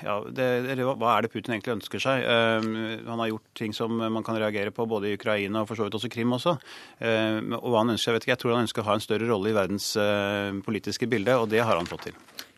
Ja, 0.00 0.14
det, 0.32 0.46
Hva 0.86 1.10
er 1.12 1.26
det 1.26 1.32
Putin 1.34 1.56
egentlig 1.56 1.74
ønsker 1.74 2.00
seg? 2.00 2.22
Uh, 2.24 3.02
han 3.04 3.20
har 3.20 3.28
gjort 3.28 3.50
ting 3.58 3.74
som 3.76 3.92
man 3.92 4.24
kan 4.24 4.38
reagere 4.40 4.72
på, 4.72 4.86
både 4.88 5.10
i 5.10 5.18
Ukraina 5.18 5.62
og 5.62 5.68
for 5.68 5.78
så 5.78 5.88
vidt 5.88 5.98
også 5.98 6.10
Krim 6.12 6.32
også. 6.32 6.56
Uh, 7.02 7.42
og 7.58 7.68
hva 7.72 7.82
han 7.82 7.92
ønsker, 7.92 8.12
Jeg 8.12 8.16
vet 8.16 8.28
ikke, 8.28 8.34
jeg 8.36 8.42
tror 8.44 8.56
han 8.56 8.64
ønsker 8.68 8.84
å 8.84 8.88
ha 8.88 8.96
en 8.96 9.04
større 9.04 9.28
rolle 9.28 9.52
i 9.52 9.58
verdens 9.58 9.90
uh, 10.00 10.54
politiske 10.64 11.10
bilde, 11.10 11.36
og 11.36 11.50
det 11.52 11.60
har 11.60 11.76
han 11.76 11.90
fått 11.90 12.08
til. 12.08 12.16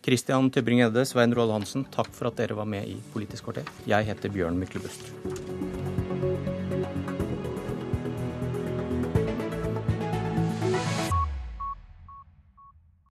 Christian 0.08 0.50
Tybring-Gjedde, 0.50 1.04
Svein 1.04 1.34
Roald 1.36 1.52
Hansen, 1.52 1.82
takk 1.92 2.08
for 2.16 2.30
at 2.30 2.38
dere 2.40 2.54
var 2.56 2.64
med 2.64 2.88
i 2.88 2.94
Politisk 3.12 3.44
kvarter. 3.44 3.68
Jeg 3.84 4.08
heter 4.08 4.32
Bjørn 4.32 4.56
Myklebust. 4.56 5.10